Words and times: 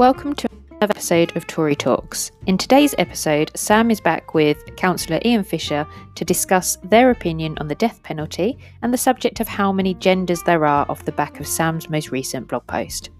Welcome 0.00 0.34
to 0.36 0.48
another 0.70 0.92
episode 0.92 1.36
of 1.36 1.46
Tory 1.46 1.76
Talks. 1.76 2.30
In 2.46 2.56
today's 2.56 2.94
episode, 2.96 3.50
Sam 3.54 3.90
is 3.90 4.00
back 4.00 4.32
with 4.32 4.56
Councillor 4.76 5.20
Ian 5.26 5.44
Fisher 5.44 5.86
to 6.14 6.24
discuss 6.24 6.78
their 6.84 7.10
opinion 7.10 7.58
on 7.58 7.68
the 7.68 7.74
death 7.74 8.02
penalty 8.02 8.56
and 8.80 8.94
the 8.94 8.96
subject 8.96 9.40
of 9.40 9.46
how 9.46 9.72
many 9.72 9.92
genders 9.92 10.42
there 10.44 10.64
are 10.64 10.86
off 10.88 11.04
the 11.04 11.12
back 11.12 11.38
of 11.38 11.46
Sam's 11.46 11.90
most 11.90 12.10
recent 12.10 12.48
blog 12.48 12.66
post. 12.66 13.10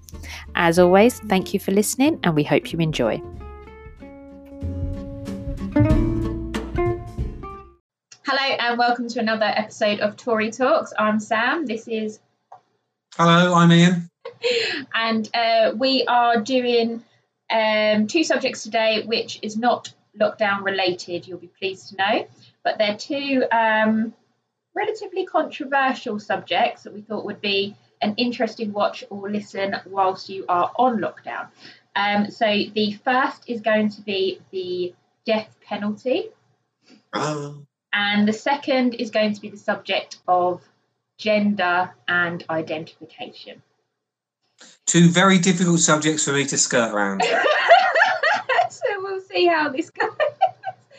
As 0.55 0.79
always, 0.79 1.20
thank 1.20 1.52
you 1.52 1.61
for 1.61 1.70
listening 1.70 2.19
and 2.24 2.34
we 2.34 2.45
hope 2.45 2.73
you 2.73 2.79
enjoy. 2.79 3.20
Hello 8.24 8.56
and 8.59 8.78
welcome 8.78 9.06
to 9.06 9.20
another 9.20 9.52
episode 9.55 10.01
of 10.01 10.16
Tory 10.16 10.51
Talks. 10.51 10.95
I'm 10.98 11.20
Sam. 11.20 11.66
This 11.66 11.87
is. 11.88 12.20
Hello, 13.19 13.52
I'm 13.52 13.70
Ian. 13.70 14.10
And 14.95 15.29
uh, 15.35 15.73
we 15.77 16.05
are 16.07 16.41
doing 16.41 17.03
um, 17.51 18.07
two 18.07 18.25
subjects 18.25 18.63
today, 18.63 19.03
which 19.05 19.39
is 19.43 19.57
not 19.57 19.93
lockdown 20.19 20.65
related, 20.65 21.27
you'll 21.27 21.39
be 21.39 21.51
pleased 21.59 21.91
to 21.91 21.97
know, 21.97 22.27
but 22.65 22.79
they're 22.79 22.97
two 22.97 23.45
um, 23.51 24.15
relatively 24.75 25.27
controversial 25.27 26.19
subjects 26.19 26.83
that 26.85 26.95
we 26.95 27.03
thought 27.03 27.25
would 27.25 27.41
be 27.41 27.77
an 28.03 28.15
interesting 28.16 28.73
watch 28.73 29.05
or 29.11 29.30
listen 29.30 29.75
whilst 29.87 30.29
you 30.29 30.45
are 30.49 30.71
on 30.79 30.99
lockdown. 30.99 31.49
Um, 31.95 32.30
so 32.30 32.47
the 32.47 32.93
first 33.05 33.45
is 33.47 33.61
going 33.61 33.91
to 33.91 34.01
be 34.02 34.41
the 34.51 34.95
death 35.27 35.55
penalty. 35.65 36.29
Oh. 37.13 37.63
And 37.93 38.27
the 38.27 38.33
second 38.33 38.95
is 38.95 39.11
going 39.11 39.35
to 39.35 39.41
be 39.41 39.51
the 39.51 39.57
subject 39.57 40.19
of 40.27 40.63
gender 41.19 41.91
and 42.09 42.45
identification. 42.49 43.63
Two 44.91 45.09
very 45.09 45.38
difficult 45.38 45.79
subjects 45.79 46.24
for 46.24 46.33
me 46.33 46.45
to 46.46 46.59
skirt 46.59 46.93
around. 46.93 47.23
so 48.71 48.83
we'll 48.97 49.21
see 49.21 49.47
how 49.47 49.69
this 49.69 49.88
goes. 49.88 50.10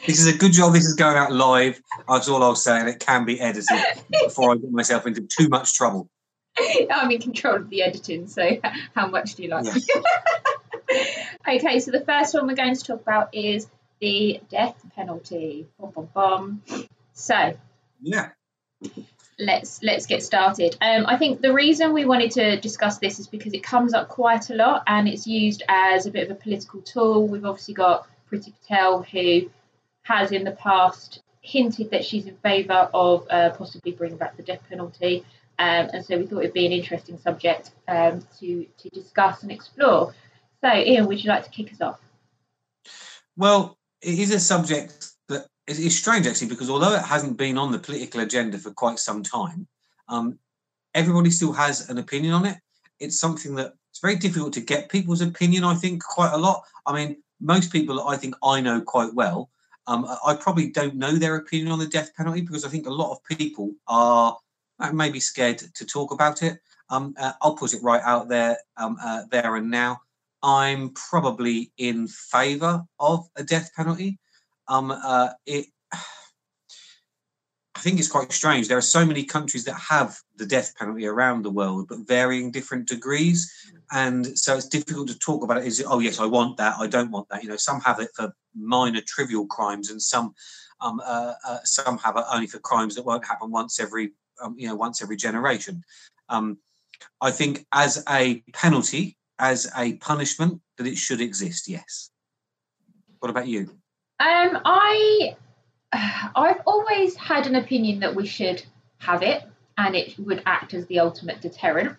This 0.08 0.17
is 0.17 0.33
a 0.33 0.38
good 0.38 0.53
job 0.53 0.72
this 0.72 0.86
is 0.86 0.94
going 0.94 1.17
out 1.17 1.33
live. 1.33 1.81
That's 2.08 2.30
all 2.30 2.42
I'll 2.42 2.56
say, 2.56 2.80
and 2.80 2.88
it 2.88 3.02
can 3.02 3.25
be 3.25 3.42
edited 3.42 3.78
before 4.23 4.53
I 4.53 4.56
get 4.56 4.72
myself 4.72 5.08
into 5.08 5.23
too 5.23 5.50
much 5.50 5.73
trouble. 5.73 6.09
I'm 6.89 7.11
in 7.11 7.20
control 7.20 7.58
of 7.58 7.70
the 7.70 7.81
editing, 7.81 8.30
so 8.30 8.59
how 8.95 9.08
much 9.08 9.36
do 9.36 9.44
you 9.44 9.50
like? 9.50 9.66
okay, 11.50 11.81
so 11.81 11.92
the 11.92 12.05
first 12.05 12.33
one 12.33 12.48
we're 12.48 12.55
going 12.55 12.76
to 12.76 12.81
talk 12.81 13.02
about 13.02 13.36
is 13.36 13.67
the 14.00 14.39
death 14.50 14.81
penalty. 14.95 15.67
Bum, 15.78 15.92
bum, 15.92 16.08
bum. 16.14 16.61
So, 17.11 17.58
yeah, 18.02 18.30
let's 19.42 19.81
let's 19.84 20.06
get 20.06 20.23
started. 20.23 20.78
Um, 20.81 21.06
I 21.06 21.17
think 21.17 21.42
the 21.42 21.53
reason 21.53 21.94
we 21.94 22.06
wanted 22.06 22.31
to 22.31 22.59
discuss 22.59 23.00
this 23.00 23.20
is 23.20 23.28
because 23.28 23.53
it 23.53 23.64
comes 23.64 23.94
up 23.94 24.08
quite 24.08 24.50
a 24.50 24.56
lot 24.56 24.83
and 24.88 25.08
it's 25.08 25.28
used 25.28 25.64
as 25.67 26.06
a 26.06 26.11
bit 26.11 26.30
of 26.30 26.38
a 26.38 26.39
political 26.39 26.81
tool. 26.81 27.28
We've 27.28 27.45
obviously 27.45 27.73
got 27.73 28.08
Priti 28.31 28.53
Patel 28.61 29.03
who 29.03 29.50
has 30.03 30.31
in 30.31 30.44
the 30.44 30.52
past 30.52 31.22
hinted 31.42 31.92
that 31.92 32.06
she's 32.06 32.28
in 32.28 32.36
favour 32.38 32.89
of 32.94 33.25
uh, 33.30 33.50
possibly 33.52 33.92
bringing 33.92 34.17
back 34.17 34.38
the 34.38 34.44
death 34.44 34.61
penalty. 34.70 35.25
Um, 35.59 35.89
and 35.94 36.05
so 36.05 36.17
we 36.17 36.26
thought 36.26 36.39
it'd 36.39 36.53
be 36.53 36.66
an 36.66 36.72
interesting 36.72 37.17
subject 37.20 37.72
um, 37.88 38.26
to 38.39 38.66
to 38.78 38.89
discuss 38.89 39.44
and 39.44 39.52
explore. 39.52 40.14
So, 40.61 40.73
Ian, 40.73 41.08
would 41.08 41.23
you 41.23 41.30
like 41.30 41.44
to 41.44 41.50
kick 41.50 41.73
us 41.73 41.81
off? 41.81 42.00
Well, 43.36 43.78
it 44.02 44.20
is 44.20 44.31
a 44.31 44.39
subject 44.39 45.11
it's 45.80 45.95
strange 45.95 46.27
actually 46.27 46.47
because 46.47 46.69
although 46.69 46.94
it 46.94 47.03
hasn't 47.03 47.38
been 47.38 47.58
on 47.58 47.72
the 47.72 47.80
political 47.80 48.22
agenda 48.22 48.58
for 48.58 48.72
quite 48.72 49.00
some 49.00 49.23
time, 49.23 49.67
um, 50.08 50.39
everybody 50.94 51.30
still 51.30 51.53
has 51.53 51.89
an 51.89 51.97
opinion 51.97 52.33
on 52.33 52.45
it. 52.45 52.58
It's 53.00 53.19
something 53.19 53.55
that 53.55 53.73
it's 53.89 53.99
very 53.99 54.16
difficult 54.16 54.53
to 54.53 54.61
get 54.61 54.89
people's 54.89 55.22
opinion. 55.22 55.64
I 55.64 55.75
think 55.75 56.03
quite 56.03 56.33
a 56.33 56.38
lot. 56.38 56.64
I 56.86 56.94
mean, 56.94 57.17
most 57.39 57.71
people 57.71 58.08
I 58.08 58.17
think 58.17 58.36
I 58.43 58.61
know 58.61 58.82
quite 58.82 59.14
well. 59.14 59.49
Um, 59.87 60.08
I 60.26 60.36
probably 60.36 60.70
don't 60.70 60.95
know 60.95 61.14
their 61.14 61.36
opinion 61.36 61.71
on 61.71 61.80
the 61.80 61.88
death 61.88 62.15
penalty 62.15 62.42
because 62.42 62.64
I 62.64 62.70
think 62.70 62.86
a 62.86 62.92
lot 62.92 63.11
of 63.11 63.23
people 63.23 63.71
are 63.88 64.38
uh, 64.80 64.92
maybe 64.92 65.20
scared 65.20 65.58
to 65.58 65.86
talk 65.86 66.11
about 66.11 66.43
it. 66.43 66.59
Um, 66.89 67.15
uh, 67.20 67.33
I'll 67.42 67.55
put 67.55 67.73
it 67.73 67.82
right 67.82 68.02
out 68.03 68.27
there, 68.27 68.58
um, 68.77 68.98
uh, 69.02 69.23
there 69.32 69.55
and 69.55 69.71
now. 69.71 70.02
I'm 70.43 70.89
probably 70.92 71.71
in 71.77 72.08
favour 72.08 72.83
of 72.99 73.27
a 73.36 73.43
death 73.43 73.71
penalty. 73.76 74.20
Um, 74.71 74.89
uh, 74.92 75.30
it, 75.45 75.65
I 77.76 77.80
think 77.80 77.99
it's 77.99 78.08
quite 78.08 78.32
strange. 78.32 78.67
There 78.67 78.77
are 78.77 78.82
so 78.98 79.05
many 79.05 79.23
countries 79.23 79.65
that 79.65 79.73
have 79.73 80.17
the 80.37 80.45
death 80.45 80.73
penalty 80.77 81.05
around 81.08 81.43
the 81.43 81.49
world, 81.49 81.87
but 81.89 82.08
varying 82.08 82.52
different 82.52 82.87
degrees, 82.87 83.52
and 83.92 84.37
so 84.37 84.55
it's 84.55 84.67
difficult 84.67 85.08
to 85.09 85.20
talk 85.20 85.43
about 85.43 85.58
it. 85.58 85.65
Is 85.65 85.83
oh 85.86 85.99
yes, 85.99 86.20
I 86.20 86.26
want 86.26 86.58
that. 86.58 86.76
I 86.80 86.87
don't 86.87 87.11
want 87.11 87.27
that. 87.30 87.43
You 87.43 87.49
know, 87.49 87.58
some 87.58 87.82
have 87.82 87.99
it 87.99 88.09
for 88.15 88.33
minor 88.55 89.02
trivial 89.05 89.45
crimes, 89.48 89.89
and 89.89 90.02
some 90.02 90.33
um, 90.80 91.02
uh, 91.03 91.33
uh, 91.45 91.59
some 91.64 91.98
have 91.98 92.17
it 92.17 92.23
only 92.32 92.48
for 92.48 92.59
crimes 92.59 92.95
that 92.95 93.05
won't 93.05 93.26
happen 93.26 93.52
once 93.52 93.80
every 93.80 94.11
um, 94.42 94.55
you 94.58 94.67
know 94.67 94.76
once 94.76 95.02
every 95.02 95.17
generation. 95.17 95.83
Um, 96.30 96.59
I 97.20 97.32
think 97.32 97.65
as 97.73 98.03
a 98.08 98.43
penalty, 98.53 99.17
as 99.39 99.70
a 99.76 99.93
punishment, 99.98 100.61
that 100.77 100.88
it 100.88 100.98
should 100.98 101.20
exist. 101.20 101.67
Yes. 101.67 102.11
What 103.20 103.32
about 103.32 103.48
you? 103.48 103.80
Um, 104.21 104.61
I 104.64 105.36
I've 106.36 106.61
always 106.67 107.15
had 107.15 107.48
an 107.48 107.55
opinion 107.55 108.02
that 108.02 108.15
we 108.15 108.27
should 108.27 108.64
have 108.99 109.23
it, 109.23 109.43
and 109.77 109.95
it 109.95 110.17
would 110.20 110.43
act 110.45 110.73
as 110.76 110.86
the 110.86 110.99
ultimate 110.99 111.42
deterrent. 111.42 111.98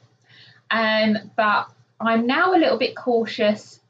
Um, 0.70 1.18
but 1.36 1.68
I'm 2.00 2.26
now 2.26 2.54
a 2.54 2.58
little 2.58 2.78
bit 2.78 2.94
cautious, 2.94 3.80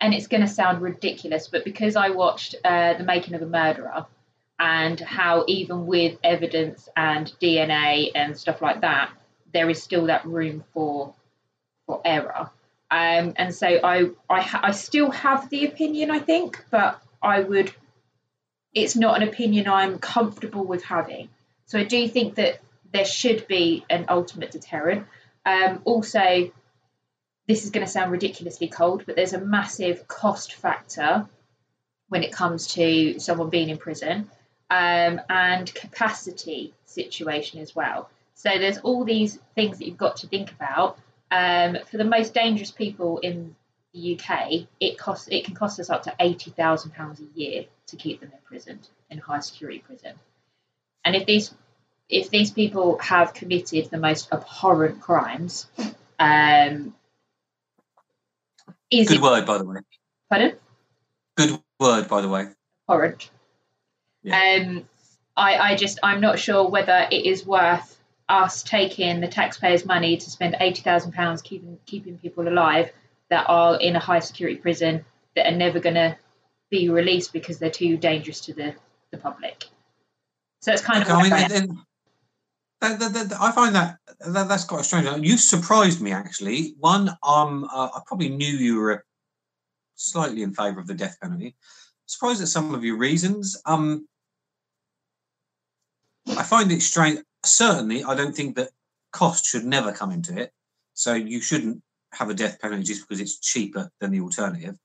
and 0.00 0.14
it's 0.14 0.28
going 0.28 0.42
to 0.42 0.48
sound 0.48 0.80
ridiculous, 0.80 1.48
but 1.48 1.64
because 1.64 1.96
I 1.96 2.10
watched 2.10 2.54
uh, 2.64 2.94
The 2.94 3.04
Making 3.04 3.34
of 3.34 3.42
a 3.42 3.46
Murderer, 3.46 4.06
and 4.58 5.00
how 5.00 5.44
even 5.48 5.86
with 5.86 6.18
evidence 6.22 6.88
and 6.96 7.26
DNA 7.42 8.10
and 8.14 8.36
stuff 8.38 8.62
like 8.62 8.82
that, 8.82 9.10
there 9.52 9.68
is 9.68 9.82
still 9.82 10.06
that 10.06 10.24
room 10.26 10.62
for 10.72 11.14
for 11.86 12.00
error. 12.04 12.50
Um, 12.92 13.34
and 13.36 13.52
so 13.52 13.66
I 13.66 14.10
I, 14.28 14.60
I 14.62 14.70
still 14.70 15.10
have 15.10 15.50
the 15.50 15.66
opinion, 15.66 16.12
I 16.12 16.20
think, 16.20 16.64
but 16.70 17.02
I 17.22 17.40
would 17.40 17.72
it's 18.72 18.96
not 18.96 19.20
an 19.20 19.28
opinion 19.28 19.68
I'm 19.68 19.98
comfortable 19.98 20.64
with 20.64 20.84
having. 20.84 21.28
So 21.66 21.78
I 21.78 21.84
do 21.84 22.08
think 22.08 22.36
that 22.36 22.60
there 22.92 23.04
should 23.04 23.46
be 23.46 23.84
an 23.90 24.06
ultimate 24.08 24.50
deterrent. 24.50 25.06
Um, 25.44 25.80
also, 25.84 26.52
this 27.48 27.64
is 27.64 27.70
going 27.70 27.84
to 27.84 27.90
sound 27.90 28.12
ridiculously 28.12 28.68
cold, 28.68 29.04
but 29.06 29.16
there's 29.16 29.32
a 29.32 29.40
massive 29.40 30.06
cost 30.06 30.54
factor 30.54 31.28
when 32.08 32.22
it 32.22 32.32
comes 32.32 32.68
to 32.74 33.18
someone 33.18 33.50
being 33.50 33.70
in 33.70 33.78
prison 33.78 34.28
um, 34.70 35.20
and 35.28 35.72
capacity 35.74 36.72
situation 36.84 37.60
as 37.60 37.74
well. 37.74 38.08
So 38.34 38.50
there's 38.50 38.78
all 38.78 39.04
these 39.04 39.38
things 39.54 39.78
that 39.78 39.86
you've 39.86 39.96
got 39.96 40.18
to 40.18 40.26
think 40.26 40.50
about. 40.52 40.98
Um, 41.32 41.78
for 41.88 41.96
the 41.96 42.04
most 42.04 42.34
dangerous 42.34 42.72
people 42.72 43.18
in 43.18 43.54
the 43.92 44.18
UK, 44.18 44.68
it 44.78 44.98
costs 44.98 45.28
it 45.30 45.44
can 45.44 45.54
cost 45.54 45.80
us 45.80 45.90
up 45.90 46.04
to 46.04 46.14
eighty 46.20 46.50
thousand 46.50 46.92
pounds 46.92 47.20
a 47.20 47.38
year 47.38 47.64
to 47.86 47.96
keep 47.96 48.20
them 48.20 48.32
imprisoned 48.32 48.88
in 49.10 49.18
high 49.18 49.40
security 49.40 49.80
prison. 49.80 50.14
And 51.04 51.16
if 51.16 51.26
these 51.26 51.52
if 52.08 52.30
these 52.30 52.50
people 52.50 52.98
have 52.98 53.34
committed 53.34 53.90
the 53.90 53.98
most 53.98 54.32
abhorrent 54.32 55.00
crimes, 55.00 55.66
um, 56.18 56.94
is 58.90 59.08
good 59.08 59.16
it, 59.16 59.22
word 59.22 59.46
by 59.46 59.58
the 59.58 59.64
way. 59.64 59.76
Pardon? 60.28 60.56
Good 61.36 61.60
word 61.78 62.08
by 62.08 62.20
the 62.20 62.28
way. 62.28 62.48
Abhorrent. 62.88 63.30
Yeah. 64.22 64.60
Um, 64.60 64.88
I 65.36 65.56
I 65.56 65.76
just 65.76 65.98
I'm 66.02 66.20
not 66.20 66.38
sure 66.38 66.68
whether 66.68 67.08
it 67.10 67.26
is 67.26 67.44
worth 67.44 67.96
us 68.28 68.62
taking 68.62 69.20
the 69.20 69.26
taxpayers' 69.26 69.84
money 69.84 70.16
to 70.16 70.30
spend 70.30 70.56
eighty 70.60 70.82
thousand 70.82 71.12
pounds 71.12 71.42
keeping 71.42 71.78
keeping 71.86 72.18
people 72.18 72.46
alive 72.46 72.92
that 73.30 73.46
are 73.48 73.80
in 73.80 73.96
a 73.96 74.00
high 74.00 74.18
security 74.18 74.56
prison 74.56 75.04
that 75.36 75.46
are 75.46 75.56
never 75.56 75.80
going 75.80 75.94
to 75.94 76.16
be 76.70 76.88
released 76.88 77.32
because 77.32 77.58
they're 77.58 77.70
too 77.70 77.96
dangerous 77.96 78.40
to 78.42 78.52
the, 78.52 78.74
the 79.10 79.18
public. 79.18 79.64
So 80.60 80.72
it's 80.72 80.82
kind 80.82 81.02
of. 81.02 81.08
I 81.08 81.22
mean, 81.22 81.30
that, 82.80 82.98
that, 82.98 83.12
that, 83.12 83.32
I 83.40 83.52
find 83.52 83.74
that, 83.74 83.98
that's 84.20 84.64
quite 84.64 84.84
strange. 84.84 85.26
You 85.26 85.36
surprised 85.36 86.00
me 86.00 86.12
actually. 86.12 86.74
One, 86.78 87.10
um, 87.22 87.64
uh, 87.64 87.88
I 87.94 88.00
probably 88.06 88.30
knew 88.30 88.46
you 88.46 88.80
were 88.80 89.04
slightly 89.96 90.42
in 90.42 90.54
favour 90.54 90.80
of 90.80 90.86
the 90.86 90.94
death 90.94 91.18
penalty. 91.20 91.56
Surprised 92.06 92.42
at 92.42 92.48
some 92.48 92.74
of 92.74 92.84
your 92.84 92.96
reasons. 92.96 93.60
Um, 93.66 94.08
I 96.28 96.42
find 96.42 96.72
it 96.72 96.82
strange. 96.82 97.20
Certainly, 97.44 98.04
I 98.04 98.14
don't 98.14 98.34
think 98.34 98.56
that 98.56 98.70
cost 99.12 99.46
should 99.46 99.64
never 99.64 99.92
come 99.92 100.10
into 100.10 100.36
it. 100.38 100.52
So 100.94 101.14
you 101.14 101.40
shouldn't 101.40 101.82
have 102.12 102.30
a 102.30 102.34
death 102.34 102.60
penalty 102.60 102.82
just 102.82 103.06
because 103.06 103.20
it's 103.20 103.38
cheaper 103.38 103.90
than 104.00 104.10
the 104.10 104.20
alternative. 104.20 104.76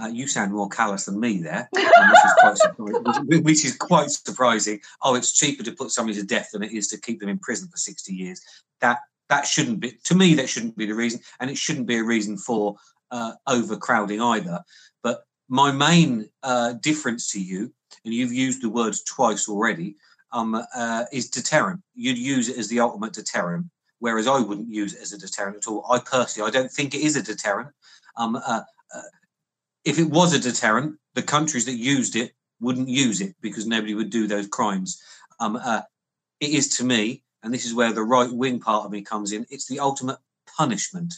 Uh, 0.00 0.06
you 0.06 0.26
sound 0.26 0.52
more 0.52 0.68
callous 0.68 1.06
than 1.06 1.18
me 1.18 1.38
there, 1.38 1.68
which, 1.72 1.84
is 1.84 2.60
quite 2.76 3.42
which 3.44 3.64
is 3.64 3.76
quite 3.76 4.10
surprising. 4.10 4.80
Oh, 5.02 5.14
it's 5.14 5.32
cheaper 5.32 5.62
to 5.62 5.72
put 5.72 5.90
somebody 5.90 6.18
to 6.20 6.26
death 6.26 6.50
than 6.52 6.62
it 6.62 6.72
is 6.72 6.88
to 6.88 7.00
keep 7.00 7.20
them 7.20 7.28
in 7.28 7.38
prison 7.38 7.68
for 7.68 7.76
60 7.76 8.12
years. 8.12 8.40
That 8.80 9.00
that 9.30 9.46
shouldn't 9.46 9.80
be 9.80 9.98
to 10.04 10.14
me 10.14 10.34
that 10.34 10.48
shouldn't 10.48 10.76
be 10.76 10.86
the 10.86 10.94
reason 10.94 11.20
and 11.40 11.50
it 11.50 11.56
shouldn't 11.56 11.86
be 11.86 11.96
a 11.96 12.04
reason 12.04 12.36
for 12.36 12.76
uh, 13.10 13.32
overcrowding 13.46 14.20
either. 14.20 14.60
But 15.02 15.24
my 15.48 15.72
main 15.72 16.28
uh, 16.42 16.74
difference 16.74 17.30
to 17.32 17.40
you, 17.40 17.72
and 18.04 18.12
you've 18.12 18.32
used 18.32 18.62
the 18.62 18.68
word 18.68 18.94
twice 19.06 19.48
already, 19.48 19.96
um, 20.32 20.60
uh, 20.74 21.04
is 21.12 21.30
deterrent. 21.30 21.80
You'd 21.94 22.18
use 22.18 22.48
it 22.48 22.58
as 22.58 22.68
the 22.68 22.80
ultimate 22.80 23.12
deterrent, 23.12 23.66
whereas 24.04 24.26
I 24.26 24.38
wouldn't 24.38 24.68
use 24.68 24.92
it 24.92 25.00
as 25.00 25.14
a 25.14 25.18
deterrent 25.18 25.56
at 25.56 25.66
all. 25.66 25.86
I 25.90 25.98
personally, 25.98 26.46
I 26.46 26.52
don't 26.52 26.70
think 26.70 26.94
it 26.94 27.00
is 27.00 27.16
a 27.16 27.22
deterrent. 27.22 27.70
Um, 28.18 28.36
uh, 28.36 28.60
uh, 28.94 29.00
if 29.82 29.98
it 29.98 30.10
was 30.10 30.34
a 30.34 30.38
deterrent, 30.38 30.98
the 31.14 31.22
countries 31.22 31.64
that 31.64 31.76
used 31.76 32.14
it 32.14 32.32
wouldn't 32.60 32.90
use 32.90 33.22
it 33.22 33.34
because 33.40 33.66
nobody 33.66 33.94
would 33.94 34.10
do 34.10 34.26
those 34.26 34.46
crimes. 34.46 35.00
Um, 35.40 35.56
uh, 35.56 35.80
it 36.38 36.50
is 36.50 36.68
to 36.76 36.84
me, 36.84 37.22
and 37.42 37.54
this 37.54 37.64
is 37.64 37.72
where 37.72 37.94
the 37.94 38.02
right 38.02 38.30
wing 38.30 38.60
part 38.60 38.84
of 38.84 38.92
me 38.92 39.00
comes 39.00 39.32
in. 39.32 39.46
It's 39.48 39.68
the 39.68 39.80
ultimate 39.80 40.18
punishment, 40.54 41.14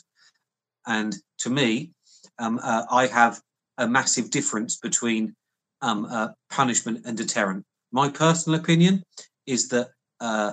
and 0.87 1.17
to 1.39 1.51
me, 1.51 1.91
um, 2.39 2.61
uh, 2.63 2.85
I 2.89 3.09
have 3.09 3.41
a 3.79 3.89
massive 3.89 4.31
difference 4.31 4.77
between 4.77 5.35
um, 5.83 6.05
uh, 6.05 6.29
punishment 6.51 7.05
and 7.05 7.17
deterrent. 7.17 7.65
My 7.91 8.11
personal 8.11 8.61
opinion 8.61 9.03
is 9.45 9.67
that 9.71 9.89
uh, 10.21 10.53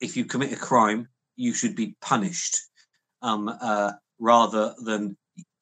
if 0.00 0.16
you 0.16 0.24
commit 0.24 0.52
a 0.52 0.56
crime, 0.56 1.08
you 1.36 1.54
should 1.54 1.76
be 1.76 1.96
punished 2.00 2.58
um, 3.22 3.48
uh, 3.48 3.92
rather 4.18 4.74
than. 4.84 5.16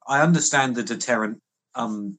I 0.07 0.23
understand 0.23 0.75
the 0.75 0.83
deterrent. 0.83 1.41
Um, 1.75 2.19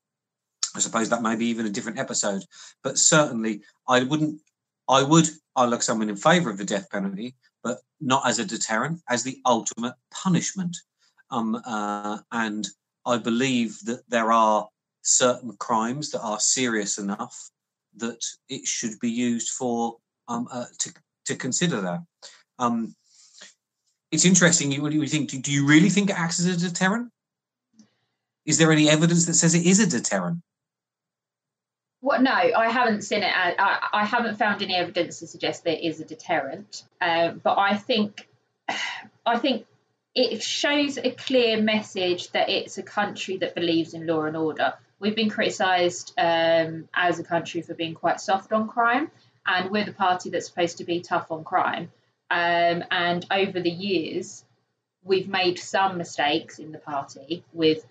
I 0.75 0.79
suppose 0.79 1.09
that 1.09 1.23
may 1.23 1.35
be 1.35 1.47
even 1.47 1.65
a 1.65 1.71
different 1.71 1.97
episode, 1.97 2.43
but 2.83 2.97
certainly 2.97 3.61
I 3.87 4.03
wouldn't. 4.03 4.41
I 4.87 5.03
would. 5.03 5.27
I 5.55 5.65
look 5.65 5.81
someone 5.81 6.09
in 6.09 6.15
favour 6.15 6.49
of 6.49 6.57
the 6.57 6.65
death 6.65 6.89
penalty, 6.89 7.35
but 7.63 7.79
not 7.99 8.27
as 8.27 8.39
a 8.39 8.45
deterrent, 8.45 9.01
as 9.09 9.23
the 9.23 9.39
ultimate 9.45 9.95
punishment. 10.11 10.77
Um, 11.31 11.61
uh, 11.65 12.19
and 12.31 12.67
I 13.05 13.17
believe 13.17 13.79
that 13.85 14.01
there 14.07 14.31
are 14.31 14.67
certain 15.01 15.55
crimes 15.59 16.11
that 16.11 16.21
are 16.21 16.39
serious 16.39 16.97
enough 16.97 17.49
that 17.97 18.23
it 18.47 18.65
should 18.65 18.99
be 18.99 19.09
used 19.09 19.49
for 19.49 19.97
um, 20.27 20.47
uh, 20.51 20.65
to 20.79 20.93
to 21.29 21.35
consider 21.35 21.81
that. 21.81 21.99
Um, 22.59 22.95
it's 24.11 24.25
interesting. 24.25 24.79
What 24.81 24.91
do 24.91 24.97
you 24.97 25.07
think? 25.07 25.29
Do 25.41 25.51
you 25.51 25.65
really 25.65 25.89
think 25.89 26.09
it 26.09 26.19
acts 26.19 26.39
as 26.39 26.47
a 26.47 26.57
deterrent? 26.57 27.11
Is 28.45 28.57
there 28.57 28.71
any 28.71 28.89
evidence 28.89 29.25
that 29.27 29.35
says 29.35 29.55
it 29.55 29.65
is 29.65 29.79
a 29.79 29.87
deterrent? 29.87 30.39
Well, 32.01 32.21
no, 32.21 32.31
I 32.31 32.69
haven't 32.69 33.03
seen 33.03 33.23
it. 33.23 33.31
I, 33.35 33.89
I 33.91 34.05
haven't 34.05 34.37
found 34.37 34.61
any 34.61 34.73
evidence 34.73 35.19
to 35.19 35.27
suggest 35.27 35.63
there 35.63 35.77
is 35.79 35.99
a 35.99 36.05
deterrent. 36.05 36.83
Um, 37.01 37.41
but 37.43 37.57
I 37.57 37.75
think, 37.75 38.27
I 39.25 39.37
think 39.37 39.65
it 40.15 40.41
shows 40.41 40.97
a 40.97 41.11
clear 41.11 41.61
message 41.61 42.31
that 42.31 42.49
it's 42.49 42.77
a 42.77 42.83
country 42.83 43.37
that 43.37 43.53
believes 43.53 43.93
in 43.93 44.07
law 44.07 44.23
and 44.23 44.37
order. 44.37 44.73
We've 44.99 45.15
been 45.15 45.29
criticised 45.29 46.13
um, 46.17 46.87
as 46.93 47.19
a 47.19 47.23
country 47.23 47.61
for 47.61 47.73
being 47.73 47.93
quite 47.93 48.19
soft 48.21 48.51
on 48.53 48.67
crime, 48.67 49.11
and 49.49 49.71
we're 49.71 49.85
the 49.85 49.91
party 49.91 50.29
that's 50.29 50.45
supposed 50.45 50.77
to 50.77 50.83
be 50.85 51.01
tough 51.01 51.31
on 51.31 51.43
crime. 51.43 51.91
Um, 52.29 52.83
and 52.91 53.25
over 53.31 53.59
the 53.59 53.69
years, 53.69 54.45
we've 55.03 55.27
made 55.27 55.57
some 55.57 55.97
mistakes 55.97 56.59
in 56.59 56.71
the 56.71 56.77
party 56.77 57.43
with 57.51 57.83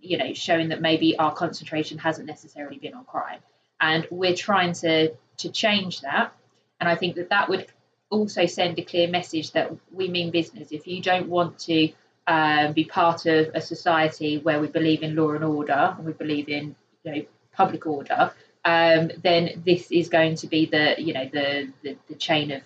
you 0.00 0.16
know, 0.16 0.32
showing 0.34 0.68
that 0.68 0.80
maybe 0.80 1.18
our 1.18 1.32
concentration 1.32 1.98
hasn't 1.98 2.26
necessarily 2.26 2.78
been 2.78 2.94
on 2.94 3.04
crime. 3.04 3.40
And 3.80 4.06
we're 4.10 4.34
trying 4.34 4.72
to 4.74 5.14
to 5.38 5.48
change 5.50 6.00
that. 6.00 6.32
And 6.80 6.88
I 6.88 6.96
think 6.96 7.16
that 7.16 7.30
that 7.30 7.48
would 7.48 7.66
also 8.10 8.46
send 8.46 8.78
a 8.78 8.82
clear 8.82 9.08
message 9.08 9.52
that 9.52 9.72
we 9.92 10.08
mean 10.08 10.30
business. 10.30 10.72
If 10.72 10.86
you 10.86 11.00
don't 11.00 11.28
want 11.28 11.58
to 11.60 11.92
uh, 12.26 12.72
be 12.72 12.84
part 12.84 13.26
of 13.26 13.50
a 13.54 13.60
society 13.60 14.38
where 14.38 14.60
we 14.60 14.66
believe 14.66 15.02
in 15.02 15.14
law 15.14 15.30
and 15.32 15.44
order 15.44 15.94
and 15.96 16.04
we 16.04 16.12
believe 16.12 16.48
in 16.48 16.74
you 17.04 17.12
know 17.12 17.22
public 17.52 17.86
order, 17.86 18.32
um, 18.64 19.10
then 19.22 19.62
this 19.64 19.90
is 19.90 20.08
going 20.08 20.36
to 20.36 20.46
be 20.46 20.66
the 20.66 20.94
you 20.98 21.14
know 21.14 21.28
the 21.32 21.72
the, 21.82 21.96
the 22.08 22.14
chain 22.14 22.52
of 22.52 22.62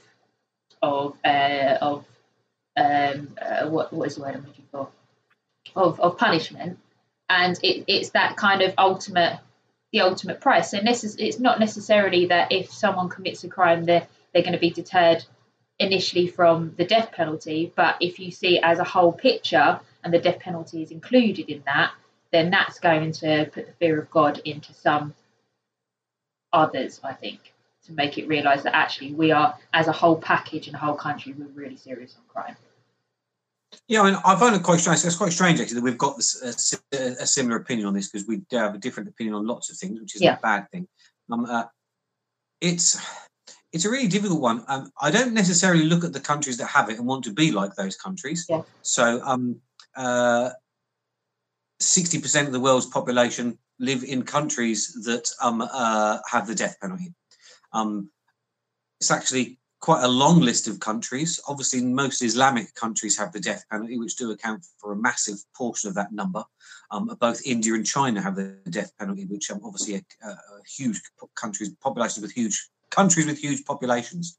of 0.82 1.16
uh, 1.24 1.78
of 1.80 2.04
um, 2.76 3.36
uh, 3.40 3.68
what 3.68 3.92
what 3.92 4.08
is 4.08 4.16
the 4.16 4.22
word 4.22 4.34
I'm 4.34 4.46
looking 4.46 4.66
for? 4.70 4.88
Of 5.76 6.00
of 6.00 6.18
punishment. 6.18 6.78
And 7.28 7.58
it, 7.62 7.84
it's 7.88 8.10
that 8.10 8.36
kind 8.36 8.62
of 8.62 8.74
ultimate 8.76 9.38
the 9.92 10.00
ultimate 10.00 10.40
price. 10.40 10.70
So 10.70 10.78
necess- 10.78 11.16
it's 11.18 11.38
not 11.38 11.60
necessarily 11.60 12.26
that 12.26 12.52
if 12.52 12.72
someone 12.72 13.08
commits 13.08 13.44
a 13.44 13.48
crime, 13.48 13.84
they're 13.84 14.06
they're 14.32 14.42
going 14.42 14.54
to 14.54 14.58
be 14.58 14.70
deterred 14.70 15.24
initially 15.78 16.26
from 16.26 16.74
the 16.76 16.84
death 16.84 17.12
penalty, 17.12 17.72
but 17.74 17.96
if 18.00 18.18
you 18.18 18.30
see 18.30 18.58
it 18.58 18.64
as 18.64 18.78
a 18.78 18.84
whole 18.84 19.12
picture 19.12 19.80
and 20.04 20.12
the 20.12 20.18
death 20.18 20.38
penalty 20.38 20.82
is 20.82 20.90
included 20.90 21.48
in 21.48 21.62
that, 21.66 21.92
then 22.30 22.50
that's 22.50 22.78
going 22.78 23.12
to 23.12 23.50
put 23.52 23.66
the 23.66 23.72
fear 23.74 24.00
of 24.00 24.10
God 24.10 24.40
into 24.44 24.72
some 24.74 25.14
others, 26.52 27.00
I 27.02 27.12
think, 27.12 27.54
to 27.86 27.92
make 27.92 28.18
it 28.18 28.28
realise 28.28 28.62
that 28.62 28.74
actually 28.74 29.14
we 29.14 29.32
are, 29.32 29.56
as 29.72 29.88
a 29.88 29.92
whole 29.92 30.16
package 30.16 30.66
and 30.66 30.76
a 30.76 30.78
whole 30.78 30.94
country, 30.94 31.34
we're 31.36 31.46
really 31.48 31.76
serious 31.76 32.16
on 32.16 32.22
crime. 32.28 32.56
Yeah, 33.88 34.02
I 34.02 34.10
mean, 34.10 34.20
I 34.24 34.36
find 34.36 34.54
it 34.54 34.62
quite 34.62 34.80
strange. 34.80 35.04
It's 35.04 35.16
quite 35.16 35.32
strange 35.32 35.60
actually 35.60 35.76
that 35.76 35.84
we've 35.84 35.98
got 35.98 36.16
this, 36.16 36.74
a, 36.92 36.96
a 36.96 37.26
similar 37.26 37.56
opinion 37.56 37.86
on 37.86 37.94
this 37.94 38.10
because 38.10 38.28
we 38.28 38.42
have 38.52 38.74
a 38.74 38.78
different 38.78 39.08
opinion 39.08 39.34
on 39.34 39.46
lots 39.46 39.70
of 39.70 39.76
things, 39.76 39.98
which 39.98 40.14
is 40.14 40.20
yeah. 40.20 40.36
a 40.36 40.40
bad 40.40 40.70
thing. 40.70 40.86
Um, 41.30 41.46
uh, 41.46 41.64
it's 42.60 43.00
it's 43.72 43.86
a 43.86 43.90
really 43.90 44.08
difficult 44.08 44.40
one. 44.40 44.64
Um, 44.68 44.90
I 45.00 45.10
don't 45.10 45.32
necessarily 45.32 45.84
look 45.84 46.04
at 46.04 46.12
the 46.12 46.20
countries 46.20 46.58
that 46.58 46.66
have 46.66 46.90
it 46.90 46.98
and 46.98 47.06
want 47.06 47.24
to 47.24 47.32
be 47.32 47.50
like 47.50 47.74
those 47.74 47.96
countries. 47.96 48.44
Yeah. 48.48 48.62
So, 48.82 49.20
um, 49.24 49.60
uh, 49.96 50.50
sixty 51.80 52.20
percent 52.20 52.46
of 52.46 52.52
the 52.52 52.60
world's 52.60 52.86
population 52.86 53.58
live 53.82 54.04
in 54.04 54.22
countries 54.22 54.96
that 55.04 55.28
um, 55.42 55.60
uh, 55.60 56.18
have 56.30 56.46
the 56.46 56.54
death 56.54 56.76
penalty. 56.80 57.12
Um, 57.72 58.10
it's 59.00 59.10
actually 59.10 59.58
quite 59.80 60.04
a 60.04 60.08
long 60.08 60.40
list 60.40 60.68
of 60.68 60.78
countries. 60.78 61.40
Obviously, 61.48 61.84
most 61.84 62.22
Islamic 62.22 62.72
countries 62.74 63.18
have 63.18 63.32
the 63.32 63.40
death 63.40 63.64
penalty, 63.68 63.98
which 63.98 64.16
do 64.16 64.30
account 64.30 64.64
for 64.78 64.92
a 64.92 64.96
massive 64.96 65.38
portion 65.56 65.88
of 65.88 65.94
that 65.96 66.12
number. 66.12 66.44
Um, 66.92 67.14
both 67.20 67.44
India 67.44 67.74
and 67.74 67.84
China 67.84 68.22
have 68.22 68.36
the 68.36 68.56
death 68.70 68.92
penalty, 68.98 69.24
which 69.26 69.50
are 69.50 69.58
obviously 69.64 69.96
a, 69.96 70.28
a 70.28 70.36
huge 70.78 71.00
countries, 71.34 71.74
populations 71.82 72.22
with 72.22 72.32
huge 72.32 72.70
countries 72.90 73.26
with 73.26 73.38
huge 73.38 73.64
populations. 73.64 74.38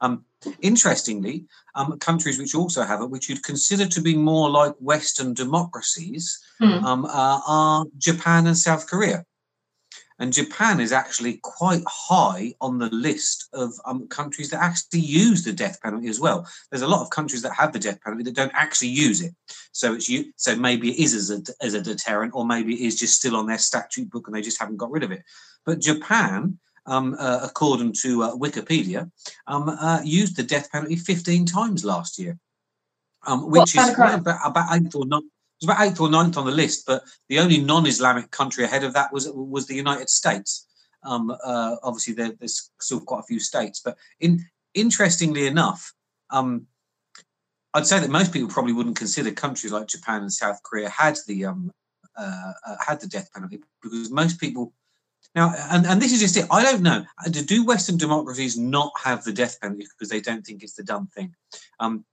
Um, 0.00 0.24
interestingly, 0.62 1.46
um, 1.74 1.98
countries 1.98 2.38
which 2.38 2.54
also 2.54 2.82
have 2.82 3.02
it, 3.02 3.10
which 3.10 3.28
you'd 3.28 3.44
consider 3.44 3.86
to 3.86 4.00
be 4.00 4.16
more 4.16 4.48
like 4.48 4.74
Western 4.78 5.34
democracies, 5.34 6.40
mm. 6.60 6.82
um, 6.82 7.04
uh, 7.04 7.40
are 7.46 7.84
Japan 7.98 8.46
and 8.46 8.56
South 8.56 8.86
Korea. 8.86 9.24
And 10.20 10.34
Japan 10.34 10.80
is 10.80 10.92
actually 10.92 11.40
quite 11.42 11.82
high 11.86 12.52
on 12.60 12.78
the 12.78 12.90
list 12.90 13.48
of 13.54 13.72
um, 13.86 14.06
countries 14.08 14.50
that 14.50 14.62
actually 14.62 15.00
use 15.00 15.44
the 15.44 15.52
death 15.52 15.80
penalty 15.82 16.08
as 16.08 16.20
well. 16.20 16.46
There's 16.70 16.82
a 16.82 16.88
lot 16.88 17.00
of 17.00 17.08
countries 17.08 17.40
that 17.40 17.54
have 17.54 17.72
the 17.72 17.78
death 17.78 18.02
penalty 18.02 18.24
that 18.24 18.34
don't 18.34 18.52
actually 18.54 18.88
use 18.88 19.22
it. 19.22 19.34
So 19.72 19.94
it's 19.94 20.10
you. 20.10 20.30
So 20.36 20.54
maybe 20.56 20.90
it 20.90 20.98
is 21.02 21.14
as 21.14 21.30
a, 21.30 21.64
as 21.64 21.72
a 21.72 21.80
deterrent, 21.80 22.34
or 22.34 22.44
maybe 22.44 22.74
it 22.74 22.86
is 22.86 22.98
just 22.98 23.14
still 23.14 23.34
on 23.34 23.46
their 23.46 23.56
statute 23.56 24.10
book 24.10 24.26
and 24.26 24.36
they 24.36 24.42
just 24.42 24.60
haven't 24.60 24.76
got 24.76 24.90
rid 24.90 25.04
of 25.04 25.10
it. 25.10 25.22
But 25.64 25.80
Japan, 25.80 26.58
um, 26.90 27.16
uh, 27.18 27.40
according 27.42 27.94
to 28.02 28.24
uh, 28.24 28.36
Wikipedia, 28.36 29.10
um, 29.46 29.68
uh, 29.68 30.00
used 30.04 30.36
the 30.36 30.42
death 30.42 30.70
penalty 30.72 30.96
15 30.96 31.46
times 31.46 31.84
last 31.84 32.18
year, 32.18 32.36
um, 33.26 33.50
which 33.50 33.76
is 33.76 33.94
about, 33.94 34.26
about 34.44 34.76
eight 34.76 34.94
or 34.94 35.06
not 35.06 35.22
was 35.60 35.68
about 35.68 35.86
eighth 35.86 36.00
or 36.00 36.10
ninth 36.10 36.36
on 36.36 36.46
the 36.46 36.50
list, 36.50 36.86
but 36.86 37.02
the 37.28 37.38
only 37.38 37.58
non-Islamic 37.58 38.30
country 38.30 38.64
ahead 38.64 38.82
of 38.82 38.94
that 38.94 39.12
was 39.12 39.28
was 39.30 39.66
the 39.66 39.74
United 39.74 40.08
States. 40.08 40.66
Um, 41.02 41.30
uh, 41.30 41.76
obviously, 41.82 42.14
there, 42.14 42.32
there's 42.38 42.70
still 42.80 43.00
quite 43.00 43.20
a 43.20 43.24
few 43.24 43.38
states, 43.38 43.80
but 43.84 43.96
in 44.20 44.44
interestingly 44.74 45.46
enough, 45.46 45.92
um, 46.30 46.66
I'd 47.74 47.86
say 47.86 48.00
that 48.00 48.10
most 48.10 48.32
people 48.32 48.48
probably 48.48 48.72
wouldn't 48.72 48.96
consider 48.96 49.30
countries 49.32 49.72
like 49.72 49.86
Japan 49.86 50.22
and 50.22 50.32
South 50.32 50.62
Korea 50.62 50.88
had 50.88 51.18
the 51.26 51.44
um, 51.44 51.70
uh, 52.16 52.52
uh, 52.66 52.76
had 52.84 53.00
the 53.00 53.06
death 53.06 53.32
penalty 53.32 53.60
because 53.82 54.10
most 54.10 54.40
people 54.40 54.72
now, 55.34 55.54
and, 55.70 55.86
and 55.86 56.02
this 56.02 56.12
is 56.12 56.20
just 56.20 56.36
it. 56.36 56.46
I 56.50 56.62
don't 56.62 56.82
know. 56.82 57.04
Do 57.30 57.64
Western 57.64 57.96
democracies 57.96 58.58
not 58.58 58.92
have 59.02 59.22
the 59.22 59.32
death 59.32 59.60
penalty 59.60 59.84
because 59.84 60.08
they 60.08 60.20
don't 60.20 60.44
think 60.44 60.62
it's 60.62 60.74
the 60.74 60.82
dumb 60.82 61.06
thing? 61.06 61.34
Um, 61.78 62.04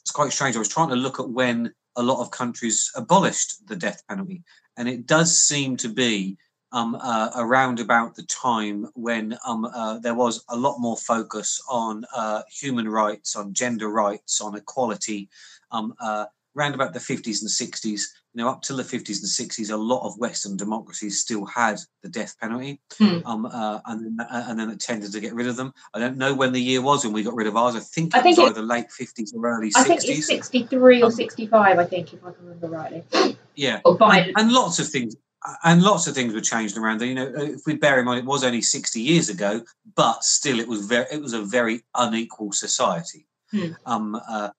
it's 0.00 0.10
quite 0.10 0.32
strange. 0.32 0.56
I 0.56 0.60
was 0.60 0.68
trying 0.68 0.88
to 0.88 0.96
look 0.96 1.20
at 1.20 1.28
when 1.28 1.74
a 1.96 2.02
lot 2.02 2.20
of 2.20 2.30
countries 2.30 2.90
abolished 2.94 3.66
the 3.66 3.76
death 3.76 4.02
penalty. 4.08 4.42
And 4.76 4.88
it 4.88 5.06
does 5.06 5.36
seem 5.36 5.76
to 5.78 5.88
be 5.88 6.36
um, 6.72 6.96
uh, 7.00 7.30
around 7.36 7.80
about 7.80 8.14
the 8.14 8.24
time 8.24 8.88
when 8.94 9.36
um, 9.46 9.64
uh, 9.64 9.98
there 9.98 10.14
was 10.14 10.44
a 10.48 10.56
lot 10.56 10.78
more 10.78 10.96
focus 10.96 11.60
on 11.68 12.04
uh, 12.14 12.42
human 12.50 12.88
rights, 12.88 13.36
on 13.36 13.52
gender 13.52 13.88
rights, 13.88 14.40
on 14.40 14.56
equality. 14.56 15.28
Um, 15.70 15.94
uh, 16.00 16.26
around 16.56 16.74
about 16.74 16.94
the 16.94 17.00
50s 17.00 17.42
and 17.42 17.50
60s, 17.50 18.02
you 18.36 18.44
know, 18.44 18.50
up 18.50 18.60
till 18.60 18.76
the 18.76 18.82
50s 18.82 19.20
and 19.22 19.50
60s, 19.50 19.70
a 19.72 19.76
lot 19.76 20.06
of 20.06 20.18
Western 20.18 20.58
democracies 20.58 21.18
still 21.22 21.46
had 21.46 21.78
the 22.02 22.08
death 22.10 22.36
penalty, 22.38 22.78
Hmm. 22.98 23.18
um, 23.24 23.46
uh, 23.46 23.80
and, 23.86 24.04
then- 24.18 24.26
uh, 24.28 24.44
and 24.48 24.60
then 24.60 24.68
it 24.68 24.78
tended 24.78 25.10
to 25.12 25.20
get 25.20 25.32
rid 25.32 25.46
of 25.46 25.56
them. 25.56 25.72
I 25.94 25.98
don't 26.00 26.18
know 26.18 26.34
when 26.34 26.52
the 26.52 26.60
year 26.60 26.82
was 26.82 27.02
when 27.02 27.14
we 27.14 27.22
got 27.22 27.34
rid 27.34 27.46
of 27.46 27.56
ours. 27.56 27.74
I 27.76 27.80
think 27.80 28.14
it 28.14 28.18
I 28.18 28.20
think 28.20 28.36
was 28.36 28.48
it- 28.48 28.50
either 28.50 28.62
late 28.62 28.88
50s 28.90 29.32
or 29.34 29.46
early 29.48 29.72
I 29.74 29.84
60s. 29.84 29.86
think 29.86 30.18
it's 30.18 30.26
63 30.26 31.00
or 31.02 31.06
Um, 31.06 31.12
65, 31.12 31.78
I 31.78 31.84
think, 31.86 32.12
if 32.12 32.22
I 32.22 32.32
can 32.32 32.44
remember 32.44 32.68
rightly. 32.68 33.38
yeah, 33.54 33.80
and, 33.86 34.32
and 34.36 34.52
lots 34.52 34.78
of 34.80 34.88
things. 34.88 35.16
And 35.64 35.80
lots 35.82 36.06
of 36.06 36.14
things 36.14 36.34
were 36.34 36.40
changed 36.42 36.76
around 36.76 36.98
there. 36.98 37.06
You 37.08 37.14
know, 37.14 37.32
if 37.36 37.60
we 37.66 37.76
bear 37.76 37.98
in 38.00 38.04
mind 38.04 38.18
it 38.18 38.24
was 38.26 38.44
only 38.44 38.60
60 38.60 39.00
years 39.00 39.28
ago, 39.30 39.62
but 39.94 40.24
still 40.24 40.58
it 40.60 40.68
was 40.68 40.84
very 40.84 41.06
it 41.10 41.22
was 41.22 41.32
a 41.32 41.40
very 41.42 41.84
unequal 41.94 42.52
society. 42.52 43.28
Hmm. 43.52 43.68
Um, 43.86 44.20
uh, 44.28 44.50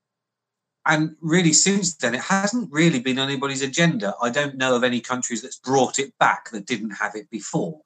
and 0.87 1.15
really, 1.19 1.51
since 1.51 1.95
then, 1.95 2.15
it 2.15 2.21
hasn't 2.21 2.71
really 2.71 2.99
been 2.99 3.19
anybody's 3.19 3.61
agenda. 3.61 4.15
I 4.21 4.29
don't 4.29 4.55
know 4.55 4.75
of 4.75 4.85
any 4.85 5.01
countries 5.01 5.41
that's 5.41 5.59
brought 5.59 5.99
it 5.99 6.17
back 6.17 6.49
that 6.51 6.65
didn't 6.65 6.91
have 6.91 7.13
it 7.13 7.29
before. 7.29 7.81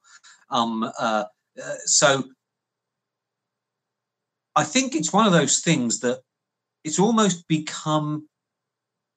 Um, 0.52 0.84
uh, 0.84 1.26
uh, 1.62 1.76
so 1.86 2.26
I 4.56 4.64
think 4.64 4.96
it's 4.96 5.12
one 5.12 5.26
of 5.26 5.32
those 5.32 5.60
things 5.60 6.00
that 6.02 6.20
it's 6.84 7.00
almost 7.00 7.48
become 7.48 8.28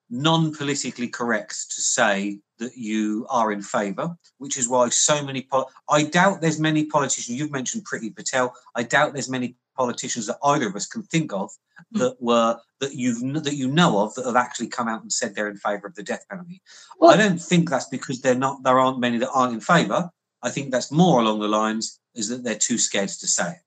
non-politically 0.09 1.09
correct 1.09 1.55
to 1.75 1.81
say 1.83 2.41
that 2.59 2.76
you 2.76 3.26
are 3.29 3.53
in 3.53 3.61
favour, 3.61 4.17
which 4.38 4.57
is 4.57 4.69
why 4.69 4.88
so 4.88 5.23
many. 5.23 5.43
Pol- 5.43 5.71
I 5.91 6.05
doubt 6.05 6.41
there's 6.41 6.61
many 6.61 6.87
politicians. 6.87 7.38
You've 7.38 7.50
mentioned 7.50 7.85
Priti 7.85 8.14
Patel. 8.14 8.55
I 8.75 8.83
doubt 8.83 9.12
there's 9.12 9.29
many 9.29 9.57
politicians 9.76 10.26
that 10.26 10.38
either 10.43 10.69
of 10.69 10.76
us 10.76 10.87
can 10.87 11.02
think 11.02 11.33
of 11.33 11.50
Hmm. 11.93 11.99
that 11.99 12.16
were 12.21 12.59
that 12.81 12.95
you've 12.95 13.21
that 13.45 13.54
you 13.54 13.69
know 13.69 13.99
of 14.00 14.14
that 14.14 14.26
have 14.26 14.37
actually 14.37 14.69
come 14.69 14.88
out 14.88 15.02
and 15.02 15.12
said 15.12 15.35
they're 15.35 15.49
in 15.49 15.57
favour 15.57 15.87
of 15.87 15.95
the 15.95 16.02
death 16.02 16.25
penalty. 16.28 16.62
Well- 16.99 17.11
I 17.11 17.16
don't 17.16 17.40
think 17.40 17.69
that's 17.69 17.88
because 17.88 18.21
they're 18.21 18.35
not. 18.35 18.62
There 18.62 18.78
aren't 18.78 19.00
many 19.00 19.19
that 19.19 19.31
aren't 19.31 19.54
in 19.54 19.61
favour. 19.61 20.11
I 20.43 20.50
think 20.50 20.71
that's 20.71 20.93
more 20.93 21.21
along 21.21 21.40
the 21.40 21.49
lines 21.49 21.99
is 22.14 22.28
that 22.28 22.45
they're 22.45 22.54
too 22.54 22.78
scared 22.78 23.09
to 23.09 23.26
say 23.26 23.50
it. 23.52 23.59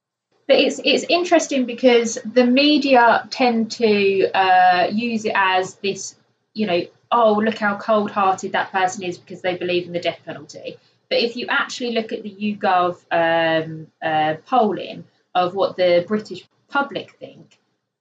But 0.48 0.58
it's 0.60 0.80
it's 0.84 1.04
interesting 1.10 1.66
because 1.66 2.18
the 2.24 2.46
media 2.46 3.28
tend 3.30 3.72
to 3.72 4.32
uh, 4.32 4.88
use 4.92 5.26
it 5.26 5.34
as 5.36 5.76
this, 5.76 6.16
you 6.54 6.68
know, 6.68 6.82
oh 7.12 7.34
look 7.34 7.58
how 7.58 7.78
cold-hearted 7.78 8.54
that 8.54 8.72
person 8.72 9.04
is 9.04 9.18
because 9.18 9.42
they 9.42 9.58
believe 9.58 9.86
in 9.88 9.94
the 9.94 10.00
death 10.00 10.20
penalty. 10.26 10.78
But 11.10 11.20
if 11.20 11.36
you 11.36 11.48
actually 11.50 11.92
look 11.92 12.12
at 12.14 12.24
the 12.24 12.30
YouGov 12.30 12.98
um, 13.12 13.88
uh, 14.02 14.36
polling 14.46 15.06
of 15.44 15.56
what 15.56 15.76
the 15.76 16.04
British 16.08 16.48
public 16.70 17.12
think, 17.12 17.60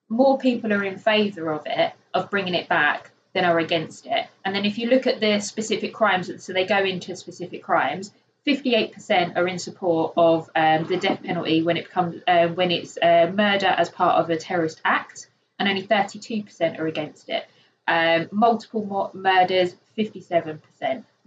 more 0.08 0.38
people 0.38 0.72
are 0.72 0.84
in 0.84 0.98
favour 0.98 1.52
of 1.52 1.62
it, 1.66 1.92
of 2.14 2.30
bringing 2.30 2.54
it 2.54 2.68
back, 2.68 3.10
than 3.36 3.44
are 3.44 3.58
against 3.58 4.06
it. 4.06 4.26
And 4.44 4.54
then 4.54 4.64
if 4.64 4.78
you 4.78 4.88
look 4.88 5.06
at 5.06 5.20
the 5.20 5.40
specific 5.40 5.92
crimes, 5.92 6.30
so 6.42 6.52
they 6.52 6.64
go 6.64 6.78
into 6.78 7.14
specific 7.14 7.62
crimes. 7.62 8.12
58% 8.46 9.36
are 9.36 9.48
in 9.48 9.58
support 9.58 10.14
of 10.16 10.48
um, 10.54 10.84
the 10.84 10.96
death 10.96 11.22
penalty 11.22 11.62
when 11.62 11.76
it 11.76 11.90
comes 11.90 12.22
uh, 12.28 12.46
when 12.46 12.70
it's 12.70 12.96
uh, 12.96 13.30
murder 13.34 13.66
as 13.66 13.90
part 13.90 14.22
of 14.22 14.30
a 14.30 14.36
terrorist 14.36 14.80
act, 14.84 15.28
and 15.58 15.68
only 15.68 15.82
32% 15.82 16.78
are 16.78 16.86
against 16.86 17.28
it. 17.28 17.44
Um, 17.88 18.28
multiple 18.30 19.10
murders, 19.14 19.74
57%. 19.98 20.60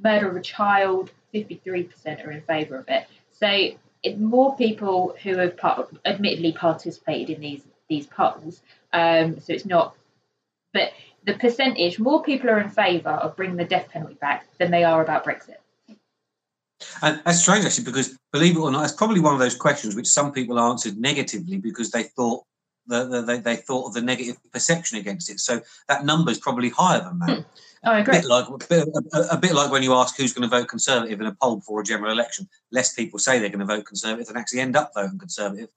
Murder 0.02 0.30
of 0.30 0.36
a 0.38 0.42
child, 0.42 1.12
53% 1.34 2.26
are 2.26 2.32
in 2.32 2.42
favour 2.42 2.78
of 2.78 2.86
it. 2.88 3.06
So 3.32 3.72
it, 4.04 4.20
more 4.20 4.56
people 4.56 5.16
who 5.24 5.38
have 5.38 5.58
part, 5.58 5.90
admittedly 6.06 6.54
participated 6.54 7.36
in 7.36 7.42
these 7.42 7.62
these 7.90 8.06
polls. 8.06 8.62
Um, 8.94 9.40
so 9.40 9.54
it's 9.54 9.66
not, 9.66 9.96
but 10.74 10.92
the 11.26 11.34
percentage 11.34 12.00
more 12.00 12.24
people 12.24 12.50
are 12.50 12.60
in 12.60 12.70
favour 12.70 13.10
of 13.10 13.36
bringing 13.36 13.58
the 13.58 13.66
death 13.66 13.90
penalty 13.90 14.16
back 14.16 14.46
than 14.58 14.72
they 14.72 14.84
are 14.84 15.02
about 15.02 15.26
Brexit. 15.26 15.56
And 17.02 17.22
that's 17.26 17.42
strange, 17.42 17.66
actually, 17.66 17.86
because 17.86 18.18
believe 18.32 18.56
it 18.56 18.60
or 18.60 18.72
not, 18.72 18.84
it's 18.86 18.94
probably 18.94 19.20
one 19.20 19.34
of 19.34 19.40
those 19.40 19.56
questions 19.56 19.96
which 19.96 20.08
some 20.08 20.32
people 20.32 20.60
answered 20.60 20.98
negatively 20.98 21.58
because 21.58 21.92
they 21.92 22.04
thought 22.04 22.44
that 22.88 23.26
they, 23.28 23.40
they 23.40 23.56
thought 23.58 23.88
of 23.88 23.94
the 23.94 24.02
negative 24.02 24.38
perception 24.52 24.98
against 24.98 25.30
it. 25.30 25.40
So 25.40 25.62
that 25.88 26.06
number 26.06 26.32
is 26.32 26.40
probably 26.40 26.70
higher 26.70 27.02
than 27.02 27.20
that. 27.20 27.46
Oh, 27.86 27.92
I 27.92 28.00
A 28.00 28.02
agree. 28.02 28.16
bit 28.20 28.26
like 28.26 28.48
a 28.50 28.58
bit, 28.58 28.88
a, 29.14 29.20
a 29.32 29.38
bit 29.38 29.54
like 29.54 29.72
when 29.72 29.84
you 29.84 29.94
ask 29.94 30.18
who's 30.18 30.34
going 30.34 30.50
to 30.50 30.54
vote 30.58 30.68
Conservative 30.68 31.22
in 31.22 31.28
a 31.28 31.36
poll 31.42 31.58
before 31.58 31.80
a 31.80 31.84
general 31.84 32.12
election, 32.12 32.50
less 32.72 32.94
people 32.94 33.20
say 33.20 33.40
they're 33.40 33.48
going 33.50 33.60
to 33.60 33.66
vote 33.66 33.86
Conservative 33.86 34.28
than 34.28 34.38
actually 34.38 34.60
end 34.60 34.76
up 34.76 34.92
voting 34.94 35.18
Conservative. 35.18 35.70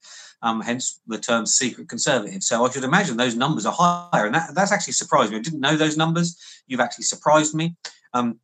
Um, 0.42 0.60
hence 0.60 1.00
the 1.06 1.18
term 1.18 1.46
secret 1.46 1.88
Conservative. 1.88 2.42
So 2.42 2.66
I 2.66 2.70
should 2.70 2.82
imagine 2.82 3.16
those 3.16 3.36
numbers 3.36 3.66
are 3.66 3.72
higher, 3.72 4.26
and 4.26 4.34
that, 4.34 4.54
that's 4.54 4.72
actually 4.72 4.94
surprised 4.94 5.30
me. 5.30 5.38
I 5.38 5.42
didn't 5.42 5.60
know 5.60 5.76
those 5.76 5.96
numbers. 5.96 6.36
You've 6.66 6.80
actually 6.80 7.04
surprised 7.04 7.54
me, 7.54 7.76
um, 8.12 8.40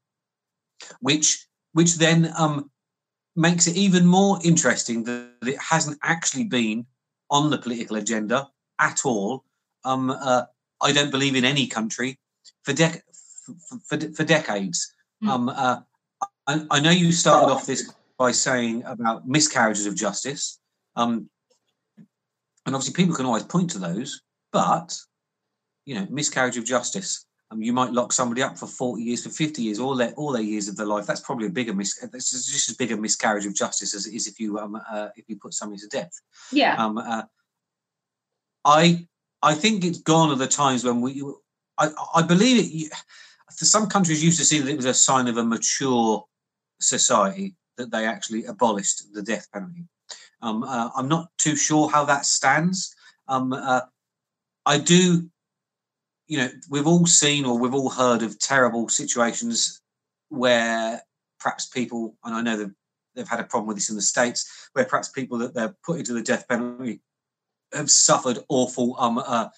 which 1.00 1.46
which 1.72 1.96
then 1.98 2.32
um, 2.38 2.70
makes 3.34 3.66
it 3.66 3.76
even 3.76 4.06
more 4.06 4.38
interesting 4.44 5.02
that 5.04 5.30
it 5.42 5.58
hasn't 5.58 5.98
actually 6.04 6.44
been 6.44 6.86
on 7.30 7.50
the 7.50 7.58
political 7.58 7.96
agenda 7.96 8.48
at 8.78 9.00
all. 9.04 9.44
Um, 9.84 10.10
uh, 10.10 10.44
I 10.80 10.92
don't 10.92 11.10
believe 11.10 11.34
in 11.34 11.44
any 11.44 11.66
country 11.66 12.20
for 12.62 12.72
dec- 12.72 13.02
for, 13.68 13.78
for, 13.98 14.12
for 14.12 14.24
decades. 14.24 14.92
Hmm. 15.22 15.28
Um, 15.28 15.48
uh, 15.48 15.80
I, 16.46 16.66
I 16.70 16.80
know 16.80 16.90
you 16.90 17.12
started 17.12 17.52
off 17.52 17.66
this 17.66 17.92
by 18.18 18.32
saying 18.32 18.82
about 18.84 19.28
miscarriages 19.28 19.86
of 19.86 19.94
justice, 19.94 20.58
um, 20.96 21.28
and 22.66 22.74
obviously 22.74 22.94
people 22.94 23.14
can 23.14 23.26
always 23.26 23.44
point 23.44 23.70
to 23.70 23.78
those, 23.78 24.22
but 24.52 24.98
you 25.84 25.94
know, 25.94 26.06
miscarriage 26.10 26.56
of 26.56 26.64
justice. 26.64 27.24
Um, 27.50 27.62
you 27.62 27.72
might 27.72 27.92
lock 27.92 28.12
somebody 28.12 28.42
up 28.42 28.58
for 28.58 28.66
40 28.66 29.02
years, 29.02 29.24
for 29.24 29.30
50 29.30 29.62
years, 29.62 29.78
all 29.78 29.94
their 29.94 30.12
all 30.12 30.32
their 30.32 30.42
years 30.42 30.68
of 30.68 30.76
their 30.76 30.86
life. 30.86 31.06
That's 31.06 31.20
probably 31.20 31.46
a 31.46 31.50
bigger 31.50 31.72
mis- 31.72 31.98
that's 32.12 32.30
just 32.30 32.68
as 32.68 32.76
big 32.76 32.92
a 32.92 32.96
miscarriage 32.96 33.46
of 33.46 33.54
justice 33.54 33.94
as 33.94 34.06
it 34.06 34.14
is 34.14 34.26
if 34.26 34.38
you 34.38 34.58
um 34.58 34.78
uh, 34.90 35.08
if 35.16 35.24
you 35.28 35.36
put 35.36 35.54
somebody 35.54 35.80
to 35.80 35.88
death. 35.88 36.12
Yeah. 36.52 36.74
Um, 36.76 36.98
uh, 36.98 37.22
I 38.66 39.06
I 39.42 39.54
think 39.54 39.84
it's 39.84 40.00
gone 40.00 40.30
are 40.30 40.36
the 40.36 40.46
times 40.46 40.84
when 40.84 41.00
we. 41.00 41.22
I 41.78 41.90
I 42.14 42.22
believe 42.22 42.58
it. 42.58 42.92
Some 43.50 43.88
countries 43.88 44.22
used 44.22 44.38
to 44.38 44.44
see 44.44 44.60
that 44.60 44.70
it 44.70 44.76
was 44.76 44.84
a 44.84 44.94
sign 44.94 45.26
of 45.28 45.36
a 45.36 45.44
mature 45.44 46.24
society 46.80 47.56
that 47.76 47.90
they 47.90 48.06
actually 48.06 48.44
abolished 48.44 49.12
the 49.12 49.22
death 49.22 49.48
penalty. 49.52 49.84
Um, 50.42 50.62
uh, 50.62 50.90
I'm 50.96 51.08
not 51.08 51.28
too 51.38 51.56
sure 51.56 51.88
how 51.88 52.04
that 52.04 52.26
stands. 52.26 52.94
Um, 53.26 53.52
uh, 53.52 53.82
I 54.66 54.78
do, 54.78 55.28
you 56.26 56.38
know, 56.38 56.50
we've 56.70 56.86
all 56.86 57.06
seen 57.06 57.44
or 57.44 57.58
we've 57.58 57.74
all 57.74 57.90
heard 57.90 58.22
of 58.22 58.38
terrible 58.38 58.88
situations 58.88 59.80
where 60.28 61.02
perhaps 61.40 61.66
people, 61.66 62.16
and 62.24 62.34
I 62.34 62.42
know 62.42 62.56
that 62.56 62.70
they've 63.14 63.28
had 63.28 63.40
a 63.40 63.44
problem 63.44 63.66
with 63.66 63.76
this 63.76 63.90
in 63.90 63.96
the 63.96 64.02
states, 64.02 64.68
where 64.72 64.84
perhaps 64.84 65.08
people 65.08 65.38
that 65.38 65.54
they're 65.54 65.74
put 65.84 65.98
into 65.98 66.12
the 66.12 66.22
death 66.22 66.46
penalty 66.48 67.00
have 67.72 67.90
suffered 67.90 68.38
awful 68.48 68.96
um 68.98 69.18
uh, 69.18 69.48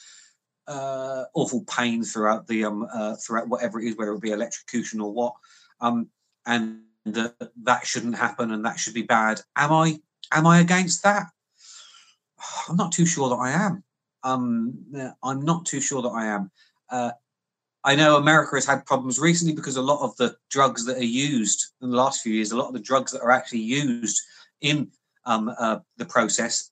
uh 0.70 1.24
awful 1.34 1.64
pain 1.64 2.02
throughout 2.04 2.46
the 2.46 2.64
um 2.64 2.86
uh, 2.94 3.16
throughout 3.16 3.48
whatever 3.48 3.80
it 3.80 3.88
is 3.88 3.96
whether 3.96 4.12
it 4.12 4.20
be 4.20 4.30
electrocution 4.30 5.00
or 5.00 5.12
what 5.12 5.34
um 5.80 6.08
and 6.46 6.80
that 7.04 7.34
that 7.62 7.84
shouldn't 7.86 8.14
happen 8.14 8.52
and 8.52 8.64
that 8.64 8.78
should 8.78 8.94
be 8.94 9.02
bad. 9.02 9.40
Am 9.56 9.72
i 9.72 9.98
am 10.32 10.46
i 10.46 10.60
against 10.60 11.02
that? 11.02 11.26
I'm 12.68 12.76
not 12.76 12.92
too 12.92 13.06
sure 13.06 13.28
that 13.30 13.36
i 13.36 13.50
am. 13.50 13.82
Um 14.22 14.84
i'm 15.22 15.42
not 15.42 15.66
too 15.66 15.80
sure 15.80 16.02
that 16.02 16.08
i 16.08 16.26
am. 16.26 16.50
Uh 16.88 17.12
I 17.82 17.96
know 17.96 18.16
America 18.16 18.56
has 18.56 18.66
had 18.66 18.84
problems 18.84 19.18
recently 19.18 19.54
because 19.54 19.76
a 19.76 19.82
lot 19.82 20.02
of 20.02 20.14
the 20.16 20.36
drugs 20.50 20.84
that 20.84 20.98
are 20.98 21.04
used 21.04 21.72
in 21.80 21.90
the 21.90 21.96
last 21.96 22.20
few 22.20 22.32
years, 22.32 22.52
a 22.52 22.56
lot 22.56 22.68
of 22.68 22.74
the 22.74 22.80
drugs 22.80 23.10
that 23.12 23.22
are 23.22 23.30
actually 23.30 23.60
used 23.60 24.20
in 24.60 24.90
um, 25.24 25.50
uh, 25.58 25.78
the 25.96 26.04
process 26.04 26.70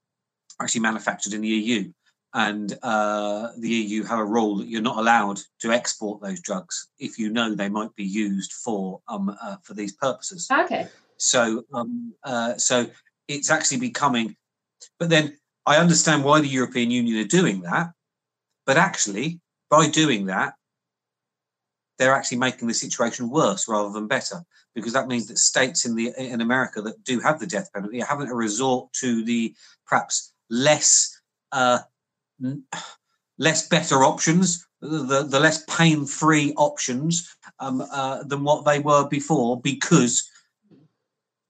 are 0.61 0.65
actually 0.65 0.83
manufactured 0.83 1.33
in 1.33 1.41
the 1.41 1.49
EU. 1.49 1.91
And 2.35 2.77
uh, 2.83 3.49
the 3.59 3.69
EU 3.69 4.05
have 4.05 4.19
a 4.19 4.25
rule 4.25 4.57
that 4.57 4.69
you're 4.69 4.83
not 4.83 4.99
allowed 4.99 5.41
to 5.61 5.73
export 5.73 6.21
those 6.21 6.41
drugs 6.41 6.89
if 6.99 7.19
you 7.19 7.31
know 7.31 7.55
they 7.55 7.71
might 7.71 7.95
be 7.97 8.05
used 8.05 8.53
for 8.53 9.01
um, 9.09 9.35
uh, 9.41 9.57
for 9.63 9.75
these 9.75 9.93
purposes. 9.93 10.47
Okay. 10.51 10.89
So 11.17 11.65
um, 11.73 12.13
uh, 12.25 12.57
so 12.57 12.87
it's 13.29 13.51
actually 13.51 13.81
becoming. 13.81 14.37
But 14.99 15.09
then 15.09 15.39
I 15.65 15.79
understand 15.79 16.23
why 16.23 16.41
the 16.41 16.49
European 16.49 16.91
Union 16.91 17.19
are 17.25 17.29
doing 17.29 17.63
that. 17.63 17.93
But 18.67 18.77
actually, 18.77 19.41
by 19.71 19.89
doing 19.89 20.27
that, 20.27 20.55
they're 21.99 22.15
actually 22.15 22.39
making 22.39 22.69
the 22.69 22.75
situation 22.75 23.29
worse 23.29 23.69
rather 23.69 23.91
than 23.91 24.07
better 24.07 24.43
because 24.75 24.93
that 24.93 25.09
means 25.09 25.27
that 25.27 25.39
states 25.39 25.85
in 25.85 25.95
the 25.95 26.13
in 26.17 26.41
America 26.41 26.81
that 26.83 27.03
do 27.05 27.21
have 27.21 27.41
the 27.41 27.47
death 27.47 27.71
penalty 27.73 28.01
are 28.03 28.07
having 28.07 28.29
to 28.29 28.35
resort 28.35 28.93
to 28.93 29.25
the 29.25 29.55
perhaps 29.87 30.33
less 30.49 31.21
uh, 31.53 31.79
less 33.39 33.69
better 33.69 34.05
options, 34.05 34.67
the 34.81 35.27
the 35.29 35.41
less 35.41 35.65
pain 35.65 36.07
free 36.07 36.53
options 36.57 37.37
um, 37.61 37.81
uh, 37.93 38.23
than 38.25 38.45
what 38.45 38.65
they 38.65 38.79
were 38.79 39.09
before 39.09 39.61
because 39.61 40.29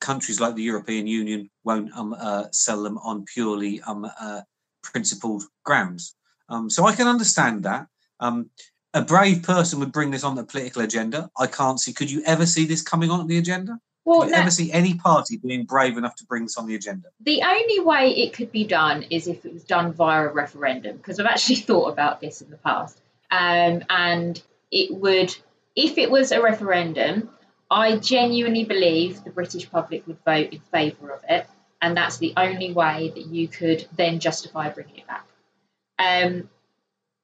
countries 0.00 0.40
like 0.40 0.54
the 0.54 0.62
European 0.62 1.06
Union 1.06 1.50
won't 1.64 1.92
um, 1.96 2.14
uh, 2.18 2.44
sell 2.52 2.82
them 2.82 2.98
on 2.98 3.24
purely 3.24 3.80
um, 3.82 4.08
uh, 4.20 4.42
principled 4.82 5.44
grounds. 5.64 6.14
Um, 6.48 6.70
so 6.70 6.86
I 6.86 6.94
can 6.94 7.06
understand 7.06 7.64
that. 7.64 7.86
Um, 8.20 8.50
a 8.94 9.02
brave 9.02 9.42
person 9.42 9.78
would 9.80 9.92
bring 9.92 10.10
this 10.10 10.24
on 10.24 10.34
the 10.34 10.44
political 10.44 10.82
agenda. 10.82 11.30
I 11.36 11.46
can't 11.46 11.78
see. 11.78 11.92
Could 11.92 12.10
you 12.10 12.22
ever 12.24 12.46
see 12.46 12.64
this 12.64 12.82
coming 12.82 13.10
on 13.10 13.26
the 13.26 13.38
agenda? 13.38 13.78
Well, 14.08 14.24
you 14.24 14.30
no- 14.32 14.38
ever 14.38 14.50
see 14.50 14.72
any 14.72 14.94
party 14.94 15.36
being 15.36 15.64
brave 15.64 15.98
enough 15.98 16.16
to 16.16 16.24
bring 16.24 16.44
this 16.44 16.56
on 16.56 16.66
the 16.66 16.74
agenda? 16.74 17.08
the 17.20 17.42
only 17.42 17.80
way 17.80 18.08
it 18.16 18.32
could 18.32 18.50
be 18.50 18.64
done 18.64 19.02
is 19.10 19.28
if 19.28 19.44
it 19.44 19.52
was 19.52 19.64
done 19.64 19.92
via 19.92 20.26
a 20.26 20.32
referendum, 20.32 20.96
because 20.96 21.20
I've 21.20 21.26
actually 21.26 21.56
thought 21.68 21.92
about 21.92 22.18
this 22.22 22.40
in 22.40 22.48
the 22.48 22.56
past. 22.56 22.98
Um, 23.30 23.84
and 23.90 24.42
it 24.70 24.94
would, 24.94 25.36
if 25.76 25.98
it 25.98 26.10
was 26.10 26.32
a 26.32 26.40
referendum, 26.40 27.28
I 27.70 27.98
genuinely 27.98 28.64
believe 28.64 29.24
the 29.24 29.30
British 29.30 29.70
public 29.70 30.06
would 30.06 30.24
vote 30.24 30.54
in 30.54 30.60
favour 30.72 31.10
of 31.10 31.20
it. 31.28 31.46
And 31.82 31.94
that's 31.94 32.16
the 32.16 32.32
only 32.34 32.72
way 32.72 33.12
that 33.14 33.26
you 33.26 33.46
could 33.46 33.86
then 33.94 34.20
justify 34.20 34.70
bringing 34.70 34.96
it 34.96 35.06
back. 35.06 35.26
Um, 35.98 36.48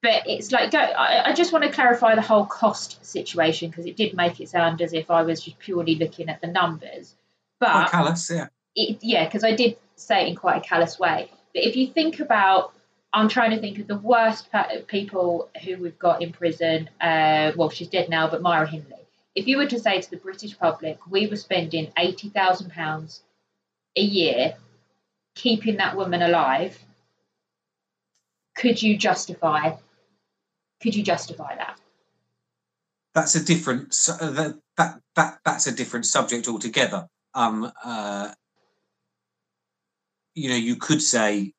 but 0.04 0.24
it's 0.26 0.52
like, 0.52 0.70
go, 0.70 0.78
I, 0.78 1.30
I 1.30 1.32
just 1.32 1.50
want 1.50 1.64
to 1.64 1.72
clarify 1.72 2.14
the 2.14 2.20
whole 2.20 2.44
cost 2.44 3.02
situation 3.06 3.70
because 3.70 3.86
it 3.86 3.96
did 3.96 4.12
make 4.12 4.38
it 4.38 4.50
sound 4.50 4.82
as 4.82 4.92
if 4.92 5.10
I 5.10 5.22
was 5.22 5.42
just 5.42 5.58
purely 5.58 5.94
looking 5.94 6.28
at 6.28 6.42
the 6.42 6.46
numbers. 6.46 7.14
But 7.58 7.90
callous, 7.90 8.30
yeah. 8.30 8.48
it, 8.76 8.98
yeah, 9.00 9.24
because 9.24 9.44
I 9.44 9.54
did 9.54 9.78
say 9.96 10.26
it 10.26 10.28
in 10.28 10.36
quite 10.36 10.58
a 10.58 10.68
callous 10.68 10.98
way. 10.98 11.30
But 11.54 11.64
if 11.64 11.74
you 11.74 11.86
think 11.86 12.20
about, 12.20 12.74
I'm 13.14 13.30
trying 13.30 13.52
to 13.52 13.60
think 13.60 13.78
of 13.78 13.86
the 13.86 13.96
worst 13.96 14.50
people 14.88 15.48
who 15.64 15.78
we've 15.78 15.98
got 15.98 16.20
in 16.20 16.32
prison. 16.32 16.90
Uh, 17.00 17.52
well, 17.56 17.70
she's 17.70 17.88
dead 17.88 18.10
now, 18.10 18.28
but 18.28 18.42
Myra 18.42 18.68
Hindley. 18.68 18.98
If 19.34 19.48
you 19.48 19.56
were 19.56 19.68
to 19.68 19.80
say 19.80 20.02
to 20.02 20.10
the 20.10 20.18
British 20.18 20.58
public, 20.58 20.98
we 21.08 21.28
were 21.28 21.36
spending 21.36 21.90
eighty 21.96 22.28
thousand 22.28 22.72
pounds 22.72 23.22
a 23.96 24.02
year 24.02 24.56
keeping 25.34 25.78
that 25.78 25.96
woman 25.96 26.20
alive, 26.20 26.78
could 28.54 28.82
you 28.82 28.98
justify? 28.98 29.76
Could 30.84 30.94
you 30.94 31.02
justify 31.02 31.56
that? 31.56 31.80
That's 33.14 33.34
a 33.36 33.42
different. 33.42 33.96
uh, 34.06 34.30
That 34.30 34.54
that 34.76 35.00
that 35.16 35.38
that's 35.42 35.66
a 35.66 35.72
different 35.72 36.04
subject 36.04 36.46
altogether. 36.46 37.08
Um. 37.32 37.72
Uh. 37.82 38.32
You 40.34 40.50
know, 40.50 40.56
you 40.56 40.76
could 40.76 41.00
say 41.00 41.54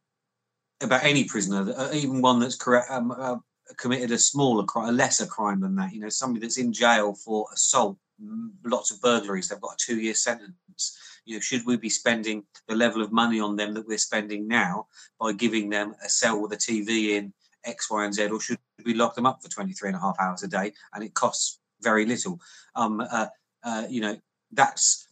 about 0.81 1.03
any 1.03 1.23
prisoner, 1.23 1.73
uh, 1.75 1.89
even 1.93 2.21
one 2.21 2.39
that's 2.39 2.55
correct, 2.55 2.91
um, 2.91 3.09
uh, 3.09 3.37
committed 3.77 4.11
a 4.11 4.17
smaller 4.17 4.63
crime, 4.65 4.89
a 4.89 4.91
lesser 4.91 5.25
crime 5.25 5.61
than 5.61 5.75
that. 5.77 5.91
You 5.93 6.01
know, 6.01 6.09
somebody 6.09 6.41
that's 6.45 6.59
in 6.59 6.71
jail 6.71 7.15
for 7.15 7.47
assault, 7.51 7.97
mm, 8.23 8.49
lots 8.63 8.91
of 8.91 9.01
burglaries, 9.01 9.47
they've 9.47 9.61
got 9.61 9.73
a 9.73 9.85
two-year 9.85 10.13
sentence. 10.13 10.99
You 11.25 11.35
know, 11.37 11.39
should 11.39 11.65
we 11.65 11.77
be 11.77 11.89
spending 11.89 12.43
the 12.67 12.75
level 12.75 13.01
of 13.01 13.11
money 13.11 13.39
on 13.39 13.55
them 13.55 13.73
that 13.73 13.87
we're 13.87 13.97
spending 13.97 14.47
now 14.47 14.87
by 15.19 15.31
giving 15.31 15.69
them 15.69 15.95
a 16.05 16.09
cell 16.09 16.39
with 16.39 16.51
a 16.51 16.57
TV 16.57 17.11
in 17.17 17.33
X, 17.63 17.89
Y, 17.89 18.05
and 18.05 18.13
Z, 18.13 18.27
or 18.27 18.39
should 18.41 18.59
we 18.83 18.93
lock 18.93 19.15
them 19.15 19.25
up 19.25 19.41
for 19.41 19.49
23 19.49 19.89
and 19.89 19.97
a 19.97 19.99
half 19.99 20.15
hours 20.19 20.43
a 20.43 20.47
day 20.47 20.73
and 20.93 21.03
it 21.03 21.13
costs 21.13 21.59
very 21.81 22.05
little? 22.05 22.39
Um, 22.75 23.01
uh, 23.01 23.27
uh, 23.63 23.85
you 23.89 24.01
know, 24.01 24.17
that's 24.51 25.07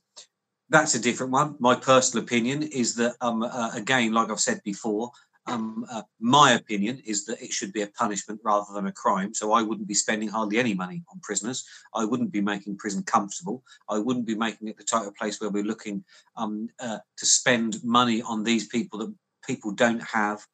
that's 0.70 0.96
a 0.96 1.00
different 1.00 1.32
one. 1.32 1.56
My 1.60 1.76
personal 1.76 2.24
opinion 2.24 2.64
is 2.64 2.96
that, 2.96 3.16
um, 3.22 3.44
uh, 3.44 3.72
again, 3.76 4.12
like 4.12 4.32
I've 4.32 4.40
said 4.40 4.62
before, 4.64 5.12
um, 5.46 5.86
uh, 5.92 6.04
my 6.20 6.54
opinion 6.54 7.02
is 7.06 7.26
that 7.26 7.42
it 7.42 7.52
should 7.52 7.74
be 7.74 7.82
a 7.82 7.88
punishment 7.88 8.40
rather 8.44 8.74
than 8.74 8.88
a 8.88 8.92
crime. 8.92 9.34
So 9.34 9.52
I 9.52 9.62
wouldn't 9.62 9.88
be 9.88 9.94
spending 9.94 10.30
hardly 10.30 10.58
any 10.58 10.74
money 10.74 11.04
on 11.12 11.20
prisoners. 11.20 11.66
I 11.94 12.06
wouldn't 12.06 12.32
be 12.32 12.42
making 12.42 12.78
prison 12.78 13.04
comfortable. 13.04 13.64
I 13.90 14.00
wouldn't 14.00 14.26
be 14.26 14.36
making 14.36 14.70
it 14.70 14.78
the 14.78 14.84
type 14.84 15.06
of 15.06 15.16
place 15.16 15.42
where 15.42 15.50
we're 15.50 15.64
looking 15.64 16.04
um, 16.38 16.70
uh, 16.80 17.00
to 17.18 17.26
spend 17.26 17.84
money 17.84 18.22
on 18.22 18.44
these 18.44 18.68
people 18.68 19.00
that 19.00 19.14
people 19.46 19.72
don't 19.72 20.02
have 20.02 20.46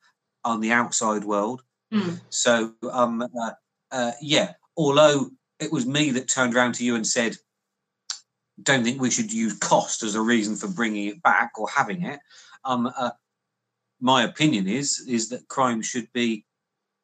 on 0.43 0.59
the 0.59 0.71
outside 0.71 1.23
world. 1.23 1.61
Mm. 1.93 2.21
So 2.29 2.73
um, 2.91 3.21
uh, 3.21 3.51
uh, 3.91 4.11
yeah, 4.21 4.53
although 4.77 5.31
it 5.59 5.71
was 5.71 5.85
me 5.85 6.11
that 6.11 6.29
turned 6.29 6.55
around 6.55 6.75
to 6.75 6.85
you 6.85 6.95
and 6.95 7.05
said, 7.05 7.35
"Don't 8.61 8.83
think 8.83 9.01
we 9.01 9.11
should 9.11 9.33
use 9.33 9.57
cost 9.57 10.03
as 10.03 10.15
a 10.15 10.21
reason 10.21 10.55
for 10.55 10.67
bringing 10.67 11.07
it 11.07 11.23
back 11.23 11.51
or 11.57 11.67
having 11.69 12.03
it." 12.03 12.19
Um, 12.63 12.91
uh, 12.95 13.11
my 13.99 14.23
opinion 14.23 14.67
is 14.67 15.03
is 15.07 15.29
that 15.29 15.47
crime 15.47 15.81
should 15.81 16.11
be 16.13 16.45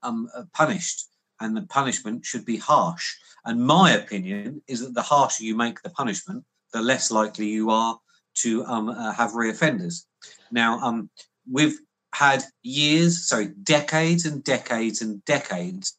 um, 0.03 0.29
uh, 0.35 0.43
punished, 0.53 1.07
and 1.39 1.57
the 1.57 1.63
punishment 1.63 2.25
should 2.25 2.45
be 2.45 2.57
harsh. 2.57 3.15
And 3.45 3.65
my 3.65 3.91
opinion 3.91 4.61
is 4.67 4.79
that 4.81 4.93
the 4.93 5.01
harsher 5.01 5.43
you 5.43 5.55
make 5.55 5.81
the 5.81 5.89
punishment, 5.89 6.43
the 6.73 6.81
less 6.81 7.11
likely 7.11 7.47
you 7.47 7.69
are 7.69 7.99
to 8.35 8.65
um, 8.65 8.89
uh, 8.89 9.13
have 9.13 9.31
reoffenders. 9.31 10.05
Now, 10.51 10.79
um, 10.79 11.09
we've 11.49 11.79
had 12.15 12.45
years, 12.63 13.27
sorry, 13.27 13.47
decades 13.63 14.25
and 14.25 14.41
decades 14.41 15.01
and 15.01 15.23
decades 15.25 15.97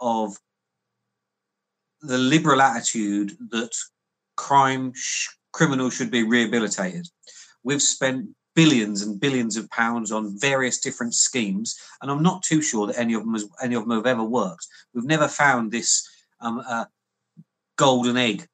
of 0.00 0.36
the 2.00 2.18
liberal 2.18 2.60
attitude 2.60 3.30
that 3.50 3.70
crime 4.36 4.92
sh- 4.92 5.28
criminals 5.52 5.94
should 5.94 6.10
be 6.10 6.24
rehabilitated. 6.24 7.06
We've 7.62 7.80
spent 7.80 8.30
billions 8.56 9.02
and 9.02 9.20
billions 9.20 9.56
of 9.56 9.70
pounds 9.70 10.10
on 10.10 10.36
various 10.40 10.80
different 10.80 11.14
schemes, 11.14 11.78
and 12.02 12.10
I'm 12.10 12.24
not 12.24 12.42
too 12.42 12.60
sure 12.60 12.88
that 12.88 12.98
any 12.98 13.14
of 13.14 13.22
them 13.22 13.34
has, 13.34 13.48
any 13.62 13.76
of 13.76 13.82
them 13.86 13.96
have 13.96 14.06
ever 14.06 14.24
worked. 14.24 14.66
We've 14.94 15.04
never 15.04 15.28
found 15.28 15.70
this 15.70 16.08
um, 16.40 16.60
uh, 16.68 16.86
golden 17.76 18.16
egg 18.16 18.48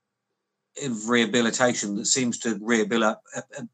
rehabilitation 0.89 1.97
that 1.97 2.07
seems 2.07 2.39
to 2.39 2.59
rehabilitate, 2.61 3.19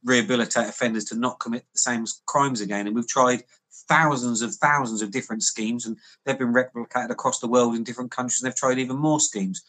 rehabilitate 0.05 0.69
offenders 0.69 1.05
to 1.07 1.16
not 1.16 1.40
commit 1.40 1.64
the 1.73 1.79
same 1.79 2.05
crimes 2.27 2.61
again. 2.61 2.87
And 2.87 2.97
we've 2.97 3.09
tried 3.09 3.45
thousands 3.88 4.42
of 4.42 4.55
thousands 4.55 5.03
of 5.03 5.11
different 5.11 5.42
schemes, 5.42 5.87
and 5.87 5.97
they've 6.25 6.38
been 6.38 6.53
replicated 6.53 7.11
across 7.11 7.40
the 7.40 7.49
world 7.49 7.75
in 7.75 7.85
different 7.85 8.11
countries. 8.11 8.42
And 8.42 8.51
they've 8.51 8.57
tried 8.57 8.79
even 8.79 8.97
more 8.97 9.21
schemes. 9.21 9.62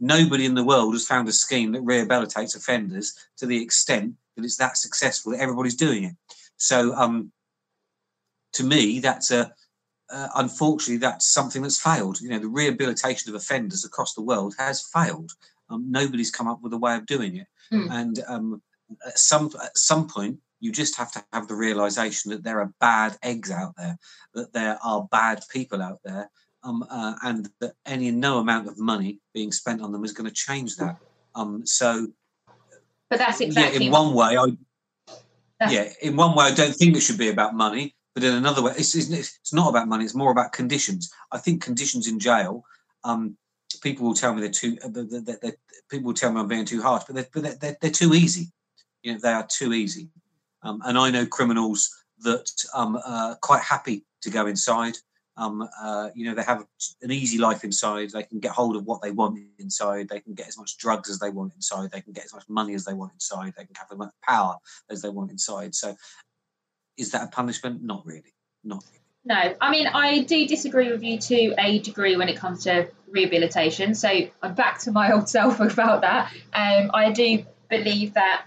Nobody 0.00 0.46
in 0.46 0.54
the 0.54 0.64
world 0.64 0.94
has 0.94 1.06
found 1.06 1.28
a 1.28 1.32
scheme 1.32 1.72
that 1.72 1.84
rehabilitates 1.84 2.56
offenders 2.56 3.14
to 3.36 3.46
the 3.46 3.62
extent 3.62 4.14
that 4.36 4.44
it's 4.44 4.56
that 4.56 4.76
successful 4.76 5.32
that 5.32 5.40
everybody's 5.40 5.76
doing 5.76 6.04
it. 6.04 6.16
So, 6.56 6.94
um, 6.94 7.32
to 8.54 8.64
me, 8.64 9.00
that's 9.00 9.30
a 9.30 9.52
uh, 10.12 10.28
unfortunately 10.34 10.98
that's 10.98 11.26
something 11.26 11.62
that's 11.62 11.80
failed. 11.80 12.20
You 12.20 12.28
know, 12.28 12.38
the 12.38 12.48
rehabilitation 12.48 13.30
of 13.30 13.34
offenders 13.34 13.84
across 13.84 14.14
the 14.14 14.22
world 14.22 14.54
has 14.58 14.82
failed. 14.82 15.32
Um, 15.72 15.90
nobody's 15.90 16.30
come 16.30 16.48
up 16.48 16.60
with 16.62 16.72
a 16.72 16.78
way 16.78 16.94
of 16.96 17.06
doing 17.06 17.36
it, 17.36 17.46
Mm. 17.72 17.90
and 17.90 18.24
um, 18.28 18.62
at 19.06 19.18
some 19.18 19.50
at 19.62 19.76
some 19.76 20.06
point, 20.06 20.38
you 20.60 20.70
just 20.72 20.96
have 20.96 21.10
to 21.12 21.24
have 21.32 21.48
the 21.48 21.54
realization 21.54 22.30
that 22.30 22.44
there 22.44 22.60
are 22.60 22.72
bad 22.80 23.16
eggs 23.22 23.50
out 23.50 23.74
there, 23.76 23.98
that 24.34 24.52
there 24.52 24.78
are 24.84 25.08
bad 25.10 25.42
people 25.50 25.80
out 25.80 26.00
there, 26.04 26.30
um, 26.62 26.84
uh, 26.90 27.14
and 27.22 27.48
that 27.60 27.72
any 27.86 28.08
and 28.08 28.20
no 28.20 28.38
amount 28.38 28.68
of 28.68 28.78
money 28.78 29.20
being 29.32 29.52
spent 29.52 29.80
on 29.80 29.92
them 29.92 30.04
is 30.04 30.12
going 30.12 30.28
to 30.28 30.34
change 30.34 30.76
that. 30.76 30.96
Um, 31.34 31.64
so 31.64 32.08
But 33.08 33.18
that's 33.18 33.40
exactly 33.40 33.80
yeah, 33.80 33.86
in 33.86 33.92
one 33.92 34.14
way, 34.14 34.36
I 34.36 34.46
yeah, 35.70 35.92
in 36.02 36.16
one 36.16 36.34
way, 36.36 36.46
I 36.46 36.54
don't 36.54 36.74
think 36.74 36.96
it 36.96 37.00
should 37.00 37.18
be 37.18 37.28
about 37.30 37.54
money, 37.54 37.94
but 38.14 38.24
in 38.24 38.34
another 38.34 38.62
way, 38.62 38.72
it's, 38.76 38.94
it's, 38.94 39.10
it's 39.10 39.52
not 39.52 39.70
about 39.70 39.88
money. 39.88 40.04
It's 40.04 40.14
more 40.14 40.32
about 40.32 40.52
conditions. 40.52 41.12
I 41.30 41.38
think 41.38 41.62
conditions 41.62 42.08
in 42.08 42.18
jail. 42.18 42.64
Um, 43.04 43.36
people 43.82 44.06
will 44.06 44.14
tell 44.14 44.34
me 44.34 44.40
they're 44.40 44.50
too. 44.50 44.76
that- 44.76 45.56
people 45.90 46.06
will 46.06 46.14
tell 46.14 46.32
me 46.32 46.40
I'm 46.40 46.48
being 46.48 46.64
too 46.64 46.80
harsh, 46.80 47.04
but 47.06 47.16
they're, 47.16 47.28
but 47.32 47.60
they're, 47.60 47.76
they're 47.80 47.90
too 47.90 48.14
easy. 48.14 48.50
You 49.02 49.12
know, 49.12 49.18
they 49.18 49.32
are 49.32 49.46
too 49.46 49.74
easy. 49.74 50.08
Um, 50.62 50.80
and 50.84 50.96
I 50.96 51.10
know 51.10 51.26
criminals 51.26 51.90
that 52.20 52.50
um, 52.72 52.98
are 53.04 53.36
quite 53.42 53.62
happy 53.62 54.06
to 54.22 54.30
go 54.30 54.46
inside. 54.46 54.94
Um, 55.36 55.68
uh, 55.82 56.10
you 56.14 56.24
know, 56.26 56.34
they 56.34 56.42
have 56.42 56.64
an 57.02 57.10
easy 57.10 57.38
life 57.38 57.64
inside. 57.64 58.10
They 58.10 58.22
can 58.22 58.38
get 58.38 58.52
hold 58.52 58.76
of 58.76 58.84
what 58.84 59.02
they 59.02 59.10
want 59.10 59.38
inside. 59.58 60.08
They 60.08 60.20
can 60.20 60.34
get 60.34 60.48
as 60.48 60.58
much 60.58 60.78
drugs 60.78 61.10
as 61.10 61.18
they 61.18 61.30
want 61.30 61.54
inside. 61.54 61.90
They 61.90 62.00
can 62.00 62.12
get 62.12 62.26
as 62.26 62.34
much 62.34 62.48
money 62.48 62.74
as 62.74 62.84
they 62.84 62.94
want 62.94 63.12
inside. 63.12 63.54
They 63.56 63.64
can 63.64 63.74
have 63.74 63.88
as 63.90 63.98
much 63.98 64.12
power 64.22 64.56
as 64.90 65.02
they 65.02 65.08
want 65.08 65.30
inside. 65.30 65.74
So, 65.74 65.96
is 66.96 67.10
that 67.12 67.24
a 67.24 67.26
punishment? 67.28 67.82
Not 67.82 68.04
really. 68.06 68.34
Not 68.62 68.84
really. 68.90 69.01
No, 69.24 69.54
I 69.60 69.70
mean, 69.70 69.86
I 69.86 70.22
do 70.22 70.46
disagree 70.48 70.90
with 70.90 71.04
you 71.04 71.18
to 71.18 71.54
a 71.56 71.78
degree 71.78 72.16
when 72.16 72.28
it 72.28 72.36
comes 72.36 72.64
to 72.64 72.88
rehabilitation. 73.08 73.94
So 73.94 74.08
I'm 74.42 74.54
back 74.54 74.80
to 74.80 74.92
my 74.92 75.12
old 75.14 75.28
self 75.28 75.60
about 75.60 76.00
that. 76.00 76.32
Um, 76.52 76.90
I 76.92 77.12
do 77.12 77.44
believe 77.70 78.14
that, 78.14 78.46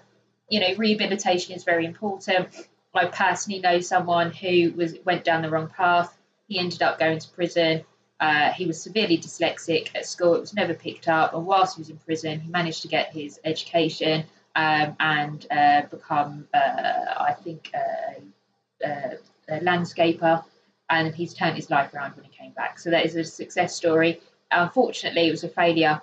you 0.49 0.59
know, 0.59 0.75
rehabilitation 0.75 1.55
is 1.55 1.63
very 1.63 1.85
important. 1.85 2.49
I 2.93 3.05
personally 3.05 3.59
know 3.59 3.79
someone 3.79 4.31
who 4.31 4.71
was 4.71 4.95
went 5.05 5.23
down 5.23 5.41
the 5.41 5.49
wrong 5.49 5.67
path. 5.67 6.15
He 6.47 6.59
ended 6.59 6.81
up 6.81 6.99
going 6.99 7.19
to 7.19 7.29
prison. 7.29 7.83
Uh, 8.19 8.51
he 8.51 8.65
was 8.65 8.81
severely 8.81 9.17
dyslexic 9.17 9.89
at 9.95 10.05
school. 10.05 10.35
It 10.35 10.41
was 10.41 10.53
never 10.53 10.73
picked 10.73 11.07
up. 11.07 11.33
And 11.33 11.45
whilst 11.45 11.75
he 11.75 11.81
was 11.81 11.89
in 11.89 11.97
prison, 11.97 12.39
he 12.39 12.49
managed 12.49 12.81
to 12.83 12.87
get 12.87 13.13
his 13.13 13.39
education 13.43 14.25
um, 14.55 14.95
and 14.99 15.45
uh, 15.51 15.83
become, 15.83 16.47
uh, 16.53 17.13
I 17.17 17.33
think, 17.33 17.71
uh, 17.73 18.85
uh, 18.85 19.15
a 19.49 19.59
landscaper 19.59 20.43
and 20.89 21.13
he's 21.15 21.33
turned 21.33 21.55
his 21.55 21.69
life 21.69 21.93
around 21.93 22.15
when 22.15 22.25
he 22.25 22.31
came 22.31 22.51
back. 22.51 22.79
So 22.79 22.89
that 22.91 23.05
is 23.05 23.15
a 23.15 23.23
success 23.23 23.75
story. 23.75 24.21
Unfortunately, 24.51 25.27
it 25.27 25.31
was 25.31 25.43
a 25.43 25.49
failure 25.49 26.01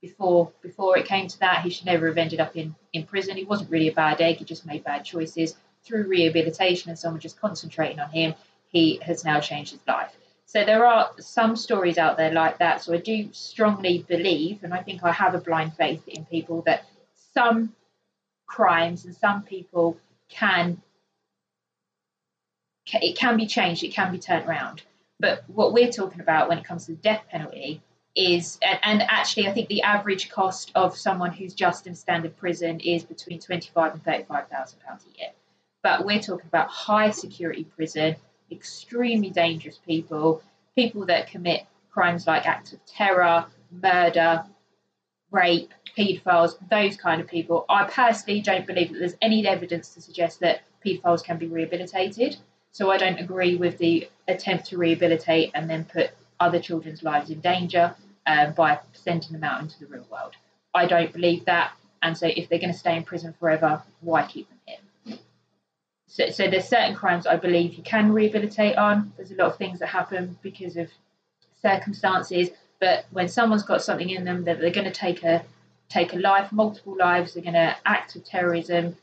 before 0.00 0.52
before 0.62 0.96
it 0.98 1.06
came 1.06 1.28
to 1.28 1.40
that. 1.40 1.62
He 1.62 1.70
should 1.70 1.86
never 1.86 2.06
have 2.08 2.18
ended 2.18 2.40
up 2.40 2.56
in, 2.56 2.74
in 2.92 3.04
prison. 3.04 3.36
He 3.36 3.44
wasn't 3.44 3.70
really 3.70 3.88
a 3.88 3.94
bad 3.94 4.20
egg. 4.20 4.36
He 4.36 4.44
just 4.44 4.66
made 4.66 4.84
bad 4.84 5.04
choices. 5.04 5.56
Through 5.82 6.08
rehabilitation 6.08 6.90
and 6.90 6.98
someone 6.98 7.20
just 7.20 7.40
concentrating 7.40 8.00
on 8.00 8.10
him, 8.10 8.34
he 8.68 9.00
has 9.02 9.24
now 9.24 9.40
changed 9.40 9.72
his 9.72 9.80
life. 9.86 10.14
So 10.44 10.64
there 10.64 10.84
are 10.84 11.10
some 11.18 11.56
stories 11.56 11.96
out 11.96 12.16
there 12.16 12.32
like 12.32 12.58
that. 12.58 12.82
So 12.82 12.92
I 12.92 12.98
do 12.98 13.32
strongly 13.32 14.04
believe, 14.08 14.62
and 14.62 14.74
I 14.74 14.82
think 14.82 15.04
I 15.04 15.12
have 15.12 15.34
a 15.34 15.38
blind 15.38 15.74
faith 15.74 16.06
in 16.08 16.24
people 16.24 16.62
that 16.62 16.84
some 17.34 17.74
crimes 18.46 19.04
and 19.04 19.14
some 19.14 19.42
people 19.42 19.96
can 20.28 20.82
it 22.94 23.16
can 23.16 23.36
be 23.36 23.46
changed, 23.46 23.84
it 23.84 23.92
can 23.92 24.12
be 24.12 24.18
turned 24.18 24.46
around. 24.46 24.82
But 25.18 25.44
what 25.48 25.72
we're 25.72 25.92
talking 25.92 26.20
about 26.20 26.48
when 26.48 26.58
it 26.58 26.64
comes 26.64 26.86
to 26.86 26.92
the 26.92 26.98
death 26.98 27.24
penalty 27.30 27.82
is, 28.16 28.58
and, 28.62 29.02
actually, 29.02 29.48
I 29.48 29.52
think 29.52 29.68
the 29.68 29.82
average 29.82 30.30
cost 30.30 30.72
of 30.74 30.96
someone 30.96 31.32
who's 31.32 31.54
just 31.54 31.86
in 31.86 31.94
standard 31.94 32.36
prison 32.36 32.80
is 32.80 33.04
between 33.04 33.38
twenty-five 33.38 33.92
and 33.92 34.02
thirty-five 34.02 34.48
thousand 34.48 34.80
pounds 34.80 35.04
a 35.04 35.18
year. 35.18 35.30
But 35.82 36.04
we're 36.04 36.20
talking 36.20 36.46
about 36.46 36.68
high 36.68 37.10
security 37.10 37.64
prison, 37.64 38.16
extremely 38.50 39.30
dangerous 39.30 39.78
people, 39.86 40.42
people 40.74 41.06
that 41.06 41.28
commit 41.28 41.66
crimes 41.90 42.26
like 42.26 42.46
acts 42.46 42.72
of 42.72 42.84
terror, 42.86 43.46
murder, 43.70 44.44
rape, 45.30 45.72
paedophiles, 45.96 46.54
those 46.68 46.96
kind 46.96 47.20
of 47.20 47.28
people. 47.28 47.64
I 47.68 47.84
personally 47.84 48.40
don't 48.40 48.66
believe 48.66 48.92
that 48.92 48.98
there's 48.98 49.16
any 49.22 49.46
evidence 49.46 49.94
to 49.94 50.00
suggest 50.00 50.40
that 50.40 50.62
paedophiles 50.84 51.22
can 51.22 51.38
be 51.38 51.46
rehabilitated. 51.46 52.36
So 52.72 52.90
I 52.90 52.98
don't 52.98 53.18
agree 53.18 53.56
with 53.56 53.78
the 53.78 54.08
attempt 54.28 54.66
to 54.66 54.78
rehabilitate 54.78 55.50
and 55.54 55.68
then 55.68 55.84
put 55.84 56.10
other 56.38 56.60
children's 56.60 57.02
lives 57.02 57.30
in 57.30 57.40
danger 57.40 57.94
um, 58.26 58.52
by 58.52 58.78
sending 58.92 59.32
them 59.32 59.44
out 59.44 59.60
into 59.60 59.78
the 59.80 59.86
real 59.86 60.06
world. 60.10 60.34
I 60.74 60.86
don't 60.86 61.12
believe 61.12 61.44
that. 61.46 61.72
And 62.02 62.16
so 62.16 62.26
if 62.26 62.48
they're 62.48 62.58
going 62.58 62.72
to 62.72 62.78
stay 62.78 62.96
in 62.96 63.02
prison 63.02 63.34
forever, 63.38 63.82
why 64.00 64.26
keep 64.26 64.48
them 64.48 64.58
here? 64.66 65.18
So, 66.06 66.30
so 66.30 66.50
there's 66.50 66.68
certain 66.68 66.94
crimes 66.94 67.26
I 67.26 67.36
believe 67.36 67.74
you 67.74 67.82
can 67.82 68.12
rehabilitate 68.12 68.76
on. 68.76 69.12
There's 69.16 69.30
a 69.30 69.34
lot 69.34 69.52
of 69.52 69.58
things 69.58 69.78
that 69.80 69.88
happen 69.88 70.38
because 70.42 70.76
of 70.76 70.88
circumstances. 71.62 72.50
But 72.80 73.04
when 73.10 73.28
someone's 73.28 73.62
got 73.62 73.82
something 73.82 74.08
in 74.08 74.24
them 74.24 74.44
that 74.44 74.60
they're 74.60 74.70
going 74.70 74.86
to 74.86 74.92
take 74.92 75.22
a 75.22 75.44
take 75.88 76.14
a 76.14 76.16
life, 76.16 76.52
multiple 76.52 76.96
lives, 76.96 77.34
they're 77.34 77.42
going 77.42 77.54
to 77.54 77.76
act 77.84 78.14
with 78.14 78.24
terrorism, 78.24 78.96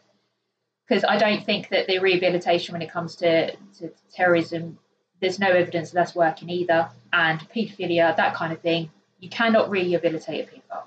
because 0.88 1.04
I 1.04 1.18
don't 1.18 1.44
think 1.44 1.70
that 1.70 1.88
the 1.88 2.00
rehabilitation 2.00 2.74
when 2.74 2.82
it 2.82 2.92
comes 2.92 3.16
to, 3.18 3.52
to 3.56 3.92
terrorism, 4.14 4.78
there's 5.20 5.40
no 5.40 5.50
evidence 5.50 5.92
that 5.92 5.96
that's 5.96 6.16
working 6.16 6.50
either. 6.50 6.90
And 7.12 7.40
paedophilia, 7.50 8.16
that 8.16 8.36
kind 8.36 8.54
of 8.54 8.62
thing, 8.62 8.90
you 9.20 9.30
cannot 9.30 9.70
rehabilitate 9.70 10.48
a 10.48 10.52
paedophile. 10.52 10.84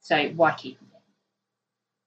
So 0.00 0.28
why 0.30 0.54
keep 0.54 0.78
them? 0.78 0.88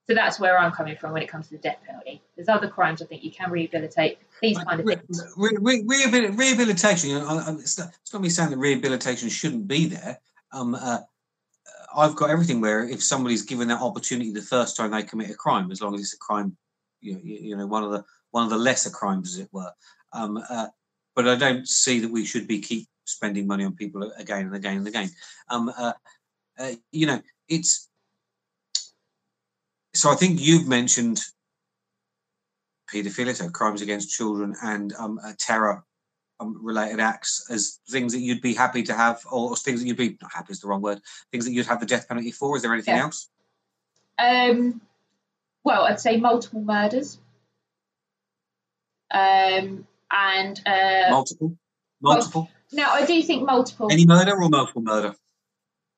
So 0.09 0.15
that's 0.15 0.39
where 0.39 0.57
I'm 0.57 0.71
coming 0.71 0.97
from 0.97 1.13
when 1.13 1.21
it 1.21 1.29
comes 1.29 1.47
to 1.47 1.51
the 1.53 1.59
death 1.59 1.77
penalty. 1.85 2.21
There's 2.35 2.49
other 2.49 2.67
crimes 2.67 3.01
I 3.01 3.05
think 3.05 3.23
you 3.23 3.31
can 3.31 3.49
rehabilitate. 3.49 4.17
These 4.41 4.57
kind 4.57 4.81
of 4.81 4.85
things. 4.85 5.23
Re- 5.37 5.57
re- 5.61 5.83
re- 5.85 6.27
rehabilitation. 6.31 7.11
You 7.11 7.19
know, 7.19 7.57
it's, 7.59 7.77
not, 7.77 7.91
it's 8.01 8.11
not 8.11 8.21
me 8.21 8.29
saying 8.29 8.49
that 8.49 8.57
rehabilitation 8.57 9.29
shouldn't 9.29 9.67
be 9.67 9.85
there. 9.85 10.19
Um, 10.51 10.75
uh, 10.75 10.99
I've 11.95 12.15
got 12.15 12.29
everything 12.29 12.59
where 12.59 12.83
if 12.83 13.01
somebody's 13.01 13.43
given 13.43 13.69
that 13.69 13.81
opportunity 13.81 14.31
the 14.31 14.41
first 14.41 14.75
time 14.75 14.91
they 14.91 15.03
commit 15.03 15.29
a 15.29 15.35
crime, 15.35 15.71
as 15.71 15.81
long 15.81 15.93
as 15.93 16.01
it's 16.01 16.13
a 16.13 16.17
crime 16.17 16.57
you, 17.01 17.19
you 17.23 17.57
know 17.57 17.67
one 17.67 17.83
of 17.83 17.91
the 17.91 18.03
one 18.31 18.43
of 18.43 18.49
the 18.49 18.57
lesser 18.57 18.89
crimes, 18.89 19.33
as 19.33 19.39
it 19.39 19.49
were. 19.51 19.71
Um, 20.13 20.41
uh, 20.49 20.67
but 21.15 21.27
I 21.27 21.35
don't 21.35 21.67
see 21.67 21.99
that 21.99 22.11
we 22.11 22.25
should 22.25 22.47
be 22.47 22.59
keep 22.59 22.87
spending 23.05 23.47
money 23.47 23.65
on 23.65 23.75
people 23.75 24.11
again 24.17 24.45
and 24.45 24.55
again 24.55 24.77
and 24.77 24.87
again. 24.87 25.09
Um, 25.49 25.71
uh, 25.77 25.93
uh, 26.57 26.71
you 26.91 27.07
know, 27.07 27.21
it's 27.49 27.89
so. 29.93 30.09
I 30.09 30.15
think 30.15 30.39
you've 30.39 30.67
mentioned 30.67 31.21
paedophilia, 32.93 33.35
so 33.35 33.49
crimes 33.49 33.81
against 33.81 34.11
children, 34.11 34.55
and 34.63 34.93
um, 34.93 35.19
uh, 35.23 35.33
terror 35.37 35.83
um, 36.39 36.57
related 36.61 36.99
acts 36.99 37.47
as 37.49 37.79
things 37.89 38.13
that 38.13 38.19
you'd 38.19 38.41
be 38.41 38.53
happy 38.53 38.83
to 38.83 38.93
have, 38.93 39.21
or 39.31 39.55
things 39.55 39.81
that 39.81 39.87
you'd 39.87 39.97
be 39.97 40.17
not 40.21 40.31
happy 40.33 40.51
is 40.51 40.59
the 40.59 40.67
wrong 40.67 40.81
word. 40.81 41.01
Things 41.31 41.45
that 41.45 41.51
you'd 41.51 41.67
have 41.67 41.79
the 41.79 41.85
death 41.85 42.07
penalty 42.07 42.31
for. 42.31 42.55
Is 42.55 42.63
there 42.63 42.73
anything 42.73 42.95
yeah. 42.95 43.03
else? 43.03 43.29
Um, 44.19 44.81
well, 45.63 45.83
I'd 45.83 45.99
say 45.99 46.17
multiple 46.17 46.61
murders. 46.61 47.19
Um, 49.11 49.87
and 50.09 50.61
uh, 50.65 51.09
multiple, 51.09 51.57
multiple. 52.01 52.49
Well, 52.71 52.85
no, 52.85 52.89
I 52.89 53.05
do 53.05 53.21
think 53.23 53.45
multiple. 53.45 53.89
Any 53.91 54.05
murder 54.05 54.31
or 54.31 54.49
multiple 54.49 54.81
murder? 54.81 55.15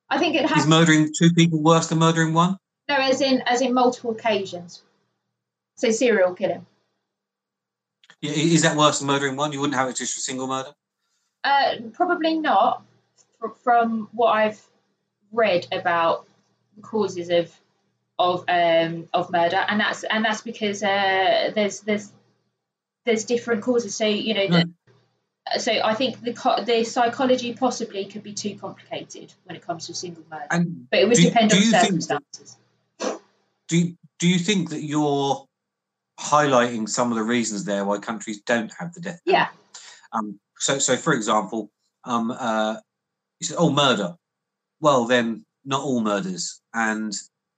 I 0.10 0.18
think 0.20 0.36
it 0.36 0.46
has. 0.46 0.64
Is 0.64 0.70
murdering 0.70 1.12
two 1.16 1.32
people 1.32 1.62
worse 1.62 1.88
than 1.88 2.00
murdering 2.00 2.34
one? 2.34 2.58
No, 2.90 2.96
as 2.96 3.22
in 3.22 3.42
as 3.46 3.62
in 3.62 3.74
multiple 3.74 4.12
occasions. 4.12 4.84
So 5.76 5.92
serial 5.92 6.34
killing. 6.34 6.66
Yeah, 8.22 8.32
is 8.32 8.62
that 8.64 8.78
worse 8.78 9.00
than 9.00 9.08
murdering 9.08 9.36
one? 9.36 9.52
You 9.52 9.60
wouldn't 9.60 9.78
have 9.78 9.90
it 9.90 9.96
just 9.96 10.14
for 10.14 10.20
single 10.20 10.48
murder. 10.48 10.74
Uh, 11.44 11.76
probably 11.94 12.40
not. 12.40 12.84
From 13.64 14.08
what 14.14 14.32
I've 14.32 14.62
read 15.34 15.68
about 15.72 16.26
the 16.76 16.82
causes 16.82 17.30
of 17.30 17.52
of 18.24 18.46
um, 18.48 19.10
of 19.14 19.32
murder, 19.32 19.58
and 19.68 19.80
that's 19.80 20.04
and 20.04 20.24
that's 20.24 20.42
because 20.42 20.82
uh, 20.82 21.52
there's 21.54 21.82
there's 21.82 22.12
there's 23.06 23.26
different 23.26 23.64
causes. 23.64 23.96
So 23.96 24.08
you 24.08 24.34
know, 24.34 24.48
the, 24.48 25.60
so 25.60 25.72
I 25.72 25.94
think 25.94 26.22
the 26.22 26.64
the 26.66 26.84
psychology 26.86 27.54
possibly 27.54 28.06
could 28.06 28.24
be 28.24 28.34
too 28.34 28.56
complicated 28.56 29.34
when 29.44 29.58
it 29.58 29.66
comes 29.66 29.88
to 29.88 29.94
single 29.94 30.24
murder, 30.32 30.48
and 30.50 30.90
but 30.90 31.00
it 31.00 31.08
would 31.08 31.18
do, 31.18 31.24
depend 31.24 31.52
do 31.52 31.58
on 31.58 31.64
circumstances. 31.64 32.58
That, 33.00 33.20
do 33.68 33.78
you, 33.78 33.98
do 34.20 34.28
you 34.28 34.40
think 34.40 34.70
that 34.70 34.84
you're 34.84 35.46
highlighting 36.20 36.88
some 36.88 37.12
of 37.12 37.18
the 37.18 37.24
reasons 37.24 37.66
there 37.66 37.84
why 37.84 37.98
countries 37.98 38.42
don't 38.42 38.72
have 38.80 38.94
the 38.94 39.02
death 39.02 39.20
penalty? 39.26 39.32
Yeah. 39.32 39.48
Um, 40.14 40.40
so 40.60 40.80
so 40.80 40.96
for 40.96 41.14
example, 41.14 41.70
um, 42.06 42.32
uh, 42.32 42.78
you 43.40 43.48
said, 43.48 43.58
oh 43.60 43.70
murder. 43.70 44.16
Well 44.80 45.06
then, 45.06 45.46
not 45.66 45.82
all 45.82 46.02
murders, 46.02 46.62
and 46.74 47.14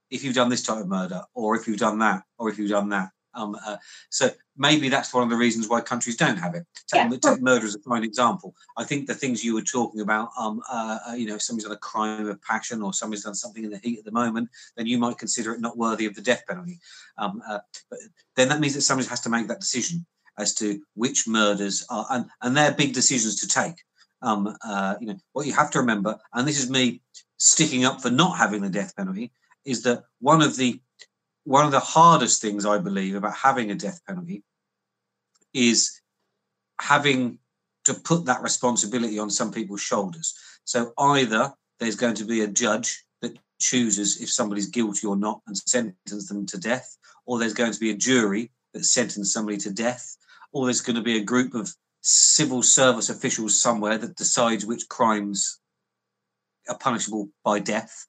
if 0.09 0.23
you've 0.23 0.35
done 0.35 0.49
this 0.49 0.63
type 0.63 0.81
of 0.81 0.87
murder, 0.87 1.21
or 1.33 1.55
if 1.55 1.67
you've 1.67 1.79
done 1.79 1.99
that, 1.99 2.23
or 2.37 2.49
if 2.49 2.57
you've 2.57 2.69
done 2.69 2.89
that. 2.89 3.09
Um, 3.35 3.57
uh, 3.65 3.77
so 4.09 4.29
maybe 4.57 4.89
that's 4.89 5.13
one 5.13 5.23
of 5.23 5.29
the 5.29 5.35
reasons 5.35 5.67
why 5.67 5.81
countries 5.81 6.15
don't 6.15 6.37
have 6.37 6.55
it. 6.55 6.65
Take, 6.87 7.11
yeah. 7.11 7.17
take 7.21 7.41
murder 7.41 7.65
as 7.65 7.75
a 7.75 7.79
fine 7.79 8.03
example. 8.03 8.55
I 8.77 8.85
think 8.85 9.07
the 9.07 9.13
things 9.13 9.43
you 9.43 9.53
were 9.53 9.61
talking 9.61 10.01
about, 10.01 10.29
um, 10.39 10.61
uh, 10.71 10.99
uh, 11.09 11.13
you 11.13 11.27
know, 11.27 11.35
if 11.35 11.41
somebody's 11.41 11.65
done 11.65 11.75
a 11.75 11.79
crime 11.79 12.27
of 12.27 12.41
passion 12.41 12.81
or 12.81 12.93
somebody's 12.93 13.25
done 13.25 13.35
something 13.35 13.63
in 13.63 13.71
the 13.71 13.79
heat 13.79 13.99
at 13.99 14.05
the 14.05 14.11
moment, 14.11 14.49
then 14.77 14.87
you 14.87 14.97
might 14.97 15.17
consider 15.17 15.53
it 15.53 15.59
not 15.59 15.77
worthy 15.77 16.05
of 16.05 16.15
the 16.15 16.21
death 16.21 16.43
penalty. 16.47 16.79
Um, 17.17 17.41
uh, 17.47 17.59
but 17.89 17.99
then 18.35 18.49
that 18.49 18.59
means 18.59 18.73
that 18.75 18.81
somebody 18.81 19.09
has 19.09 19.21
to 19.21 19.29
make 19.29 19.47
that 19.47 19.59
decision 19.59 20.05
as 20.37 20.53
to 20.55 20.81
which 20.95 21.27
murders 21.27 21.85
are, 21.89 22.05
and, 22.09 22.25
and 22.41 22.55
they're 22.55 22.71
big 22.71 22.93
decisions 22.93 23.39
to 23.41 23.47
take. 23.47 23.75
Um, 24.21 24.55
uh, 24.65 24.95
you 24.99 25.07
know, 25.07 25.17
what 25.33 25.45
you 25.45 25.53
have 25.53 25.71
to 25.71 25.79
remember, 25.79 26.17
and 26.33 26.47
this 26.47 26.61
is 26.61 26.69
me 26.69 27.01
sticking 27.37 27.85
up 27.85 28.01
for 28.01 28.09
not 28.09 28.37
having 28.37 28.61
the 28.61 28.69
death 28.69 28.95
penalty, 28.95 29.31
is 29.65 29.83
that 29.83 30.03
one 30.19 30.41
of 30.41 30.55
the 30.55 30.79
one 31.43 31.65
of 31.65 31.71
the 31.71 31.79
hardest 31.79 32.41
things 32.41 32.65
I 32.65 32.79
believe 32.79 33.15
about 33.15 33.35
having 33.35 33.69
a 33.69 33.75
death 33.75 34.01
penalty 34.07 34.43
is 35.53 36.01
having 36.81 37.37
to 37.85 37.93
put 37.93 38.25
that 38.25 38.41
responsibility 38.41 39.19
on 39.19 39.29
some 39.29 39.51
people's 39.51 39.81
shoulders. 39.81 40.33
So 40.63 40.91
either 40.97 41.53
there's 41.79 41.95
going 41.95 42.15
to 42.15 42.25
be 42.25 42.41
a 42.41 42.47
judge 42.47 43.05
that 43.21 43.37
chooses 43.59 44.21
if 44.21 44.29
somebody's 44.29 44.67
guilty 44.67 45.05
or 45.05 45.15
not 45.15 45.41
and 45.45 45.55
sentences 45.55 46.27
them 46.27 46.47
to 46.47 46.57
death, 46.57 46.97
or 47.25 47.37
there's 47.37 47.53
going 47.53 47.71
to 47.71 47.79
be 47.79 47.91
a 47.91 47.97
jury 47.97 48.51
that 48.73 48.83
sentences 48.83 49.31
somebody 49.31 49.57
to 49.57 49.71
death, 49.71 50.17
or 50.51 50.65
there's 50.65 50.81
going 50.81 50.95
to 50.95 51.01
be 51.01 51.17
a 51.17 51.23
group 51.23 51.53
of 51.53 51.71
civil 52.01 52.63
service 52.63 53.09
officials 53.09 53.59
somewhere 53.59 53.97
that 53.97 54.15
decides 54.15 54.65
which 54.65 54.87
crimes 54.89 55.59
are 56.69 56.77
punishable 56.77 57.29
by 57.43 57.59
death. 57.59 58.07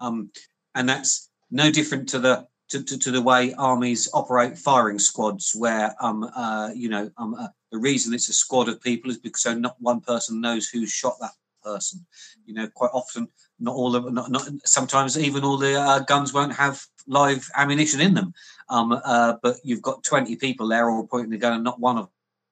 Um, 0.00 0.30
and 0.74 0.88
that's 0.88 1.30
no 1.50 1.70
different 1.70 2.08
to 2.10 2.18
the 2.18 2.46
to, 2.68 2.82
to, 2.82 2.98
to, 2.98 3.10
the 3.10 3.20
way 3.20 3.52
armies 3.54 4.08
operate 4.14 4.56
firing 4.56 4.98
squads, 4.98 5.52
where 5.54 5.94
um 6.00 6.24
uh 6.34 6.70
you 6.74 6.88
know 6.88 7.10
um 7.18 7.34
uh, 7.34 7.48
the 7.70 7.78
reason 7.78 8.14
it's 8.14 8.28
a 8.28 8.32
squad 8.32 8.68
of 8.68 8.80
people 8.80 9.10
is 9.10 9.18
because 9.18 9.42
so 9.42 9.54
not 9.54 9.76
one 9.80 10.00
person 10.00 10.40
knows 10.40 10.68
who 10.68 10.86
shot 10.86 11.16
that 11.20 11.32
person. 11.62 12.04
You 12.44 12.54
know, 12.54 12.68
quite 12.68 12.90
often, 12.92 13.28
not 13.60 13.74
all 13.74 13.96
of 13.96 14.12
not, 14.12 14.30
not 14.30 14.48
sometimes 14.64 15.18
even 15.18 15.44
all 15.44 15.56
the 15.56 15.80
uh, 15.80 16.00
guns 16.00 16.32
won't 16.32 16.54
have 16.54 16.84
live 17.06 17.48
ammunition 17.56 18.00
in 18.00 18.14
them. 18.14 18.34
Um, 18.68 18.92
uh, 19.04 19.34
but 19.42 19.56
you've 19.62 19.82
got 19.82 20.04
twenty 20.04 20.36
people 20.36 20.68
there 20.68 20.90
all 20.90 21.06
pointing 21.06 21.30
the 21.30 21.38
gun, 21.38 21.54
and 21.54 21.64
not 21.64 21.80
one 21.80 21.98
of 21.98 22.08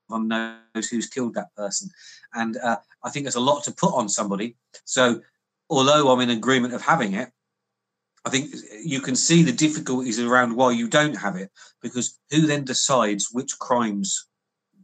them 0.09 0.28
knows 0.28 0.88
who's 0.88 1.09
killed 1.09 1.35
that 1.35 1.54
person. 1.54 1.90
And 2.35 2.56
uh, 2.59 2.76
I 3.02 3.11
think 3.11 3.24
there's 3.24 3.35
a 3.35 3.40
lot 3.40 3.64
to 3.64 3.72
put 3.72 3.94
on 3.94 4.09
somebody. 4.09 4.56
So, 4.85 5.20
although 5.68 6.11
I'm 6.11 6.20
in 6.20 6.30
agreement 6.30 6.74
of 6.74 6.83
having 6.83 7.14
it, 7.14 7.30
I 8.24 8.30
think 8.30 8.54
you 8.85 9.00
can 9.00 9.16
see 9.16 9.42
the 9.42 9.52
difficulties 9.52 10.20
around 10.20 10.54
why 10.54 10.72
you 10.72 10.88
don't 10.88 11.16
have 11.16 11.37
it, 11.37 11.50
because 11.80 12.18
who 12.30 12.46
then 12.46 12.64
decides 12.64 13.30
which 13.33 13.59
crimes 13.59 14.26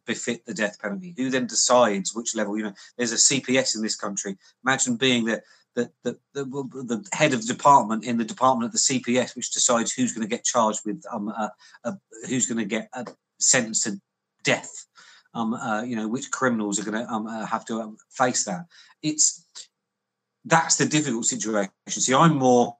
befit 0.06 0.46
the 0.46 0.54
death 0.54 0.80
penalty? 0.80 1.14
Who 1.16 1.28
then 1.30 1.46
decides 1.46 2.14
which 2.14 2.34
level? 2.34 2.56
You 2.56 2.64
know, 2.64 2.74
there's 2.96 3.12
a 3.12 3.16
CPS 3.16 3.76
in 3.76 3.82
this 3.82 3.96
country. 3.96 4.36
Imagine 4.64 4.96
being 4.96 5.24
the 5.24 5.42
the, 5.76 5.90
the, 6.02 6.18
the, 6.32 6.44
the 6.44 7.06
head 7.12 7.34
of 7.34 7.46
the 7.46 7.52
department 7.52 8.04
in 8.04 8.16
the 8.16 8.24
department 8.24 8.66
of 8.66 8.72
the 8.72 8.78
CPS, 8.78 9.36
which 9.36 9.52
decides 9.52 9.92
who's 9.92 10.12
going 10.12 10.26
to 10.26 10.34
get 10.34 10.42
charged 10.42 10.80
with, 10.86 11.04
um, 11.12 11.28
uh, 11.28 11.48
uh, 11.84 11.92
who's 12.28 12.46
going 12.46 12.58
to 12.58 12.64
get 12.64 12.88
uh, 12.94 13.04
sentenced 13.38 13.84
to 13.84 14.00
death. 14.42 14.86
Um, 15.34 15.52
uh, 15.52 15.82
you 15.82 15.94
know, 15.94 16.08
which 16.08 16.30
criminals 16.30 16.80
are 16.80 16.90
going 16.90 17.04
to 17.04 17.12
um, 17.12 17.26
uh, 17.26 17.44
have 17.44 17.66
to 17.66 17.82
um, 17.82 17.98
face 18.10 18.44
that? 18.44 18.64
It's 19.02 19.44
that's 20.46 20.76
the 20.76 20.86
difficult 20.86 21.26
situation. 21.26 21.70
See, 21.88 22.14
I'm 22.14 22.38
more, 22.38 22.76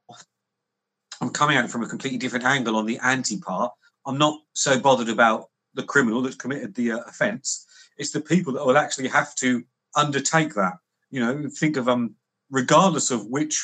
I'm 1.20 1.30
coming 1.30 1.56
at 1.56 1.64
it 1.64 1.70
from 1.70 1.82
a 1.82 1.88
completely 1.88 2.18
different 2.18 2.44
angle 2.44 2.76
on 2.76 2.86
the 2.86 2.98
anti 2.98 3.38
part. 3.38 3.72
I'm 4.04 4.18
not 4.18 4.38
so 4.52 4.78
bothered 4.78 5.08
about 5.08 5.48
the 5.74 5.82
criminal 5.82 6.22
that's 6.22 6.36
committed 6.36 6.74
the 6.74 6.92
uh, 6.92 6.98
offence. 7.06 7.66
It's 7.98 8.10
the 8.10 8.20
people 8.20 8.52
that 8.54 8.66
will 8.66 8.78
actually 8.78 9.08
have 9.08 9.34
to 9.36 9.64
undertake 9.94 10.54
that. 10.54 10.74
You 11.10 11.20
know, 11.20 11.48
think 11.48 11.76
of 11.76 11.88
um, 11.88 12.14
regardless 12.50 13.10
of 13.10 13.26
which 13.26 13.62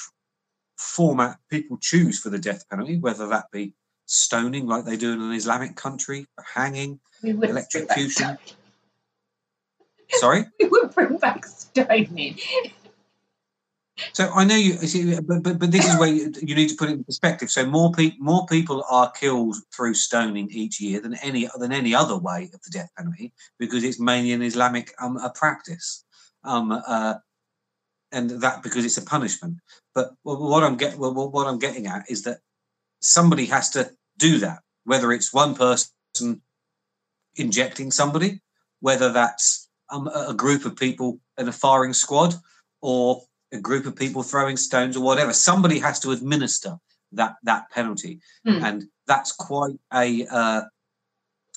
format 0.77 1.39
people 1.51 1.77
choose 1.79 2.19
for 2.19 2.31
the 2.31 2.39
death 2.39 2.69
penalty, 2.69 2.99
whether 2.99 3.27
that 3.29 3.51
be 3.53 3.75
stoning 4.07 4.67
like 4.67 4.85
they 4.85 4.97
do 4.97 5.13
in 5.13 5.21
an 5.21 5.33
Islamic 5.33 5.77
country, 5.77 6.27
hanging, 6.55 7.01
electrocution. 7.23 8.39
Sorry? 10.11 10.45
We 10.61 10.69
would 10.69 10.95
bring 10.95 11.17
back 11.17 11.47
stoning. 11.47 12.39
So 14.13 14.31
I 14.35 14.45
know 14.45 14.57
you, 14.57 14.73
see, 14.79 15.19
but, 15.21 15.43
but 15.43 15.59
but 15.59 15.71
this 15.71 15.87
is 15.87 15.99
where 15.99 16.09
you, 16.09 16.33
you 16.41 16.55
need 16.55 16.69
to 16.69 16.77
put 16.77 16.89
it 16.89 16.93
in 16.93 17.05
perspective. 17.05 17.51
So 17.51 17.67
more 17.67 17.93
people 17.93 18.25
more 18.25 18.47
people 18.47 18.85
are 18.91 19.11
killed 19.11 19.57
through 19.75 19.95
stoning 19.95 20.49
each 20.51 20.81
year 20.81 21.01
than 21.01 21.15
any 21.23 21.49
than 21.59 21.73
any 21.73 21.95
other 21.95 22.17
way 22.17 22.51
of 22.55 22.63
the 22.63 22.71
death 22.71 22.91
penalty 22.97 23.33
because 23.59 23.85
it's 23.85 24.01
mainly 24.01 24.33
an 24.33 24.43
Islamic 24.43 24.93
um, 25.01 25.19
a 25.19 25.31
practice, 25.31 26.05
um, 26.45 26.73
uh, 26.73 27.15
and 28.13 28.31
that 28.31 28.63
because 28.63 28.85
it's 28.85 28.97
a 28.97 29.05
punishment. 29.05 29.59
But 29.95 30.13
what 30.23 30.63
I'm 30.63 30.77
get 30.77 30.99
what 30.99 31.47
I'm 31.47 31.59
getting 31.59 31.87
at 31.87 32.11
is 32.11 32.23
that 32.23 32.39
somebody 33.01 33.45
has 33.47 33.69
to 33.71 33.91
do 34.19 34.39
that, 34.39 34.61
whether 34.85 35.13
it's 35.13 35.35
one 35.35 35.55
person 35.55 36.41
injecting 37.37 37.91
somebody, 37.91 38.41
whether 38.81 39.13
that's 39.13 39.69
um, 39.91 40.09
a 40.09 40.35
group 40.35 40.65
of 40.65 40.77
people 40.77 41.21
in 41.39 41.49
a 41.49 41.53
firing 41.53 41.93
squad, 41.93 42.35
or 42.81 43.23
a 43.53 43.59
group 43.59 43.87
of 43.87 43.95
people 43.95 44.23
throwing 44.23 44.57
stones 44.57 44.97
or 44.97 45.05
whatever. 45.05 45.33
Somebody 45.33 45.79
has 45.79 46.01
to 46.01 46.11
administer 46.11 46.79
that 47.13 47.37
that 47.43 47.71
penalty, 47.71 48.21
mm. 48.47 48.63
and 48.63 48.85
that's 49.07 49.33
quite 49.33 49.77
a 49.93 50.27
uh, 50.27 50.63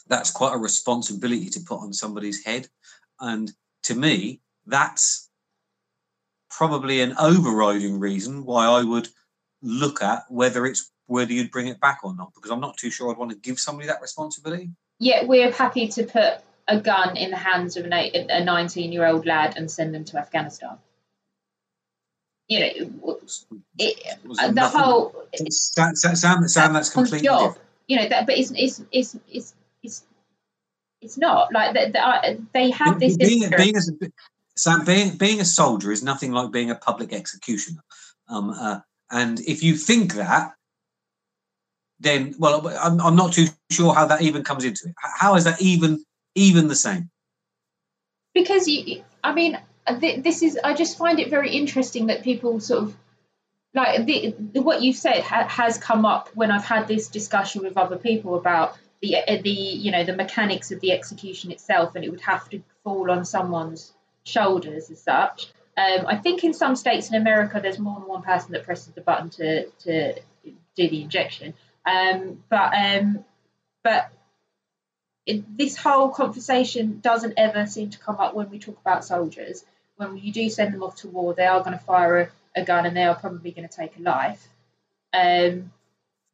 that's 0.07 0.31
quite 0.31 0.53
a 0.53 0.57
responsibility 0.57 1.49
to 1.49 1.59
put 1.61 1.79
on 1.79 1.93
somebody's 1.93 2.43
head. 2.43 2.67
And 3.19 3.51
to 3.83 3.95
me, 3.95 4.41
that's 4.65 5.29
probably 6.49 7.01
an 7.01 7.15
overriding 7.19 7.99
reason 7.99 8.45
why 8.45 8.65
I 8.65 8.83
would 8.83 9.07
look 9.61 10.01
at 10.01 10.23
whether 10.29 10.65
it's 10.65 10.91
whether 11.07 11.31
you'd 11.31 11.51
bring 11.51 11.67
it 11.67 11.79
back 11.79 11.99
or 12.03 12.15
not, 12.15 12.33
because 12.33 12.51
I'm 12.51 12.59
not 12.59 12.77
too 12.77 12.89
sure 12.89 13.11
I'd 13.11 13.17
want 13.17 13.31
to 13.31 13.37
give 13.37 13.59
somebody 13.59 13.87
that 13.87 14.01
responsibility. 14.01 14.71
Yeah, 14.99 15.25
we're 15.25 15.51
happy 15.51 15.87
to 15.89 16.03
put 16.03 16.39
a 16.67 16.79
gun 16.79 17.15
in 17.15 17.29
the 17.29 17.37
hands 17.37 17.77
of 17.77 17.85
an 17.85 17.93
a 17.93 18.43
19 18.43 18.91
year 18.91 19.05
old 19.05 19.25
lad 19.25 19.55
and 19.55 19.69
send 19.69 19.93
them 19.93 20.03
to 20.05 20.17
Afghanistan 20.17 20.77
you 22.47 22.59
know, 22.59 23.19
it, 23.79 24.55
the 24.55 24.67
whole 24.67 25.15
Sam, 25.49 25.95
Sam, 25.95 26.47
Sam, 26.47 26.73
that's 26.73 26.89
completely 26.89 27.25
job. 27.25 27.57
You 27.87 27.97
know, 27.97 28.09
that, 28.09 28.25
but 28.25 28.37
it's 28.37 28.51
it's 28.51 28.83
it's 28.91 29.15
it's 29.31 29.53
it's 29.83 30.03
it's 31.01 31.17
not 31.17 31.53
like 31.53 31.73
they, 31.73 31.91
they, 31.91 32.39
they 32.53 32.71
have 32.71 32.99
this. 32.99 33.17
Being, 33.17 33.49
being, 33.55 33.75
as 33.75 33.89
a, 33.89 34.11
Sam, 34.55 34.85
being 34.85 35.17
being 35.17 35.41
a 35.41 35.45
soldier 35.45 35.91
is 35.91 36.03
nothing 36.03 36.31
like 36.31 36.51
being 36.51 36.71
a 36.71 36.75
public 36.75 37.13
executioner. 37.13 37.81
Um, 38.29 38.49
uh, 38.51 38.79
and 39.11 39.39
if 39.41 39.63
you 39.63 39.75
think 39.75 40.13
that, 40.15 40.53
then 41.99 42.35
well, 42.39 42.67
I'm, 42.79 42.99
I'm 43.01 43.15
not 43.15 43.33
too 43.33 43.47
sure 43.71 43.93
how 43.93 44.05
that 44.07 44.21
even 44.21 44.43
comes 44.43 44.65
into 44.65 44.87
it. 44.87 44.95
How 44.97 45.35
is 45.35 45.43
that 45.43 45.61
even 45.61 46.03
even 46.35 46.67
the 46.67 46.75
same? 46.75 47.09
Because 48.33 48.67
you, 48.67 49.03
I 49.23 49.33
mean, 49.33 49.57
this 49.93 50.41
is 50.41 50.59
I 50.63 50.73
just 50.73 50.97
find 50.97 51.19
it 51.19 51.29
very 51.29 51.51
interesting 51.51 52.07
that 52.07 52.23
people 52.23 52.59
sort 52.59 52.83
of 52.83 52.95
like 53.73 54.05
the, 54.05 54.33
what 54.61 54.81
you've 54.81 54.95
said 54.95 55.21
ha, 55.21 55.47
has 55.47 55.77
come 55.77 56.05
up 56.05 56.29
when 56.33 56.49
I've 56.49 56.63
had 56.63 56.87
this 56.87 57.09
discussion 57.09 57.61
with 57.61 57.77
other 57.77 57.97
people 57.97 58.35
about 58.35 58.77
the 59.01 59.17
uh, 59.17 59.41
the 59.43 59.49
you 59.49 59.91
know 59.91 60.03
the 60.03 60.15
mechanics 60.15 60.71
of 60.71 60.79
the 60.79 60.93
execution 60.93 61.51
itself, 61.51 61.95
and 61.95 62.03
it 62.03 62.09
would 62.09 62.21
have 62.21 62.49
to 62.49 62.63
fall 62.83 63.11
on 63.11 63.25
someone's 63.25 63.93
shoulders 64.23 64.89
as 64.89 65.01
such. 65.01 65.47
Um, 65.77 66.05
I 66.07 66.15
think 66.15 66.43
in 66.43 66.53
some 66.53 66.77
states 66.77 67.09
in 67.09 67.15
America, 67.15 67.59
there's 67.61 67.77
more 67.77 67.99
than 67.99 68.07
one 68.07 68.21
person 68.21 68.53
that 68.53 68.63
presses 68.63 68.93
the 68.93 69.01
button 69.01 69.29
to 69.31 69.67
to 69.83 70.13
do 70.75 70.89
the 70.89 71.01
injection. 71.03 71.53
Um, 71.85 72.43
but 72.49 72.73
um, 72.73 73.25
but 73.83 74.09
it, 75.25 75.57
this 75.57 75.75
whole 75.75 76.09
conversation 76.09 77.01
doesn't 77.01 77.33
ever 77.37 77.65
seem 77.65 77.89
to 77.89 77.99
come 77.99 78.17
up 78.17 78.35
when 78.35 78.49
we 78.49 78.59
talk 78.59 78.79
about 78.79 79.03
soldiers 79.03 79.65
when 79.97 80.17
you 80.17 80.31
do 80.31 80.49
send 80.49 80.73
them 80.73 80.83
off 80.83 80.95
to 80.97 81.07
war, 81.07 81.33
they 81.33 81.45
are 81.45 81.59
going 81.59 81.77
to 81.77 81.83
fire 81.83 82.19
a, 82.55 82.61
a 82.61 82.65
gun 82.65 82.85
and 82.85 82.95
they 82.95 83.03
are 83.03 83.15
probably 83.15 83.51
going 83.51 83.67
to 83.67 83.75
take 83.75 83.97
a 83.97 84.01
life. 84.01 84.47
Um, 85.13 85.71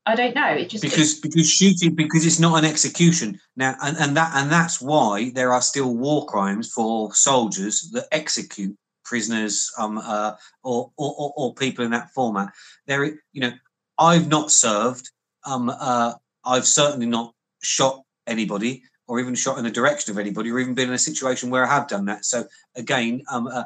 I 0.05 0.15
don't 0.15 0.33
know. 0.33 0.47
It 0.47 0.69
just 0.69 0.83
because 0.83 1.19
because 1.19 1.49
shooting 1.49 1.93
because 1.93 2.25
it's 2.25 2.39
not 2.39 2.57
an 2.57 2.65
execution 2.65 3.39
now, 3.55 3.75
and, 3.83 3.95
and 3.97 4.17
that 4.17 4.31
and 4.35 4.51
that's 4.51 4.81
why 4.81 5.31
there 5.35 5.53
are 5.53 5.61
still 5.61 5.95
war 5.95 6.25
crimes 6.25 6.71
for 6.71 7.13
soldiers 7.13 7.91
that 7.91 8.07
execute 8.11 8.75
prisoners 9.05 9.71
um 9.77 9.99
uh, 9.99 10.33
or, 10.63 10.91
or 10.97 11.33
or 11.35 11.53
people 11.53 11.85
in 11.85 11.91
that 11.91 12.09
format. 12.15 12.51
There, 12.87 13.05
you 13.05 13.41
know, 13.41 13.51
I've 13.99 14.27
not 14.27 14.49
served. 14.49 15.11
Um, 15.45 15.69
uh, 15.69 16.13
I've 16.43 16.65
certainly 16.65 17.05
not 17.05 17.35
shot 17.61 18.01
anybody 18.25 18.83
or 19.11 19.19
even 19.19 19.35
shot 19.35 19.57
in 19.57 19.65
the 19.65 19.69
direction 19.69 20.09
of 20.13 20.17
anybody, 20.17 20.49
or 20.49 20.57
even 20.57 20.73
been 20.73 20.87
in 20.87 20.93
a 20.93 20.97
situation 20.97 21.49
where 21.49 21.65
I 21.65 21.73
have 21.73 21.89
done 21.89 22.05
that. 22.05 22.23
So 22.23 22.45
again, 22.77 23.23
um, 23.29 23.45
uh, 23.45 23.65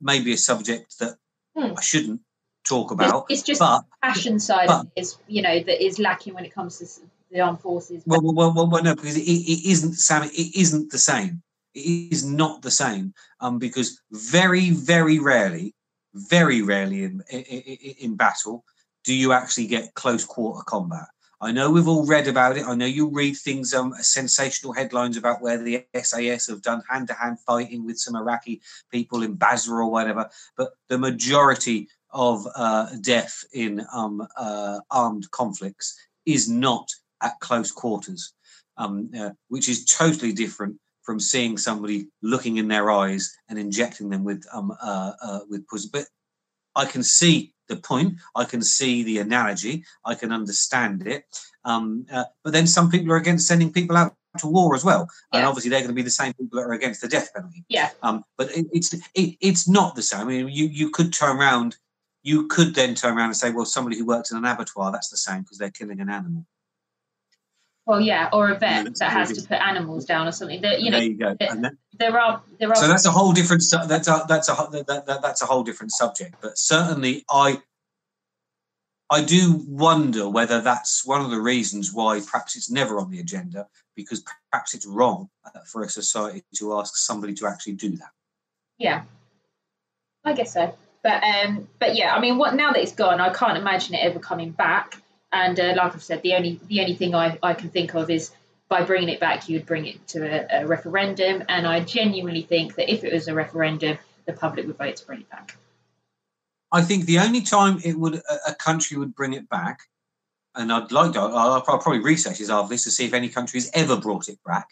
maybe 0.00 0.32
a 0.32 0.36
subject 0.36 0.98
that 0.98 1.14
hmm. 1.56 1.74
I 1.78 1.80
shouldn't 1.80 2.22
talk 2.64 2.90
about. 2.90 3.26
It's, 3.28 3.42
just 3.42 3.60
but, 3.60 3.84
passion 4.02 4.40
side 4.40 4.66
but, 4.66 4.88
is 4.96 5.16
you 5.28 5.42
know 5.42 5.60
that 5.60 5.80
is 5.80 6.00
lacking 6.00 6.34
when 6.34 6.44
it 6.44 6.52
comes 6.52 6.78
to 6.78 6.86
the 7.30 7.40
armed 7.40 7.60
forces. 7.60 8.02
Well, 8.04 8.20
well, 8.20 8.52
well, 8.52 8.68
well 8.68 8.82
no, 8.82 8.96
because 8.96 9.16
it, 9.16 9.20
it 9.20 9.70
isn't 9.70 9.92
Sam. 9.92 10.24
It 10.24 10.56
isn't 10.56 10.90
the 10.90 10.98
same. 10.98 11.40
It 11.72 12.12
is 12.12 12.24
not 12.24 12.62
the 12.62 12.72
same. 12.72 13.14
Um, 13.38 13.60
because 13.60 14.02
very, 14.10 14.70
very 14.70 15.20
rarely, 15.20 15.72
very 16.14 16.62
rarely 16.62 17.04
in, 17.04 17.22
in, 17.30 17.42
in 17.44 18.16
battle 18.16 18.64
do 19.04 19.14
you 19.14 19.32
actually 19.32 19.68
get 19.68 19.94
close 19.94 20.24
quarter 20.24 20.64
combat. 20.64 21.06
I 21.44 21.52
know 21.52 21.70
we've 21.70 21.88
all 21.88 22.06
read 22.06 22.26
about 22.26 22.56
it. 22.56 22.66
I 22.66 22.74
know 22.74 22.86
you 22.86 23.08
read 23.08 23.36
things, 23.36 23.74
um, 23.74 23.94
sensational 24.00 24.72
headlines 24.72 25.18
about 25.18 25.42
where 25.42 25.58
the 25.58 25.84
SAS 25.94 26.46
have 26.46 26.62
done 26.62 26.82
hand 26.88 27.08
to 27.08 27.14
hand 27.14 27.38
fighting 27.38 27.84
with 27.84 27.98
some 27.98 28.16
Iraqi 28.16 28.62
people 28.90 29.22
in 29.22 29.34
Basra 29.34 29.84
or 29.84 29.90
whatever. 29.90 30.30
But 30.56 30.72
the 30.88 30.96
majority 30.96 31.88
of 32.10 32.48
uh, 32.56 32.96
death 33.02 33.44
in 33.52 33.84
um, 33.92 34.26
uh, 34.38 34.80
armed 34.90 35.30
conflicts 35.32 35.98
is 36.24 36.48
not 36.48 36.90
at 37.22 37.38
close 37.40 37.70
quarters, 37.70 38.32
um, 38.78 39.10
uh, 39.18 39.30
which 39.48 39.68
is 39.68 39.84
totally 39.84 40.32
different 40.32 40.76
from 41.02 41.20
seeing 41.20 41.58
somebody 41.58 42.08
looking 42.22 42.56
in 42.56 42.68
their 42.68 42.90
eyes 42.90 43.36
and 43.50 43.58
injecting 43.58 44.08
them 44.08 44.24
with 44.24 44.46
um, 44.50 44.72
uh, 44.82 45.12
uh, 45.22 45.40
with 45.50 45.68
poison. 45.68 45.90
But 45.92 46.06
I 46.74 46.86
can 46.86 47.02
see 47.02 47.53
the 47.68 47.76
point. 47.76 48.14
I 48.34 48.44
can 48.44 48.62
see 48.62 49.02
the 49.02 49.18
analogy. 49.18 49.84
I 50.04 50.14
can 50.14 50.32
understand 50.32 51.06
it. 51.06 51.24
Um, 51.64 52.06
uh, 52.12 52.24
but 52.42 52.52
then 52.52 52.66
some 52.66 52.90
people 52.90 53.12
are 53.12 53.16
against 53.16 53.46
sending 53.46 53.72
people 53.72 53.96
out 53.96 54.14
to 54.38 54.48
war 54.48 54.74
as 54.74 54.84
well, 54.84 55.08
yeah. 55.32 55.38
and 55.38 55.46
obviously 55.46 55.70
they're 55.70 55.80
going 55.80 55.88
to 55.88 55.94
be 55.94 56.02
the 56.02 56.10
same 56.10 56.32
people 56.34 56.58
that 56.58 56.66
are 56.66 56.72
against 56.72 57.00
the 57.00 57.08
death 57.08 57.32
penalty. 57.32 57.64
Yeah. 57.68 57.90
Um, 58.02 58.24
but 58.36 58.50
it, 58.50 58.66
it's 58.72 58.92
it, 58.92 59.36
it's 59.40 59.68
not 59.68 59.94
the 59.94 60.02
same. 60.02 60.20
I 60.20 60.24
mean, 60.24 60.48
you 60.48 60.66
you 60.66 60.90
could 60.90 61.12
turn 61.12 61.36
around. 61.38 61.76
You 62.22 62.46
could 62.48 62.74
then 62.74 62.94
turn 62.94 63.16
around 63.16 63.26
and 63.26 63.36
say, 63.36 63.50
well, 63.50 63.66
somebody 63.66 63.98
who 63.98 64.06
works 64.06 64.30
in 64.30 64.38
an 64.38 64.46
abattoir, 64.46 64.90
that's 64.90 65.10
the 65.10 65.16
same 65.16 65.42
because 65.42 65.58
they're 65.58 65.70
killing 65.70 66.00
an 66.00 66.08
animal. 66.08 66.46
Well, 67.86 68.00
yeah, 68.00 68.30
or 68.32 68.48
a 68.48 68.58
vet 68.58 68.94
that 68.96 69.12
has 69.12 69.32
to 69.32 69.46
put 69.46 69.60
animals 69.60 70.06
down 70.06 70.26
or 70.26 70.32
something. 70.32 70.62
That 70.62 70.80
you 70.80 70.90
know, 70.90 70.98
there 70.98 71.06
you 71.06 71.18
go. 71.18 71.36
Then, 71.38 71.76
there 71.98 72.18
are 72.18 72.42
there 72.58 72.70
are. 72.70 72.76
So 72.76 72.88
that's 72.88 73.04
a 73.04 73.10
whole 73.10 73.32
different. 73.32 73.62
That's 73.86 74.08
a 74.08 74.24
that's 74.26 74.48
a 74.48 74.68
that, 74.72 75.04
that, 75.06 75.20
that's 75.22 75.42
a 75.42 75.46
whole 75.46 75.62
different 75.62 75.92
subject. 75.92 76.36
But 76.40 76.56
certainly, 76.56 77.24
I 77.30 77.60
I 79.10 79.22
do 79.22 79.62
wonder 79.68 80.28
whether 80.30 80.62
that's 80.62 81.04
one 81.04 81.20
of 81.20 81.30
the 81.30 81.40
reasons 81.40 81.92
why 81.92 82.20
perhaps 82.20 82.56
it's 82.56 82.70
never 82.70 82.98
on 82.98 83.10
the 83.10 83.20
agenda 83.20 83.68
because 83.94 84.24
perhaps 84.50 84.74
it's 84.74 84.86
wrong 84.86 85.28
uh, 85.44 85.60
for 85.66 85.82
a 85.82 85.88
society 85.90 86.42
to 86.56 86.78
ask 86.78 86.96
somebody 86.96 87.34
to 87.34 87.46
actually 87.46 87.74
do 87.74 87.90
that. 87.90 88.10
Yeah, 88.78 89.02
I 90.24 90.32
guess 90.32 90.54
so. 90.54 90.74
But 91.02 91.22
um, 91.22 91.68
but 91.78 91.96
yeah, 91.96 92.14
I 92.14 92.20
mean, 92.20 92.38
what 92.38 92.54
now 92.54 92.72
that 92.72 92.80
it's 92.80 92.92
gone, 92.92 93.20
I 93.20 93.30
can't 93.30 93.58
imagine 93.58 93.94
it 93.94 93.98
ever 93.98 94.18
coming 94.18 94.52
back. 94.52 95.02
And 95.34 95.58
uh, 95.58 95.74
like 95.76 95.94
I've 95.94 96.02
said, 96.02 96.22
the 96.22 96.34
only 96.34 96.60
the 96.68 96.80
only 96.80 96.94
thing 96.94 97.14
I, 97.14 97.36
I 97.42 97.54
can 97.54 97.68
think 97.68 97.94
of 97.94 98.08
is 98.08 98.30
by 98.68 98.84
bringing 98.84 99.08
it 99.08 99.20
back, 99.20 99.48
you 99.48 99.58
would 99.58 99.66
bring 99.66 99.84
it 99.84 100.06
to 100.08 100.20
a, 100.24 100.62
a 100.62 100.66
referendum. 100.66 101.42
And 101.48 101.66
I 101.66 101.80
genuinely 101.80 102.42
think 102.42 102.76
that 102.76 102.90
if 102.90 103.02
it 103.02 103.12
was 103.12 103.26
a 103.26 103.34
referendum, 103.34 103.98
the 104.26 104.32
public 104.32 104.66
would 104.66 104.78
vote 104.78 104.96
to 104.96 105.06
bring 105.06 105.20
it 105.22 105.30
back. 105.30 105.56
I 106.72 106.82
think 106.82 107.06
the 107.06 107.18
only 107.18 107.42
time 107.42 107.80
it 107.84 107.98
would 107.98 108.22
a 108.46 108.54
country 108.54 108.96
would 108.96 109.14
bring 109.14 109.32
it 109.32 109.48
back, 109.48 109.80
and 110.54 110.72
I'd 110.72 110.92
like 110.92 111.12
to, 111.12 111.20
I'll, 111.20 111.52
I'll 111.52 111.62
probably 111.62 112.00
research 112.00 112.38
this 112.38 112.50
after 112.50 112.68
this 112.68 112.84
to 112.84 112.90
see 112.90 113.04
if 113.04 113.12
any 113.12 113.28
country 113.28 113.58
has 113.58 113.70
ever 113.74 113.96
brought 113.96 114.28
it 114.28 114.38
back. 114.44 114.68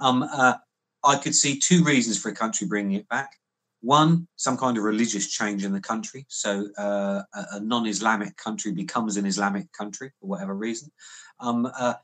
Um, 0.00 0.22
uh, 0.22 0.54
I 1.02 1.16
could 1.16 1.34
see 1.34 1.58
two 1.58 1.82
reasons 1.82 2.18
for 2.18 2.28
a 2.28 2.34
country 2.34 2.66
bringing 2.66 2.92
it 2.92 3.08
back. 3.08 3.39
One, 3.82 4.28
some 4.36 4.56
kind 4.56 4.76
of 4.76 4.84
religious 4.84 5.30
change 5.30 5.64
in 5.64 5.72
the 5.72 5.80
country. 5.80 6.26
So 6.28 6.68
uh, 6.76 7.22
a, 7.32 7.60
non 7.60 7.86
Islamic 7.86 8.36
country 8.36 8.72
becomes 8.72 9.16
an 9.16 9.26
Islamic 9.26 9.72
country 9.72 10.12
for 10.20 10.26
whatever 10.26 10.54
reason. 10.54 10.90
Um, 11.38 11.70
uh, 11.78 11.94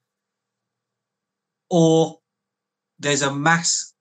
or 1.68 2.18
there's 2.98 3.22
a 3.22 3.34
mass 3.34 3.92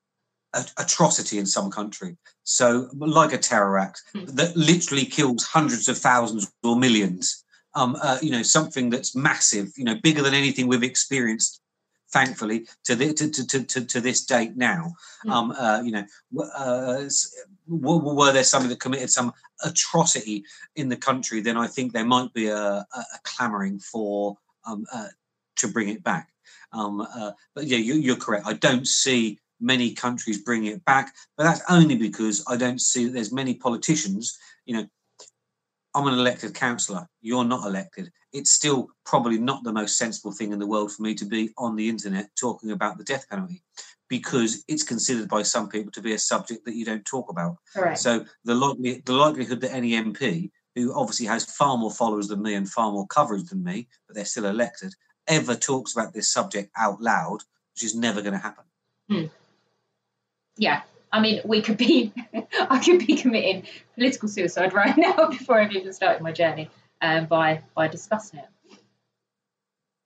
atrocity 0.77 1.37
in 1.37 1.45
some 1.45 1.69
country. 1.69 2.17
So, 2.43 2.89
like 2.93 3.33
a 3.33 3.37
terror 3.37 3.77
act 3.77 4.01
hmm. 4.13 4.25
that 4.25 4.55
literally 4.55 5.05
kills 5.05 5.43
hundreds 5.43 5.87
of 5.87 5.97
thousands 5.97 6.51
or 6.63 6.75
millions. 6.75 7.43
Um, 7.73 7.97
uh, 8.01 8.19
you 8.21 8.31
know, 8.31 8.41
something 8.41 8.89
that's 8.89 9.15
massive, 9.17 9.67
you 9.75 9.83
know, 9.83 9.95
bigger 10.01 10.21
than 10.21 10.33
anything 10.33 10.67
we've 10.67 10.81
experienced 10.81 11.59
thankfully 12.11 12.67
to, 12.83 12.95
the, 12.95 13.13
to, 13.13 13.29
to, 13.29 13.63
to, 13.63 13.85
to 13.85 14.01
this 14.01 14.25
date 14.25 14.55
now. 14.55 14.93
Hmm. 15.23 15.31
um, 15.31 15.51
uh, 15.51 15.81
you 15.83 15.91
know 15.91 16.05
uh, 16.53 17.03
were 17.67 18.31
there 18.31 18.43
somebody 18.43 18.73
that 18.73 18.79
committed 18.79 19.09
some 19.09 19.33
atrocity 19.63 20.43
in 20.75 20.89
the 20.89 20.97
country 20.97 21.41
then 21.41 21.57
i 21.57 21.65
think 21.65 21.93
there 21.93 22.05
might 22.05 22.33
be 22.33 22.47
a, 22.47 22.57
a, 22.57 22.99
a 22.99 23.19
clamoring 23.23 23.79
for 23.79 24.37
um, 24.65 24.85
uh, 24.93 25.07
to 25.57 25.67
bring 25.67 25.89
it 25.89 26.03
back. 26.03 26.29
Um, 26.73 27.01
uh, 27.01 27.31
but 27.53 27.65
yeah 27.65 27.77
you, 27.77 27.95
you're 27.95 28.17
correct. 28.17 28.45
I 28.45 28.53
don't 28.53 28.87
see 28.87 29.39
many 29.61 29.93
countries 29.93 30.43
bringing 30.43 30.73
it 30.73 30.83
back 30.83 31.13
but 31.37 31.45
that's 31.45 31.61
only 31.69 31.95
because 31.95 32.43
i 32.49 32.57
don't 32.57 32.81
see 32.81 33.05
that 33.05 33.13
there's 33.13 33.31
many 33.31 33.53
politicians 33.53 34.37
you 34.65 34.75
know 34.75 34.85
I'm 35.95 36.07
an 36.07 36.13
elected 36.13 36.53
councillor, 36.53 37.07
you're 37.21 37.45
not 37.45 37.65
elected. 37.65 38.11
It's 38.33 38.51
still 38.51 38.89
probably 39.05 39.37
not 39.37 39.63
the 39.63 39.71
most 39.71 39.97
sensible 39.97 40.33
thing 40.33 40.51
in 40.51 40.59
the 40.59 40.67
world 40.67 40.91
for 40.91 41.01
me 41.01 41.15
to 41.15 41.25
be 41.25 41.51
on 41.57 41.77
the 41.77 41.87
internet 41.87 42.29
talking 42.37 42.71
about 42.71 42.97
the 42.97 43.05
death 43.05 43.29
penalty 43.29 43.63
because 44.09 44.65
it's 44.67 44.83
considered 44.83 45.29
by 45.29 45.41
some 45.41 45.69
people 45.69 45.91
to 45.93 46.01
be 46.01 46.13
a 46.13 46.19
subject 46.19 46.65
that 46.65 46.75
you 46.75 46.83
don't 46.83 47.05
talk 47.05 47.29
about. 47.29 47.55
Correct. 47.73 47.97
So 47.97 48.25
the 48.43 48.53
likely, 48.53 49.01
the 49.05 49.13
likelihood 49.13 49.61
that 49.61 49.73
any 49.73 49.91
MP 49.91 50.51
who 50.75 50.93
obviously 50.93 51.25
has 51.27 51.45
far 51.45 51.77
more 51.77 51.91
followers 51.91 52.27
than 52.27 52.41
me 52.41 52.55
and 52.55 52.69
far 52.69 52.91
more 52.91 53.07
coverage 53.07 53.45
than 53.45 53.63
me, 53.63 53.87
but 54.05 54.15
they're 54.15 54.25
still 54.25 54.45
elected, 54.45 54.93
ever 55.27 55.55
talks 55.55 55.93
about 55.93 56.13
this 56.13 56.31
subject 56.31 56.69
out 56.77 57.01
loud, 57.01 57.39
which 57.73 57.85
is 57.85 57.95
never 57.95 58.21
going 58.21 58.33
to 58.33 58.39
happen. 58.39 58.65
Hmm. 59.09 59.25
Yeah, 60.57 60.81
I 61.15 61.21
mean, 61.21 61.39
we 61.45 61.61
could 61.61 61.77
be, 61.77 62.11
I 62.69 62.79
could 62.79 63.07
be 63.07 63.15
committing 63.15 63.63
political 63.93 64.27
suicide 64.27 64.73
right 64.73 64.97
now 64.97 65.29
before 65.29 65.61
I've 65.61 65.71
even 65.71 65.93
started 65.93 66.21
my 66.21 66.33
journey 66.33 66.69
um, 67.01 67.25
by 67.27 67.61
by 67.73 67.87
discussing 67.87 68.39
it. 68.39 68.79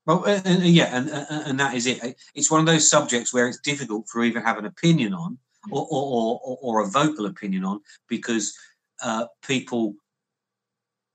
Well, 0.05 0.23
uh, 0.27 0.41
uh, 0.45 0.59
yeah, 0.61 0.95
and 0.95 1.09
uh, 1.09 1.25
and 1.47 1.59
that 1.59 1.73
is 1.73 1.87
it. 1.87 2.15
It's 2.35 2.51
one 2.51 2.59
of 2.59 2.67
those 2.67 2.87
subjects 2.87 3.33
where 3.33 3.47
it's 3.47 3.59
difficult 3.59 4.07
for 4.07 4.23
even 4.23 4.43
have 4.43 4.59
an 4.59 4.65
opinion 4.65 5.15
on, 5.15 5.39
or 5.71 5.87
or, 5.89 6.39
or, 6.43 6.57
or 6.61 6.81
a 6.81 6.87
vocal 6.87 7.25
opinion 7.25 7.65
on, 7.65 7.81
because 8.07 8.55
uh, 9.01 9.25
people 9.41 9.95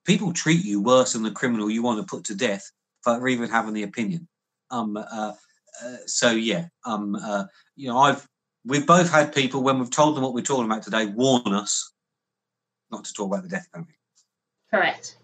people 0.04 0.32
treat 0.32 0.64
you 0.64 0.82
worse 0.82 1.12
than 1.12 1.22
the 1.22 1.30
criminal 1.30 1.70
you 1.70 1.84
want 1.84 2.00
to 2.00 2.16
put 2.16 2.24
to 2.24 2.34
death 2.34 2.68
for 3.02 3.28
even 3.28 3.48
having 3.48 3.74
the 3.74 3.84
opinion. 3.84 4.26
Um, 4.72 4.96
uh, 4.96 5.34
uh, 5.84 5.96
so 6.06 6.32
yeah, 6.32 6.66
um, 6.84 7.14
uh, 7.14 7.44
you 7.76 7.88
know, 7.88 7.98
I've 7.98 8.26
we've 8.64 8.86
both 8.86 9.10
had 9.10 9.34
people 9.34 9.62
when 9.62 9.78
we've 9.78 9.90
told 9.90 10.16
them 10.16 10.22
what 10.22 10.34
we're 10.34 10.42
talking 10.42 10.64
about 10.64 10.82
today 10.82 11.06
warn 11.06 11.52
us 11.52 11.92
not 12.90 13.04
to 13.04 13.12
talk 13.12 13.26
about 13.26 13.42
the 13.42 13.48
death 13.48 13.68
penalty. 13.72 13.94
Correct. 14.70 15.16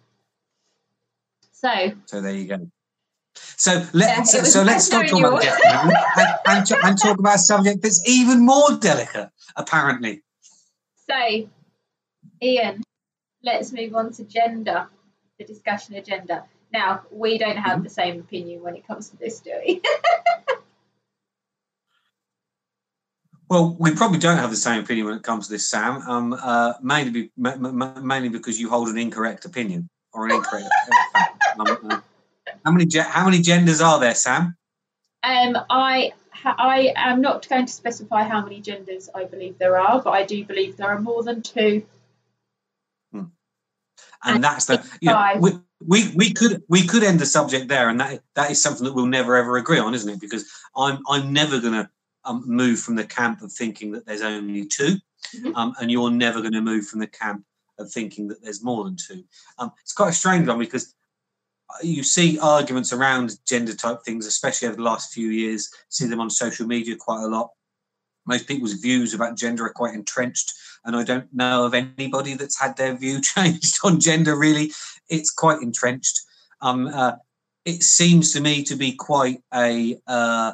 So. 1.52 1.92
So 2.06 2.20
there 2.20 2.34
you 2.34 2.46
go. 2.46 2.70
So 3.34 3.86
let's 3.92 4.34
yeah, 4.34 4.42
so 4.42 4.62
let's 4.62 4.86
stop 4.86 5.06
talking 5.06 5.24
about 5.24 5.42
death 5.42 5.60
penalty 5.62 5.96
and, 6.16 6.32
and, 6.46 6.84
and 6.84 6.98
talk 6.98 7.18
about 7.18 7.36
a 7.36 7.38
subject 7.38 7.82
that's 7.82 8.06
even 8.08 8.44
more 8.44 8.76
delicate, 8.78 9.30
apparently. 9.56 10.22
So, 11.08 11.48
Ian, 12.42 12.82
let's 13.42 13.72
move 13.72 13.94
on 13.94 14.12
to 14.14 14.24
gender, 14.24 14.88
the 15.38 15.44
discussion 15.44 15.94
agenda. 15.94 16.44
Now, 16.72 17.02
we 17.10 17.38
don't 17.38 17.56
have 17.56 17.76
mm-hmm. 17.76 17.84
the 17.84 17.90
same 17.90 18.20
opinion 18.20 18.62
when 18.62 18.76
it 18.76 18.86
comes 18.86 19.10
to 19.10 19.16
this, 19.16 19.40
do 19.40 19.52
we? 19.64 19.82
Well, 23.50 23.76
we 23.80 23.90
probably 23.90 24.20
don't 24.20 24.36
have 24.36 24.50
the 24.50 24.56
same 24.56 24.84
opinion 24.84 25.06
when 25.06 25.16
it 25.16 25.24
comes 25.24 25.48
to 25.48 25.52
this, 25.54 25.68
Sam. 25.68 26.02
Um, 26.08 26.32
uh, 26.40 26.74
mainly, 26.80 27.10
be, 27.10 27.30
mainly 27.36 28.28
because 28.28 28.60
you 28.60 28.70
hold 28.70 28.88
an 28.88 28.96
incorrect 28.96 29.44
opinion 29.44 29.90
or 30.12 30.26
an 30.26 30.32
incorrect 30.36 30.68
fact. 31.12 31.36
Um, 31.58 31.78
uh, 31.90 32.00
how 32.64 32.70
many 32.70 32.86
how 32.96 33.24
many 33.24 33.42
genders 33.42 33.80
are 33.80 33.98
there, 33.98 34.14
Sam? 34.14 34.56
Um, 35.24 35.58
I 35.68 36.12
I 36.44 36.92
am 36.94 37.20
not 37.20 37.48
going 37.48 37.66
to 37.66 37.72
specify 37.72 38.22
how 38.22 38.40
many 38.40 38.60
genders 38.60 39.10
I 39.12 39.24
believe 39.24 39.58
there 39.58 39.76
are, 39.76 40.00
but 40.00 40.10
I 40.10 40.24
do 40.24 40.44
believe 40.44 40.76
there 40.76 40.88
are 40.88 41.00
more 41.00 41.24
than 41.24 41.42
two. 41.42 41.82
Hmm. 43.10 43.24
And, 44.24 44.36
and, 44.36 44.44
that's 44.44 44.66
the 44.66 44.88
you 45.00 45.10
know, 45.10 45.38
we, 45.40 45.50
we 45.84 46.12
we 46.14 46.32
could 46.32 46.62
we 46.68 46.86
could 46.86 47.02
end 47.02 47.18
the 47.18 47.26
subject 47.26 47.66
there, 47.66 47.88
and 47.88 47.98
that 47.98 48.22
that 48.36 48.52
is 48.52 48.62
something 48.62 48.84
that 48.84 48.94
we'll 48.94 49.06
never 49.06 49.34
ever 49.36 49.56
agree 49.56 49.80
on, 49.80 49.92
isn't 49.92 50.08
it? 50.08 50.20
Because 50.20 50.48
I'm 50.76 51.00
I'm 51.08 51.32
never 51.32 51.60
going 51.60 51.74
to 51.74 51.90
um, 52.24 52.44
move 52.46 52.80
from 52.80 52.96
the 52.96 53.04
camp 53.04 53.42
of 53.42 53.52
thinking 53.52 53.92
that 53.92 54.06
there's 54.06 54.22
only 54.22 54.66
2 54.66 54.84
mm-hmm. 54.84 55.56
um, 55.56 55.74
and 55.80 55.90
you're 55.90 56.10
never 56.10 56.40
going 56.40 56.52
to 56.52 56.60
move 56.60 56.86
from 56.86 57.00
the 57.00 57.06
camp 57.06 57.44
of 57.80 57.90
thinking 57.90 58.28
that 58.28 58.42
there's 58.42 58.62
more 58.62 58.84
than 58.84 58.96
two. 58.96 59.24
Um, 59.58 59.72
it's 59.80 59.92
quite 59.92 60.10
a 60.10 60.12
strange 60.12 60.46
one 60.46 60.58
because 60.58 60.94
you 61.82 62.02
see 62.02 62.38
arguments 62.38 62.92
around 62.92 63.38
gender 63.46 63.74
type 63.74 64.02
things, 64.04 64.26
especially 64.26 64.68
over 64.68 64.76
the 64.76 64.82
last 64.82 65.12
few 65.12 65.28
years. 65.28 65.70
See 65.88 66.06
them 66.06 66.20
on 66.20 66.30
social 66.30 66.66
media 66.66 66.96
quite 66.96 67.22
a 67.22 67.28
lot. 67.28 67.50
Most 68.26 68.46
people's 68.46 68.74
views 68.74 69.14
about 69.14 69.36
gender 69.36 69.64
are 69.64 69.72
quite 69.72 69.94
entrenched, 69.94 70.52
and 70.84 70.94
I 70.94 71.02
don't 71.02 71.32
know 71.32 71.64
of 71.64 71.74
anybody 71.74 72.34
that's 72.34 72.60
had 72.60 72.76
their 72.76 72.94
view 72.94 73.20
changed 73.22 73.78
on 73.82 73.98
gender. 73.98 74.36
Really, 74.36 74.72
it's 75.08 75.30
quite 75.30 75.62
entrenched. 75.62 76.20
Um, 76.60 76.88
uh, 76.88 77.12
it 77.64 77.82
seems 77.82 78.32
to 78.32 78.40
me 78.40 78.62
to 78.64 78.76
be 78.76 78.92
quite 78.92 79.42
a 79.54 79.98
uh, 80.06 80.52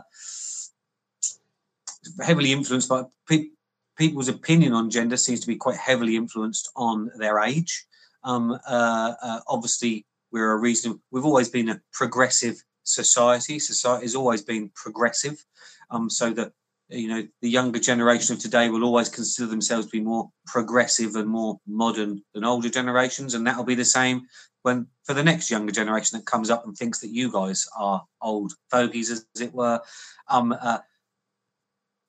heavily 2.22 2.52
influenced 2.52 2.88
by 2.88 3.04
pe- 3.28 3.50
people's 3.96 4.28
opinion 4.28 4.72
on 4.72 4.90
gender 4.90 5.16
seems 5.16 5.40
to 5.40 5.46
be 5.46 5.56
quite 5.56 5.76
heavily 5.76 6.16
influenced 6.16 6.70
on 6.76 7.10
their 7.18 7.38
age. 7.40 7.86
Um, 8.24 8.52
uh, 8.68 9.14
uh, 9.22 9.40
obviously, 9.48 10.06
we're 10.32 10.52
a 10.52 10.58
reason. 10.58 11.00
We've 11.10 11.24
always 11.24 11.48
been 11.48 11.68
a 11.68 11.80
progressive 11.92 12.62
society. 12.82 13.58
Society 13.58 14.04
has 14.04 14.16
always 14.16 14.42
been 14.42 14.70
progressive, 14.74 15.44
um, 15.90 16.10
so 16.10 16.30
that 16.30 16.52
you 16.88 17.08
know 17.08 17.26
the 17.42 17.50
younger 17.50 17.78
generation 17.78 18.34
of 18.34 18.40
today 18.40 18.68
will 18.68 18.84
always 18.84 19.08
consider 19.08 19.48
themselves 19.48 19.86
to 19.86 19.92
be 19.92 20.00
more 20.00 20.30
progressive 20.46 21.14
and 21.16 21.28
more 21.28 21.58
modern 21.66 22.22
than 22.34 22.44
older 22.44 22.68
generations, 22.68 23.34
and 23.34 23.46
that'll 23.46 23.64
be 23.64 23.74
the 23.74 23.84
same 23.84 24.26
when 24.62 24.88
for 25.04 25.14
the 25.14 25.22
next 25.22 25.48
younger 25.48 25.70
generation 25.70 26.18
that 26.18 26.26
comes 26.26 26.50
up 26.50 26.66
and 26.66 26.76
thinks 26.76 26.98
that 26.98 27.10
you 27.10 27.30
guys 27.30 27.68
are 27.78 28.04
old 28.20 28.52
fogies, 28.68 29.10
as, 29.12 29.24
it 29.40 29.54
were. 29.54 29.80
Um, 30.28 30.52
uh, 30.60 30.78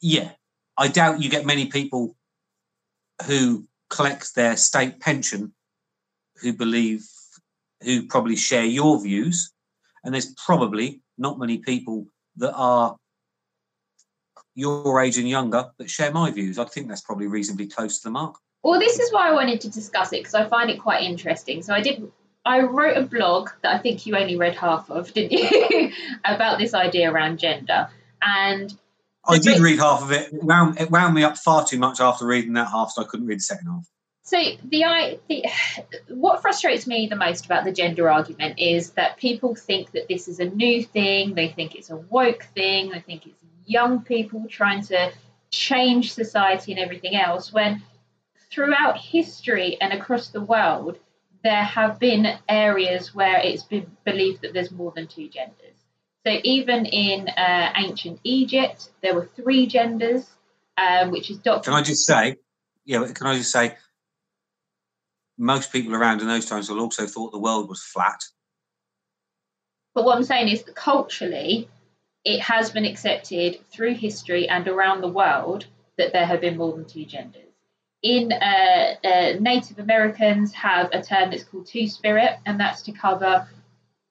yeah, 0.01 0.31
I 0.77 0.88
doubt 0.88 1.21
you 1.21 1.29
get 1.29 1.45
many 1.45 1.67
people 1.67 2.15
who 3.25 3.67
collect 3.89 4.36
their 4.36 4.57
state 4.57 4.99
pension 4.99 5.53
who 6.41 6.53
believe, 6.53 7.05
who 7.83 8.07
probably 8.07 8.36
share 8.36 8.65
your 8.65 9.01
views. 9.01 9.51
And 10.03 10.13
there's 10.13 10.33
probably 10.45 11.01
not 11.17 11.39
many 11.39 11.57
people 11.57 12.07
that 12.38 12.53
are 12.53 12.95
your 14.55 15.01
age 15.01 15.17
and 15.17 15.27
younger 15.27 15.69
that 15.77 15.89
share 15.89 16.12
my 16.12 16.31
views. 16.31 16.57
I 16.57 16.65
think 16.65 16.88
that's 16.88 17.01
probably 17.01 17.27
reasonably 17.27 17.67
close 17.67 17.99
to 17.99 18.03
the 18.05 18.12
mark. 18.12 18.36
Well, 18.63 18.79
this 18.79 18.99
is 18.99 19.12
why 19.12 19.29
I 19.29 19.33
wanted 19.33 19.62
to 19.62 19.69
discuss 19.69 20.13
it 20.13 20.19
because 20.19 20.33
I 20.33 20.47
find 20.47 20.69
it 20.69 20.81
quite 20.81 21.03
interesting. 21.03 21.62
So 21.62 21.73
I 21.73 21.81
did. 21.81 22.12
I 22.45 22.62
wrote 22.62 22.97
a 22.97 23.03
blog 23.03 23.49
that 23.62 23.75
I 23.75 23.77
think 23.79 24.05
you 24.05 24.15
only 24.15 24.38
read 24.38 24.55
half 24.55 24.89
of, 24.89 25.13
didn't 25.13 25.33
you? 25.33 25.91
About 26.25 26.60
this 26.60 26.73
idea 26.73 27.12
around 27.12 27.39
gender. 27.39 27.89
And 28.21 28.75
I 29.27 29.37
did 29.39 29.59
read 29.59 29.79
half 29.79 30.01
of 30.01 30.11
it. 30.11 30.33
It 30.33 30.43
wound, 30.43 30.79
it 30.79 30.89
wound 30.89 31.13
me 31.13 31.23
up 31.23 31.37
far 31.37 31.65
too 31.65 31.77
much 31.77 31.99
after 31.99 32.25
reading 32.25 32.53
that 32.53 32.69
half, 32.69 32.91
so 32.91 33.01
I 33.01 33.05
couldn't 33.05 33.27
read 33.27 33.39
the 33.39 33.43
second 33.43 33.67
half. 33.67 33.87
So 34.23 34.41
the, 34.65 34.83
I, 34.83 35.19
the 35.29 35.45
what 36.09 36.41
frustrates 36.41 36.85
me 36.85 37.07
the 37.07 37.15
most 37.15 37.45
about 37.45 37.63
the 37.63 37.71
gender 37.71 38.09
argument 38.09 38.59
is 38.59 38.91
that 38.91 39.17
people 39.17 39.55
think 39.55 39.91
that 39.91 40.07
this 40.09 40.27
is 40.27 40.39
a 40.39 40.45
new 40.45 40.83
thing. 40.83 41.33
They 41.33 41.47
think 41.47 41.75
it's 41.75 41.89
a 41.89 41.95
woke 41.95 42.43
thing. 42.55 42.89
They 42.89 42.99
think 42.99 43.25
it's 43.25 43.41
young 43.65 44.01
people 44.01 44.45
trying 44.49 44.84
to 44.84 45.11
change 45.49 46.13
society 46.13 46.73
and 46.73 46.80
everything 46.80 47.15
else. 47.15 47.53
When 47.53 47.84
throughout 48.51 48.97
history 48.97 49.78
and 49.80 49.93
across 49.93 50.30
the 50.30 50.41
world, 50.41 50.99
there 51.43 51.63
have 51.63 51.99
been 51.99 52.38
areas 52.49 53.15
where 53.15 53.39
it's 53.39 53.63
been 53.63 53.95
believed 54.03 54.41
that 54.41 54.53
there's 54.53 54.71
more 54.71 54.91
than 54.93 55.07
two 55.07 55.30
genders. 55.30 55.76
So 56.28 56.38
even 56.43 56.86
in 56.86 57.30
uh, 57.30 57.71
ancient 57.78 58.19
Egypt, 58.25 58.89
there 59.01 59.15
were 59.15 59.30
three 59.38 59.65
genders, 59.65 60.30
um, 60.78 61.09
which 61.09 61.32
is 61.32 61.38
documented. 61.38 61.63
Can 61.63 61.73
I 61.73 61.82
just 61.84 62.05
say, 62.05 62.36
yeah, 62.84 63.07
can 63.13 63.28
I 63.28 63.38
just 63.38 63.49
say, 63.49 63.78
most 65.38 65.71
people 65.71 65.95
around 65.95 66.19
in 66.19 66.28
those 66.28 66.45
times 66.45 66.69
will 66.69 66.82
also 66.82 67.07
thought 67.07 67.32
the 67.32 67.39
world 67.39 67.69
was 67.69 67.82
flat. 67.82 68.21
But 69.95 70.03
what 70.03 70.17
I'm 70.17 70.23
saying 70.25 70.49
is 70.49 70.63
that 70.63 70.75
culturally, 70.75 71.69
it 72.25 72.41
has 72.41 72.71
been 72.71 72.84
accepted 72.84 73.61
through 73.71 73.93
history 73.93 74.49
and 74.49 74.67
around 74.67 74.99
the 74.99 75.07
world 75.07 75.65
that 75.97 76.11
there 76.11 76.25
have 76.25 76.41
been 76.41 76.57
more 76.57 76.73
than 76.73 76.84
two 76.84 77.05
genders. 77.05 77.53
In 78.03 78.34
uh, 78.34 78.95
uh, 79.01 79.34
Native 79.39 79.80
Americans 79.80 80.53
have 80.55 80.89
a 80.91 81.01
term 81.01 81.30
that's 81.30 81.45
called 81.45 81.67
Two 81.67 81.88
Spirit, 81.88 82.38
and 82.45 82.59
that's 82.59 82.82
to 82.82 82.91
cover 82.91 83.47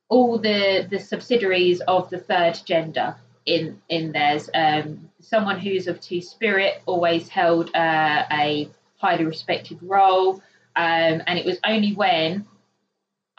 all 0.09 0.39
the 0.39 0.87
the 0.89 0.99
subsidiaries 0.99 1.81
of 1.81 2.11
the 2.11 2.19
third 2.19 2.59
gender 2.65 3.17
in 3.45 3.81
in 3.89 4.13
theirs. 4.13 4.49
Um, 4.55 5.11
someone 5.21 5.59
who's 5.59 5.87
of 5.87 6.01
Two 6.01 6.21
Spirit 6.21 6.83
always 6.87 7.29
held 7.29 7.75
uh, 7.75 8.25
a 8.31 8.69
highly 8.99 9.25
respected 9.25 9.79
role, 9.83 10.35
um, 10.75 11.23
and 11.27 11.39
it 11.39 11.45
was 11.45 11.59
only 11.65 11.93
when 11.93 12.47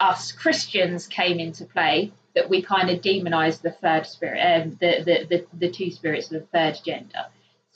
us 0.00 0.32
Christians 0.32 1.06
came 1.06 1.40
into 1.40 1.64
play 1.64 2.12
that 2.34 2.48
we 2.48 2.62
kind 2.62 2.90
of 2.90 3.02
demonized 3.02 3.62
the 3.62 3.72
third 3.72 4.06
spirit, 4.06 4.40
um, 4.40 4.70
the, 4.80 5.02
the, 5.04 5.26
the, 5.28 5.46
the 5.58 5.70
two 5.70 5.90
spirits 5.90 6.30
of 6.30 6.40
the 6.40 6.46
third 6.46 6.78
gender. 6.84 7.26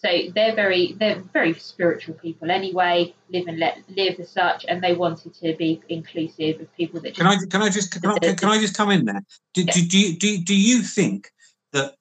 So 0.04 0.10
they're 0.34 0.54
very 0.54 0.94
they're 0.98 1.22
very 1.32 1.54
spiritual 1.54 2.14
people 2.16 2.50
anyway, 2.50 3.14
live 3.30 3.46
and 3.46 3.58
let 3.58 3.78
live 3.88 4.18
as 4.18 4.30
such, 4.30 4.64
and 4.68 4.82
they 4.82 4.94
wanted 4.94 5.34
to 5.34 5.54
be 5.56 5.80
inclusive 5.88 6.60
of 6.60 6.76
people 6.76 7.00
that. 7.00 7.14
Can 7.14 7.26
I 7.26 7.36
can 7.48 7.62
I 7.62 7.68
just 7.68 7.92
can 7.92 8.10
I, 8.10 8.18
can 8.34 8.48
I 8.48 8.58
just 8.58 8.76
come 8.76 8.90
in 8.90 9.04
there? 9.04 9.22
Do, 9.54 9.62
yeah. 9.62 9.72
do, 9.72 9.86
do, 9.86 9.98
you, 9.98 10.16
do, 10.16 10.38
do 10.38 10.56
you 10.56 10.82
think 10.82 11.30
that 11.72 11.94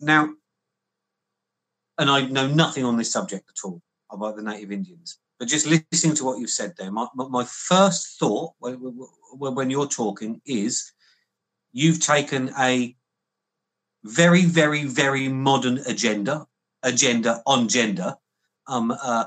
now? 0.00 0.34
And 1.98 2.08
I 2.08 2.26
know 2.26 2.46
nothing 2.46 2.84
on 2.84 2.96
this 2.96 3.10
subject 3.12 3.50
at 3.50 3.66
all 3.66 3.82
about 4.12 4.36
the 4.36 4.42
native 4.42 4.70
Indians, 4.70 5.18
but 5.40 5.48
just 5.48 5.66
listening 5.66 6.14
to 6.14 6.24
what 6.24 6.38
you've 6.38 6.50
said 6.50 6.74
there, 6.78 6.92
my, 6.92 7.08
my 7.14 7.44
first 7.44 8.20
thought 8.20 8.54
when, 8.60 8.74
when 9.36 9.68
you're 9.68 9.88
talking 9.88 10.40
is 10.46 10.92
you've 11.72 12.00
taken 12.00 12.52
a 12.58 12.94
very, 14.04 14.44
very, 14.44 14.84
very 14.84 15.28
modern 15.28 15.78
agenda, 15.86 16.46
agenda 16.82 17.42
on 17.46 17.68
gender, 17.68 18.16
um, 18.66 18.90
uh, 18.90 19.24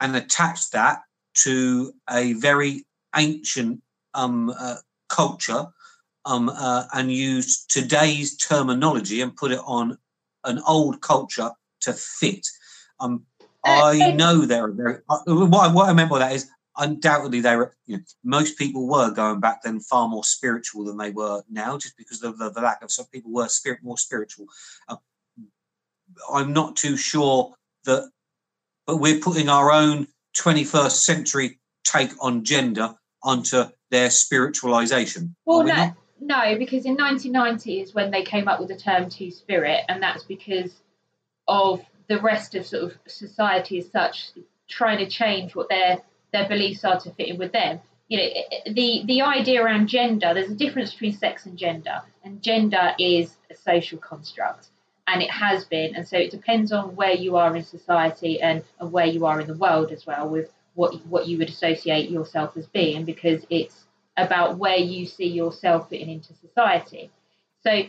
and 0.00 0.16
attached 0.16 0.72
that 0.72 1.02
to 1.34 1.92
a 2.08 2.32
very 2.34 2.84
ancient 3.16 3.82
um, 4.14 4.50
uh, 4.58 4.76
culture 5.08 5.66
um, 6.24 6.48
uh, 6.48 6.84
and 6.94 7.12
used 7.12 7.70
today's 7.70 8.36
terminology 8.36 9.20
and 9.20 9.36
put 9.36 9.52
it 9.52 9.60
on 9.64 9.98
an 10.44 10.60
old 10.66 11.00
culture 11.00 11.50
to 11.80 11.92
fit. 11.92 12.46
Um, 12.98 13.24
I 13.64 14.12
know 14.12 14.46
there 14.46 14.64
are 14.64 14.72
very. 14.72 14.98
Uh, 15.08 15.18
what, 15.26 15.74
what 15.74 15.88
I 15.88 15.92
meant 15.92 16.10
by 16.10 16.20
that 16.20 16.32
is 16.32 16.50
undoubtedly 16.76 17.40
they 17.40 17.56
were 17.56 17.74
you 17.86 17.96
know 17.96 18.02
most 18.24 18.56
people 18.56 18.86
were 18.86 19.10
going 19.10 19.40
back 19.40 19.62
then 19.62 19.80
far 19.80 20.08
more 20.08 20.24
spiritual 20.24 20.84
than 20.84 20.96
they 20.96 21.10
were 21.10 21.42
now 21.50 21.76
just 21.76 21.96
because 21.96 22.22
of 22.22 22.38
the, 22.38 22.50
the 22.50 22.60
lack 22.60 22.82
of 22.82 22.90
some 22.90 23.06
people 23.06 23.32
were 23.32 23.48
spirit 23.48 23.80
more 23.82 23.98
spiritual 23.98 24.46
uh, 24.88 24.96
i'm 26.32 26.52
not 26.52 26.76
too 26.76 26.96
sure 26.96 27.54
that 27.84 28.10
but 28.86 28.96
we're 28.96 29.20
putting 29.20 29.48
our 29.48 29.70
own 29.70 30.06
21st 30.36 30.92
century 30.92 31.58
take 31.84 32.10
on 32.20 32.44
gender 32.44 32.94
onto 33.22 33.64
their 33.90 34.08
spiritualization 34.08 35.34
well 35.44 35.62
no 35.62 35.92
no 36.20 36.56
because 36.58 36.84
in 36.84 36.96
1990 36.96 37.80
is 37.80 37.94
when 37.94 38.10
they 38.10 38.22
came 38.22 38.48
up 38.48 38.60
with 38.60 38.68
the 38.68 38.76
term 38.76 39.08
two 39.08 39.30
spirit 39.30 39.82
and 39.88 40.02
that's 40.02 40.24
because 40.24 40.80
of 41.48 41.82
the 42.08 42.20
rest 42.20 42.54
of 42.54 42.66
sort 42.66 42.84
of 42.84 42.92
society 43.06 43.78
as 43.78 43.90
such 43.90 44.30
trying 44.70 44.98
to 44.98 45.08
change 45.08 45.54
what 45.54 45.68
their 45.68 46.00
their 46.32 46.48
beliefs 46.48 46.84
are 46.84 46.98
to 47.00 47.10
fit 47.10 47.28
in 47.28 47.38
with 47.38 47.52
them. 47.52 47.80
You 48.08 48.18
know, 48.18 48.28
the 48.72 49.02
the 49.06 49.22
idea 49.22 49.62
around 49.62 49.88
gender. 49.88 50.32
There's 50.32 50.50
a 50.50 50.54
difference 50.54 50.92
between 50.92 51.12
sex 51.12 51.46
and 51.46 51.56
gender, 51.56 52.02
and 52.24 52.42
gender 52.42 52.94
is 52.98 53.36
a 53.50 53.56
social 53.56 53.98
construct, 53.98 54.68
and 55.10 55.22
it 55.22 55.30
has 55.30 55.64
been. 55.64 55.94
And 55.94 56.06
so 56.06 56.16
it 56.16 56.30
depends 56.30 56.72
on 56.72 56.96
where 56.96 57.12
you 57.12 57.36
are 57.36 57.54
in 57.56 57.64
society 57.64 58.40
and, 58.40 58.62
and 58.78 58.92
where 58.92 59.06
you 59.06 59.26
are 59.26 59.40
in 59.40 59.46
the 59.46 59.54
world 59.54 59.90
as 59.90 60.06
well, 60.06 60.28
with 60.28 60.50
what 60.74 60.94
what 61.06 61.26
you 61.26 61.38
would 61.38 61.48
associate 61.48 62.10
yourself 62.10 62.56
as 62.56 62.66
being, 62.66 63.04
because 63.04 63.44
it's 63.50 63.84
about 64.16 64.58
where 64.58 64.76
you 64.76 65.06
see 65.06 65.26
yourself 65.26 65.88
fitting 65.88 66.10
into 66.10 66.32
society. 66.34 67.10
So 67.62 67.82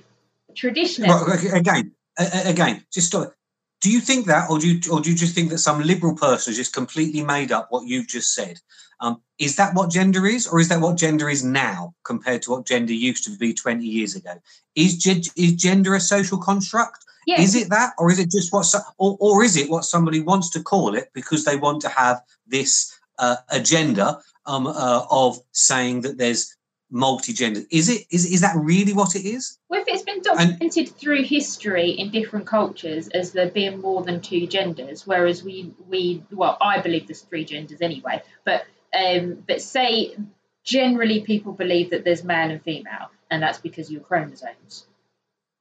traditionally, 0.56 1.10
well, 1.10 1.32
again, 1.54 1.92
again, 2.18 2.86
just 2.92 3.08
stop 3.08 3.34
do 3.82 3.92
you 3.92 4.00
think 4.00 4.28
that, 4.28 4.50
or 4.50 4.60
do 4.60 4.68
you, 4.70 4.80
or 4.92 5.02
do 5.02 5.10
you 5.10 5.18
just 5.18 5.34
think 5.34 5.50
that 5.50 5.58
some 5.58 5.82
liberal 5.82 6.16
person 6.16 6.52
has 6.52 6.58
just 6.58 6.74
completely 6.74 7.24
made 7.24 7.52
up 7.52 7.68
what 7.72 7.88
you've 7.88 8.08
just 8.08 8.34
said? 8.34 8.60
Um, 9.00 9.22
is 9.40 9.56
that 9.56 9.74
what 9.74 9.90
gender 9.90 10.28
is, 10.28 10.48
or 10.48 10.60
is 10.60 10.70
that 10.70 10.80
what 10.80 10.98
gender 10.98 11.28
is 11.28 11.44
now 11.44 11.96
compared 12.04 12.44
to 12.44 12.52
what 12.52 12.68
gender 12.68 12.94
used 12.94 13.24
to 13.24 13.36
be 13.36 13.56
20 13.56 13.84
years 13.84 14.16
ago? 14.16 14.36
Is, 14.76 15.04
is 15.36 15.54
gender 15.54 15.96
a 15.96 16.00
social 16.00 16.38
construct? 16.38 17.04
Yes. 17.32 17.56
Is 17.56 17.56
it 17.56 17.70
that, 17.70 17.94
or 17.98 18.12
is 18.12 18.20
it 18.20 18.30
just 18.30 18.52
what, 18.52 18.66
or, 18.98 19.18
or 19.22 19.44
is 19.44 19.56
it 19.56 19.70
what 19.70 19.86
somebody 19.86 20.20
wants 20.20 20.50
to 20.52 20.62
call 20.62 20.96
it 20.96 21.10
because 21.14 21.46
they 21.46 21.56
want 21.56 21.82
to 21.82 21.90
have 21.90 22.22
this 22.46 22.94
uh, 23.18 23.38
agenda 23.50 24.20
um, 24.46 24.68
uh, 24.68 25.06
of 25.10 25.40
saying 25.54 26.02
that 26.02 26.18
there's 26.18 26.58
multi-gender. 26.92 27.62
Is 27.72 27.88
it 27.90 28.06
is 28.12 28.26
is 28.26 28.42
that 28.42 28.56
really 28.58 28.94
what 28.94 29.16
it 29.16 29.26
is? 29.26 29.58
Well, 29.70 29.82
if 29.82 29.88
it's 29.88 30.04
been 30.04 30.22
documented 30.22 30.88
and, 30.88 30.98
through 30.98 31.24
history 31.24 31.92
in 31.92 32.12
different 32.12 32.46
cultures 32.48 33.08
as 33.08 33.32
there 33.32 33.50
being 33.50 33.80
more 33.80 34.04
than 34.04 34.20
two 34.20 34.46
genders, 34.46 35.08
whereas 35.08 35.44
we 35.44 35.74
we 35.88 36.24
well, 36.32 36.58
I 36.60 36.82
believe 36.82 37.08
there's 37.08 37.22
three 37.22 37.46
genders 37.46 37.82
anyway, 37.82 38.22
but 38.44 38.66
um, 38.94 39.44
but 39.48 39.62
say 39.62 40.16
generally 40.64 41.22
people 41.22 41.54
believe 41.54 41.92
that 41.92 42.04
there's 42.04 42.24
male 42.24 42.52
and 42.52 42.62
female, 42.62 43.10
and 43.30 43.42
that's 43.42 43.60
because 43.60 43.88
of 43.88 43.94
your 43.94 44.02
chromosomes. 44.02 44.86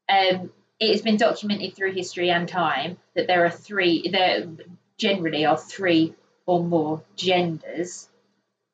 Um, 0.08 0.50
it 0.80 0.92
has 0.92 1.02
been 1.02 1.16
documented 1.16 1.76
through 1.76 1.92
history 1.92 2.30
and 2.30 2.48
time 2.48 2.96
that 3.14 3.26
there 3.26 3.44
are 3.44 3.50
three 3.50 4.08
there 4.10 4.48
generally 4.98 5.44
are 5.44 5.58
three 5.58 6.14
or 6.46 6.64
more 6.64 7.02
genders. 7.16 8.08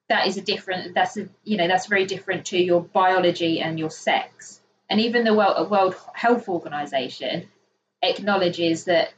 That 0.08 0.28
is 0.28 0.36
a 0.36 0.42
different 0.42 0.94
that's 0.94 1.16
a 1.16 1.28
you 1.44 1.56
know 1.56 1.68
that's 1.68 1.86
very 1.86 2.06
different 2.06 2.46
to 2.46 2.58
your 2.58 2.80
biology 2.80 3.60
and 3.60 3.78
your 3.78 3.90
sex. 3.90 4.60
And 4.88 5.00
even 5.00 5.24
the 5.24 5.34
world, 5.34 5.68
world 5.68 5.96
health 6.14 6.48
organization 6.48 7.48
acknowledges 8.02 8.84
that 8.84 9.12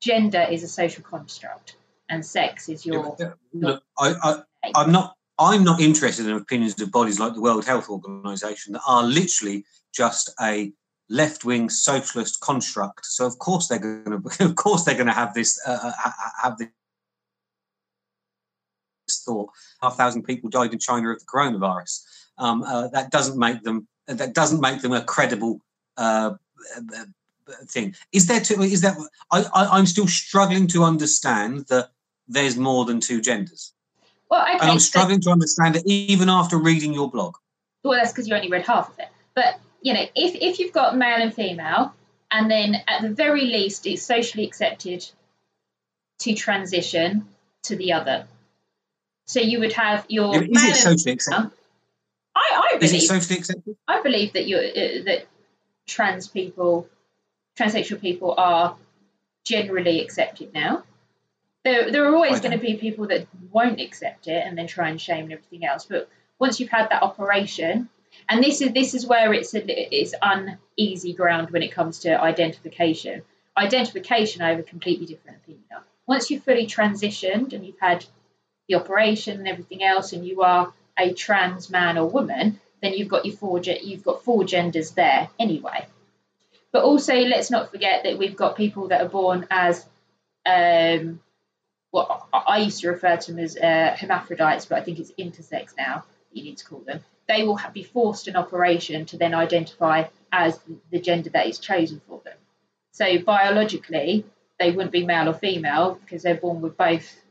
gender 0.00 0.46
is 0.48 0.62
a 0.62 0.68
social 0.68 1.02
construct 1.02 1.76
and 2.08 2.24
sex 2.24 2.68
is 2.68 2.84
your, 2.84 3.16
yeah, 3.18 3.32
look, 3.54 3.82
I, 3.98 4.42
I, 4.64 4.70
i'm 4.74 4.92
not 4.92 5.16
i'm 5.38 5.64
not 5.64 5.80
interested 5.80 6.26
in 6.26 6.36
opinions 6.36 6.80
of 6.80 6.90
bodies 6.90 7.18
like 7.18 7.34
the 7.34 7.40
world 7.40 7.64
health 7.64 7.88
organization 7.88 8.74
that 8.74 8.82
are 8.86 9.02
literally 9.02 9.64
just 9.94 10.34
a 10.40 10.72
left-wing 11.12 11.68
socialist 11.68 12.40
construct 12.40 13.04
so 13.04 13.26
of 13.26 13.38
course 13.38 13.68
they're 13.68 13.78
going 13.78 14.22
to 14.30 14.44
of 14.44 14.54
course 14.56 14.84
they're 14.84 14.94
going 14.94 15.06
to 15.06 15.12
have 15.12 15.34
this 15.34 15.60
uh, 15.66 15.92
uh 16.04 16.10
have 16.42 16.58
this 16.58 16.68
thought 19.24 19.50
half 19.82 19.96
thousand 19.96 20.22
people 20.22 20.48
died 20.48 20.72
in 20.72 20.78
China 20.78 21.10
of 21.10 21.18
the 21.18 21.26
coronavirus. 21.26 22.02
Um, 22.38 22.62
uh, 22.62 22.88
that 22.88 23.10
doesn't 23.10 23.38
make 23.38 23.62
them 23.62 23.86
that 24.06 24.34
doesn't 24.34 24.60
make 24.60 24.80
them 24.82 24.92
a 24.92 25.02
credible 25.02 25.60
uh, 25.96 26.34
thing. 27.68 27.94
Is 28.12 28.26
there 28.26 28.40
to, 28.40 28.62
is 28.62 28.80
that 28.80 28.96
I, 29.30 29.44
I 29.54 29.78
am 29.78 29.86
still 29.86 30.08
struggling 30.08 30.66
to 30.68 30.84
understand 30.84 31.66
that 31.68 31.90
there's 32.26 32.56
more 32.56 32.84
than 32.84 33.00
two 33.00 33.20
genders. 33.20 33.72
Well, 34.30 34.42
okay, 34.42 34.58
and 34.60 34.70
I'm 34.70 34.78
struggling 34.78 35.20
to 35.22 35.30
understand 35.30 35.76
it 35.76 35.82
even 35.86 36.28
after 36.28 36.56
reading 36.56 36.92
your 36.94 37.10
blog. 37.10 37.36
Well, 37.84 37.98
that's 37.98 38.12
because 38.12 38.28
you 38.28 38.34
only 38.34 38.48
read 38.48 38.66
half 38.66 38.90
of 38.90 38.98
it. 38.98 39.08
But 39.34 39.60
you 39.82 39.94
know, 39.94 40.04
if 40.14 40.34
if 40.36 40.58
you've 40.58 40.72
got 40.72 40.96
male 40.96 41.20
and 41.20 41.34
female, 41.34 41.94
and 42.30 42.50
then 42.50 42.76
at 42.88 43.02
the 43.02 43.10
very 43.10 43.42
least 43.46 43.86
it's 43.86 44.02
socially 44.02 44.46
accepted 44.46 45.04
to 46.20 46.34
transition 46.34 47.26
to 47.64 47.76
the 47.76 47.92
other. 47.92 48.26
So 49.26 49.40
you 49.40 49.60
would 49.60 49.72
have 49.74 50.06
your. 50.08 50.42
Is 50.42 50.48
it 50.50 50.76
socially 50.76 51.12
accepted? 51.12 51.50
I, 52.34 52.62
I 52.74 52.78
believe. 52.78 52.94
Is 52.94 53.04
it 53.04 53.06
socially 53.06 53.38
accepted? 53.38 53.76
I 53.86 54.02
believe 54.02 54.32
that 54.34 54.46
you 54.46 54.56
uh, 54.56 55.04
that 55.04 55.26
trans 55.86 56.28
people, 56.28 56.88
transsexual 57.58 58.00
people 58.00 58.34
are 58.36 58.76
generally 59.44 60.00
accepted 60.00 60.54
now. 60.54 60.84
There, 61.64 61.92
there 61.92 62.04
are 62.04 62.14
always 62.14 62.40
going 62.40 62.52
to 62.52 62.58
be 62.58 62.74
people 62.74 63.06
that 63.08 63.28
won't 63.52 63.80
accept 63.80 64.26
it 64.26 64.44
and 64.44 64.58
then 64.58 64.66
try 64.66 64.88
and 64.88 65.00
shame 65.00 65.24
and 65.24 65.32
everything 65.32 65.64
else. 65.64 65.84
But 65.84 66.08
once 66.40 66.58
you've 66.58 66.70
had 66.70 66.90
that 66.90 67.02
operation, 67.04 67.88
and 68.28 68.42
this 68.42 68.60
is 68.60 68.72
this 68.72 68.94
is 68.94 69.06
where 69.06 69.32
it's 69.32 69.54
a, 69.54 69.62
it's 69.66 70.14
uneasy 70.20 71.12
ground 71.12 71.50
when 71.50 71.62
it 71.62 71.72
comes 71.72 72.00
to 72.00 72.20
identification. 72.20 73.22
Identification, 73.56 74.42
I 74.42 74.50
have 74.50 74.58
a 74.58 74.62
completely 74.64 75.06
different 75.06 75.38
opinion. 75.38 75.64
Once 76.06 76.30
you've 76.30 76.42
fully 76.42 76.66
transitioned 76.66 77.52
and 77.52 77.64
you've 77.64 77.78
had 77.78 78.04
the 78.68 78.76
operation 78.76 79.38
and 79.38 79.48
everything 79.48 79.82
else, 79.82 80.12
and 80.12 80.26
you 80.26 80.42
are 80.42 80.72
a 80.98 81.12
trans 81.12 81.70
man 81.70 81.98
or 81.98 82.08
woman, 82.08 82.60
then 82.82 82.94
you've 82.94 83.08
got 83.08 83.24
your 83.24 83.36
four 83.36 83.60
you've 83.60 84.04
got 84.04 84.24
four 84.24 84.44
genders 84.44 84.92
there 84.92 85.28
anyway. 85.38 85.86
But 86.72 86.84
also, 86.84 87.14
let's 87.14 87.50
not 87.50 87.70
forget 87.70 88.04
that 88.04 88.18
we've 88.18 88.36
got 88.36 88.56
people 88.56 88.88
that 88.88 89.02
are 89.02 89.08
born 89.08 89.46
as 89.50 89.84
um, 90.46 91.20
what 91.90 92.26
I 92.32 92.58
used 92.58 92.80
to 92.80 92.88
refer 92.88 93.16
to 93.16 93.32
them 93.32 93.44
as 93.44 93.56
uh, 93.56 93.94
hermaphrodites, 93.98 94.66
but 94.66 94.78
I 94.78 94.82
think 94.82 94.98
it's 94.98 95.12
intersex 95.12 95.76
now. 95.76 96.04
You 96.32 96.42
need 96.42 96.58
to 96.58 96.64
call 96.64 96.80
them. 96.80 97.00
They 97.28 97.44
will 97.44 97.58
be 97.72 97.84
forced 97.84 98.28
an 98.28 98.36
operation 98.36 99.06
to 99.06 99.16
then 99.16 99.34
identify 99.34 100.04
as 100.30 100.58
the 100.90 101.00
gender 101.00 101.30
that 101.30 101.46
is 101.46 101.58
chosen 101.58 102.00
for 102.06 102.20
them. 102.24 102.36
So 102.92 103.18
biologically, 103.18 104.24
they 104.58 104.70
wouldn't 104.70 104.92
be 104.92 105.06
male 105.06 105.28
or 105.28 105.34
female 105.34 105.98
because 106.02 106.22
they're 106.22 106.34
born 106.34 106.60
with 106.60 106.76
both 106.76 107.22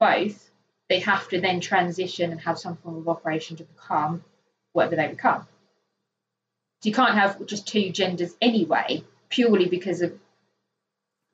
both, 0.00 0.50
they 0.88 1.00
have 1.00 1.28
to 1.28 1.40
then 1.40 1.60
transition 1.60 2.30
and 2.30 2.40
have 2.40 2.58
some 2.58 2.76
form 2.76 2.96
of 2.96 3.08
operation 3.08 3.56
to 3.56 3.64
become 3.64 4.24
whatever 4.72 4.96
they 4.96 5.08
become. 5.08 5.46
So 6.82 6.88
you 6.88 6.94
can't 6.94 7.14
have 7.14 7.44
just 7.46 7.66
two 7.66 7.90
genders 7.90 8.34
anyway, 8.40 9.04
purely 9.30 9.68
because 9.68 10.02
of 10.02 10.18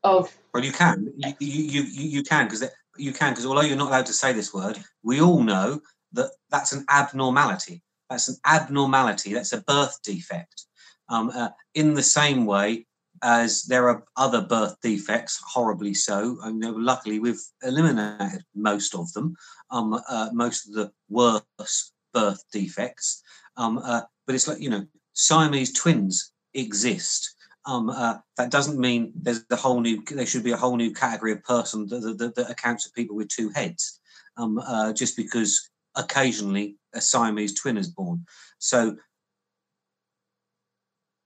of. 0.03 0.33
Well, 0.55 0.65
you 0.65 0.73
can. 0.73 1.13
You 1.17 1.35
you 1.41 1.83
you, 1.83 1.83
you 1.83 2.23
can 2.23 2.47
because 2.47 2.63
uh, 2.63 2.69
you 2.97 3.13
can 3.13 3.33
because 3.33 3.47
although 3.47 3.63
you're 3.63 3.77
not 3.77 3.89
allowed 3.89 4.07
to 4.07 4.13
say 4.13 4.33
this 4.33 4.55
word, 4.55 4.79
we 5.03 5.21
all 5.21 5.43
know 5.43 5.83
that 6.13 6.31
that's 6.51 6.73
an 6.73 6.85
abnormality. 6.89 7.83
That's 8.09 8.29
an 8.29 8.37
abnormality. 8.45 9.35
That's 9.35 9.53
a 9.53 9.63
birth 9.63 9.99
defect. 10.03 10.67
Um, 11.09 11.31
uh, 11.31 11.51
in 11.75 11.95
the 11.95 12.03
same 12.03 12.47
way 12.47 12.87
as 13.23 13.65
there 13.65 13.89
are 13.89 14.05
other 14.17 14.41
birth 14.41 14.77
defects, 14.83 15.41
horribly 15.47 15.95
so. 15.95 16.39
I 16.43 16.51
mean, 16.51 16.85
luckily, 16.85 17.19
we've 17.19 17.41
eliminated 17.63 18.45
most 18.55 18.95
of 18.95 19.13
them, 19.13 19.37
um, 19.71 20.01
uh, 20.09 20.31
most 20.33 20.69
of 20.69 20.75
the 20.75 20.91
worst 21.09 21.93
birth 22.15 22.43
defects. 22.53 23.23
Um, 23.57 23.79
uh, 23.79 24.03
but 24.27 24.35
it's 24.35 24.49
like, 24.49 24.61
you 24.61 24.71
know, 24.71 24.87
Siamese 25.13 25.73
twins 25.73 26.33
exist. 26.55 27.35
Um, 27.67 27.91
uh, 27.91 28.19
that 28.39 28.51
doesn't 28.51 28.79
mean 28.79 29.13
there's 29.15 29.45
a 29.51 29.57
whole 29.57 29.81
new, 29.81 30.03
there 30.11 30.25
should 30.25 30.45
be 30.45 30.53
a 30.53 30.57
whole 30.57 30.77
new 30.77 30.93
category 30.93 31.33
of 31.33 31.45
person 31.45 31.87
that, 31.89 32.17
that, 32.19 32.35
that 32.35 32.51
accounts 32.51 32.87
for 32.87 32.93
people 32.93 33.17
with 33.17 33.29
two 33.29 33.51
heads, 33.51 34.01
um, 34.39 34.59
uh, 34.59 34.93
just 34.95 35.17
because 35.17 35.71
occasionally 35.97 36.77
a 36.95 37.01
Siamese 37.01 37.55
twin 37.55 37.77
is 37.77 37.89
born. 37.89 38.27
So, 38.59 38.97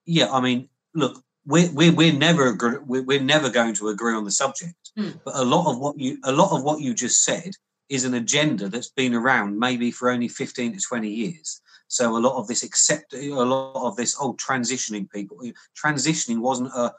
yeah, 0.06 0.30
I 0.30 0.40
mean, 0.40 0.68
look, 0.94 1.22
we're, 1.46 1.70
we're, 1.72 1.92
we're 1.92 2.12
never 2.12 2.48
agree, 2.48 2.78
we're, 2.84 3.02
we're 3.02 3.20
never 3.20 3.50
going 3.50 3.74
to 3.74 3.88
agree 3.88 4.14
on 4.14 4.24
the 4.24 4.30
subject. 4.30 4.74
Mm. 4.98 5.20
But 5.24 5.36
a 5.36 5.44
lot 5.44 5.70
of 5.70 5.78
what 5.78 5.98
you 5.98 6.18
a 6.24 6.32
lot 6.32 6.56
of 6.56 6.62
what 6.62 6.80
you 6.80 6.94
just 6.94 7.24
said 7.24 7.52
is 7.88 8.04
an 8.04 8.14
agenda 8.14 8.68
that's 8.68 8.90
been 8.90 9.14
around 9.14 9.58
maybe 9.58 9.90
for 9.90 10.10
only 10.10 10.28
15 10.28 10.74
to 10.74 10.80
20 10.80 11.08
years. 11.08 11.60
So 11.88 12.16
a 12.16 12.18
lot 12.18 12.38
of 12.38 12.46
this 12.46 12.62
accept 12.62 13.12
a 13.12 13.30
lot 13.30 13.86
of 13.86 13.96
this 13.96 14.16
oh 14.20 14.34
transitioning 14.34 15.10
people 15.10 15.38
transitioning 15.76 16.38
wasn't 16.38 16.70
a 16.74 16.94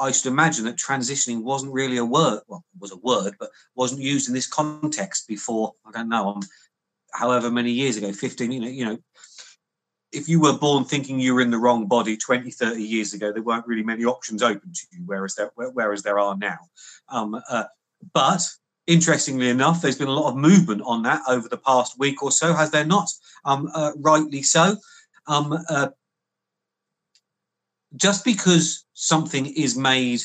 I 0.00 0.12
should 0.12 0.32
imagine 0.32 0.64
that 0.64 0.76
transitioning 0.76 1.42
wasn't 1.42 1.74
really 1.74 1.98
a 1.98 2.04
word. 2.04 2.40
Well, 2.48 2.64
it 2.74 2.80
was 2.80 2.92
a 2.92 2.96
word, 2.96 3.34
but 3.38 3.50
wasn't 3.74 4.00
used 4.00 4.28
in 4.28 4.34
this 4.34 4.46
context 4.46 5.28
before. 5.28 5.74
I 5.84 5.90
don't 5.90 6.08
know. 6.08 6.30
Um, 6.30 6.40
however 7.14 7.50
many 7.50 7.70
years 7.70 7.96
ago, 7.96 8.12
15. 8.12 8.52
You 8.52 8.60
know, 8.60 8.68
you 8.68 8.84
know, 8.84 8.98
if 10.14 10.28
you 10.28 10.40
were 10.40 10.56
born 10.56 10.84
thinking 10.84 11.18
you 11.18 11.34
were 11.34 11.40
in 11.40 11.50
the 11.50 11.58
wrong 11.58 11.86
body 11.86 12.16
20 12.16 12.50
30 12.50 12.82
years 12.82 13.12
ago 13.12 13.32
there 13.32 13.42
weren't 13.42 13.66
really 13.66 13.82
many 13.82 14.04
options 14.04 14.42
open 14.42 14.72
to 14.72 14.86
you 14.92 15.02
whereas 15.04 15.34
there 15.34 15.50
whereas 15.56 16.02
there 16.02 16.18
are 16.18 16.36
now 16.36 16.58
um, 17.08 17.40
uh, 17.50 17.64
but 18.12 18.48
interestingly 18.86 19.48
enough 19.48 19.82
there's 19.82 19.98
been 19.98 20.08
a 20.08 20.12
lot 20.12 20.30
of 20.30 20.36
movement 20.36 20.80
on 20.84 21.02
that 21.02 21.20
over 21.28 21.48
the 21.48 21.56
past 21.58 21.98
week 21.98 22.22
or 22.22 22.30
so 22.30 22.54
has 22.54 22.70
there 22.70 22.84
not 22.84 23.10
um, 23.44 23.68
uh, 23.74 23.90
rightly 23.96 24.42
so 24.42 24.76
um, 25.26 25.58
uh, 25.68 25.88
just 27.96 28.24
because 28.24 28.84
something 28.92 29.46
is 29.46 29.76
made 29.76 30.20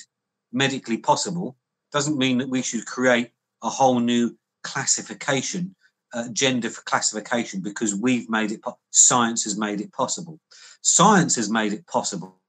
medically 0.52 0.98
possible 0.98 1.56
doesn't 1.92 2.18
mean 2.18 2.38
that 2.38 2.50
we 2.50 2.62
should 2.62 2.86
create 2.86 3.32
a 3.64 3.70
whole 3.70 4.00
new 4.00 4.38
classification 4.64 5.76
uh, 6.14 6.28
gender 6.30 6.70
for 6.70 6.82
classification 6.82 7.62
because 7.62 7.96
we've 7.96 8.30
made 8.30 8.52
it, 8.52 8.62
science 8.92 9.44
has 9.44 9.58
made 9.58 9.82
it 9.82 9.92
possible. 9.94 10.40
Science 10.82 11.36
has 11.36 11.50
made 11.50 11.74
it 11.74 11.86
possible 11.88 12.40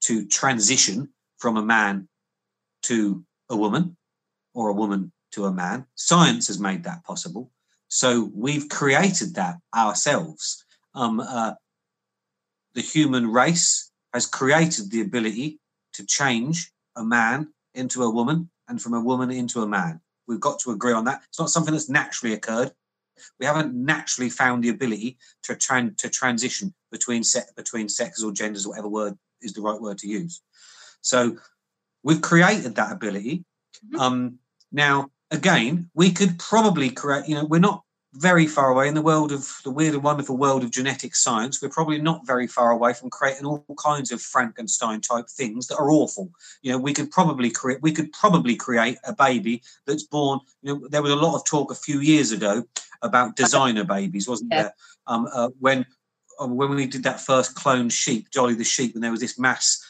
to 0.00 0.26
transition 0.26 1.08
from 1.38 1.56
a 1.56 1.62
man 1.62 2.08
to 2.82 3.24
a 3.50 3.56
woman 3.56 3.96
or 4.54 4.68
a 4.68 4.74
woman 4.74 5.12
to 5.32 5.44
a 5.46 5.52
man. 5.52 5.86
Science 5.94 6.48
has 6.48 6.58
made 6.58 6.84
that 6.84 7.04
possible. 7.04 7.50
So 7.88 8.30
we've 8.34 8.68
created 8.68 9.34
that 9.36 9.56
ourselves. 9.74 10.64
Um, 10.94 11.20
uh, 11.20 11.54
the 12.74 12.82
human 12.82 13.30
race 13.32 13.90
has 14.12 14.26
created 14.26 14.90
the 14.90 15.00
ability 15.00 15.58
to 15.94 16.04
change 16.04 16.70
a 16.96 17.04
man 17.04 17.48
into 17.74 18.02
a 18.02 18.10
woman 18.10 18.50
and 18.68 18.80
from 18.80 18.94
a 18.94 19.00
woman 19.00 19.30
into 19.30 19.62
a 19.62 19.66
man. 19.66 20.00
We've 20.26 20.40
got 20.40 20.58
to 20.60 20.72
agree 20.72 20.92
on 20.92 21.04
that. 21.04 21.22
It's 21.28 21.38
not 21.38 21.50
something 21.50 21.72
that's 21.72 21.88
naturally 21.88 22.34
occurred 22.34 22.72
we 23.38 23.46
haven't 23.46 23.74
naturally 23.74 24.30
found 24.30 24.64
the 24.64 24.68
ability 24.68 25.18
to 25.44 25.54
tran- 25.54 25.96
to 25.98 26.08
transition 26.08 26.74
between 26.90 27.24
se- 27.24 27.52
between 27.56 27.88
sexes 27.88 28.24
or 28.24 28.32
genders, 28.32 28.66
or 28.66 28.70
whatever 28.70 28.88
word 28.88 29.18
is 29.42 29.52
the 29.52 29.62
right 29.62 29.80
word 29.80 29.98
to 29.98 30.08
use. 30.08 30.40
So 31.00 31.36
we've 32.02 32.20
created 32.20 32.74
that 32.76 32.92
ability. 32.92 33.44
Mm-hmm. 33.86 34.00
Um, 34.00 34.38
now, 34.72 35.10
again, 35.30 35.90
we 35.94 36.10
could 36.12 36.38
probably 36.38 36.90
create. 36.90 37.28
You 37.28 37.36
know, 37.36 37.44
we're 37.44 37.60
not 37.60 37.84
very 38.14 38.46
far 38.46 38.70
away 38.70 38.88
in 38.88 38.94
the 38.94 39.02
world 39.02 39.32
of 39.32 39.48
the 39.64 39.70
weird 39.70 39.94
and 39.94 40.02
wonderful 40.02 40.36
world 40.36 40.64
of 40.64 40.70
genetic 40.70 41.14
science. 41.14 41.60
We're 41.60 41.68
probably 41.68 42.00
not 42.00 42.26
very 42.26 42.46
far 42.46 42.70
away 42.70 42.94
from 42.94 43.10
creating 43.10 43.44
all 43.44 43.64
kinds 43.78 44.10
of 44.12 44.22
Frankenstein 44.22 45.00
type 45.00 45.28
things 45.28 45.66
that 45.66 45.76
are 45.76 45.90
awful. 45.90 46.30
You 46.62 46.72
know, 46.72 46.78
we 46.78 46.94
could 46.94 47.10
probably 47.10 47.50
create 47.50 47.82
we 47.82 47.92
could 47.92 48.12
probably 48.12 48.56
create 48.56 48.98
a 49.04 49.14
baby 49.14 49.62
that's 49.86 50.04
born. 50.04 50.40
You 50.62 50.74
know, 50.74 50.88
there 50.88 51.02
was 51.02 51.12
a 51.12 51.16
lot 51.16 51.36
of 51.36 51.44
talk 51.44 51.70
a 51.70 51.76
few 51.76 52.00
years 52.00 52.32
ago 52.32 52.64
about 53.02 53.36
designer 53.36 53.84
babies, 53.84 54.28
wasn't 54.28 54.52
yeah. 54.52 54.62
there? 54.62 54.74
Um, 55.06 55.28
uh, 55.32 55.50
when 55.58 55.84
um, 56.40 56.56
when 56.56 56.70
we 56.70 56.86
did 56.86 57.02
that 57.02 57.20
first 57.20 57.54
clone 57.54 57.90
sheep, 57.90 58.30
Dolly 58.30 58.54
the 58.54 58.64
sheep, 58.64 58.94
and 58.94 59.04
there 59.04 59.10
was 59.10 59.20
this 59.20 59.38
mass 59.38 59.84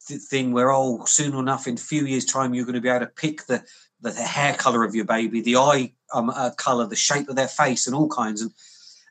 thing 0.00 0.52
where 0.52 0.72
oh, 0.72 1.04
soon 1.04 1.36
enough, 1.36 1.66
in 1.66 1.74
a 1.74 1.78
few 1.78 2.04
years' 2.04 2.24
time, 2.24 2.52
you're 2.52 2.64
going 2.64 2.74
to 2.74 2.80
be 2.80 2.88
able 2.88 3.06
to 3.06 3.12
pick 3.12 3.46
the 3.46 3.64
the 4.02 4.12
hair 4.12 4.54
color 4.54 4.84
of 4.84 4.94
your 4.94 5.04
baby, 5.04 5.40
the 5.40 5.56
eye 5.56 5.92
um, 6.14 6.30
uh, 6.30 6.50
color, 6.56 6.86
the 6.86 6.96
shape 6.96 7.28
of 7.28 7.36
their 7.36 7.48
face, 7.48 7.86
and 7.86 7.94
all 7.94 8.08
kinds. 8.08 8.40
And 8.40 8.50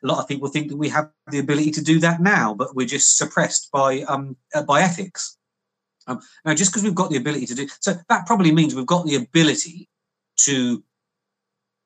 a 0.02 0.06
lot 0.06 0.18
of 0.18 0.28
people 0.28 0.48
think 0.48 0.68
that 0.68 0.76
we 0.76 0.88
have 0.88 1.10
the 1.30 1.38
ability 1.38 1.70
to 1.72 1.82
do 1.82 2.00
that 2.00 2.20
now, 2.20 2.54
but 2.54 2.74
we're 2.74 2.86
just 2.86 3.16
suppressed 3.16 3.70
by 3.72 4.02
um, 4.02 4.36
uh, 4.54 4.62
by 4.62 4.82
ethics. 4.82 5.36
Um, 6.06 6.20
now, 6.44 6.54
just 6.54 6.72
because 6.72 6.82
we've 6.82 6.94
got 6.94 7.10
the 7.10 7.16
ability 7.16 7.46
to 7.46 7.54
do 7.54 7.68
so, 7.80 7.94
that 8.08 8.26
probably 8.26 8.52
means 8.52 8.74
we've 8.74 8.86
got 8.86 9.06
the 9.06 9.16
ability 9.16 9.88
to. 10.44 10.82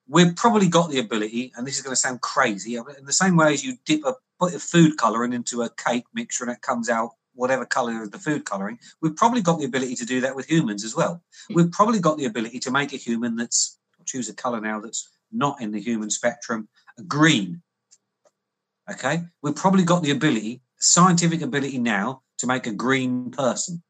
We've 0.06 0.36
probably 0.36 0.68
got 0.68 0.90
the 0.90 0.98
ability, 0.98 1.52
and 1.56 1.66
this 1.66 1.76
is 1.76 1.82
going 1.82 1.92
to 1.92 2.00
sound 2.00 2.20
crazy, 2.20 2.76
in 2.76 3.06
the 3.06 3.12
same 3.12 3.36
way 3.36 3.54
as 3.54 3.64
you 3.64 3.78
dip 3.86 4.04
a 4.04 4.14
put 4.38 4.54
a 4.54 4.58
food 4.58 4.96
coloring 4.96 5.32
into 5.32 5.62
a 5.62 5.70
cake 5.70 6.04
mixture 6.12 6.44
and 6.44 6.52
it 6.52 6.60
comes 6.60 6.88
out 6.88 7.12
whatever 7.34 7.64
color 7.64 8.02
of 8.02 8.10
the 8.10 8.18
food 8.18 8.44
coloring, 8.44 8.78
we've 9.00 9.16
probably 9.16 9.42
got 9.42 9.58
the 9.58 9.64
ability 9.64 9.96
to 9.96 10.06
do 10.06 10.20
that 10.20 10.36
with 10.36 10.46
humans 10.46 10.84
as 10.84 10.96
well. 10.96 11.22
Hmm. 11.48 11.54
We've 11.54 11.72
probably 11.72 12.00
got 12.00 12.18
the 12.18 12.26
ability 12.26 12.60
to 12.60 12.70
make 12.70 12.92
a 12.92 12.96
human 12.96 13.36
that's 13.36 13.78
choose 14.04 14.28
a 14.28 14.34
color 14.34 14.60
now 14.60 14.80
that's 14.80 15.08
not 15.32 15.60
in 15.60 15.72
the 15.72 15.80
human 15.80 16.10
spectrum, 16.10 16.68
a 16.98 17.02
green. 17.02 17.62
Okay, 18.90 19.22
we've 19.42 19.56
probably 19.56 19.84
got 19.84 20.02
the 20.02 20.10
ability, 20.10 20.60
scientific 20.78 21.40
ability 21.42 21.78
now, 21.78 22.22
to 22.38 22.46
make 22.46 22.66
a 22.66 22.72
green 22.72 23.30
person. 23.30 23.82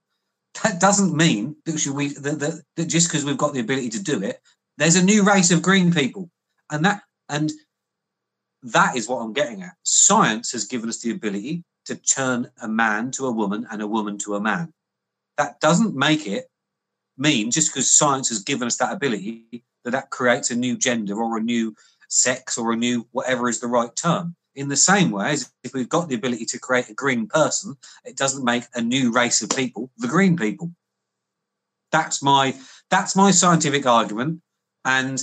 That 0.63 0.81
doesn't 0.81 1.17
mean 1.17 1.57
that 1.67 1.85
we 1.93 2.09
that, 2.15 2.39
that, 2.39 2.63
that 2.77 2.87
just 2.87 3.09
because 3.09 3.25
we've 3.25 3.37
got 3.37 3.55
the 3.55 3.61
ability 3.61 3.91
to 3.91 4.03
do 4.03 4.23
it, 4.23 4.41
there's 4.79 4.97
a 4.97 5.05
new 5.05 5.25
race 5.25 5.51
of 5.51 5.63
green 5.63 5.93
people, 5.93 6.31
and 6.71 6.85
that 6.85 7.03
and 7.29 7.51
that 8.63 8.97
is 8.97 9.09
what 9.09 9.19
I'm 9.19 9.33
getting 9.33 9.63
at. 9.63 9.75
Science 9.83 10.53
has 10.53 10.65
given 10.65 10.89
us 10.89 11.01
the 11.01 11.11
ability 11.11 11.65
to 11.87 11.97
turn 11.97 12.51
a 12.63 12.69
man 12.69 13.11
to 13.13 13.27
a 13.27 13.33
woman 13.33 13.67
and 13.71 13.83
a 13.83 13.87
woman 13.87 14.19
to 14.19 14.35
a 14.35 14.41
man. 14.41 14.73
That 15.37 15.61
doesn't 15.61 15.95
make 15.95 16.27
it 16.27 16.49
mean 17.17 17.51
just 17.51 17.73
because 17.73 17.91
science 17.91 18.29
has 18.29 18.43
given 18.43 18.67
us 18.67 18.77
that 18.77 18.93
ability 18.93 19.63
that 19.85 19.93
that 19.93 20.11
creates 20.11 20.51
a 20.51 20.57
new 20.57 20.77
gender 20.77 21.15
or 21.21 21.37
a 21.37 21.43
new 21.43 21.75
sex 22.09 22.59
or 22.59 22.73
a 22.73 22.77
new 22.77 23.07
whatever 23.13 23.49
is 23.49 23.61
the 23.61 23.67
right 23.67 23.95
term. 23.95 24.35
In 24.55 24.69
the 24.69 24.77
same 24.77 25.11
way 25.11 25.31
as 25.31 25.53
if 25.65 25.75
we've 25.75 25.89
got 25.89 26.09
the 26.09 26.15
ability 26.15 26.45
to 26.47 26.61
create 26.61 26.89
a 26.89 26.95
green 26.95 27.27
person, 27.27 27.77
it 28.05 28.17
doesn't 28.17 28.45
make 28.45 28.65
a 28.75 28.81
new 28.81 29.13
race 29.13 29.43
of 29.43 29.51
people 29.51 29.91
the 29.99 30.09
green 30.09 30.37
people. 30.37 30.71
That's 31.91 32.23
my 32.23 32.55
that's 32.91 33.17
my 33.17 33.31
scientific 33.31 33.87
argument. 33.87 34.41
And 34.85 35.23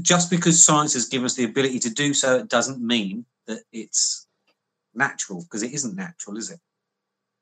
just 0.00 0.30
because 0.30 0.64
science 0.64 0.94
has 0.94 1.08
given 1.08 1.26
us 1.26 1.34
the 1.34 1.44
ability 1.44 1.78
to 1.80 1.90
do 1.90 2.14
so, 2.14 2.36
it 2.36 2.48
doesn't 2.48 2.80
mean 2.80 3.26
that 3.46 3.62
it's 3.72 4.23
natural 4.96 5.42
because 5.42 5.62
it 5.62 5.72
isn't 5.72 5.96
natural, 5.96 6.36
is 6.36 6.50
it? 6.50 6.60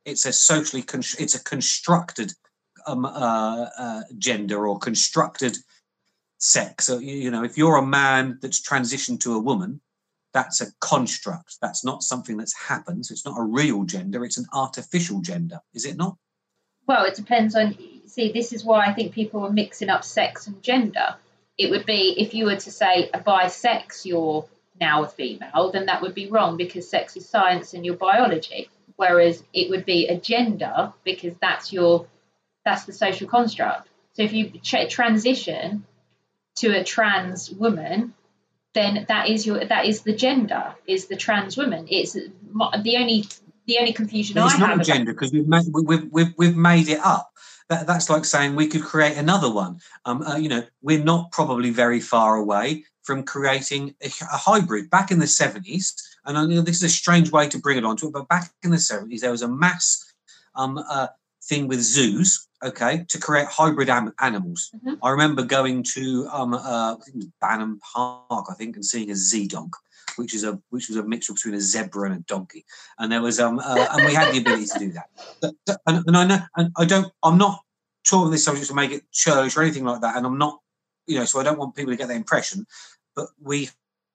It's 0.05 0.26
a 0.26 0.32
socially 0.32 0.82
con- 0.82 1.00
it's 1.18 1.34
a 1.34 1.42
constructed 1.42 2.32
um, 2.86 3.05
uh, 3.05 3.66
uh, 3.78 4.03
gender 4.18 4.66
or 4.66 4.78
constructed 4.78 5.57
sex. 6.38 6.86
So 6.86 6.98
you 6.98 7.30
know, 7.30 7.44
if 7.44 7.57
you're 7.57 7.76
a 7.76 7.86
man 7.86 8.38
that's 8.42 8.61
transitioned 8.61 9.20
to 9.20 9.34
a 9.34 9.38
woman, 9.38 9.80
that's 10.32 10.61
a 10.61 10.72
construct. 10.80 11.59
That's 11.61 11.84
not 11.84 12.03
something 12.03 12.36
that's 12.36 12.57
happened. 12.57 13.07
So 13.07 13.12
it's 13.12 13.26
not 13.26 13.38
a 13.38 13.42
real 13.42 13.84
gender. 13.84 14.24
It's 14.24 14.38
an 14.38 14.46
artificial 14.53 15.20
gender, 15.20 15.61
is 15.74 15.84
it 15.84 15.96
not? 15.96 16.16
Well, 16.86 17.05
it 17.05 17.14
depends 17.14 17.55
on. 17.55 17.76
See, 18.07 18.32
this 18.32 18.53
is 18.53 18.64
why 18.64 18.86
I 18.86 18.92
think 18.92 19.12
people 19.12 19.44
are 19.44 19.53
mixing 19.53 19.88
up 19.88 20.05
sex 20.05 20.46
and 20.46 20.62
gender. 20.62 21.16
It 21.57 21.70
would 21.70 21.86
be 21.86 22.14
if 22.18 22.34
you 22.34 22.46
were 22.46 22.57
to 22.57 22.70
say 22.70 23.11
by 23.24 23.48
sex 23.48 24.05
you're 24.05 24.44
now 24.82 25.04
a 25.04 25.08
female, 25.08 25.70
then 25.72 25.86
that 25.86 26.02
would 26.02 26.14
be 26.14 26.28
wrong 26.28 26.56
because 26.56 26.90
sex 26.90 27.16
is 27.16 27.28
science 27.28 27.72
and 27.74 27.86
your 27.86 27.96
biology. 27.96 28.68
Whereas 28.96 29.42
it 29.52 29.70
would 29.70 29.86
be 29.86 30.08
a 30.08 30.18
gender 30.18 30.92
because 31.04 31.34
that's 31.40 31.72
your 31.72 32.06
that's 32.64 32.84
the 32.84 32.92
social 32.92 33.28
construct. 33.28 33.88
So 34.14 34.22
if 34.22 34.32
you 34.32 34.50
ch- 34.68 34.90
transition 34.90 35.84
to 36.56 36.68
a 36.78 36.84
trans 36.84 37.50
woman, 37.50 38.14
then 38.74 39.06
that 39.08 39.28
is 39.28 39.46
your 39.46 39.64
that 39.64 39.86
is 39.86 40.02
the 40.02 40.16
gender 40.26 40.74
is 40.86 41.06
the 41.06 41.16
trans 41.16 41.56
woman. 41.56 41.86
It's 41.88 42.12
the 42.12 42.96
only 43.00 43.24
the 43.66 43.78
only 43.78 43.92
confusion 43.92 44.36
it's 44.38 44.54
I 44.54 44.58
not 44.58 44.70
have. 44.70 44.80
a 44.80 44.84
gender 44.84 45.12
because 45.12 45.32
we've 45.32 45.48
made 45.48 45.64
we've, 45.72 46.08
we've 46.10 46.34
we've 46.36 46.56
made 46.56 46.88
it 46.88 47.00
up. 47.02 47.28
That, 47.68 47.86
that's 47.86 48.10
like 48.10 48.24
saying 48.24 48.56
we 48.56 48.66
could 48.66 48.82
create 48.82 49.16
another 49.16 49.50
one. 49.50 49.80
Um, 50.04 50.22
uh, 50.22 50.36
you 50.36 50.48
know, 50.48 50.64
we're 50.82 51.02
not 51.02 51.30
probably 51.30 51.70
very 51.70 52.00
far 52.00 52.36
away 52.36 52.84
from 53.03 53.24
creating 53.24 53.94
a, 54.03 54.07
a 54.32 54.36
hybrid. 54.36 54.90
Back 54.90 55.11
in 55.11 55.18
the 55.18 55.26
seventies, 55.26 55.94
and 56.24 56.38
I 56.38 56.44
know 56.46 56.61
this 56.62 56.76
is 56.76 56.82
a 56.84 56.88
strange 56.88 57.30
way 57.32 57.48
to 57.48 57.59
bring 57.59 57.78
it 57.78 57.84
onto 57.84 58.07
it, 58.09 58.12
but 58.12 58.28
back 58.28 58.50
in 58.62 58.70
the 58.70 58.78
seventies, 58.78 59.20
there 59.20 59.30
was 59.30 59.42
a 59.42 59.48
mass 59.48 60.12
um, 60.55 60.78
uh, 60.88 61.09
thing 61.44 61.66
with 61.66 61.80
zoos, 61.80 62.46
okay, 62.62 63.05
to 63.09 63.18
create 63.18 63.46
hybrid 63.48 63.90
am- 63.90 64.14
animals. 64.20 64.70
Mhm. 64.84 64.98
I 65.03 65.11
remember 65.11 65.42
going 65.42 65.82
to 65.94 66.28
um, 66.32 66.55
uh, 66.55 66.94
I 66.94 66.96
think 67.05 67.16
it 67.16 67.24
was 67.24 67.28
Banham 67.42 67.78
Park, 67.80 68.46
I 68.50 68.55
think, 68.55 68.76
and 68.76 68.84
seeing 68.84 69.11
a 69.11 69.16
Z 69.16 69.48
donk, 69.48 69.74
which 70.16 70.34
is 70.34 70.44
a 70.44 70.61
which 70.70 70.88
was 70.88 70.96
a 70.96 71.03
mixture 71.03 71.32
between 71.32 71.55
a 71.55 71.61
zebra 71.61 72.09
and 72.11 72.20
a 72.20 72.22
donkey, 72.24 72.64
and 72.98 73.11
there 73.11 73.22
was 73.22 73.40
um, 73.40 73.59
uh, 73.59 73.86
and 73.92 74.07
we 74.07 74.14
had 74.14 74.32
the 74.32 74.38
ability 74.38 74.66
to 74.66 74.78
do 74.78 74.92
that. 74.92 75.09
But- 75.40 75.55
and, 75.86 76.05
and 76.07 76.16
I 76.16 76.24
know, 76.24 76.38
and 76.57 76.70
I 76.76 76.84
don't, 76.84 77.11
I'm 77.22 77.38
not 77.38 77.61
talking 78.05 78.30
this 78.30 78.44
subject 78.44 78.66
to 78.68 78.74
make 78.74 78.90
it 78.92 79.11
church 79.11 79.57
or 79.57 79.62
anything 79.62 79.84
like 79.84 80.00
that, 80.03 80.16
and 80.16 80.26
I'm 80.26 80.38
not, 80.38 80.61
you 81.07 81.18
know, 81.18 81.24
so 81.24 81.40
I 81.40 81.42
don't 81.42 81.59
want 81.59 81.74
people 81.74 81.92
to 81.92 81.96
get 81.96 82.09
that 82.09 82.16
impression, 82.16 82.66
but 83.16 83.28
we 83.40 83.70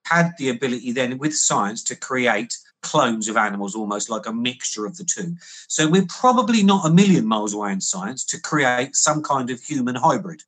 had 0.06 0.32
the 0.38 0.50
ability 0.50 0.92
then 0.94 1.18
with 1.18 1.36
science 1.36 1.84
to 1.84 1.96
create 1.96 2.56
clones 2.82 3.28
of 3.28 3.36
animals 3.36 3.76
almost 3.76 4.10
like 4.10 4.26
a 4.26 4.34
mixture 4.34 4.86
of 4.86 4.96
the 4.98 5.04
two. 5.04 5.36
So 5.68 5.90
we're 5.90 6.06
probably 6.08 6.64
not 6.64 6.86
a 6.86 6.90
million 6.94 7.26
miles 7.26 7.54
away 7.54 7.72
in 7.74 7.82
science 7.82 8.24
to 8.26 8.40
create 8.40 8.96
some 8.96 9.22
kind 9.22 9.50
of 9.50 9.62
human 9.62 9.96
hybrid 9.96 10.42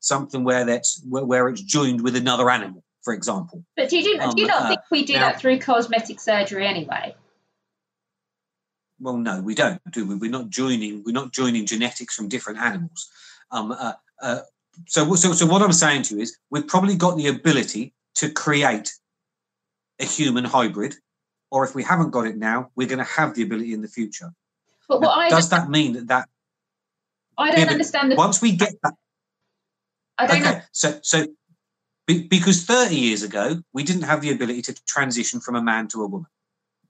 something 0.00 0.44
where 0.44 0.64
that's 0.64 1.02
where, 1.08 1.24
where 1.24 1.48
it's 1.48 1.62
joined 1.62 2.02
with 2.02 2.14
another 2.14 2.50
animal 2.50 2.84
for 3.02 3.14
example. 3.14 3.64
But 3.76 3.88
do 3.88 3.96
you, 3.96 4.02
do 4.02 4.10
you 4.10 4.20
Um, 4.20 4.34
not 4.48 4.62
uh, 4.62 4.68
think 4.68 4.80
we 4.90 5.04
do 5.04 5.14
now- 5.14 5.20
that 5.30 5.40
through 5.40 5.58
cosmetic 5.60 6.20
surgery 6.20 6.66
anyway? 6.66 7.14
well 8.98 9.16
no 9.16 9.40
we 9.40 9.54
don't 9.54 9.80
do 9.90 10.06
we? 10.06 10.14
We're 10.14 10.30
not 10.30 10.48
joining 10.48 11.02
we're 11.04 11.12
not 11.12 11.32
joining 11.32 11.66
genetics 11.66 12.14
from 12.14 12.28
different 12.28 12.58
animals. 12.60 13.08
Um 13.50 13.72
uh, 13.72 13.92
uh, 14.22 14.40
so 14.86 15.14
so 15.14 15.32
so 15.32 15.46
what 15.46 15.62
i'm 15.62 15.72
saying 15.72 16.02
to 16.02 16.14
you 16.16 16.20
is 16.22 16.36
we've 16.50 16.66
probably 16.66 16.96
got 16.96 17.16
the 17.16 17.26
ability 17.28 17.94
to 18.14 18.30
create 18.30 18.92
a 20.00 20.04
human 20.04 20.44
hybrid 20.44 20.94
or 21.50 21.64
if 21.64 21.74
we 21.74 21.82
haven't 21.82 22.10
got 22.10 22.26
it 22.26 22.36
now 22.36 22.70
we're 22.76 22.86
going 22.88 22.98
to 22.98 23.04
have 23.04 23.34
the 23.34 23.42
ability 23.42 23.72
in 23.72 23.80
the 23.82 23.88
future. 23.88 24.32
But 24.88 25.00
what 25.00 25.16
I 25.16 25.28
does 25.30 25.48
that 25.50 25.68
mean 25.70 25.94
that 25.94 26.08
that 26.08 26.28
I 27.38 27.50
don't 27.50 27.66
yeah, 27.66 27.72
understand 27.72 28.12
the 28.12 28.16
once 28.16 28.40
we 28.42 28.52
get 28.56 28.74
that 28.82 28.94
I 30.18 30.26
don't 30.26 30.42
okay 30.42 30.62
so 30.72 30.98
so 31.02 31.26
be, 32.06 32.26
because 32.28 32.64
30 32.64 32.94
years 32.96 33.22
ago 33.22 33.62
we 33.72 33.82
didn't 33.84 34.02
have 34.02 34.20
the 34.20 34.30
ability 34.30 34.62
to 34.62 34.74
transition 34.86 35.40
from 35.40 35.56
a 35.56 35.62
man 35.62 35.88
to 35.88 36.02
a 36.02 36.06
woman. 36.06 36.28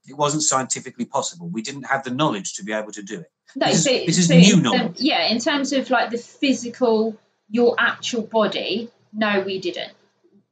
It 0.05 0.15
wasn't 0.15 0.43
scientifically 0.43 1.05
possible. 1.05 1.49
We 1.49 1.61
didn't 1.61 1.83
have 1.83 2.03
the 2.03 2.11
knowledge 2.11 2.53
to 2.55 2.63
be 2.63 2.71
able 2.71 2.91
to 2.93 3.03
do 3.03 3.19
it. 3.21 3.31
No, 3.55 3.67
This 3.67 3.85
is- 3.87 4.05
this 4.05 4.17
is 4.19 4.27
so 4.27 4.35
new 4.35 4.53
term- 4.53 4.63
knowledge. 4.63 4.99
yeah, 5.01 5.27
in 5.27 5.39
terms 5.39 5.73
of 5.73 5.89
like 5.89 6.11
the 6.11 6.17
physical, 6.17 7.17
your 7.49 7.75
actual 7.77 8.23
body, 8.23 8.89
no, 9.13 9.41
we 9.41 9.59
didn't. 9.59 9.93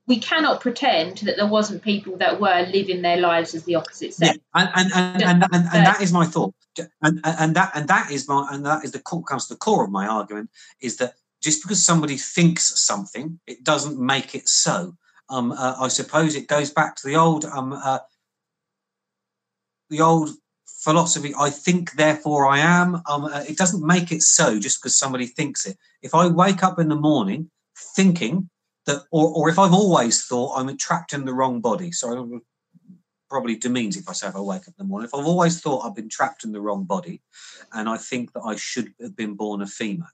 We 0.08 0.20
cannot 0.20 0.62
pretend 0.62 1.18
that 1.20 1.36
there 1.36 1.48
wasn't 1.48 1.82
people 1.82 2.18
that 2.18 2.40
were 2.40 2.68
living 2.72 3.02
their 3.02 3.18
lives 3.18 3.56
as 3.56 3.64
the 3.64 3.76
opposite 3.76 4.14
yeah 4.20 4.34
sex. 4.34 4.40
and 4.54 4.70
and 4.76 4.92
and, 4.94 5.24
and, 5.24 5.44
and, 5.52 5.54
and 5.74 5.86
that 5.86 6.00
is 6.00 6.14
my 6.14 6.26
thought 6.26 6.54
and, 6.78 6.92
and 7.02 7.22
and 7.24 7.56
that 7.56 7.72
and 7.74 7.88
that 7.88 8.12
is 8.12 8.28
my 8.28 8.48
and 8.52 8.66
that 8.66 8.84
is 8.84 8.92
the 8.92 9.00
core 9.00 9.24
comes 9.24 9.48
to 9.48 9.56
the 9.56 9.58
core 9.58 9.84
of 9.84 9.90
my 9.92 10.06
argument 10.06 10.50
is 10.80 10.98
that 10.98 11.14
just 11.42 11.64
because 11.64 11.84
somebody 11.84 12.18
thinks 12.18 12.80
something 12.80 13.40
it 13.48 13.64
doesn't 13.64 14.00
make 14.00 14.36
it 14.36 14.48
so 14.48 14.96
um 15.30 15.52
uh, 15.52 15.76
i 15.80 15.88
suppose 15.88 16.36
it 16.36 16.48
goes 16.48 16.70
back 16.70 16.96
to 16.96 17.08
the 17.08 17.16
old 17.16 17.46
um 17.46 17.74
uh, 17.74 18.00
the 19.90 20.02
old 20.02 20.30
philosophy 20.86 21.34
i 21.40 21.50
think 21.50 21.94
therefore 21.94 22.48
i 22.48 22.60
am 22.60 23.02
um 23.10 23.26
uh, 23.26 23.44
it 23.50 23.58
doesn't 23.58 23.86
make 23.86 24.12
it 24.12 24.22
so 24.22 24.60
just 24.60 24.80
because 24.80 24.98
somebody 24.98 25.26
thinks 25.26 25.66
it 25.66 25.78
if 26.02 26.14
i 26.16 26.28
wake 26.28 26.64
up 26.64 26.78
in 26.80 26.90
the 26.90 27.04
morning 27.10 27.50
thinking 27.96 28.50
that 28.86 29.00
or, 29.12 29.26
or 29.36 29.50
if 29.50 29.58
i've 29.60 29.74
always 29.74 30.26
thought 30.26 30.56
i'm 30.56 30.78
trapped 30.78 31.12
in 31.12 31.26
the 31.26 31.34
wrong 31.34 31.60
body 31.60 31.92
so 31.92 32.40
probably 33.30 33.56
demeans 33.56 33.98
if 33.98 34.08
I 34.08 34.14
say 34.14 34.28
if 34.28 34.36
I 34.36 34.40
wake 34.40 34.62
up 34.62 34.68
in 34.68 34.74
the 34.78 34.84
morning. 34.86 35.08
If 35.08 35.14
I've 35.14 35.26
always 35.26 35.60
thought 35.60 35.82
I've 35.82 35.96
been 35.96 36.10
trapped 36.10 36.44
in 36.44 36.52
the 36.52 36.62
wrong 36.62 36.84
body 36.84 37.22
and 37.74 37.90
I 37.90 37.98
think 37.98 38.32
that 38.34 38.42
I 38.42 38.56
should 38.56 38.94
have 39.02 39.16
been 39.16 39.34
born 39.34 39.62
a 39.62 39.68
female, 39.68 40.08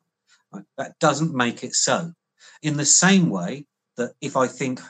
right, 0.51 0.63
that 0.78 0.97
doesn't 0.99 1.36
make 1.36 1.63
it 1.63 1.76
so. 1.76 2.13
In 2.61 2.78
the 2.78 2.86
same 2.86 3.30
way 3.30 3.65
that 3.97 4.13
if 4.22 4.36
I 4.36 4.47
think 4.47 4.82
I 4.82 4.89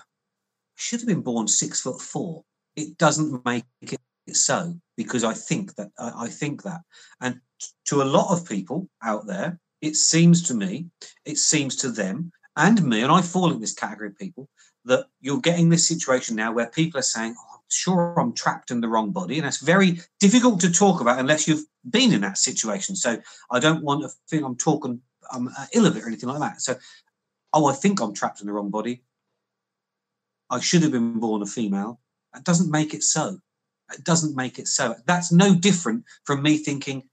should 0.76 1.02
have 1.02 1.08
been 1.08 1.22
born 1.22 1.48
six 1.48 1.82
foot 1.82 2.02
four, 2.02 2.44
it 2.76 2.98
doesn't 2.98 3.44
make 3.46 3.66
it 3.82 4.00
so 4.36 4.76
because 5.04 5.24
I 5.24 5.34
think 5.34 5.76
that 5.76 5.92
I, 5.98 6.28
think 6.28 6.64
that. 6.64 6.82
And 7.20 7.40
to 7.86 8.02
a 8.02 8.04
lot 8.04 8.32
of 8.32 8.48
people 8.48 8.90
out 9.04 9.28
there, 9.28 9.60
it 9.82 9.96
seems 9.96 10.44
to 10.44 10.54
me, 10.54 10.88
it 11.26 11.38
seems 11.38 11.76
to 11.78 11.90
them 11.90 12.32
and 12.56 12.84
me, 12.84 13.02
and 13.02 13.12
I 13.12 13.22
fall 13.22 13.52
in 13.52 13.62
this 13.62 13.74
category 13.74 14.10
of 14.10 14.18
people, 14.18 14.50
that 14.86 15.06
you're 15.20 15.40
getting 15.40 15.70
this 15.70 15.88
situation 15.88 16.36
now 16.36 16.52
where 16.52 16.68
people 16.68 17.00
are 17.00 17.04
saying, 17.04 17.36
oh, 17.38 17.56
I'm 17.56 17.62
sure 17.70 18.20
I'm 18.20 18.34
trapped 18.34 18.72
in 18.72 18.82
the 18.82 18.88
wrong 18.88 19.12
body. 19.12 19.38
And 19.38 19.46
that's 19.46 19.62
very 19.62 20.00
difficult 20.20 20.60
to 20.62 20.72
talk 20.72 21.02
about 21.02 21.20
unless 21.20 21.48
you've 21.48 21.66
been 21.90 22.14
in 22.14 22.22
that 22.22 22.38
situation. 22.38 22.96
So 22.96 23.18
I 23.52 23.60
don't 23.60 23.84
want 23.84 24.02
to 24.02 24.10
feel 24.28 24.46
I'm 24.46 24.58
talking 24.58 25.02
um, 25.32 25.50
uh, 25.58 25.66
ill 25.74 25.86
of 25.86 25.96
it 25.96 26.04
or 26.04 26.08
anything 26.08 26.30
like 26.30 26.40
that. 26.40 26.62
So, 26.62 26.76
oh, 27.54 27.68
I 27.68 27.74
think 27.74 28.02
I'm 28.02 28.14
trapped 28.14 28.42
in 28.42 28.48
the 28.48 28.54
wrong 28.54 28.70
body. 28.70 29.04
I 30.50 30.60
should 30.60 30.82
have 30.82 30.92
been 30.92 31.20
born 31.20 31.42
a 31.42 31.46
female. 31.46 32.00
That 32.34 32.44
doesn't 32.44 32.72
make 32.72 32.94
it 32.94 33.04
so. 33.04 33.40
It 33.94 34.04
doesn't 34.04 34.36
make 34.36 34.60
it 34.60 34.68
so. 34.68 34.96
That's 35.06 35.32
no 35.32 35.56
different 35.56 36.06
from 36.24 36.42
me 36.42 36.58
thinking, 36.58 37.04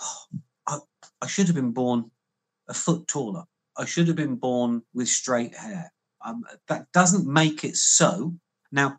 oh, 0.00 0.22
I, 0.66 0.78
I 1.22 1.26
should 1.26 1.46
have 1.46 1.56
been 1.56 1.72
born 1.72 2.10
a 2.68 2.74
foot 2.74 3.06
taller. 3.06 3.44
I 3.76 3.84
should 3.84 4.06
have 4.08 4.16
been 4.16 4.36
born 4.36 4.82
with 4.94 5.08
straight 5.08 5.54
hair. 5.54 5.92
Um, 6.24 6.44
that 6.68 6.86
doesn't 6.92 7.26
make 7.26 7.64
it 7.64 7.76
so. 7.76 8.34
Now, 8.70 8.98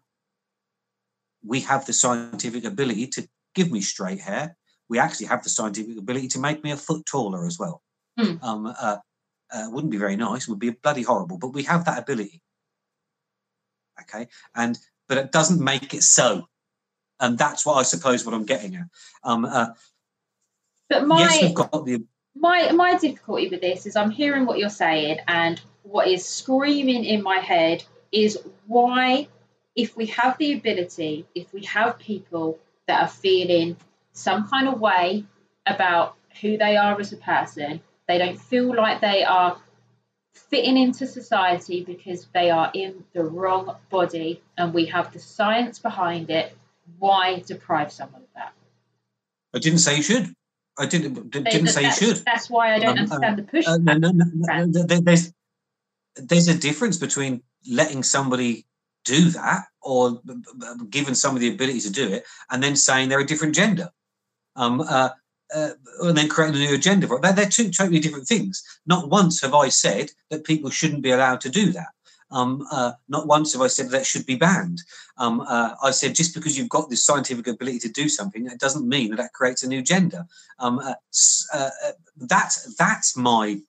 we 1.45 1.61
have 1.61 1.85
the 1.85 1.93
scientific 1.93 2.65
ability 2.65 3.07
to 3.07 3.27
give 3.55 3.71
me 3.71 3.81
straight 3.81 4.19
hair. 4.19 4.55
We 4.89 4.99
actually 4.99 5.27
have 5.27 5.43
the 5.43 5.49
scientific 5.49 5.97
ability 5.97 6.29
to 6.29 6.39
make 6.39 6.63
me 6.63 6.71
a 6.71 6.77
foot 6.77 7.05
taller 7.05 7.45
as 7.45 7.57
well. 7.57 7.81
Hmm. 8.19 8.35
Um, 8.41 8.65
uh, 8.67 8.97
uh, 9.51 9.67
wouldn't 9.69 9.91
be 9.91 9.97
very 9.97 10.15
nice. 10.15 10.47
Would 10.47 10.59
be 10.59 10.71
bloody 10.71 11.03
horrible. 11.03 11.37
But 11.37 11.53
we 11.53 11.63
have 11.63 11.85
that 11.85 11.99
ability. 11.99 12.41
Okay, 14.01 14.27
and 14.55 14.77
but 15.11 15.17
it 15.17 15.33
doesn't 15.33 15.59
make 15.59 15.93
it 15.93 16.03
so. 16.03 16.47
And 17.19 17.37
that's 17.37 17.65
what 17.65 17.73
I 17.73 17.83
suppose 17.83 18.25
what 18.25 18.33
I'm 18.33 18.45
getting 18.45 18.77
at. 18.77 18.85
Um, 19.25 19.43
uh, 19.43 19.67
But 20.87 21.05
my 21.05 21.19
yes, 21.19 21.41
we've 21.41 21.53
got 21.53 21.83
the 21.83 22.05
my 22.33 22.71
my 22.71 22.97
difficulty 22.97 23.49
with 23.49 23.59
this 23.59 23.85
is 23.85 23.97
I'm 23.97 24.09
hearing 24.09 24.45
what 24.45 24.57
you're 24.57 24.69
saying, 24.69 25.17
and 25.27 25.59
what 25.83 26.07
is 26.07 26.25
screaming 26.25 27.03
in 27.03 27.23
my 27.23 27.39
head 27.39 27.83
is 28.13 28.39
why, 28.67 29.27
if 29.75 29.97
we 29.97 30.05
have 30.05 30.37
the 30.37 30.53
ability, 30.53 31.25
if 31.35 31.51
we 31.51 31.65
have 31.65 31.99
people 31.99 32.57
that 32.87 33.01
are 33.01 33.09
feeling 33.09 33.75
some 34.13 34.47
kind 34.47 34.69
of 34.69 34.79
way 34.79 35.25
about 35.65 36.15
who 36.39 36.57
they 36.57 36.77
are 36.77 36.97
as 36.97 37.11
a 37.11 37.17
person, 37.17 37.81
they 38.07 38.17
don't 38.17 38.39
feel 38.39 38.73
like 38.73 39.01
they 39.01 39.25
are 39.25 39.57
fitting 40.33 40.77
into 40.77 41.07
society 41.07 41.83
because 41.83 42.27
they 42.33 42.49
are 42.49 42.71
in 42.73 43.03
the 43.13 43.23
wrong 43.23 43.75
body, 43.89 44.41
and 44.57 44.73
we 44.73 44.85
have 44.87 45.11
the 45.13 45.19
science 45.19 45.79
behind 45.79 46.29
it. 46.29 46.55
Why 46.99 47.39
deprive 47.45 47.91
someone 47.91 48.21
of 48.21 48.27
that? 48.35 48.53
I 49.53 49.59
didn't 49.59 49.79
say 49.79 49.97
you 49.97 50.03
should. 50.03 50.33
I 50.77 50.85
didn't 50.85 51.29
didn't 51.31 51.67
say 51.67 51.83
you 51.83 51.91
should. 51.91 52.17
That's 52.25 52.49
why 52.49 52.73
I 52.75 52.79
don't 52.79 52.97
Um, 52.97 52.97
uh, 52.97 53.01
understand 53.01 53.37
the 53.37 53.43
push. 53.43 53.67
Uh, 53.67 53.77
no, 53.77 53.93
no, 53.93 54.11
no, 54.11 54.65
there's 54.99 55.33
there's 56.15 56.47
a 56.47 56.57
difference 56.57 56.97
between 56.97 57.43
letting 57.69 58.03
somebody 58.03 58.65
do 59.05 59.29
that 59.31 59.65
or 59.81 60.21
giving 60.89 61.15
somebody 61.15 61.49
the 61.49 61.55
ability 61.55 61.81
to 61.81 61.91
do 61.91 62.07
it 62.07 62.25
and 62.49 62.61
then 62.61 62.75
saying 62.75 63.09
they're 63.09 63.19
a 63.19 63.25
different 63.25 63.55
gender 63.55 63.89
um, 64.55 64.81
uh, 64.81 65.09
uh, 65.53 65.71
and 66.01 66.17
then 66.17 66.29
creating 66.29 66.61
a 66.61 66.65
new 66.65 66.75
agenda 66.75 67.07
for 67.07 67.17
it. 67.17 67.21
They're, 67.21 67.33
they're 67.33 67.49
two 67.49 67.69
totally 67.69 67.99
different 67.99 68.27
things. 68.27 68.63
Not 68.85 69.09
once 69.09 69.41
have 69.41 69.53
I 69.53 69.69
said 69.69 70.11
that 70.29 70.43
people 70.43 70.69
shouldn't 70.69 71.01
be 71.01 71.11
allowed 71.11 71.41
to 71.41 71.49
do 71.49 71.71
that. 71.71 71.89
Um, 72.31 72.65
uh, 72.71 72.93
not 73.09 73.27
once 73.27 73.53
have 73.53 73.61
I 73.61 73.67
said 73.67 73.89
that 73.89 74.05
should 74.05 74.25
be 74.25 74.35
banned. 74.35 74.81
Um, 75.17 75.41
uh, 75.41 75.75
I 75.83 75.91
said 75.91 76.15
just 76.15 76.33
because 76.33 76.57
you've 76.57 76.69
got 76.69 76.89
this 76.89 77.05
scientific 77.05 77.47
ability 77.47 77.79
to 77.79 77.89
do 77.89 78.07
something, 78.07 78.45
it 78.45 78.59
doesn't 78.59 78.87
mean 78.87 79.11
that 79.11 79.17
that 79.17 79.33
creates 79.33 79.63
a 79.63 79.67
new 79.67 79.81
gender. 79.81 80.25
Um, 80.59 80.79
uh, 80.79 80.93
uh, 81.53 81.69
uh, 81.85 81.91
that's 82.17 82.75
that's 82.75 83.17
my 83.17 83.59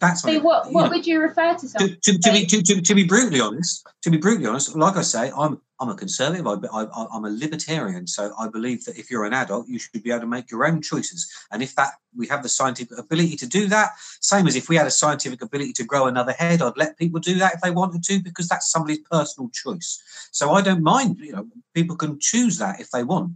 That's 0.00 0.22
so 0.22 0.40
what 0.40 0.72
what 0.72 0.84
know, 0.84 0.90
would 0.90 1.06
you 1.06 1.20
refer 1.20 1.54
to? 1.54 1.68
To, 1.68 1.88
to, 1.94 2.18
to, 2.18 2.32
be 2.32 2.46
to, 2.46 2.62
to, 2.62 2.80
to 2.80 2.94
be 2.94 3.04
brutally 3.04 3.40
honest, 3.40 3.86
to 4.02 4.10
be 4.10 4.16
brutally 4.16 4.46
honest, 4.46 4.74
like 4.74 4.96
I 4.96 5.02
say, 5.02 5.30
I'm 5.36 5.60
I'm 5.78 5.90
a 5.90 5.94
conservative. 5.94 6.46
I, 6.46 6.54
I, 6.72 7.06
I'm 7.12 7.24
a 7.26 7.30
libertarian. 7.30 8.06
So 8.06 8.32
I 8.38 8.48
believe 8.48 8.84
that 8.86 8.98
if 8.98 9.10
you're 9.10 9.24
an 9.24 9.34
adult, 9.34 9.68
you 9.68 9.78
should 9.78 10.02
be 10.02 10.10
able 10.10 10.20
to 10.20 10.26
make 10.26 10.50
your 10.50 10.66
own 10.66 10.80
choices. 10.80 11.30
And 11.50 11.62
if 11.62 11.74
that 11.76 11.92
we 12.16 12.26
have 12.28 12.42
the 12.42 12.48
scientific 12.48 12.98
ability 12.98 13.36
to 13.36 13.46
do 13.46 13.66
that, 13.68 13.90
same 14.20 14.46
as 14.46 14.56
if 14.56 14.70
we 14.70 14.76
had 14.76 14.86
a 14.86 14.90
scientific 14.90 15.42
ability 15.42 15.74
to 15.74 15.84
grow 15.84 16.06
another 16.06 16.32
head, 16.32 16.62
I'd 16.62 16.76
let 16.76 16.98
people 16.98 17.20
do 17.20 17.38
that 17.38 17.54
if 17.54 17.60
they 17.60 17.70
wanted 17.70 18.02
to 18.04 18.22
because 18.22 18.48
that's 18.48 18.70
somebody's 18.70 19.00
personal 19.10 19.50
choice. 19.50 20.02
So 20.32 20.52
I 20.52 20.62
don't 20.62 20.82
mind. 20.82 21.18
You 21.20 21.32
know, 21.32 21.46
people 21.74 21.96
can 21.96 22.18
choose 22.18 22.56
that 22.58 22.80
if 22.80 22.90
they 22.90 23.04
want. 23.04 23.32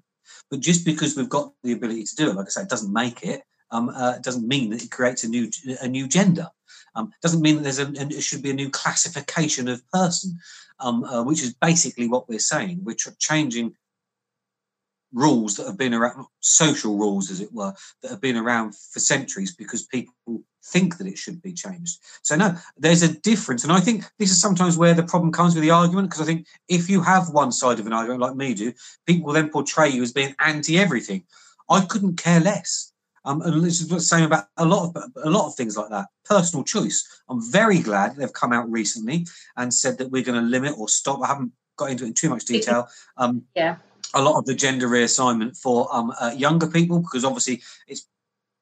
But 0.51 0.61
just 0.61 0.85
because 0.85 1.17
we've 1.17 1.29
got 1.29 1.53
the 1.63 1.73
ability 1.73 2.05
to 2.05 2.17
do 2.17 2.31
it, 2.31 2.37
like 2.37 2.47
I 2.47 2.51
say, 2.51 2.63
it 2.63 2.69
doesn't 2.69 2.93
make 2.93 3.23
it. 3.23 3.43
Um, 3.71 3.89
uh, 3.89 4.19
doesn't 4.19 4.47
mean 4.47 4.71
that 4.71 4.85
it 4.85 4.91
creates 4.91 5.25
a 5.25 5.29
new 5.29 5.51
a 5.81 5.89
new 5.89 6.07
gender. 6.07 6.49
Um, 6.95 7.13
doesn't 7.23 7.43
mean 7.43 7.57
that 7.57 7.63
there's 7.63 7.81
a, 7.81 7.91
it 7.93 8.23
should 8.23 8.43
be 8.43 8.51
a 8.51 8.55
new 8.55 8.71
classification 8.71 9.69
of 9.69 9.87
person, 9.91 10.39
um, 10.79 11.05
uh, 11.05 11.25
which 11.25 11.43
is 11.43 11.55
basically 11.55 12.07
what 12.07 12.29
we're 12.29 12.39
saying. 12.39 12.81
We're 12.85 12.97
changing 13.19 13.75
rules 15.15 15.55
that 15.57 15.67
have 15.67 15.79
been 15.79 15.95
around, 15.95 16.27
social 16.41 16.99
rules, 16.99 17.31
as 17.31 17.41
it 17.41 17.53
were, 17.53 17.73
that 18.03 18.11
have 18.11 18.21
been 18.21 18.37
around 18.37 18.75
for 18.75 19.01
centuries 19.01 19.55
because 19.55 19.87
people 19.87 20.13
think 20.65 20.99
that 20.99 21.07
it 21.07 21.17
should 21.17 21.41
be 21.41 21.53
changed. 21.53 22.01
So, 22.23 22.37
no, 22.37 22.57
there's 22.77 23.03
a 23.03 23.15
difference. 23.21 23.63
And 23.65 23.73
I 23.73 23.81
think 23.81 24.05
this 24.19 24.31
is 24.31 24.41
sometimes 24.41 24.77
where 24.77 24.95
the 24.95 25.03
problem 25.03 25.33
comes 25.33 25.55
with 25.55 25.63
the 25.63 25.71
argument 25.71 26.11
because 26.11 26.21
I 26.21 26.25
think 26.25 26.47
if 26.69 26.91
you 26.91 27.01
have 27.03 27.31
one 27.31 27.53
side 27.53 27.79
of 27.79 27.87
an 27.87 27.93
argument 27.93 28.21
like 28.21 28.37
me 28.37 28.55
do, 28.55 28.73
people 29.07 29.27
will 29.27 29.35
then 29.35 29.51
portray 29.51 29.89
you 29.89 30.03
as 30.03 30.13
being 30.13 30.35
anti 30.39 30.79
everything. 30.79 31.25
I 31.71 31.83
couldn't 31.83 32.17
care 32.17 32.41
less. 32.41 32.93
Um, 33.25 33.41
and 33.43 33.65
this 33.65 33.81
is 33.81 33.91
what's 33.91 34.07
saying 34.07 34.25
about 34.25 34.47
a 34.57 34.65
lot 34.65 34.95
of 34.95 35.13
a 35.25 35.31
lot 35.31 35.47
of 35.47 35.55
things 35.55 35.77
like 35.77 35.91
that. 35.91 36.07
Personal 36.25 36.65
choice. 36.65 37.23
I'm 37.29 37.41
very 37.51 37.79
glad 37.79 38.17
they've 38.17 38.33
come 38.33 38.53
out 38.53 38.71
recently 38.71 39.27
and 39.57 39.73
said 39.73 39.99
that 39.99 40.11
we're 40.11 40.23
going 40.23 40.41
to 40.41 40.47
limit 40.47 40.75
or 40.77 40.89
stop. 40.89 41.23
I 41.23 41.29
haven't 41.29 41.53
got 41.77 41.91
into 41.91 42.05
it 42.05 42.09
in 42.09 42.15
too 42.15 42.29
much 42.29 42.45
detail. 42.45 42.89
Um, 43.17 43.43
yeah. 43.55 43.77
A 44.13 44.23
lot 44.23 44.39
of 44.39 44.45
the 44.45 44.55
gender 44.55 44.89
reassignment 44.89 45.59
for 45.59 45.93
um, 45.93 46.13
uh, 46.21 46.33
younger 46.37 46.69
people 46.69 47.01
because 47.01 47.25
obviously 47.25 47.63
it's 47.89 48.07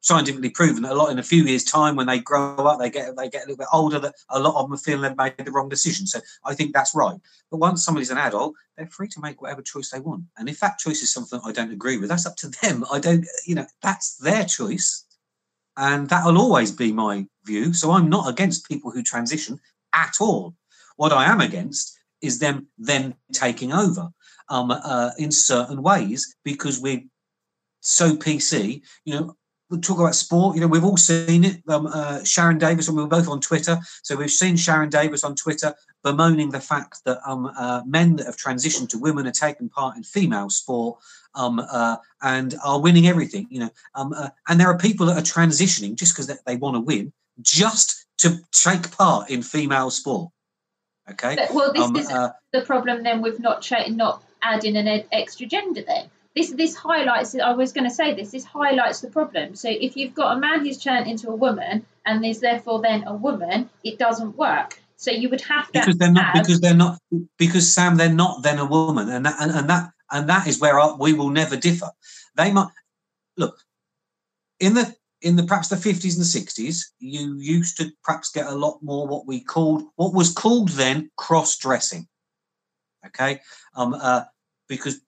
scientifically 0.03 0.51
proven 0.51 0.83
that 0.83 0.93
a 0.93 0.95
lot 0.95 1.11
in 1.11 1.19
a 1.19 1.23
few 1.23 1.45
years' 1.45 1.65
time, 1.65 1.97
when 1.97 2.07
they 2.07 2.19
grow 2.19 2.57
up, 2.57 2.79
they 2.79 2.91
get 2.91 3.17
they 3.17 3.31
get 3.31 3.45
a 3.45 3.47
little 3.47 3.57
bit 3.57 3.69
older. 3.73 3.99
That 3.99 4.15
a 4.29 4.39
lot 4.39 4.55
of 4.57 4.69
them 4.69 4.79
feel 4.79 5.01
they've 5.01 5.17
made 5.17 5.35
the 5.39 5.51
wrong 5.51 5.69
decision. 5.69 6.07
So 6.07 6.21
I 6.45 6.55
think 6.55 6.75
that's 6.75 6.95
right. 6.95 7.19
But 7.51 7.59
once 7.59 7.85
somebody's 7.85 8.11
an 8.11 8.19
adult, 8.19 8.55
they're 8.77 8.87
free 8.87 9.09
to 9.09 9.21
make 9.21 9.41
whatever 9.41 9.63
choice 9.63 9.91
they 9.91 10.01
want. 10.01 10.25
And 10.37 10.49
if 10.49 10.61
that 10.61 10.79
choice 10.79 11.03
is 11.03 11.13
something 11.13 11.41
I 11.45 11.53
don't 11.53 11.73
agree 11.73 11.97
with, 11.97 12.11
that's 12.11 12.27
up 12.27 12.37
to 12.37 12.49
them. 12.63 12.85
I 12.93 12.99
don't, 12.99 13.25
you 13.47 13.55
know, 13.55 13.67
that's 13.81 14.17
their 14.17 14.45
choice, 14.45 15.05
and 15.77 16.09
that'll 16.09 16.39
always 16.39 16.73
be 16.73 16.93
my 16.93 17.27
view. 17.45 17.73
So 17.73 17.93
I'm 17.93 18.11
not 18.11 18.29
against 18.29 18.69
people 18.69 18.91
who 18.91 19.03
transition 19.03 19.59
at 19.93 20.15
all. 20.21 20.55
What 20.97 21.13
I 21.13 21.25
am 21.25 21.41
against 21.41 21.97
is 22.21 22.39
them 22.39 22.67
then 22.77 23.15
taking 23.33 23.73
over 23.73 24.11
um, 24.49 24.71
uh, 24.71 25.11
in 25.19 25.31
certain 25.31 25.83
ways 25.83 26.37
because 26.45 26.81
we're 26.81 27.03
so 27.81 28.17
PC. 28.17 28.83
You 29.05 29.15
know, 29.15 29.37
we'll 29.73 29.81
talk 29.81 29.99
about 29.99 30.15
sport. 30.15 30.55
You 30.55 30.61
know, 30.61 30.69
we've 30.69 30.85
all 30.85 30.99
seen 30.99 31.45
it. 31.45 31.63
Um, 31.67 31.87
uh, 31.87 32.21
Sharron 32.21 32.59
Davies, 32.59 32.87
and 32.87 32.97
we 32.97 33.03
were 33.03 33.09
both 33.09 33.27
on 33.27 33.41
Twitter, 33.41 33.79
so 34.03 34.15
we've 34.15 34.31
seen 34.31 34.55
Sharron 34.55 34.91
Davies 34.91 35.25
on 35.25 35.35
Twitter 35.35 35.75
bemoaning 36.05 36.51
the 36.51 36.61
fact 36.61 37.03
that 37.05 37.19
um, 37.27 37.47
uh, 37.59 37.83
men 37.87 38.17
that 38.17 38.27
have 38.27 38.37
transitioned 38.37 38.91
to 38.91 38.99
women 38.99 39.27
are 39.27 39.33
taking 39.33 39.69
part 39.69 39.97
in 39.97 40.03
female 40.03 40.51
sport 40.51 40.99
um, 41.35 41.59
uh, 41.59 41.97
and 42.21 42.55
are 42.63 42.81
winning 42.81 43.09
everything. 43.09 43.49
You 43.51 43.61
know, 43.61 43.71
um, 43.95 44.13
uh, 44.13 44.29
and 44.47 44.61
there 44.61 44.69
are 44.69 44.79
people 44.79 45.07
that 45.07 45.17
are 45.17 45.23
transitioning 45.23 45.97
just 45.97 46.15
because 46.15 46.27
they, 46.27 46.37
they 46.47 46.57
want 46.57 46.77
to 46.77 46.81
win, 46.81 47.13
just 47.41 48.07
to 48.19 48.39
take 48.53 48.91
part 48.97 49.31
in 49.31 49.43
female 49.43 49.91
sport. 49.91 50.31
Okay. 51.11 51.49
Well, 51.53 51.73
this 51.73 51.83
um, 51.83 51.97
is 51.97 52.11
uh, 52.11 52.31
the 52.53 52.61
problem 52.61 53.03
then 53.03 53.23
with 53.23 53.41
not 53.41 53.63
cha- 53.63 53.89
not 53.89 54.23
adding 54.43 54.77
an 54.77 55.05
extra 55.11 55.47
gender 55.47 55.83
then 55.87 56.11
this 56.35 56.51
this 56.53 56.75
highlights 56.75 57.35
I 57.35 57.53
was 57.53 57.73
going 57.73 57.89
to 57.89 57.95
say 57.95 58.15
this 58.15 58.31
this 58.31 58.45
highlights 58.45 59.01
the 59.01 59.11
problem. 59.11 59.55
So 59.55 59.69
if 59.69 59.97
you've 59.97 60.15
got 60.15 60.37
a 60.37 60.41
man 60.41 60.65
who's 60.65 60.79
turned 60.79 61.07
into 61.07 61.29
a 61.29 61.37
woman 61.37 61.85
and 62.07 62.25
there's 62.25 62.41
therefore 62.41 62.81
then 62.81 63.05
a 63.07 63.15
woman 63.15 63.69
it 63.85 63.99
doesn't 63.99 64.37
work. 64.37 64.81
So 64.97 65.11
you 65.11 65.29
would 65.29 65.41
have 65.43 65.67
to 65.73 65.81
because 65.81 65.99
they're 65.99 66.13
not 66.13 66.35
because 66.35 66.61
they're 66.61 66.75
not 66.75 66.99
because 67.39 67.73
Sam 67.73 67.97
they're 67.97 68.13
not 68.13 68.43
then 68.43 68.59
a 68.59 68.65
woman 68.65 69.09
and 69.09 69.27
that 69.27 69.37
and, 69.41 69.51
and 69.51 69.69
that 69.69 69.91
and 70.11 70.29
that 70.29 70.47
is 70.47 70.61
where 70.61 70.79
our, 70.79 70.97
we 70.97 71.13
will 71.13 71.31
never 71.31 71.57
differ. 71.57 71.91
They 72.37 72.53
might 72.53 72.71
look 73.37 73.59
in 74.61 74.75
the 74.75 74.95
in 75.21 75.37
the 75.37 75.43
perhaps 75.45 75.69
the 75.69 75.77
50s 75.77 76.17
and 76.17 76.25
60s 76.25 76.83
you 76.99 77.37
used 77.39 77.77
to 77.77 77.93
perhaps 78.03 78.31
get 78.31 78.47
a 78.47 78.55
lot 78.55 78.79
more 78.83 79.07
what 79.07 79.27
we 79.27 79.41
called 79.41 79.85
what 79.95 80.13
was 80.13 80.33
called 80.33 80.71
then 80.71 81.11
cross 81.17 81.57
dressing 81.59 82.09
okay? 83.07 83.41
Um 83.77 83.95
uh 83.95 84.23
because 84.69 85.01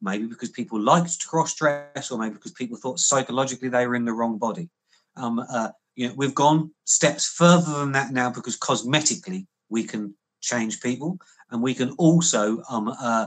maybe 0.00 0.26
because 0.26 0.50
people 0.50 0.80
liked 0.80 1.20
to 1.20 1.28
cross 1.28 1.54
dress, 1.54 2.10
or 2.10 2.18
maybe 2.18 2.34
because 2.34 2.52
people 2.52 2.76
thought 2.76 2.98
psychologically 2.98 3.68
they 3.68 3.86
were 3.86 3.94
in 3.94 4.04
the 4.04 4.12
wrong 4.12 4.38
body. 4.38 4.68
Um, 5.16 5.38
uh, 5.38 5.70
you 5.94 6.08
know, 6.08 6.14
we've 6.16 6.34
gone 6.34 6.70
steps 6.84 7.26
further 7.26 7.78
than 7.78 7.92
that 7.92 8.12
now 8.12 8.30
because 8.30 8.58
cosmetically 8.58 9.46
we 9.68 9.84
can 9.84 10.14
change 10.40 10.80
people, 10.80 11.18
and 11.50 11.62
we 11.62 11.74
can 11.74 11.90
also 11.92 12.62
um, 12.68 12.88
uh, 12.88 13.26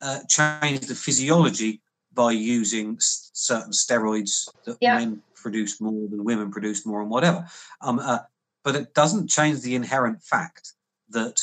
uh, 0.00 0.20
change 0.28 0.80
the 0.80 0.94
physiology 0.94 1.82
by 2.12 2.30
using 2.30 2.94
s- 2.94 3.30
certain 3.32 3.72
steroids 3.72 4.48
that 4.64 4.76
yeah. 4.80 4.96
men 4.96 5.20
produce 5.34 5.80
more 5.80 6.08
than 6.08 6.24
women 6.24 6.50
produce 6.50 6.86
more, 6.86 7.00
and 7.00 7.10
whatever. 7.10 7.46
Um, 7.80 7.98
uh, 7.98 8.18
but 8.62 8.76
it 8.76 8.94
doesn't 8.94 9.28
change 9.28 9.60
the 9.60 9.74
inherent 9.74 10.22
fact 10.22 10.72
that 11.10 11.40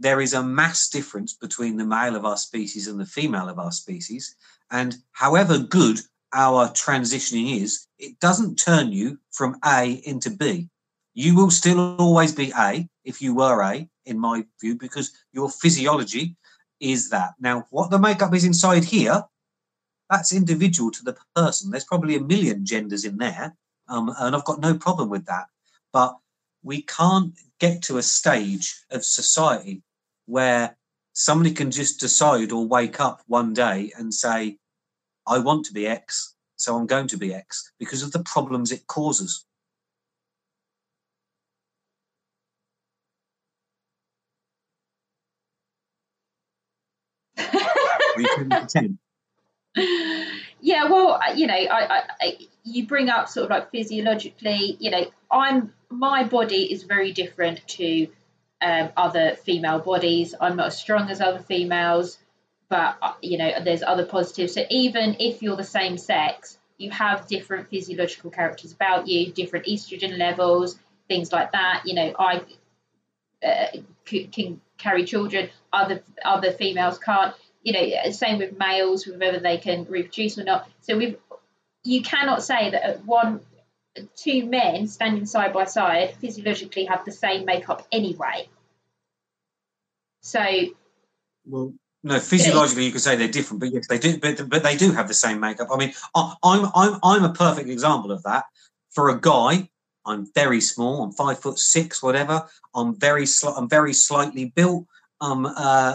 there 0.00 0.22
is 0.22 0.32
a 0.32 0.42
mass 0.42 0.88
difference 0.88 1.34
between 1.34 1.76
the 1.76 1.84
male 1.84 2.16
of 2.16 2.24
our 2.24 2.38
species 2.38 2.88
and 2.88 2.98
the 2.98 3.06
female 3.06 3.50
of 3.50 3.58
our 3.58 3.70
species. 3.70 4.34
And 4.70 4.96
however 5.12 5.58
good 5.58 6.00
our 6.32 6.68
transitioning 6.70 7.60
is, 7.60 7.86
it 7.98 8.18
doesn't 8.18 8.56
turn 8.56 8.92
you 8.92 9.18
from 9.30 9.58
A 9.64 10.00
into 10.04 10.30
B. 10.30 10.68
You 11.12 11.36
will 11.36 11.50
still 11.50 11.96
always 11.96 12.34
be 12.34 12.50
A 12.58 12.88
if 13.04 13.20
you 13.20 13.34
were 13.34 13.62
A, 13.62 13.86
in 14.06 14.18
my 14.18 14.44
view, 14.60 14.74
because 14.74 15.12
your 15.32 15.50
physiology 15.50 16.34
is 16.80 17.10
that. 17.10 17.34
Now, 17.38 17.66
what 17.70 17.90
the 17.90 17.98
makeup 17.98 18.34
is 18.34 18.44
inside 18.44 18.84
here, 18.84 19.24
that's 20.08 20.32
individual 20.32 20.90
to 20.92 21.04
the 21.04 21.16
person. 21.36 21.70
There's 21.70 21.84
probably 21.84 22.16
a 22.16 22.20
million 22.20 22.64
genders 22.64 23.04
in 23.04 23.18
there, 23.18 23.54
um, 23.88 24.14
and 24.18 24.34
I've 24.34 24.44
got 24.46 24.60
no 24.60 24.74
problem 24.74 25.10
with 25.10 25.26
that. 25.26 25.46
But 25.92 26.16
we 26.62 26.82
can't 26.82 27.34
get 27.58 27.82
to 27.82 27.98
a 27.98 28.02
stage 28.02 28.74
of 28.90 29.04
society 29.04 29.82
where 30.30 30.76
somebody 31.12 31.52
can 31.52 31.70
just 31.70 32.00
decide 32.00 32.52
or 32.52 32.66
wake 32.66 33.00
up 33.00 33.22
one 33.26 33.52
day 33.52 33.92
and 33.98 34.14
say, 34.14 34.58
I 35.26 35.38
want 35.38 35.66
to 35.66 35.72
be 35.72 35.86
X, 35.86 36.34
so 36.56 36.76
I'm 36.76 36.86
going 36.86 37.08
to 37.08 37.16
be 37.16 37.34
X 37.34 37.72
because 37.78 38.02
of 38.02 38.12
the 38.12 38.22
problems 38.22 38.72
it 38.72 38.86
causes. 38.86 39.44
yeah, 50.60 50.84
well, 50.90 51.20
you 51.34 51.46
know, 51.46 51.54
I, 51.54 52.02
I, 52.20 52.38
you 52.64 52.86
bring 52.86 53.08
up 53.08 53.28
sort 53.28 53.44
of 53.44 53.50
like 53.50 53.70
physiologically, 53.70 54.76
you 54.78 54.90
know, 54.90 55.06
I'm 55.30 55.72
my 55.90 56.24
body 56.24 56.72
is 56.72 56.84
very 56.84 57.12
different 57.12 57.66
to 57.66 58.06
um, 58.60 58.90
other 58.96 59.36
female 59.36 59.78
bodies. 59.78 60.34
I'm 60.40 60.56
not 60.56 60.68
as 60.68 60.78
strong 60.78 61.10
as 61.10 61.20
other 61.20 61.38
females, 61.40 62.18
but 62.68 62.96
uh, 63.02 63.14
you 63.22 63.38
know, 63.38 63.50
there's 63.64 63.82
other 63.82 64.04
positives. 64.04 64.54
So 64.54 64.64
even 64.70 65.16
if 65.18 65.42
you're 65.42 65.56
the 65.56 65.64
same 65.64 65.98
sex, 65.98 66.58
you 66.78 66.90
have 66.90 67.26
different 67.26 67.68
physiological 67.68 68.30
characters 68.30 68.72
about 68.72 69.06
you, 69.06 69.32
different 69.32 69.66
estrogen 69.66 70.18
levels, 70.18 70.78
things 71.08 71.32
like 71.32 71.52
that. 71.52 71.82
You 71.84 71.94
know, 71.94 72.14
I 72.18 72.42
uh, 73.44 73.66
can 74.04 74.60
carry 74.78 75.04
children, 75.04 75.50
other 75.72 76.02
other 76.24 76.52
females 76.52 76.98
can't. 76.98 77.34
You 77.62 77.74
know, 77.74 78.10
same 78.10 78.38
with 78.38 78.58
males, 78.58 79.06
whether 79.06 79.38
they 79.38 79.58
can 79.58 79.84
reproduce 79.84 80.38
or 80.38 80.44
not. 80.44 80.66
So 80.80 80.96
we've 80.96 81.18
you 81.84 82.02
cannot 82.02 82.42
say 82.42 82.70
that 82.70 82.82
at 82.82 83.04
one 83.04 83.40
two 84.16 84.46
men 84.46 84.86
standing 84.86 85.26
side 85.26 85.52
by 85.52 85.64
side 85.64 86.14
physiologically 86.20 86.84
have 86.84 87.04
the 87.04 87.12
same 87.12 87.44
makeup 87.44 87.86
anyway. 87.90 88.48
So, 90.22 90.44
well, 91.46 91.72
no, 92.02 92.18
physiologically 92.18 92.84
you 92.84 92.92
could 92.92 93.00
say 93.00 93.16
they're 93.16 93.28
different, 93.28 93.60
but 93.60 93.72
yes, 93.72 93.86
they 93.88 93.98
do. 93.98 94.18
But 94.18 94.48
but 94.48 94.62
they 94.62 94.76
do 94.76 94.92
have 94.92 95.08
the 95.08 95.14
same 95.14 95.40
makeup. 95.40 95.68
I 95.72 95.76
mean, 95.76 95.92
I'm 96.14 96.70
I'm 96.74 96.98
I'm 97.02 97.24
a 97.24 97.32
perfect 97.32 97.68
example 97.68 98.12
of 98.12 98.22
that. 98.22 98.44
For 98.90 99.10
a 99.10 99.20
guy, 99.20 99.68
I'm 100.06 100.26
very 100.34 100.60
small. 100.60 101.02
I'm 101.02 101.12
five 101.12 101.40
foot 101.40 101.58
six, 101.58 102.02
whatever. 102.02 102.46
I'm 102.74 102.98
very 102.98 103.24
sli- 103.24 103.54
I'm 103.56 103.68
very 103.68 103.92
slightly 103.92 104.46
built. 104.46 104.86
Um, 105.20 105.44
uh, 105.44 105.52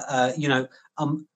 uh, 0.07 0.31
you 0.37 0.47
know, 0.47 0.67
um, 0.97 1.27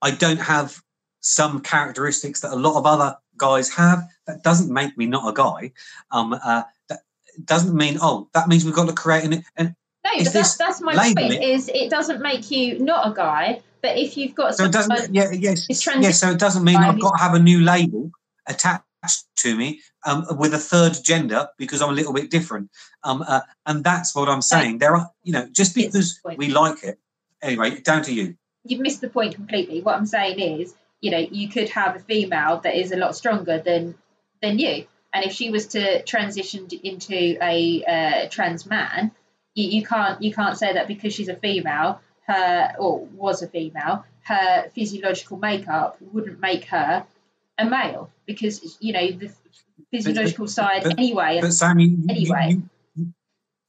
I 0.00 0.12
don't 0.12 0.40
have 0.40 0.80
some 1.20 1.60
characteristics 1.60 2.40
that 2.40 2.52
a 2.52 2.56
lot 2.56 2.78
of 2.78 2.86
other 2.86 3.16
guys 3.38 3.70
have. 3.70 4.02
That 4.26 4.42
doesn't 4.42 4.72
make 4.72 4.96
me 4.98 5.06
not 5.06 5.28
a 5.28 5.32
guy. 5.32 5.72
Um, 6.10 6.32
uh, 6.34 6.62
that, 6.88 7.00
doesn't 7.44 7.74
mean 7.74 7.98
oh 8.02 8.28
that 8.34 8.48
means 8.48 8.64
we've 8.64 8.74
got 8.74 8.88
to 8.88 8.94
create 8.94 9.24
an. 9.24 9.44
an 9.56 9.76
no, 10.04 10.10
but 10.24 10.32
that's, 10.32 10.56
that's 10.56 10.80
my 10.80 10.94
point. 10.94 11.42
Is 11.42 11.68
it 11.72 11.90
doesn't 11.90 12.20
make 12.20 12.50
you 12.50 12.78
not 12.78 13.06
a 13.10 13.14
guy, 13.14 13.60
but 13.80 13.96
if 13.96 14.16
you've 14.16 14.34
got 14.34 14.56
so 14.56 14.64
it 14.64 14.72
doesn't 14.72 15.14
yeah 15.14 15.30
yes 15.30 15.66
yes 15.68 16.20
so 16.20 16.30
it 16.30 16.38
doesn't 16.38 16.64
mean 16.64 16.76
I've 16.76 17.00
got 17.00 17.16
to 17.16 17.22
have 17.22 17.34
a 17.34 17.38
new 17.38 17.60
label 17.60 18.10
attached 18.46 18.82
to 19.36 19.56
me 19.56 19.80
um, 20.04 20.26
with 20.38 20.54
a 20.54 20.58
third 20.58 20.96
gender 21.02 21.48
because 21.58 21.82
I'm 21.82 21.90
a 21.90 21.92
little 21.92 22.12
bit 22.12 22.30
different. 22.30 22.70
Um, 23.04 23.24
uh, 23.26 23.40
and 23.66 23.84
that's 23.84 24.14
what 24.14 24.28
I'm 24.28 24.42
saying. 24.42 24.78
There 24.78 24.96
are, 24.96 25.10
you 25.22 25.32
know, 25.32 25.48
just 25.52 25.74
because 25.74 26.20
we 26.36 26.48
like 26.48 26.82
it. 26.82 26.98
Anyway, 27.42 27.80
down 27.80 28.02
to 28.02 28.12
you. 28.12 28.36
You've 28.64 28.80
missed 28.80 29.00
the 29.00 29.08
point 29.08 29.34
completely. 29.34 29.80
What 29.80 29.96
I'm 29.96 30.06
saying 30.06 30.40
is, 30.40 30.74
you 31.00 31.10
know, 31.10 31.18
you 31.18 31.48
could 31.48 31.68
have 31.70 31.96
a 31.96 32.00
female 32.00 32.60
that 32.60 32.74
is 32.74 32.92
a 32.92 32.96
lot 32.96 33.16
stronger 33.16 33.58
than 33.58 33.94
than 34.42 34.58
you, 34.58 34.86
and 35.12 35.24
if 35.24 35.32
she 35.32 35.50
was 35.50 35.68
to 35.68 36.02
transition 36.02 36.68
into 36.82 37.36
a 37.42 37.84
uh, 37.84 38.28
trans 38.28 38.66
man, 38.66 39.10
you, 39.54 39.68
you 39.68 39.86
can't 39.86 40.22
you 40.22 40.32
can't 40.32 40.58
say 40.58 40.72
that 40.74 40.88
because 40.88 41.14
she's 41.14 41.28
a 41.28 41.36
female, 41.36 42.00
her 42.26 42.74
or 42.78 43.00
was 43.06 43.42
a 43.42 43.48
female, 43.48 44.04
her 44.22 44.70
physiological 44.74 45.38
makeup 45.38 45.96
wouldn't 46.00 46.40
make 46.40 46.64
her 46.66 47.06
a 47.58 47.64
male 47.64 48.10
because 48.26 48.76
you 48.80 48.92
know 48.92 49.10
the 49.10 49.32
physiological 49.90 50.44
but, 50.44 50.50
side 50.50 50.82
but, 50.84 50.92
anyway. 50.92 51.38
But 51.40 51.52
Sammy, 51.52 51.96
anyway. 52.08 52.60
You, 52.94 53.12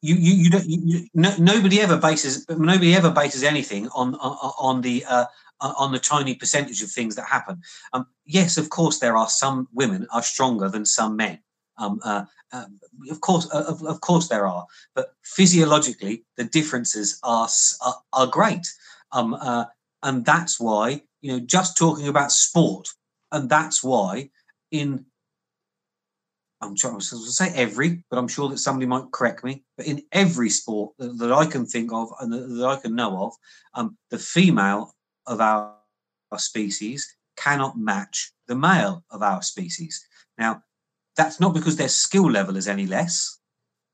you, 0.01 0.15
you, 0.15 0.33
you 0.43 0.49
don't. 0.49 0.65
You, 0.65 1.07
no, 1.13 1.35
nobody 1.37 1.81
ever 1.81 1.97
bases. 1.97 2.45
Nobody 2.49 2.95
ever 2.95 3.11
bases 3.11 3.43
anything 3.43 3.89
on 3.89 4.15
on, 4.15 4.51
on 4.59 4.81
the 4.81 5.05
uh, 5.07 5.25
on 5.61 5.91
the 5.91 5.99
tiny 5.99 6.35
percentage 6.35 6.81
of 6.81 6.89
things 6.89 7.15
that 7.15 7.25
happen. 7.25 7.61
Um, 7.93 8.07
yes, 8.25 8.57
of 8.57 8.69
course, 8.69 8.99
there 8.99 9.17
are 9.17 9.29
some 9.29 9.67
women 9.73 10.07
are 10.13 10.23
stronger 10.23 10.69
than 10.69 10.85
some 10.85 11.15
men. 11.15 11.39
Um, 11.77 11.99
uh, 12.03 12.25
uh, 12.51 12.65
of 13.09 13.21
course, 13.21 13.47
uh, 13.53 13.63
of, 13.67 13.83
of, 13.83 14.01
course, 14.01 14.27
there 14.27 14.45
are. 14.45 14.65
But 14.95 15.13
physiologically, 15.23 16.25
the 16.35 16.43
differences 16.43 17.19
are 17.23 17.47
are, 17.85 17.95
are 18.13 18.27
great, 18.27 18.67
um, 19.11 19.33
uh, 19.35 19.65
and 20.03 20.25
that's 20.25 20.59
why 20.59 21.01
you 21.21 21.31
know 21.31 21.39
just 21.39 21.77
talking 21.77 22.07
about 22.07 22.31
sport 22.31 22.89
and 23.31 23.49
that's 23.49 23.83
why 23.83 24.29
in 24.71 25.05
I'm 26.61 26.75
trying 26.75 26.99
to 26.99 27.01
say 27.01 27.53
every, 27.55 28.03
but 28.09 28.19
I'm 28.19 28.27
sure 28.27 28.49
that 28.49 28.57
somebody 28.57 28.85
might 28.85 29.11
correct 29.13 29.45
me. 29.45 29.63
But 29.77 29.87
in 29.87 30.03
every 30.11 30.49
sport 30.49 30.93
that, 30.99 31.17
that 31.17 31.31
I 31.31 31.45
can 31.45 31.65
think 31.65 31.93
of 31.93 32.09
and 32.19 32.33
that, 32.33 32.39
that 32.39 32.65
I 32.65 32.75
can 32.75 32.95
know 32.95 33.23
of, 33.23 33.33
um, 33.75 33.97
the 34.09 34.19
female 34.19 34.93
of 35.29 35.39
our, 35.39 35.73
our, 36.31 36.39
species 36.39 37.15
cannot 37.37 37.77
match 37.77 38.31
the 38.47 38.55
male 38.55 39.03
of 39.11 39.21
our 39.21 39.41
species. 39.41 40.05
Now, 40.37 40.63
that's 41.15 41.39
not 41.39 41.53
because 41.53 41.77
their 41.77 41.87
skill 41.87 42.29
level 42.29 42.57
is 42.57 42.67
any 42.67 42.87
less. 42.87 43.37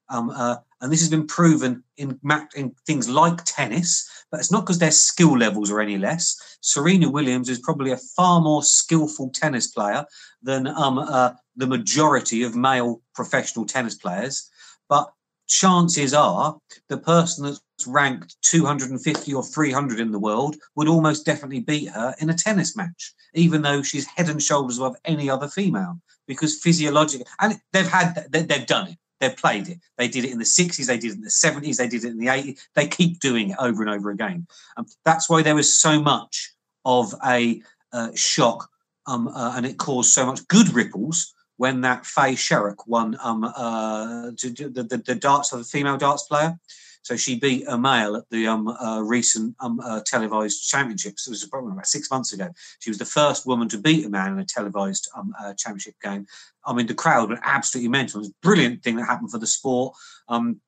Um, 0.09 0.29
uh, 0.29 0.57
and 0.81 0.91
this 0.91 1.01
has 1.01 1.09
been 1.09 1.27
proven 1.27 1.83
in, 1.97 2.19
in 2.55 2.75
things 2.85 3.09
like 3.09 3.43
tennis, 3.43 4.07
but 4.29 4.39
it's 4.39 4.51
not 4.51 4.61
because 4.61 4.79
their 4.79 4.91
skill 4.91 5.37
levels 5.37 5.71
are 5.71 5.81
any 5.81 5.97
less. 5.97 6.57
Serena 6.61 7.09
Williams 7.09 7.49
is 7.49 7.59
probably 7.59 7.91
a 7.91 7.97
far 8.15 8.39
more 8.41 8.63
skillful 8.63 9.29
tennis 9.31 9.67
player 9.67 10.05
than 10.43 10.67
um, 10.67 10.99
uh, 10.99 11.31
the 11.55 11.67
majority 11.67 12.43
of 12.43 12.55
male 12.55 13.01
professional 13.15 13.65
tennis 13.65 13.95
players. 13.95 14.49
But 14.87 15.11
chances 15.47 16.13
are 16.13 16.57
the 16.89 16.97
person 16.97 17.45
that's 17.45 17.61
ranked 17.87 18.35
250 18.43 19.33
or 19.33 19.43
300 19.43 19.99
in 19.99 20.11
the 20.11 20.19
world 20.19 20.55
would 20.75 20.87
almost 20.87 21.25
definitely 21.25 21.59
beat 21.59 21.89
her 21.89 22.15
in 22.19 22.29
a 22.29 22.33
tennis 22.33 22.75
match, 22.75 23.13
even 23.33 23.61
though 23.61 23.81
she's 23.81 24.07
head 24.07 24.29
and 24.29 24.41
shoulders 24.41 24.77
above 24.77 24.95
any 25.05 25.29
other 25.29 25.47
female 25.47 25.99
because 26.27 26.57
physiologically, 26.57 27.25
and 27.39 27.59
they've 27.71 27.87
had, 27.87 28.27
they've 28.31 28.65
done 28.65 28.87
it 28.87 28.97
They've 29.19 29.35
played 29.35 29.69
it. 29.69 29.79
They 29.97 30.07
did 30.07 30.25
it 30.25 30.31
in 30.31 30.39
the 30.39 30.45
60s, 30.45 30.87
they 30.87 30.97
did 30.97 31.11
it 31.11 31.15
in 31.15 31.21
the 31.21 31.29
70s, 31.29 31.77
they 31.77 31.87
did 31.87 32.03
it 32.03 32.09
in 32.09 32.17
the 32.17 32.27
80s. 32.27 32.59
They 32.75 32.87
keep 32.87 33.19
doing 33.19 33.51
it 33.51 33.57
over 33.59 33.81
and 33.81 33.89
over 33.89 34.11
again. 34.11 34.47
Um, 34.77 34.85
that's 35.05 35.29
why 35.29 35.41
there 35.41 35.55
was 35.55 35.71
so 35.71 36.01
much 36.01 36.51
of 36.83 37.13
a 37.25 37.61
uh, 37.93 38.09
shock 38.13 38.69
um, 39.07 39.27
uh, 39.29 39.53
and 39.55 39.65
it 39.65 39.77
caused 39.77 40.11
so 40.11 40.25
much 40.25 40.47
good 40.47 40.73
ripples 40.73 41.33
when 41.57 41.81
that 41.81 42.05
Faye 42.05 42.33
Sherrock 42.33 42.85
won 42.87 43.17
um, 43.23 43.45
uh, 43.45 44.31
the, 44.31 44.85
the, 44.87 44.97
the 44.97 45.15
darts 45.15 45.53
of 45.53 45.59
the 45.59 45.65
female 45.65 45.97
darts 45.97 46.23
player. 46.23 46.59
So 47.05 47.15
she 47.15 47.37
beat 47.37 47.65
a 47.67 47.77
male 47.77 48.15
at 48.15 48.23
the 48.31 48.47
um, 48.47 48.67
uh, 48.67 48.99
recent 48.99 49.55
um, 49.59 49.79
uh, 49.79 50.01
televised 50.01 50.67
championships. 50.67 51.27
It 51.27 51.29
was 51.29 51.45
probably 51.45 51.73
about 51.73 51.85
six 51.85 52.09
months 52.09 52.33
ago. 52.33 52.49
She 52.79 52.89
was 52.89 52.97
the 52.97 53.05
first 53.05 53.45
woman 53.45 53.69
to 53.69 53.77
beat 53.77 54.07
a 54.07 54.09
man 54.09 54.33
in 54.33 54.39
a 54.39 54.45
televised 54.45 55.07
um, 55.15 55.31
uh, 55.39 55.53
championship 55.53 55.93
game. 56.01 56.25
I 56.65 56.73
mean, 56.73 56.87
the 56.87 56.95
crowd 56.95 57.29
were 57.29 57.39
absolutely 57.43 57.89
mental. 57.89 58.17
It 58.17 58.21
was 58.21 58.29
a 58.29 58.41
brilliant 58.41 58.81
thing 58.81 58.95
that 58.95 59.05
happened 59.05 59.29
for 59.29 59.37
the 59.37 59.45
sport. 59.45 59.93
Um, 60.29 60.61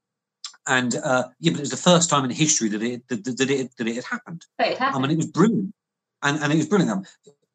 and 0.68 0.94
uh, 0.98 1.30
yeah, 1.40 1.54
but 1.54 1.60
it 1.60 1.62
was 1.62 1.72
the 1.72 1.78
first 1.78 2.08
time 2.08 2.24
in 2.24 2.30
history 2.30 2.70
that 2.70 2.84
it 2.84 3.08
that, 3.08 3.24
that 3.24 3.50
it 3.50 3.76
that 3.78 3.88
it 3.88 3.96
had 3.96 4.04
happened. 4.04 4.46
It 4.60 4.78
happened. 4.78 5.06
I 5.06 5.08
mean, 5.08 5.18
it 5.18 5.18
was 5.18 5.32
brilliant, 5.32 5.74
and 6.22 6.44
and 6.44 6.54
it 6.54 6.58
was 6.58 6.68
brilliant. 6.68 6.92
Um, 6.92 7.06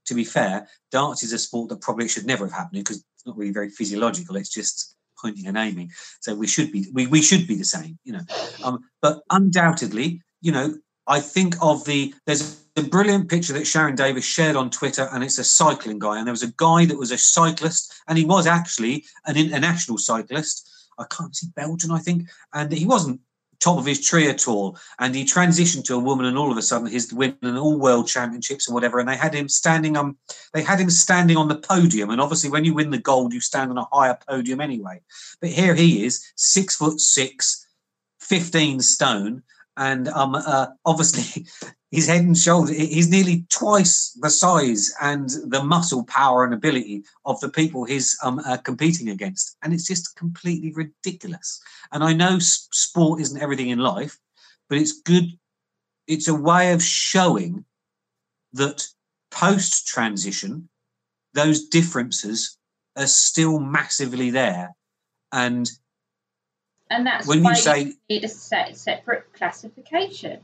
to 0.07 0.15
be 0.15 0.25
fair, 0.25 0.67
darts 0.91 1.23
is 1.23 1.33
a 1.33 1.39
sport 1.39 1.69
that 1.69 1.81
probably 1.81 2.09
should 2.09 2.27
never 2.27 2.47
have 2.47 2.53
happened 2.53 2.81
because 2.83 2.97
it's 2.97 3.27
not 3.27 3.37
really 3.37 3.53
very 3.53 3.71
physiological. 3.71 4.35
It's 4.35 4.53
just 4.53 4.97
pointing 5.23 5.47
and 5.47 5.57
aiming. 5.57 5.91
So 6.21 6.35
we 6.35 6.47
should 6.47 6.73
be 6.73 6.87
we, 6.93 7.07
we 7.07 7.23
should 7.23 7.47
be 7.47 7.57
the 7.57 7.65
same, 7.65 7.99
you 8.05 8.13
know. 8.13 8.23
Um, 8.65 8.81
but 9.01 9.23
undoubtedly, 9.31 10.21
you 10.41 10.53
know, 10.53 10.75
I 11.07 11.21
think 11.21 11.55
of 11.63 11.85
the 11.85 12.13
there's 12.27 12.63
a 12.77 12.83
brilliant 12.83 13.29
picture 13.29 13.53
that 13.53 13.65
Sharron 13.65 13.97
Davies 13.97 14.25
shared 14.25 14.57
on 14.57 14.71
Twitter, 14.71 15.09
and 15.13 15.23
it's 15.23 15.39
a 15.39 15.45
cycling 15.45 15.99
guy. 15.99 16.19
And 16.19 16.27
there 16.27 16.33
was 16.33 16.43
a 16.43 16.55
guy 16.57 16.85
that 16.87 16.99
was 16.99 17.13
a 17.13 17.19
cyclist, 17.19 17.95
and 18.09 18.19
he 18.19 18.25
was 18.25 18.47
actually 18.47 19.05
an 19.27 19.37
international 19.37 19.99
cyclist. 19.99 20.69
I 20.99 21.05
can't 21.11 21.35
see 21.35 21.49
Belgian, 21.55 21.91
I 21.91 21.99
think, 21.99 22.29
and 22.53 22.73
he 22.73 22.87
wasn't 22.87 23.21
top 23.63 23.79
of 23.79 23.87
his 23.87 24.05
tree 24.05 24.29
at 24.29 24.49
all. 24.49 24.77
And 24.99 25.15
he 25.15 25.25
transitioned 25.25 25.85
to 25.85 25.95
a 25.95 25.99
woman, 25.99 26.27
and 26.27 26.37
all 26.37 26.51
of 26.51 26.59
a 26.59 26.63
sudden 26.63 26.89
he's 26.89 27.13
winning 27.13 27.57
all 27.57 27.79
world 27.79 28.09
championships 28.09 28.67
and 28.67 28.75
whatever. 28.75 28.99
And 28.99 29.09
they 29.09 29.17
had 29.17 29.35
him 29.35 29.49
standing 29.49 29.97
on, 29.97 30.17
they 30.53 30.63
had 30.63 30.81
him 30.81 30.91
standing 30.91 31.37
on 31.37 31.49
the 31.49 31.59
podium. 31.59 32.11
And 32.11 32.21
obviously, 32.21 32.51
when 32.51 32.65
you 32.65 32.75
win 32.75 32.91
the 32.91 32.99
gold, 32.99 33.33
you 33.33 33.41
stand 33.41 33.71
on 33.71 33.79
a 33.79 33.87
higher 33.93 34.19
podium 34.29 34.61
anyway. 34.61 35.01
But 35.41 35.51
here 35.51 35.75
he 35.75 36.05
is, 36.05 36.33
six 36.37 36.77
foot 36.77 37.01
six, 37.01 37.67
15 38.21 38.81
stone, 38.81 39.43
and 39.77 40.09
um, 40.09 40.35
uh, 40.35 40.67
obviously 40.85 41.47
his 41.93 42.09
head 42.09 42.23
and 42.23 42.37
shoulders 42.37 42.77
he's 42.77 43.11
nearly 43.11 43.47
twice 43.49 44.19
the 44.21 44.31
size 44.31 44.93
and 45.01 45.31
the 45.47 45.63
muscle 45.63 46.05
power 46.05 46.45
and 46.45 46.53
ability 46.53 47.05
of 47.25 47.39
the 47.41 47.49
people 47.49 47.85
he's 47.85 48.19
um, 48.25 48.41
uh, 48.41 48.57
competing 48.57 49.11
against. 49.11 49.57
And 49.63 49.73
it's 49.73 49.87
just 49.87 50.17
completely 50.17 50.73
ridiculous. 50.73 51.63
And 51.93 52.03
i 52.03 52.13
know 52.13 52.39
sport 52.41 53.21
isn't 53.21 53.41
everything 53.41 53.71
in 53.71 53.79
life 53.79 54.19
but 54.69 54.79
it's 54.79 55.01
good 55.03 55.27
it's 56.09 56.27
a 56.27 56.35
way 56.35 56.73
of 56.73 56.83
showing 56.83 57.65
that 58.55 58.85
post 59.31 59.87
transition 59.87 60.69
those 61.35 61.69
differences 61.69 62.59
are 62.97 63.07
still 63.07 63.59
massively 63.59 64.31
there. 64.31 64.75
And 65.33 65.71
and 66.91 67.07
that's 67.07 67.27
when 67.27 67.45
you 67.45 67.55
say 67.55 67.81
you 67.81 67.95
need 68.09 68.25
a 68.25 68.29
set, 68.29 68.77
separate 68.77 69.33
classification. 69.33 70.41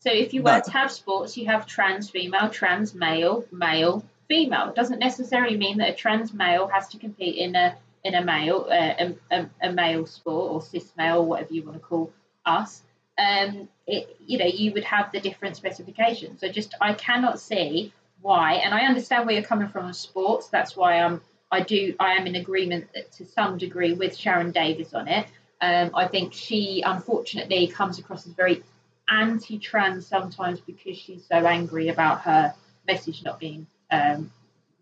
So 0.00 0.10
if 0.10 0.32
you 0.32 0.42
were 0.42 0.56
no. 0.56 0.60
to 0.62 0.70
have 0.70 0.90
sports, 0.90 1.36
you 1.36 1.46
have 1.46 1.66
trans 1.66 2.08
female, 2.08 2.48
trans 2.48 2.94
male, 2.94 3.44
male, 3.52 4.02
female. 4.28 4.70
It 4.70 4.74
doesn't 4.74 4.98
necessarily 4.98 5.58
mean 5.58 5.78
that 5.78 5.90
a 5.90 5.94
trans 5.94 6.32
male 6.32 6.66
has 6.68 6.88
to 6.88 6.98
compete 6.98 7.36
in 7.36 7.54
a 7.54 7.76
in 8.02 8.14
a 8.14 8.24
male 8.24 8.66
uh, 8.70 8.94
a, 8.98 9.14
a, 9.30 9.50
a, 9.60 9.72
male 9.72 10.06
sport 10.06 10.52
or 10.52 10.62
cis 10.62 10.90
male, 10.96 11.26
whatever 11.26 11.52
you 11.52 11.62
want 11.62 11.76
to 11.76 11.80
call 11.80 12.10
us. 12.46 12.80
Um, 13.18 13.68
it, 13.86 14.16
you 14.26 14.38
know, 14.38 14.46
you 14.46 14.72
would 14.72 14.84
have 14.84 15.12
the 15.12 15.20
different 15.20 15.56
specifications. 15.56 16.40
So 16.40 16.48
just 16.48 16.74
I 16.80 16.94
cannot 16.94 17.38
see 17.38 17.92
why, 18.22 18.54
and 18.54 18.72
I 18.72 18.86
understand 18.86 19.26
where 19.26 19.34
you're 19.34 19.44
coming 19.44 19.68
from 19.68 19.84
on 19.84 19.92
sports. 19.92 20.48
That's 20.48 20.74
why 20.74 20.98
I'm 21.00 21.20
I 21.50 21.60
do 21.60 21.94
I 22.00 22.12
am 22.12 22.26
in 22.26 22.36
agreement 22.36 22.88
to 23.18 23.26
some 23.26 23.58
degree 23.58 23.92
with 23.92 24.16
Sharron 24.16 24.54
Davies 24.54 24.94
on 24.94 25.08
it. 25.08 25.26
Um, 25.60 25.90
I 25.94 26.08
think 26.08 26.32
she 26.32 26.82
unfortunately 26.86 27.66
comes 27.66 27.98
across 27.98 28.26
as 28.26 28.32
very 28.32 28.62
anti 29.10 29.58
trans 29.58 30.06
sometimes 30.06 30.60
because 30.60 30.96
she's 30.96 31.26
so 31.26 31.36
angry 31.46 31.88
about 31.88 32.22
her 32.22 32.54
message 32.86 33.22
not 33.22 33.40
being 33.40 33.66
um, 33.90 34.32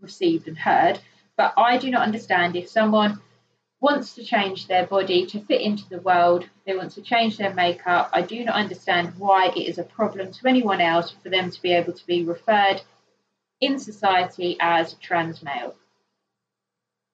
received 0.00 0.48
and 0.48 0.58
heard. 0.58 0.98
But 1.36 1.54
I 1.56 1.78
do 1.78 1.90
not 1.90 2.02
understand 2.02 2.56
if 2.56 2.68
someone 2.68 3.20
wants 3.80 4.14
to 4.14 4.24
change 4.24 4.66
their 4.66 4.86
body 4.86 5.24
to 5.26 5.40
fit 5.40 5.60
into 5.60 5.88
the 5.88 6.00
world, 6.00 6.48
they 6.66 6.76
want 6.76 6.92
to 6.92 7.02
change 7.02 7.36
their 7.36 7.54
makeup. 7.54 8.10
I 8.12 8.22
do 8.22 8.44
not 8.44 8.56
understand 8.56 9.14
why 9.18 9.48
it 9.48 9.56
is 9.68 9.78
a 9.78 9.84
problem 9.84 10.32
to 10.32 10.48
anyone 10.48 10.80
else 10.80 11.14
for 11.22 11.28
them 11.28 11.50
to 11.50 11.62
be 11.62 11.72
able 11.72 11.92
to 11.92 12.06
be 12.06 12.24
referred 12.24 12.82
in 13.60 13.78
society 13.78 14.56
as 14.60 14.94
trans 14.94 15.42
male 15.42 15.74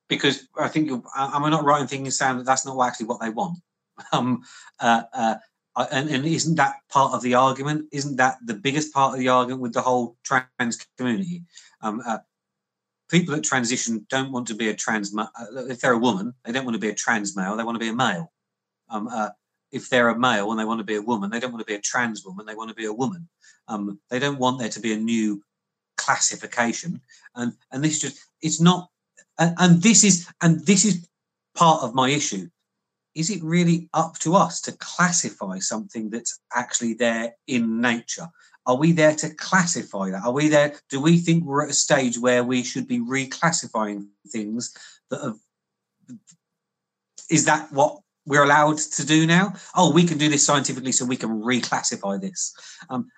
because 0.09 0.47
I 0.59 0.69
think 0.69 0.91
am 0.91 1.05
I 1.17 1.51
not 1.51 1.65
right 1.65 1.81
in 1.81 1.87
thinking, 1.87 2.11
Sam, 2.11 2.39
that 2.39 2.47
that's 2.47 2.67
not 2.67 2.81
actually 2.81 3.07
what 3.07 3.21
they 3.21 3.31
want? 3.31 3.59
Um, 4.13 4.43
uh, 4.81 5.05
uh, 5.13 5.35
and, 5.77 6.09
and, 6.09 6.25
isn't 6.25 6.55
that 6.57 6.77
part 6.89 7.15
of 7.15 7.23
the 7.23 7.35
argument? 7.35 7.87
Isn't 7.91 8.17
that 8.17 8.37
the 8.45 8.55
biggest 8.55 8.93
part 8.93 9.15
of 9.15 9.19
the 9.19 9.29
argument 9.29 9.63
with 9.63 9.73
the 9.73 9.83
whole 9.83 10.17
trans 10.25 10.87
community? 10.97 11.43
Um, 11.81 12.01
uh, 12.07 12.19
people 13.11 13.35
that 13.35 13.45
transition 13.45 14.07
don't 14.09 14.33
want 14.33 14.47
to 14.49 14.55
be 14.55 14.69
a 14.69 14.75
trans. 14.75 15.17
uh, 15.17 15.27
If 15.69 15.81
they're 15.81 15.93
a 15.93 15.99
woman, 15.99 16.35
they 16.45 16.53
don't 16.53 16.65
want 16.65 16.75
to 16.75 16.81
be 16.81 16.91
a 16.91 16.95
trans 16.95 17.37
male. 17.37 17.57
They 17.57 17.65
want 17.65 17.75
to 17.77 17.81
be 17.81 17.89
a 17.89 17.95
male. 17.95 18.33
Um, 18.89 19.09
uh, 19.09 19.31
if 19.73 19.91
they're 19.91 20.09
a 20.09 20.19
male 20.19 20.51
and 20.51 20.61
they 20.61 20.65
want 20.65 20.79
to 20.79 20.85
be 20.85 20.95
a 20.95 21.03
woman, 21.03 21.31
they 21.31 21.41
don't 21.41 21.53
want 21.53 21.67
to 21.67 21.71
be 21.71 21.75
a 21.75 21.81
trans 21.81 22.25
woman. 22.25 22.47
They 22.47 22.55
want 22.55 22.69
to 22.69 22.77
be 22.77 22.85
a 22.85 22.93
woman. 22.93 23.29
Um, 23.67 23.99
they 24.11 24.21
don't 24.21 24.39
want 24.39 24.61
there 24.61 24.69
to 24.69 24.81
be 24.81 24.93
a 24.93 24.97
new 24.97 25.43
classification. 25.97 27.01
And 27.35 27.55
and 27.73 27.83
this 27.83 27.99
just 27.99 28.19
it's 28.41 28.61
not. 28.61 28.91
And, 29.39 29.55
and 29.59 29.83
this 29.83 30.05
is 30.05 30.29
and 30.41 30.65
this 30.65 30.85
is 30.85 31.09
part 31.57 31.83
of 31.83 31.95
my 31.95 32.09
issue. 32.09 32.49
Is 33.15 33.31
it 33.31 33.43
really 33.43 33.89
up 33.95 34.19
to 34.21 34.35
us 34.35 34.61
to 34.63 34.73
classify 34.73 35.59
something 35.59 36.11
that's 36.11 36.41
actually 36.53 36.95
there 36.95 37.35
in 37.47 37.81
nature? 37.81 38.29
Are 38.67 38.77
we 38.77 38.93
there 38.93 39.15
to 39.17 39.35
classify 39.35 40.11
that? 40.11 40.25
Are 40.25 40.33
we 40.33 40.49
there? 40.49 40.75
Do 40.89 41.01
we 41.01 41.19
think 41.19 41.45
we're 41.45 41.65
at 41.65 41.71
a 41.71 41.75
stage 41.75 42.19
where 42.19 42.43
we 42.43 42.63
should 42.63 42.89
be 42.89 42.99
reclassifying 42.99 44.09
things 44.29 44.75
that 45.11 45.21
have? 45.23 45.37
Is 47.31 47.45
that 47.45 47.73
what 47.73 48.01
we're 48.27 48.43
allowed 48.43 48.79
to 48.79 49.07
do 49.07 49.27
now? 49.27 49.55
Oh, 49.77 49.93
we 49.93 50.05
can 50.05 50.19
do 50.19 50.29
this 50.29 50.45
scientifically, 50.45 50.93
so 50.93 51.05
we 51.05 51.17
can 51.17 51.43
reclassify 51.43 52.21
this. 52.21 52.55
Um, 52.89 53.11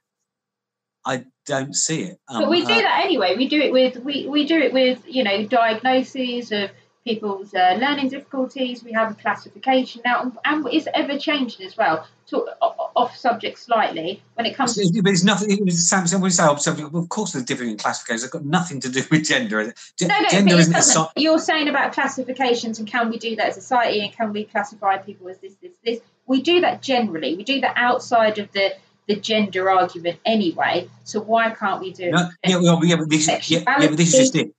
I 1.05 1.25
don't 1.47 1.75
see 1.75 2.03
it. 2.03 2.19
Um, 2.29 2.43
but 2.43 2.51
we 2.51 2.65
do 2.65 2.73
uh, 2.73 2.83
that 2.83 3.05
anyway. 3.05 3.37
We 3.37 3.49
do 3.49 3.61
it 3.61 3.73
with 3.73 3.97
we, 3.99 4.27
we 4.27 4.45
do 4.47 4.59
it 4.59 4.73
with 4.73 5.01
you 5.07 5.23
know 5.23 5.47
diagnoses 5.47 6.51
of 6.51 6.71
people's 7.07 7.55
uh, 7.55 7.79
learning 7.81 8.09
difficulties. 8.09 8.83
We 8.83 8.93
have 8.93 9.13
a 9.13 9.15
classification 9.15 10.03
now, 10.05 10.33
and, 10.45 10.67
it's 10.67 10.89
ever 10.93 11.17
changing 11.19 11.65
as 11.65 11.77
well. 11.77 12.07
To, 12.31 12.39
off 12.61 13.17
subject 13.17 13.57
slightly 13.57 14.21
when 14.35 14.47
it 14.47 14.57
comes 14.57 14.75
to 14.75 15.01
But 15.01 15.13
it's 15.13 15.23
nothing. 15.23 15.53
It 15.53 15.65
was 15.65 15.89
Sam. 15.89 16.09
Say 16.09 16.17
oh, 16.21 16.57
subject, 16.57 16.93
well, 16.93 17.03
of 17.03 17.09
course, 17.09 17.33
there's 17.33 17.45
different 17.45 17.79
classifications. 17.79 18.25
It's 18.25 18.33
got 18.33 18.45
nothing 18.45 18.81
to 18.81 18.89
do 18.89 19.03
with 19.11 19.25
gender. 19.25 19.73
Ge- 19.97 20.03
no, 20.03 20.21
no, 20.21 20.29
gender 20.29 20.57
isn't 20.57 20.75
a 20.75 21.09
You're 21.15 21.39
saying 21.39 21.69
about 21.69 21.93
classifications 21.93 22.81
and 22.81 22.89
can 22.89 23.11
we 23.11 23.19
do 23.19 23.37
that 23.37 23.47
as 23.47 23.57
a 23.57 23.61
society 23.61 24.01
and 24.01 24.13
can 24.13 24.33
we 24.33 24.45
classify 24.45 24.99
people 24.99 25.29
as 25.29 25.39
this, 25.39 25.55
this, 25.63 25.73
this? 25.85 26.01
We 26.27 26.43
do 26.43 26.63
that 26.63 26.83
generally. 26.83 27.37
We 27.37 27.45
do 27.45 27.61
that 27.61 27.75
outside 27.77 28.39
of 28.39 28.51
the 28.51 28.75
the 29.07 29.15
gender 29.15 29.71
argument 29.71 30.19
anyway. 30.25 30.91
So 31.05 31.21
why 31.21 31.51
can't 31.51 31.81
we 31.81 31.93
do 31.93 32.07
it? 32.07 32.11
No, 32.11 32.29
yeah, 32.45 32.57
well, 32.57 32.85
yeah, 32.85 32.97
but 32.97 33.09
this, 33.09 33.29
yeah, 33.29 33.63
yeah, 33.65 33.89
but 33.89 33.97
this 33.97 34.13
is 34.15 34.19
just 34.19 34.35
it. 34.35 34.53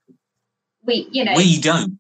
We, 0.86 1.10
you 1.12 1.26
know, 1.26 1.34
We 1.36 1.60
don't. 1.60 2.00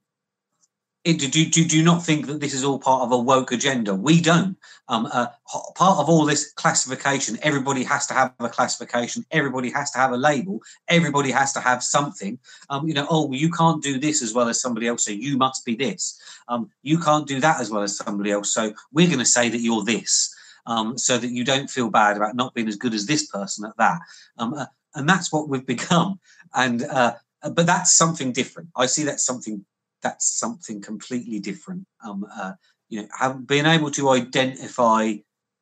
It, 1.07 1.19
do, 1.19 1.29
do, 1.29 1.63
do 1.63 1.77
you 1.77 1.83
not 1.83 2.03
think 2.03 2.25
that 2.25 2.41
this 2.41 2.53
is 2.53 2.65
all 2.65 2.79
part 2.79 3.01
of 3.01 3.13
a 3.13 3.17
woke 3.17 3.53
agenda? 3.53 3.95
We 3.95 4.19
don't. 4.19 4.57
Um, 4.89 5.05
uh, 5.05 5.27
part 5.73 5.99
of 5.99 6.09
all 6.09 6.25
this 6.25 6.51
classification, 6.51 7.39
everybody 7.41 7.85
has 7.85 8.07
to 8.07 8.13
have 8.13 8.33
a 8.41 8.49
classification. 8.49 9.25
Everybody 9.31 9.69
has 9.69 9.89
to 9.91 9.99
have 9.99 10.11
a 10.11 10.17
label. 10.17 10.59
Everybody 10.89 11.31
has 11.31 11.53
to 11.53 11.61
have 11.61 11.81
something. 11.81 12.37
Um, 12.69 12.89
you 12.89 12.93
know, 12.93 13.07
oh, 13.09 13.31
you 13.31 13.49
can't 13.49 13.81
do 13.81 13.97
this 13.97 14.21
as 14.21 14.33
well 14.33 14.49
as 14.49 14.59
somebody 14.59 14.85
else, 14.89 15.05
so 15.05 15.11
you 15.11 15.37
must 15.37 15.63
be 15.63 15.77
this. 15.77 16.21
Um, 16.49 16.69
you 16.83 16.99
can't 16.99 17.25
do 17.25 17.39
that 17.39 17.61
as 17.61 17.71
well 17.71 17.83
as 17.83 17.95
somebody 17.95 18.31
else, 18.31 18.53
so 18.53 18.73
we're 18.91 19.07
going 19.07 19.19
to 19.19 19.25
say 19.25 19.47
that 19.47 19.61
you're 19.61 19.85
this, 19.85 20.35
um, 20.65 20.97
so 20.97 21.17
that 21.17 21.31
you 21.31 21.45
don't 21.45 21.69
feel 21.69 21.89
bad 21.89 22.17
about 22.17 22.35
not 22.35 22.53
being 22.53 22.67
as 22.67 22.75
good 22.75 22.93
as 22.93 23.05
this 23.05 23.27
person 23.27 23.63
at 23.63 23.77
that. 23.77 24.01
Um, 24.39 24.53
uh, 24.55 24.65
and 24.95 25.07
that's 25.07 25.31
what 25.31 25.47
we've 25.47 25.65
become. 25.75 26.19
And 26.53 26.83
uh, 26.83 27.13
but 27.41 27.65
that's 27.65 27.95
something 27.95 28.33
different. 28.33 28.71
I 28.75 28.87
see 28.87 29.03
that's 29.03 29.25
something 29.25 29.63
that's 30.01 30.39
something 30.39 30.81
completely 30.81 31.39
different. 31.39 31.85
Um, 32.05 32.25
uh, 32.33 32.53
you 32.89 33.01
know, 33.01 33.07
have 33.17 33.47
being 33.47 33.65
able 33.65 33.91
to 33.91 34.09
identify 34.09 35.13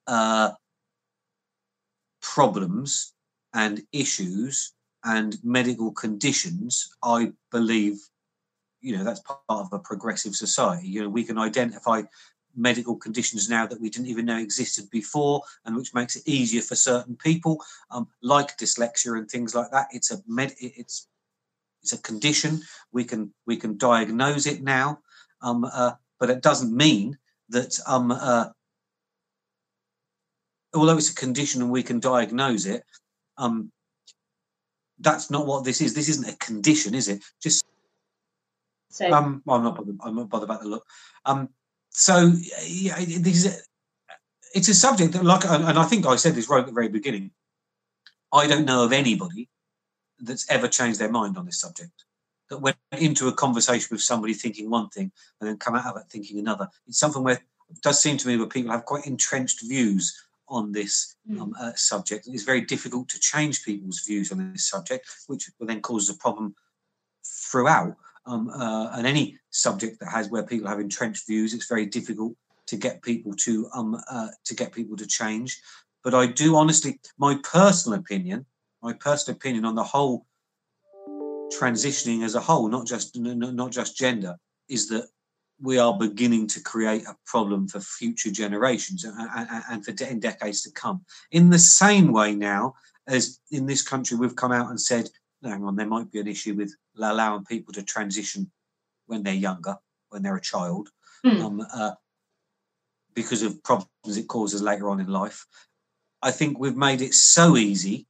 uh, 0.07 0.51
problems 2.21 3.13
and 3.53 3.81
issues 3.91 4.73
and 5.03 5.38
medical 5.43 5.91
conditions, 5.91 6.89
I 7.03 7.31
believe, 7.51 7.99
you 8.81 8.97
know, 8.97 9.03
that's 9.03 9.21
part 9.21 9.39
of 9.49 9.71
a 9.71 9.79
progressive 9.79 10.36
society. 10.36 10.88
You 10.88 11.03
know, 11.03 11.09
we 11.09 11.23
can 11.23 11.38
identify 11.38 12.03
medical 12.55 12.95
conditions 12.95 13.49
now 13.49 13.67
that 13.67 13.79
we 13.79 13.89
didn't 13.89 14.07
even 14.07 14.25
know 14.25 14.38
existed 14.38 14.89
before, 14.89 15.41
and 15.65 15.75
which 15.75 15.93
makes 15.93 16.15
it 16.15 16.23
easier 16.25 16.61
for 16.61 16.75
certain 16.75 17.15
people, 17.15 17.63
um, 17.91 18.07
like 18.21 18.57
dyslexia 18.57 19.17
and 19.17 19.29
things 19.29 19.53
like 19.53 19.71
that. 19.71 19.88
It's 19.91 20.11
a 20.11 20.21
med, 20.27 20.53
it's 20.59 21.07
it's 21.86 21.93
a 21.93 22.01
condition. 22.01 22.61
We 22.91 23.03
can 23.03 23.31
we 23.45 23.57
can 23.57 23.77
diagnose 23.77 24.47
it 24.47 24.63
now, 24.63 24.99
um, 25.41 25.65
uh, 25.65 25.91
but 26.19 26.31
it 26.31 26.41
doesn't 26.41 26.75
mean 26.75 27.17
that 27.49 27.79
um, 27.86 28.11
uh, 28.11 28.49
although 30.73 30.97
it's 30.97 31.11
a 31.11 31.15
condition 31.15 31.61
and 31.61 31.69
we 31.69 31.83
can 31.83 31.99
diagnose 31.99 32.65
it, 32.65 32.83
um, 33.38 33.71
that's 34.97 35.29
not 35.29 35.45
what 35.45 35.63
this 35.63 35.79
is. 35.79 35.93
This 35.93 36.09
isn't 36.09 36.27
a 36.27 36.36
condition, 36.38 36.95
is 36.95 37.07
it? 37.07 37.21
Just 37.39 37.63
so 38.89 39.11
um, 39.11 39.43
well, 39.45 39.57
I'm 39.57 39.63
not 39.63 39.75
bothered. 39.75 39.97
I'm 40.03 40.15
not 40.15 40.29
bothered 40.29 40.49
about 40.49 40.61
the 40.61 40.67
look. 40.67 40.86
Um, 41.25 41.49
so 41.91 42.33
yeah, 42.65 42.97
this 42.97 43.45
is 43.45 43.45
a, 43.45 43.57
it's 44.55 44.69
a 44.69 44.73
subject 44.73 45.13
that, 45.13 45.23
like, 45.23 45.45
and 45.45 45.77
I 45.77 45.83
think 45.83 46.07
I 46.07 46.15
said 46.15 46.33
this 46.33 46.49
right 46.49 46.61
at 46.61 46.65
the 46.65 46.71
very 46.71 46.89
beginning. 46.89 47.29
I 48.33 48.47
don't 48.47 48.65
know 48.65 48.86
of 48.86 48.91
anybody 48.91 49.49
that's 50.20 50.49
ever 50.49 50.68
changed 50.68 50.99
their 50.99 51.11
mind 51.11 51.38
on 51.38 51.45
this 51.45 51.59
subject. 51.59 52.05
That 52.49 52.61
went 52.61 52.78
into 52.91 53.28
a 53.28 53.34
conversation 53.34 53.88
with 53.91 54.01
somebody 54.01 54.34
thinking 54.34 54.70
one 54.70 54.89
thing 54.89 55.11
and 55.39 55.49
then 55.49 55.57
come 55.57 55.76
out 55.76 55.95
of 55.95 56.01
it 56.01 56.09
thinking 56.09 56.39
another. 56.39 56.70
It's 56.88 56.99
something 56.99 57.24
where 57.24 57.39
it 57.70 57.82
does 57.82 57.99
seem 57.99 58.18
to 58.18 58.28
me 58.28 58.38
where 58.38 58.47
people 58.47 58.72
have 58.72 58.86
quite 58.86 59.07
entrenched 59.07 59.61
views 59.68 60.16
on 60.47 60.72
this 60.72 61.16
Mm. 61.28 61.41
um, 61.41 61.55
uh, 61.59 61.74
subject. 61.74 62.28
It's 62.28 62.43
very 62.43 62.61
difficult 62.61 63.09
to 63.09 63.20
change 63.20 63.66
people's 63.66 64.01
views 64.01 64.32
on 64.32 64.53
this 64.53 64.68
subject, 64.70 65.07
which 65.26 65.49
will 65.57 65.66
then 65.66 65.82
causes 65.82 66.09
a 66.09 66.18
problem 66.20 66.53
throughout. 67.26 67.95
Um, 68.28 68.49
uh, 68.49 68.89
and 68.93 69.07
any 69.07 69.38
subject 69.49 69.99
that 69.99 70.09
has 70.09 70.30
where 70.30 70.43
people 70.43 70.68
have 70.68 70.80
entrenched 70.80 71.28
views, 71.28 71.53
it's 71.53 71.68
very 71.68 71.86
difficult 71.86 72.36
to 72.68 72.76
get 72.76 73.01
people 73.01 73.34
to 73.34 73.68
um 73.74 73.99
uh, 74.09 74.30
to 74.43 74.55
get 74.55 74.72
people 74.72 74.97
to 74.97 75.07
change. 75.07 75.59
But 76.03 76.13
I 76.13 76.28
do 76.28 76.55
honestly, 76.55 76.99
my 77.18 77.39
personal 77.43 77.99
opinion, 77.99 78.45
my 78.86 78.93
personal 78.93 79.36
opinion 79.36 79.65
on 79.65 79.75
the 79.75 79.83
whole 79.83 80.25
transitioning 81.59 82.23
as 82.23 82.36
a 82.36 82.39
whole, 82.39 82.67
not 82.67 82.86
just 82.86 83.17
not 83.17 83.71
just 83.71 83.97
gender, 83.97 84.38
is 84.69 84.88
that 84.89 85.07
we 85.59 85.79
are 85.79 85.97
beginning 85.97 86.45
to 86.47 86.61
create 86.61 87.03
a 87.07 87.15
problem 87.25 87.67
for 87.67 87.79
future 87.79 88.29
generations 88.29 89.03
and, 89.03 89.86
for 89.86 89.91
in 90.03 90.19
decades 90.19 90.61
to 90.63 90.71
come. 90.71 91.03
In 91.31 91.49
the 91.49 91.59
same 91.59 92.11
way 92.11 92.36
now 92.36 92.75
as 93.07 93.39
in 93.51 93.65
this 93.65 93.81
country, 93.81 94.17
we've 94.17 94.36
come 94.36 94.51
out 94.51 94.69
and 94.69 94.79
said, 94.79 95.09
hang 95.43 95.63
on, 95.63 95.75
there 95.75 95.88
might 95.88 96.11
be 96.11 96.19
an 96.19 96.27
issue 96.27 96.53
with 96.55 96.75
allowing 96.99 97.45
people 97.45 97.73
to 97.73 97.83
transition 97.83 98.51
when 99.07 99.23
they're 99.23 99.33
younger, 99.33 99.77
when 100.09 100.21
they're 100.21 100.36
a 100.36 100.41
child, 100.41 100.89
Hmm. 101.23 101.41
um, 101.41 101.67
uh, 101.73 101.95
because 103.15 103.41
of 103.41 103.63
problems 103.63 104.17
it 104.17 104.27
causes 104.27 104.61
later 104.61 104.89
on 104.89 104.99
in 104.99 105.07
life. 105.07 105.45
I 106.21 106.31
think 106.31 106.59
we've 106.59 106.75
made 106.75 107.01
it 107.01 107.13
so 107.13 107.55
easy, 107.55 108.07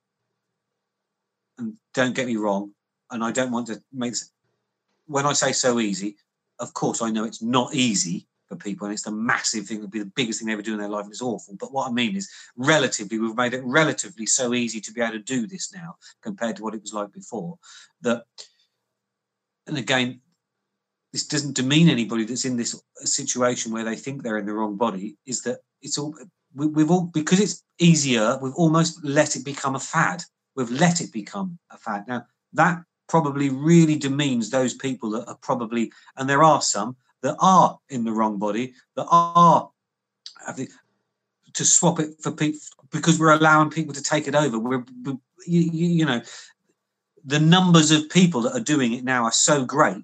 don't 1.96 2.16
get 2.16 2.28
me 2.28 2.36
wrong, 2.36 2.72
and 3.10 3.24
I 3.24 3.32
don't 3.32 3.52
want 3.52 3.68
to 3.68 3.82
make 3.92 4.12
this, 4.12 4.32
when 5.08 5.26
I 5.26 5.34
say 5.34 5.52
so 5.52 5.80
easy, 5.80 6.18
of 6.60 6.74
course 6.74 7.02
I 7.02 7.10
know 7.10 7.24
it's 7.24 7.42
not 7.42 7.74
easy 7.74 8.28
for 8.48 8.56
people 8.56 8.86
and 8.86 8.94
it's 8.94 9.04
the 9.04 9.12
massive 9.12 9.66
thing, 9.66 9.78
it'll 9.78 9.90
be 9.90 10.00
the 10.00 10.12
biggest 10.16 10.40
thing 10.40 10.48
they 10.48 10.54
ever 10.54 10.62
do 10.62 10.74
in 10.74 10.80
their 10.80 10.88
life 10.88 11.06
and 11.06 11.12
it's 11.12 11.22
awful. 11.22 11.56
But 11.60 11.72
what 11.72 11.90
I 11.90 11.92
mean 11.92 12.16
is 12.16 12.30
relatively, 12.56 13.18
we've 13.18 13.36
made 13.36 13.54
it 13.54 13.64
relatively 13.64 14.26
so 14.28 14.54
easy 14.54 14.80
to 14.82 14.92
be 14.92 15.02
able 15.02 15.14
to 15.14 15.20
do 15.20 15.48
this 15.48 15.74
now 15.74 15.96
compared 16.22 16.58
to 16.58 16.64
what 16.64 16.76
it 16.76 16.82
was 16.82 16.94
like 16.94 17.12
before. 17.12 17.58
That 18.02 18.26
and 19.68 19.78
again, 19.78 20.22
this 21.12 21.26
doesn't 21.26 21.56
demean 21.56 21.90
anybody 21.90 22.26
that's 22.26 22.46
in 22.46 22.58
this 22.58 22.80
situation 22.98 23.72
where 23.72 23.84
they 23.84 23.96
think 23.96 24.22
they're 24.22 24.38
in 24.38 24.46
the 24.46 24.54
wrong 24.54 24.76
body, 24.76 25.18
is 25.26 25.42
that 25.44 25.60
it's 25.82 25.98
all 25.98 26.16
we've 26.54 26.92
all 26.92 27.10
because 27.14 27.40
it's 27.40 27.64
easier, 27.80 28.38
we've 28.42 28.54
almost 28.56 29.04
let 29.04 29.36
it 29.36 29.44
become 29.44 29.76
a 29.76 29.80
fad. 29.80 30.24
We've 30.56 30.72
let 30.72 31.02
it 31.02 31.12
become 31.12 31.60
a 31.72 31.78
fad. 31.78 32.08
Now 32.08 32.26
that 32.54 32.84
probably 33.08 33.50
really 33.50 33.98
demeans 33.98 34.50
those 34.50 34.74
people 34.74 35.12
that 35.12 35.28
are 35.28 35.38
probably, 35.42 35.92
and 36.18 36.30
there 36.30 36.44
are 36.44 36.62
some 36.62 36.96
that 37.22 37.36
are 37.40 37.78
in 37.90 38.04
the 38.04 38.12
wrong 38.12 38.40
body, 38.40 38.74
that 38.96 39.06
are 39.10 39.70
have 40.46 40.58
the, 40.58 40.68
to 41.54 41.66
swap 41.66 42.00
it 42.00 42.22
for 42.22 42.32
people 42.32 42.60
because 42.92 43.20
we're 43.20 43.34
allowing 43.34 43.70
people 43.70 43.94
to 43.94 44.02
take 44.04 44.28
it 44.28 44.36
over. 44.36 44.58
We're, 44.60 44.86
we, 45.04 45.14
you, 45.46 45.62
you 45.62 45.88
you 45.88 46.06
know, 46.06 46.22
the 47.24 47.40
numbers 47.40 47.92
of 47.92 48.10
people 48.10 48.42
that 48.42 48.56
are 48.56 48.60
doing 48.64 48.94
it 48.94 49.04
now 49.04 49.24
are 49.24 49.32
so 49.32 49.66
great 49.66 50.04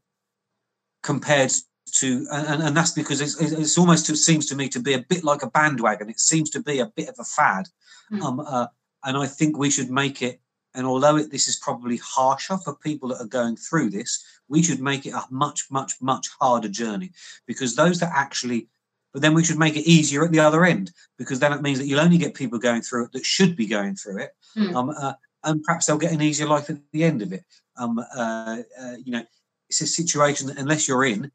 compared 1.04 1.52
to, 1.94 2.26
and, 2.32 2.64
and 2.64 2.78
that's 2.78 2.92
because 2.92 3.22
it's, 3.22 3.40
it's 3.42 3.78
almost 3.78 4.10
it 4.10 4.16
seems 4.18 4.46
to 4.48 4.56
me 4.56 4.70
to 4.70 4.80
be 4.80 4.94
a 4.94 5.06
bit 5.10 5.24
like 5.24 5.44
a 5.44 5.50
bandwagon. 5.50 6.10
It 6.10 6.20
seems 6.20 6.50
to 6.52 6.62
be 6.62 6.80
a 6.80 6.92
bit 6.96 7.10
of 7.10 7.16
a 7.20 7.24
fad, 7.24 7.66
Mm. 8.12 8.22
um, 8.24 8.40
uh, 8.42 8.68
and 9.04 9.18
I 9.18 9.28
think 9.28 9.58
we 9.58 9.70
should 9.70 9.90
make 9.90 10.22
it. 10.22 10.40
And 10.74 10.88
although 10.88 11.18
it, 11.18 11.32
this 11.32 11.48
is 11.48 11.58
probably 11.58 11.98
harsher 11.98 12.58
for 12.58 12.76
people 12.76 13.10
that 13.10 13.20
are 13.22 13.28
going 13.28 13.58
through 13.58 13.90
this, 13.90 14.24
we 14.48 14.64
should 14.64 14.80
make 14.80 15.06
it 15.06 15.14
a 15.14 15.24
much, 15.30 15.70
much, 15.70 15.94
much 16.02 16.30
harder 16.40 16.70
journey 16.70 17.12
because 17.46 17.76
those 17.76 18.00
that 18.00 18.12
actually. 18.16 18.68
But 19.14 19.22
then 19.22 19.34
we 19.34 19.44
should 19.44 19.60
make 19.60 19.76
it 19.76 19.90
easier 19.90 20.24
at 20.24 20.32
the 20.32 20.40
other 20.40 20.64
end 20.64 20.94
because 21.18 21.40
then 21.40 21.52
it 21.52 21.62
means 21.62 21.80
that 21.80 21.86
you'll 21.88 22.00
only 22.00 22.18
get 22.18 22.34
people 22.34 22.58
going 22.60 22.82
through 22.82 23.06
it 23.06 23.12
that 23.12 23.26
should 23.26 23.58
be 23.58 23.66
going 23.66 23.96
through 23.96 24.20
it, 24.20 24.32
Mm. 24.56 24.74
um, 24.76 24.90
uh, 24.90 25.14
and 25.44 25.62
perhaps 25.64 25.86
they'll 25.86 25.98
get 25.98 26.14
an 26.14 26.22
easier 26.22 26.48
life 26.48 26.70
at 26.70 26.78
the 26.94 27.04
end 27.04 27.22
of 27.22 27.34
it. 27.34 27.44
Um, 27.76 28.00
uh, 28.00 28.62
uh, 28.82 28.96
you 29.04 29.12
know, 29.12 29.26
it's 29.70 29.82
a 29.82 29.88
situation 29.88 30.48
that 30.48 30.58
unless 30.58 30.88
you're 30.88 31.04
in, 31.06 31.32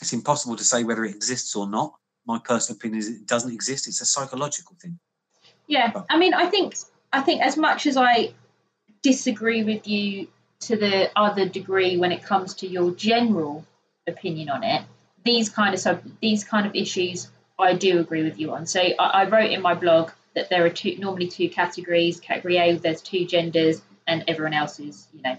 it's 0.00 0.12
impossible 0.12 0.56
to 0.56 0.64
say 0.64 0.84
whether 0.84 1.04
it 1.04 1.14
exists 1.14 1.54
or 1.56 1.66
not. 1.68 1.94
My 2.26 2.38
personal 2.38 2.76
opinion 2.76 2.98
is 3.00 3.08
it 3.08 3.26
doesn't 3.26 3.52
exist. 3.52 3.88
It's 3.88 4.00
a 4.00 4.06
psychological 4.06 4.76
thing. 4.80 4.98
Yeah, 5.70 6.02
I 6.10 6.18
mean, 6.18 6.34
I 6.34 6.46
think 6.46 6.74
I 7.12 7.20
think 7.20 7.42
as 7.42 7.56
much 7.56 7.86
as 7.86 7.96
I 7.96 8.34
disagree 9.02 9.62
with 9.62 9.86
you 9.86 10.26
to 10.66 10.74
the 10.74 11.12
other 11.14 11.48
degree 11.48 11.96
when 11.96 12.10
it 12.10 12.24
comes 12.24 12.54
to 12.54 12.66
your 12.66 12.90
general 12.90 13.64
opinion 14.04 14.50
on 14.50 14.64
it, 14.64 14.82
these 15.24 15.48
kind 15.48 15.72
of 15.72 15.78
sub 15.78 16.02
these 16.20 16.42
kind 16.42 16.66
of 16.66 16.74
issues 16.74 17.30
I 17.56 17.74
do 17.74 18.00
agree 18.00 18.24
with 18.24 18.40
you 18.40 18.50
on. 18.50 18.66
So 18.66 18.80
I, 18.80 19.22
I 19.22 19.28
wrote 19.28 19.52
in 19.52 19.62
my 19.62 19.74
blog 19.74 20.10
that 20.34 20.50
there 20.50 20.64
are 20.64 20.70
two 20.70 20.96
normally 20.98 21.28
two 21.28 21.48
categories. 21.48 22.18
Category 22.18 22.56
A, 22.56 22.74
there's 22.74 23.00
two 23.00 23.24
genders, 23.24 23.80
and 24.08 24.24
everyone 24.26 24.54
else 24.54 24.80
is, 24.80 25.06
you 25.14 25.22
know, 25.22 25.36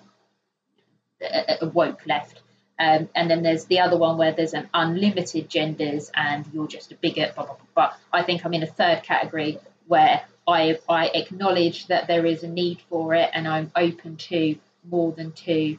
a, 1.22 1.58
a 1.64 1.66
woke 1.68 2.08
left. 2.08 2.42
Um, 2.80 3.10
and 3.14 3.30
then 3.30 3.44
there's 3.44 3.66
the 3.66 3.82
other 3.82 3.98
one 3.98 4.18
where 4.18 4.32
there's 4.32 4.54
an 4.54 4.70
unlimited 4.74 5.50
genders 5.50 6.10
and 6.16 6.46
you're 6.54 6.68
just 6.68 6.94
a 6.94 6.96
bigot, 6.96 7.36
blah, 7.36 7.46
blah, 7.46 7.56
blah, 7.56 7.66
blah. 7.76 7.94
I 8.14 8.24
think 8.24 8.46
I'm 8.46 8.54
in 8.54 8.64
a 8.64 8.68
third 8.68 9.04
category 9.04 9.60
where 9.92 10.22
I, 10.48 10.80
I 10.88 11.08
acknowledge 11.08 11.88
that 11.88 12.08
there 12.08 12.26
is 12.26 12.44
a 12.44 12.48
need 12.48 12.80
for 12.90 13.14
it 13.14 13.30
and 13.34 13.46
I'm 13.46 13.72
open 13.76 14.16
to 14.30 14.56
more 14.90 15.12
than 15.12 15.34
two 15.34 15.78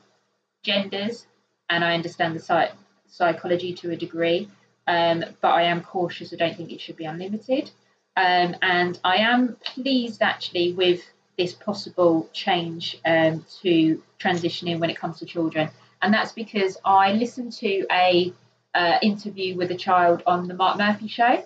genders 0.62 1.26
and 1.70 1.82
I 1.82 1.94
understand 1.94 2.36
the 2.36 2.40
psych- 2.40 2.74
psychology 3.08 3.72
to 3.76 3.90
a 3.90 3.96
degree. 3.96 4.50
Um, 4.86 5.24
but 5.40 5.52
I 5.52 5.62
am 5.62 5.80
cautious. 5.80 6.34
I 6.34 6.36
don't 6.36 6.54
think 6.54 6.72
it 6.72 6.80
should 6.82 6.98
be 6.98 7.06
unlimited. 7.06 7.70
Um, 8.14 8.54
and 8.60 9.00
I 9.02 9.16
am 9.32 9.56
pleased 9.64 10.20
actually 10.20 10.74
with 10.74 11.00
this 11.38 11.54
possible 11.54 12.28
change 12.34 12.98
um, 13.06 13.46
to 13.62 14.02
transitioning 14.20 14.78
when 14.78 14.90
it 14.90 14.98
comes 14.98 15.20
to 15.20 15.26
children. 15.26 15.70
And 16.02 16.12
that's 16.12 16.32
because 16.32 16.76
I 16.84 17.14
listened 17.14 17.52
to 17.54 17.86
a 17.90 18.30
uh, 18.74 18.98
interview 19.00 19.56
with 19.56 19.70
a 19.70 19.76
child 19.76 20.22
on 20.26 20.48
the 20.48 20.54
Mark 20.54 20.76
Murphy 20.76 21.08
show, 21.08 21.42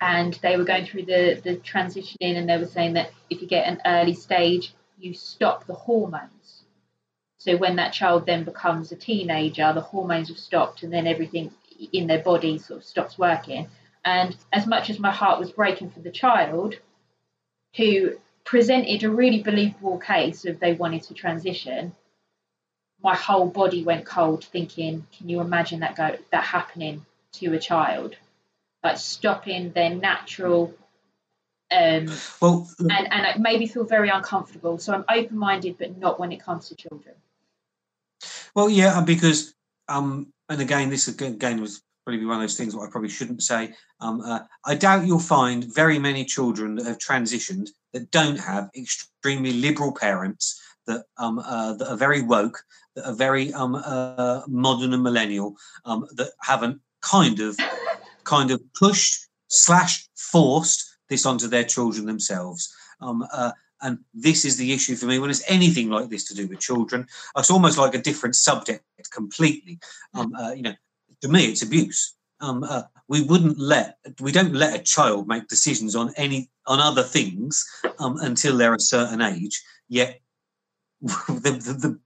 and 0.00 0.34
they 0.42 0.56
were 0.56 0.64
going 0.64 0.86
through 0.86 1.04
the 1.04 1.40
the 1.42 1.56
transitioning, 1.56 2.36
and 2.36 2.48
they 2.48 2.58
were 2.58 2.66
saying 2.66 2.94
that 2.94 3.10
if 3.30 3.42
you 3.42 3.48
get 3.48 3.66
an 3.66 3.80
early 3.86 4.14
stage, 4.14 4.72
you 4.98 5.14
stop 5.14 5.66
the 5.66 5.74
hormones. 5.74 6.64
So 7.38 7.56
when 7.56 7.76
that 7.76 7.92
child 7.92 8.26
then 8.26 8.44
becomes 8.44 8.90
a 8.90 8.96
teenager, 8.96 9.72
the 9.72 9.80
hormones 9.80 10.28
have 10.28 10.38
stopped, 10.38 10.82
and 10.82 10.92
then 10.92 11.06
everything 11.06 11.52
in 11.92 12.06
their 12.06 12.22
body 12.22 12.58
sort 12.58 12.80
of 12.80 12.84
stops 12.84 13.18
working. 13.18 13.68
And 14.04 14.36
as 14.52 14.66
much 14.66 14.90
as 14.90 14.98
my 14.98 15.10
heart 15.10 15.38
was 15.38 15.52
breaking 15.52 15.90
for 15.90 16.00
the 16.00 16.10
child, 16.10 16.76
who 17.76 18.16
presented 18.44 19.04
a 19.04 19.10
really 19.10 19.42
believable 19.42 19.98
case 19.98 20.44
of 20.46 20.58
they 20.58 20.72
wanted 20.72 21.02
to 21.04 21.14
transition, 21.14 21.94
my 23.02 23.14
whole 23.14 23.46
body 23.46 23.84
went 23.84 24.06
cold 24.06 24.44
thinking, 24.44 25.06
can 25.16 25.28
you 25.28 25.40
imagine 25.40 25.80
that 25.80 25.96
go 25.96 26.16
that 26.32 26.44
happening 26.44 27.04
to 27.32 27.52
a 27.52 27.58
child? 27.58 28.16
Like 28.88 28.96
stopping 28.96 29.70
their 29.72 29.94
natural 29.94 30.74
um 31.70 32.06
Well, 32.40 32.66
and, 32.78 32.90
and 32.90 33.26
it 33.26 33.38
made 33.38 33.60
me 33.60 33.66
feel 33.66 33.84
very 33.84 34.08
uncomfortable. 34.08 34.78
So 34.78 34.94
I'm 34.94 35.04
open 35.10 35.36
minded 35.36 35.76
but 35.78 35.98
not 35.98 36.18
when 36.18 36.32
it 36.32 36.42
comes 36.42 36.68
to 36.68 36.74
children. 36.74 37.14
well, 38.54 38.70
yeah, 38.70 39.02
because 39.02 39.54
um, 39.88 40.32
and 40.48 40.62
again, 40.62 40.88
this 40.88 41.06
again 41.08 41.60
was 41.60 41.82
probably 42.06 42.24
one 42.24 42.36
of 42.36 42.42
those 42.42 42.56
things 42.56 42.74
what 42.74 42.88
I 42.88 42.90
probably 42.90 43.10
shouldn't 43.10 43.42
say. 43.42 43.74
Um, 44.00 44.22
uh, 44.22 44.40
I 44.64 44.74
doubt 44.74 45.06
you'll 45.06 45.18
find 45.18 45.64
very 45.74 45.98
many 45.98 46.24
children 46.24 46.74
that 46.76 46.86
have 46.86 46.96
transitioned 46.96 47.68
that 47.92 48.10
don't 48.10 48.38
have 48.38 48.70
extremely 48.74 49.52
liberal 49.52 49.92
parents 49.92 50.58
that 50.86 51.04
um, 51.18 51.38
uh, 51.40 51.74
that 51.74 51.90
are 51.90 51.96
very 51.98 52.22
woke, 52.22 52.64
that 52.96 53.06
are 53.06 53.14
very 53.14 53.52
um, 53.52 53.74
uh, 53.74 54.40
modern 54.48 54.94
and 54.94 55.02
millennial, 55.02 55.56
um, 55.84 56.06
that 56.16 56.30
haven't 56.40 56.80
kind 57.02 57.40
of 57.40 57.58
kind 58.28 58.50
of 58.50 58.60
pushed 58.74 59.26
slash 59.48 60.06
forced 60.16 60.84
this 61.08 61.24
onto 61.24 61.48
their 61.48 61.64
children 61.64 62.04
themselves. 62.04 62.72
Um, 63.00 63.26
uh, 63.32 63.52
and 63.80 63.98
this 64.12 64.44
is 64.44 64.56
the 64.56 64.72
issue 64.72 64.96
for 64.96 65.06
me 65.06 65.18
when 65.18 65.30
it's 65.30 65.48
anything 65.48 65.88
like 65.88 66.10
this 66.10 66.24
to 66.28 66.34
do 66.34 66.46
with 66.46 66.60
children. 66.60 67.06
It's 67.36 67.50
almost 67.50 67.78
like 67.78 67.94
a 67.94 68.02
different 68.02 68.34
subject 68.36 68.84
completely. 69.12 69.78
Um, 70.14 70.34
uh, 70.34 70.52
you 70.52 70.62
know, 70.62 70.74
to 71.22 71.28
me, 71.28 71.46
it's 71.46 71.62
abuse. 71.62 72.14
Um, 72.40 72.64
uh, 72.64 72.82
we 73.08 73.22
wouldn't 73.22 73.58
let 73.58 73.96
we 74.20 74.32
don't 74.32 74.54
let 74.54 74.78
a 74.78 74.82
child 74.82 75.26
make 75.26 75.48
decisions 75.48 75.96
on 75.96 76.12
any 76.16 76.50
on 76.66 76.78
other 76.78 77.02
things 77.02 77.64
um, 77.98 78.18
until 78.20 78.56
they're 78.56 78.74
a 78.74 78.80
certain 78.80 79.22
age. 79.22 79.62
Yet, 79.88 80.20
the, 81.00 81.50
the, 81.66 81.72
the 81.72 82.00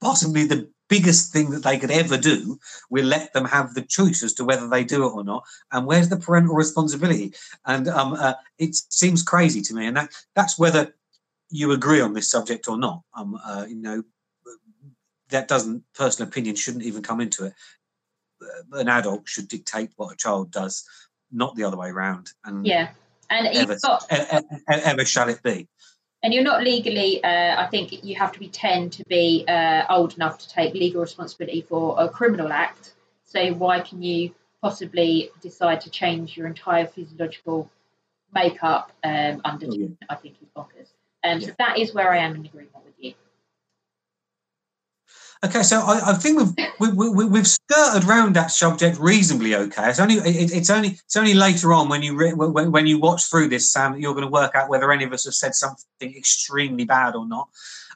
possibly 0.00 0.46
the 0.46 0.70
biggest 0.88 1.32
thing 1.32 1.50
that 1.50 1.62
they 1.62 1.78
could 1.78 1.90
ever 1.90 2.16
do, 2.16 2.58
we 2.90 3.02
let 3.02 3.32
them 3.32 3.44
have 3.46 3.74
the 3.74 3.82
choice 3.82 4.22
as 4.22 4.34
to 4.34 4.44
whether 4.44 4.68
they 4.68 4.84
do 4.84 5.06
it 5.06 5.12
or 5.12 5.24
not. 5.24 5.44
And 5.72 5.86
where's 5.86 6.08
the 6.08 6.16
parental 6.16 6.54
responsibility? 6.54 7.34
And 7.64 7.88
um, 7.88 8.14
uh, 8.14 8.34
it 8.58 8.74
seems 8.74 9.22
crazy 9.22 9.62
to 9.62 9.74
me. 9.74 9.86
And 9.86 9.96
that 9.96 10.10
that's 10.34 10.58
whether 10.58 10.94
you 11.50 11.72
agree 11.72 12.00
on 12.00 12.12
this 12.12 12.30
subject 12.30 12.68
or 12.68 12.76
not. 12.76 13.02
Um, 13.14 13.38
uh, 13.44 13.66
you 13.68 13.76
know, 13.76 14.02
that 15.30 15.48
doesn't 15.48 15.84
personal 15.94 16.28
opinion 16.28 16.56
shouldn't 16.56 16.84
even 16.84 17.02
come 17.02 17.20
into 17.20 17.46
it. 17.46 17.54
Uh, 18.42 18.78
An 18.78 18.88
adult 18.88 19.28
should 19.28 19.48
dictate 19.48 19.90
what 19.96 20.12
a 20.12 20.16
child 20.16 20.50
does, 20.50 20.84
not 21.32 21.56
the 21.56 21.64
other 21.64 21.76
way 21.76 21.88
around. 21.88 22.30
And 22.44 22.66
Yeah. 22.66 22.90
And 23.30 23.46
ever, 23.46 23.72
you've 23.72 23.82
got 23.82 24.06
e- 24.12 24.36
e- 24.36 24.56
e- 24.56 24.82
ever 24.84 25.04
shall 25.04 25.30
it 25.30 25.42
be. 25.42 25.68
And 26.24 26.32
you're 26.34 26.42
not 26.42 26.64
legally 26.64 27.22
uh, 27.22 27.54
i 27.62 27.66
think 27.66 28.02
you 28.02 28.16
have 28.16 28.32
to 28.32 28.40
be 28.40 28.48
10 28.48 28.90
to 28.90 29.04
be 29.04 29.44
uh, 29.46 29.84
old 29.90 30.14
enough 30.16 30.38
to 30.38 30.48
take 30.48 30.74
legal 30.74 31.00
responsibility 31.02 31.62
for 31.68 31.94
a 31.98 32.08
criminal 32.08 32.50
act 32.52 32.94
so 33.24 33.52
why 33.54 33.78
can 33.80 34.02
you 34.02 34.34
possibly 34.62 35.30
decide 35.42 35.80
to 35.82 35.90
change 35.90 36.36
your 36.36 36.46
entire 36.46 36.86
physiological 36.86 37.70
makeup 38.34 38.90
um, 39.04 39.40
under 39.44 39.66
Oh, 39.70 39.74
yeah. 39.74 39.88
i 40.08 40.14
think 40.16 40.34
is 40.42 40.48
bonkers 40.56 40.88
um, 41.22 41.40
so 41.40 41.48
Yeah. 41.48 41.54
that 41.58 41.78
is 41.78 41.94
where 41.94 42.10
i 42.12 42.18
am 42.18 42.34
in 42.34 42.46
agreement 42.46 42.83
Okay, 45.44 45.62
so 45.62 45.80
I, 45.80 46.12
I 46.12 46.14
think 46.14 46.38
we've 46.38 46.66
we, 46.80 46.88
we, 46.92 47.08
we- 47.10 47.26
we've 47.26 47.46
skirted 47.46 48.08
around 48.08 48.34
that 48.34 48.50
subject 48.50 48.98
reasonably 48.98 49.54
okay. 49.54 49.90
It's 49.90 50.00
only 50.00 50.14
it, 50.14 50.52
it's 50.52 50.70
only 50.70 50.88
it's 50.88 51.16
only 51.16 51.34
later 51.34 51.72
on 51.74 51.90
when 51.90 52.02
you 52.02 52.16
re, 52.16 52.32
when, 52.32 52.72
when 52.72 52.86
you 52.86 52.98
watch 52.98 53.28
through 53.28 53.48
this, 53.48 53.70
Sam, 53.70 53.92
that 53.92 54.00
you're 54.00 54.14
going 54.14 54.24
to 54.24 54.30
work 54.30 54.54
out 54.54 54.70
whether 54.70 54.90
any 54.90 55.04
of 55.04 55.12
us 55.12 55.26
have 55.26 55.34
said 55.34 55.54
something 55.54 56.16
extremely 56.16 56.84
bad 56.84 57.14
or 57.14 57.28
not. 57.28 57.48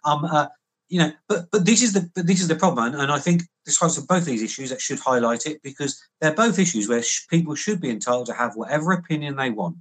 Um, 0.04 0.26
uh, 0.26 0.48
you 0.88 0.98
know, 0.98 1.12
but 1.26 1.46
but 1.50 1.64
this 1.64 1.82
is 1.82 1.94
the 1.94 2.10
but 2.14 2.26
this 2.26 2.40
is 2.40 2.48
the 2.48 2.54
problem, 2.54 2.94
and, 2.94 3.10
I 3.10 3.18
think 3.18 3.42
this 3.64 3.80
of 3.82 4.06
both 4.08 4.24
these 4.26 4.42
issues 4.42 4.70
that 4.70 4.80
should 4.80 4.98
highlight 4.98 5.46
it 5.46 5.62
because 5.62 6.02
they're 6.20 6.34
both 6.34 6.58
issues 6.58 6.88
where 6.88 7.02
sh- 7.02 7.26
people 7.28 7.54
should 7.54 7.80
be 7.80 7.90
entitled 7.90 8.26
to 8.26 8.34
have 8.34 8.56
whatever 8.56 8.92
opinion 8.92 9.36
they 9.36 9.50
want. 9.50 9.76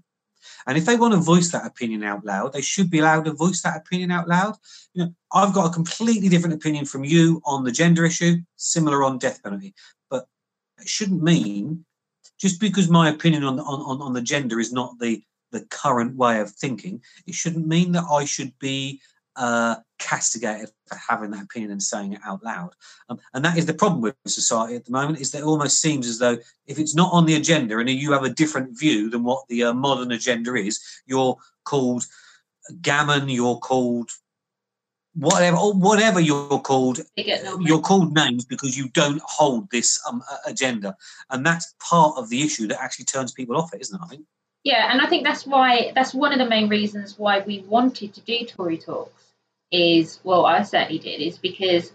And 0.65 0.77
if 0.77 0.85
they 0.85 0.95
want 0.95 1.13
to 1.13 1.19
voice 1.19 1.51
that 1.51 1.65
opinion 1.65 2.03
out 2.03 2.25
loud, 2.25 2.53
they 2.53 2.61
should 2.61 2.89
be 2.89 2.99
allowed 2.99 3.25
to 3.25 3.33
voice 3.33 3.61
that 3.61 3.77
opinion 3.77 4.11
out 4.11 4.27
loud. 4.27 4.55
You 4.93 5.05
know, 5.05 5.13
I've 5.33 5.53
got 5.53 5.69
a 5.69 5.73
completely 5.73 6.29
different 6.29 6.55
opinion 6.55 6.85
from 6.85 7.03
you 7.03 7.41
on 7.45 7.63
the 7.63 7.71
gender 7.71 8.05
issue, 8.05 8.37
similar 8.55 9.03
on 9.03 9.17
death 9.17 9.41
penalty. 9.43 9.73
But 10.09 10.27
it 10.79 10.87
shouldn't 10.87 11.23
mean 11.23 11.85
just 12.39 12.59
because 12.59 12.89
my 12.89 13.09
opinion 13.09 13.43
on 13.43 13.59
on, 13.59 13.79
on, 13.81 14.01
on 14.01 14.13
the 14.13 14.21
gender 14.21 14.59
is 14.59 14.71
not 14.71 14.99
the 14.99 15.23
the 15.51 15.65
current 15.65 16.15
way 16.15 16.39
of 16.39 16.51
thinking, 16.51 17.01
it 17.25 17.33
shouldn't 17.33 17.67
mean 17.67 17.93
that 17.93 18.03
I 18.11 18.25
should 18.25 18.57
be 18.59 19.01
uh, 19.35 19.77
castigated 19.99 20.69
for 20.87 20.97
having 20.97 21.31
that 21.31 21.43
opinion 21.43 21.71
and 21.71 21.81
saying 21.81 22.13
it 22.13 22.21
out 22.25 22.43
loud. 22.43 22.71
Um, 23.09 23.19
and 23.33 23.43
that 23.45 23.57
is 23.57 23.65
the 23.65 23.73
problem 23.73 24.01
with 24.01 24.15
society 24.25 24.75
at 24.75 24.85
the 24.85 24.91
moment, 24.91 25.19
is 25.19 25.31
that 25.31 25.39
it 25.39 25.45
almost 25.45 25.81
seems 25.81 26.07
as 26.07 26.19
though 26.19 26.37
if 26.65 26.79
it's 26.79 26.95
not 26.95 27.11
on 27.13 27.25
the 27.25 27.35
agenda 27.35 27.77
and 27.77 27.89
you 27.89 28.11
have 28.11 28.23
a 28.23 28.29
different 28.29 28.77
view 28.77 29.09
than 29.09 29.23
what 29.23 29.47
the 29.47 29.63
uh, 29.63 29.73
modern 29.73 30.11
agenda 30.11 30.55
is, 30.55 30.79
you're 31.05 31.37
called 31.63 32.05
gammon, 32.81 33.29
you're 33.29 33.57
called 33.57 34.09
whatever, 35.15 35.57
or 35.57 35.73
whatever 35.73 36.19
you're 36.19 36.59
called, 36.59 36.99
you're 37.15 37.81
called 37.81 38.13
names 38.13 38.45
because 38.45 38.77
you 38.77 38.87
don't 38.89 39.21
hold 39.25 39.69
this 39.71 39.99
um, 40.07 40.21
agenda. 40.45 40.95
And 41.29 41.45
that's 41.45 41.73
part 41.79 42.17
of 42.17 42.29
the 42.29 42.43
issue 42.43 42.67
that 42.67 42.81
actually 42.81 43.05
turns 43.05 43.31
people 43.31 43.57
off 43.57 43.73
it, 43.73 43.81
isn't 43.81 43.99
it? 43.99 44.03
I 44.03 44.07
think. 44.07 44.25
Yeah, 44.63 44.91
and 44.91 45.01
I 45.01 45.07
think 45.07 45.23
that's 45.23 45.45
why 45.45 45.91
that's 45.95 46.13
one 46.13 46.33
of 46.33 46.39
the 46.39 46.45
main 46.45 46.67
reasons 46.67 47.17
why 47.17 47.39
we 47.39 47.63
wanted 47.67 48.13
to 48.13 48.21
do 48.21 48.45
Tory 48.45 48.77
talks. 48.77 49.26
Is 49.71 50.19
well, 50.23 50.45
I 50.45 50.63
certainly 50.63 50.99
did. 50.99 51.21
Is 51.21 51.37
because 51.37 51.91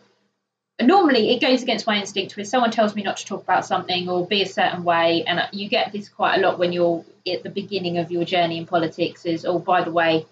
normally 0.80 1.34
it 1.34 1.40
goes 1.40 1.62
against 1.62 1.86
my 1.86 1.98
instinct. 1.98 2.36
If 2.36 2.46
someone 2.46 2.70
tells 2.70 2.94
me 2.94 3.02
not 3.02 3.16
to 3.18 3.26
talk 3.26 3.42
about 3.42 3.64
something 3.64 4.08
or 4.08 4.26
be 4.26 4.42
a 4.42 4.46
certain 4.46 4.84
way, 4.84 5.24
and 5.26 5.40
you 5.52 5.68
get 5.68 5.92
this 5.92 6.08
quite 6.08 6.36
a 6.36 6.40
lot 6.40 6.58
when 6.58 6.72
you're 6.72 7.04
at 7.26 7.42
the 7.42 7.50
beginning 7.50 7.98
of 7.98 8.10
your 8.10 8.24
journey 8.24 8.58
in 8.58 8.66
politics. 8.66 9.24
Is 9.24 9.44
oh, 9.44 9.58
by 9.58 9.84
the 9.84 9.92
way, 9.92 10.26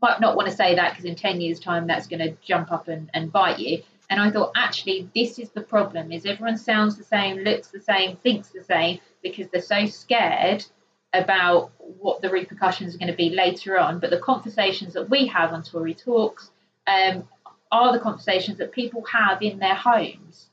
might 0.00 0.20
not 0.20 0.36
want 0.36 0.48
to 0.48 0.54
say 0.54 0.74
that 0.76 0.90
because 0.90 1.04
in 1.04 1.16
ten 1.16 1.40
years' 1.40 1.60
time 1.60 1.86
that's 1.86 2.06
going 2.06 2.20
to 2.20 2.36
jump 2.44 2.70
up 2.70 2.88
and, 2.88 3.10
and 3.14 3.32
bite 3.32 3.58
you. 3.58 3.82
And 4.10 4.20
I 4.20 4.30
thought 4.30 4.52
actually 4.56 5.08
this 5.14 5.38
is 5.38 5.50
the 5.50 5.60
problem: 5.60 6.12
is 6.12 6.26
everyone 6.26 6.58
sounds 6.58 6.96
the 6.96 7.04
same, 7.04 7.38
looks 7.38 7.68
the 7.68 7.80
same, 7.80 8.16
thinks 8.16 8.48
the 8.50 8.62
same 8.62 9.00
because 9.22 9.48
they're 9.48 9.60
so 9.60 9.86
scared 9.86 10.64
about 11.12 11.70
what 12.00 12.20
the 12.20 12.30
repercussions 12.30 12.94
are 12.94 12.98
going 12.98 13.10
to 13.10 13.16
be 13.16 13.30
later 13.30 13.78
on. 13.78 13.98
But 13.98 14.10
the 14.10 14.18
conversations 14.18 14.94
that 14.94 15.10
we 15.10 15.26
have 15.26 15.52
on 15.52 15.62
Tory 15.62 15.94
Talks, 15.94 16.50
um, 16.88 17.28
are 17.70 17.92
the 17.92 18.00
conversations 18.00 18.58
that 18.58 18.72
people 18.72 19.04
have 19.04 19.42
in 19.42 19.58
their 19.58 19.74
homes. 19.74 20.48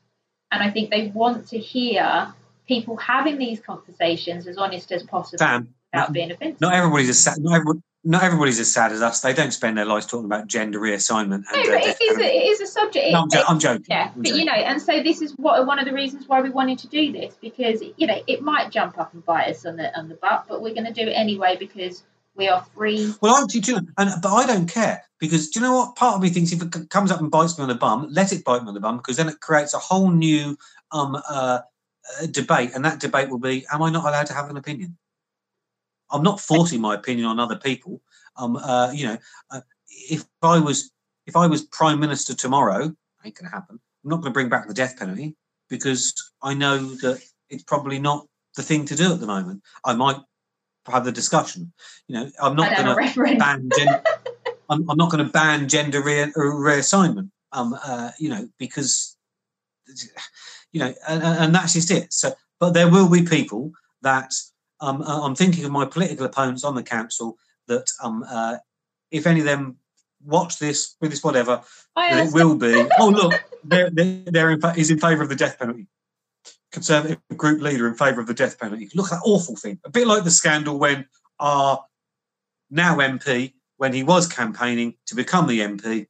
And 0.52 0.62
I 0.62 0.70
think 0.70 0.90
they 0.90 1.08
want 1.08 1.48
to 1.48 1.58
hear 1.58 2.32
people 2.68 2.96
having 2.96 3.38
these 3.38 3.60
conversations 3.60 4.46
as 4.46 4.58
honest 4.58 4.92
as 4.92 5.02
possible 5.02 5.38
Sam, 5.38 5.74
without 5.92 6.08
not, 6.08 6.12
being 6.12 6.30
offensive. 6.30 6.60
not 6.60 6.74
everybody's 6.74 7.08
as 7.08 7.18
sad. 7.18 7.38
Not, 7.38 7.62
not 8.04 8.22
everybody's 8.22 8.60
as 8.60 8.72
sad 8.72 8.92
as 8.92 9.02
us. 9.02 9.20
They 9.20 9.32
don't 9.32 9.50
spend 9.50 9.76
their 9.76 9.84
lives 9.84 10.06
talking 10.06 10.26
about 10.26 10.46
gender 10.46 10.78
reassignment. 10.78 11.44
no, 11.52 11.58
And, 11.58 11.64
but 11.64 11.74
uh, 11.74 11.88
it 11.88 11.96
is, 12.00 12.18
a, 12.18 12.24
it 12.24 12.48
is 12.50 12.60
a 12.60 12.66
subject. 12.66 13.12
No, 13.12 13.22
I'm, 13.22 13.30
jo- 13.30 13.42
I'm 13.48 13.58
joking. 13.58 13.86
yeah, 13.88 14.12
I'm 14.14 14.22
but 14.22 14.34
you 14.34 14.44
know, 14.44 14.52
and 14.52 14.80
so 14.80 15.02
this 15.02 15.20
is 15.22 15.32
what 15.32 15.66
one 15.66 15.78
of 15.80 15.86
the 15.86 15.92
reasons 15.92 16.28
why 16.28 16.40
we 16.40 16.50
wanted 16.50 16.78
to 16.80 16.88
do 16.88 17.12
this 17.12 17.34
because 17.40 17.82
you 17.96 18.06
know 18.06 18.20
it 18.26 18.42
might 18.42 18.70
jump 18.70 18.98
up 18.98 19.12
and 19.12 19.24
bite 19.24 19.48
us 19.48 19.66
on 19.66 19.76
the 19.76 19.96
on 19.98 20.08
the 20.08 20.14
butt, 20.14 20.46
but 20.48 20.62
we're 20.62 20.74
going 20.74 20.86
to 20.86 20.92
do 20.92 21.08
it 21.08 21.14
anyway 21.14 21.56
because 21.58 22.04
we 22.36 22.48
are 22.48 22.64
free. 22.74 23.14
Well, 23.20 23.34
I 23.34 23.46
do 23.46 23.60
too, 23.60 23.76
and 23.76 24.22
but 24.22 24.32
I 24.32 24.46
don't 24.46 24.70
care 24.70 25.02
because 25.18 25.50
do 25.50 25.60
you 25.60 25.66
know 25.66 25.74
what? 25.74 25.96
Part 25.96 26.16
of 26.16 26.22
me 26.22 26.28
thinks 26.28 26.52
if 26.52 26.62
it 26.62 26.90
comes 26.90 27.10
up 27.10 27.20
and 27.20 27.30
bites 27.30 27.58
me 27.58 27.62
on 27.62 27.68
the 27.68 27.74
bum, 27.74 28.08
let 28.10 28.32
it 28.32 28.44
bite 28.44 28.62
me 28.62 28.68
on 28.68 28.74
the 28.74 28.80
bum 28.80 28.98
because 28.98 29.16
then 29.16 29.28
it 29.28 29.40
creates 29.40 29.74
a 29.74 29.78
whole 29.78 30.10
new 30.10 30.56
um 30.92 31.16
uh, 31.28 31.60
debate, 32.30 32.72
and 32.74 32.84
that 32.84 33.00
debate 33.00 33.30
will 33.30 33.38
be: 33.38 33.66
Am 33.72 33.82
I 33.82 33.90
not 33.90 34.04
allowed 34.04 34.26
to 34.26 34.34
have 34.34 34.50
an 34.50 34.56
opinion? 34.56 34.96
I'm 36.10 36.22
not 36.22 36.40
forcing 36.40 36.80
my 36.80 36.94
opinion 36.94 37.26
on 37.26 37.40
other 37.40 37.56
people. 37.56 38.00
Um, 38.36 38.56
uh, 38.56 38.92
you 38.92 39.06
know, 39.06 39.18
uh, 39.50 39.60
if 39.88 40.24
I 40.42 40.58
was 40.58 40.90
if 41.26 41.36
I 41.36 41.46
was 41.46 41.62
prime 41.62 41.98
minister 41.98 42.34
tomorrow, 42.34 42.94
ain't 43.24 43.34
going 43.34 43.50
to 43.50 43.54
happen. 43.54 43.80
I'm 44.04 44.10
not 44.10 44.16
going 44.16 44.32
to 44.32 44.34
bring 44.34 44.48
back 44.48 44.68
the 44.68 44.74
death 44.74 44.96
penalty 44.98 45.34
because 45.68 46.14
I 46.42 46.54
know 46.54 46.78
that 46.96 47.20
it's 47.50 47.64
probably 47.64 47.98
not 47.98 48.26
the 48.56 48.62
thing 48.62 48.84
to 48.86 48.96
do 48.96 49.12
at 49.12 49.20
the 49.20 49.26
moment. 49.26 49.62
I 49.84 49.94
might 49.94 50.16
have 50.92 51.04
the 51.04 51.12
discussion. 51.12 51.72
You 52.08 52.14
know, 52.16 52.30
I'm 52.40 52.56
not 52.56 52.76
going 52.76 53.14
to 53.14 53.38
ban 53.38 53.70
gen- 53.76 54.00
I'm, 54.68 54.88
I'm 54.90 54.96
not 54.96 55.10
going 55.10 55.24
to 55.24 55.30
ban 55.30 55.68
gender 55.68 56.02
re- 56.02 56.32
reassignment. 56.36 57.30
Um 57.52 57.78
uh, 57.82 58.10
you 58.18 58.28
know 58.28 58.48
because 58.58 59.16
you 60.72 60.80
know 60.80 60.92
and, 61.08 61.22
and 61.22 61.54
that's 61.54 61.74
just 61.74 61.90
it. 61.90 62.12
So 62.12 62.34
but 62.58 62.72
there 62.74 62.90
will 62.90 63.08
be 63.08 63.22
people 63.22 63.72
that 64.02 64.32
um 64.80 65.02
uh, 65.02 65.24
i'm 65.24 65.34
thinking 65.34 65.64
of 65.64 65.70
my 65.70 65.84
political 65.84 66.26
opponents 66.26 66.64
on 66.64 66.74
the 66.74 66.82
council 66.82 67.36
that 67.66 67.86
um 68.02 68.24
uh, 68.28 68.56
if 69.10 69.26
any 69.26 69.40
of 69.40 69.46
them 69.46 69.76
watch 70.24 70.58
this 70.58 70.96
with 71.00 71.10
this 71.10 71.22
whatever 71.24 71.62
it 72.28 72.32
will 72.34 72.56
be 72.56 72.86
oh 72.98 73.08
look 73.08 73.34
they're, 73.64 73.90
they're, 73.90 74.22
they're 74.26 74.50
in 74.50 74.60
fa- 74.60 74.72
he's 74.74 74.90
in 74.90 74.98
favour 74.98 75.22
of 75.22 75.28
the 75.28 75.36
death 75.36 75.58
penalty 75.58 75.86
conservative 76.72 77.18
group 77.36 77.60
leader 77.60 77.88
in 77.88 77.94
favour 77.94 78.20
of 78.20 78.26
the 78.26 78.34
death 78.34 78.58
penalty. 78.58 78.88
Look 78.94 79.06
at 79.06 79.16
that 79.16 79.22
awful 79.24 79.56
thing. 79.56 79.78
A 79.84 79.90
bit 79.90 80.06
like 80.06 80.24
the 80.24 80.30
scandal 80.30 80.78
when 80.78 81.06
our 81.38 81.84
now 82.70 82.96
mp 82.96 83.52
when 83.76 83.92
he 83.92 84.02
was 84.02 84.26
campaigning 84.26 84.94
to 85.06 85.14
become 85.14 85.46
the 85.46 85.60
mp 85.60 86.06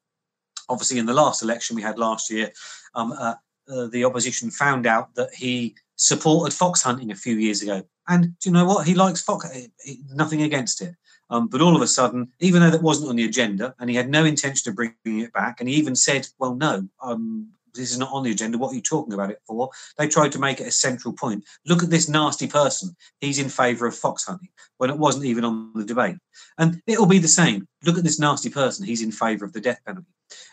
obviously 0.68 0.98
in 0.98 1.04
the 1.04 1.12
last 1.12 1.42
election 1.42 1.76
we 1.76 1.82
had 1.82 1.98
last 1.98 2.30
year 2.30 2.50
um, 2.94 3.12
uh, 3.12 3.34
uh, 3.68 3.86
the 3.88 4.04
opposition 4.04 4.50
found 4.50 4.86
out 4.86 5.14
that 5.14 5.34
he 5.34 5.74
supported 5.96 6.54
fox 6.54 6.82
hunting 6.82 7.10
a 7.10 7.16
few 7.16 7.36
years 7.36 7.62
ago. 7.62 7.82
And 8.08 8.38
do 8.38 8.48
you 8.48 8.52
know 8.52 8.64
what? 8.64 8.86
He 8.86 8.94
likes 8.94 9.22
fox 9.22 9.48
eh, 9.52 9.94
nothing 10.12 10.42
against 10.42 10.80
it. 10.80 10.94
Um, 11.28 11.48
but 11.48 11.60
all 11.60 11.74
of 11.74 11.82
a 11.82 11.88
sudden, 11.88 12.28
even 12.38 12.60
though 12.60 12.70
that 12.70 12.82
wasn't 12.82 13.10
on 13.10 13.16
the 13.16 13.24
agenda, 13.24 13.74
and 13.80 13.90
he 13.90 13.96
had 13.96 14.08
no 14.08 14.24
intention 14.24 14.70
of 14.70 14.76
bringing 14.76 15.20
it 15.20 15.32
back, 15.32 15.58
and 15.58 15.68
he 15.68 15.74
even 15.74 15.96
said, 15.96 16.28
"Well, 16.38 16.54
no, 16.54 16.88
um, 17.02 17.48
this 17.76 17.92
is 17.92 17.98
not 17.98 18.12
on 18.12 18.22
the 18.22 18.30
agenda. 18.30 18.58
What 18.58 18.72
are 18.72 18.74
you 18.74 18.82
talking 18.82 19.14
about 19.14 19.30
it 19.30 19.40
for?" 19.46 19.70
They 19.98 20.08
tried 20.08 20.32
to 20.32 20.38
make 20.38 20.60
it 20.60 20.68
a 20.68 20.72
central 20.72 21.14
point. 21.14 21.44
Look 21.66 21.82
at 21.82 21.90
this 21.90 22.08
nasty 22.08 22.46
person. 22.46 22.96
He's 23.20 23.38
in 23.38 23.48
favour 23.48 23.86
of 23.86 23.96
fox 23.96 24.24
hunting 24.24 24.50
when 24.78 24.90
it 24.90 24.98
wasn't 24.98 25.24
even 25.26 25.44
on 25.44 25.72
the 25.74 25.84
debate, 25.84 26.16
and 26.58 26.82
it'll 26.86 27.06
be 27.06 27.18
the 27.18 27.28
same. 27.28 27.66
Look 27.84 27.98
at 27.98 28.04
this 28.04 28.18
nasty 28.18 28.50
person. 28.50 28.86
He's 28.86 29.02
in 29.02 29.12
favour 29.12 29.44
of 29.44 29.52
the 29.52 29.60
death 29.60 29.80
penalty, 29.86 30.08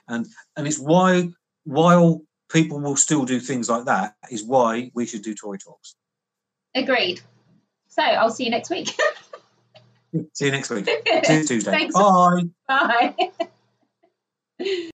and 0.07 0.27
and 0.55 0.67
it's 0.67 0.79
why 0.79 1.29
while 1.65 2.21
people 2.49 2.79
will 2.79 2.95
still 2.95 3.25
do 3.25 3.39
things 3.39 3.69
like 3.69 3.85
that 3.85 4.13
is 4.29 4.43
why 4.43 4.91
we 4.93 5.05
should 5.05 5.23
do 5.23 5.33
Tory 5.33 5.57
talks. 5.57 5.95
Agreed. 6.75 7.21
So 7.87 8.01
I'll 8.01 8.29
see 8.29 8.45
you 8.45 8.51
next 8.51 8.69
week. 8.69 8.89
See 10.33 10.45
you 10.45 10.51
next 10.51 10.69
week. 10.69 10.85
See 11.23 11.37
you 11.37 11.43
Tuesday. 11.43 11.71
Thanks. 11.71 11.95
Bye. 11.95 12.43
Bye. 12.67 13.15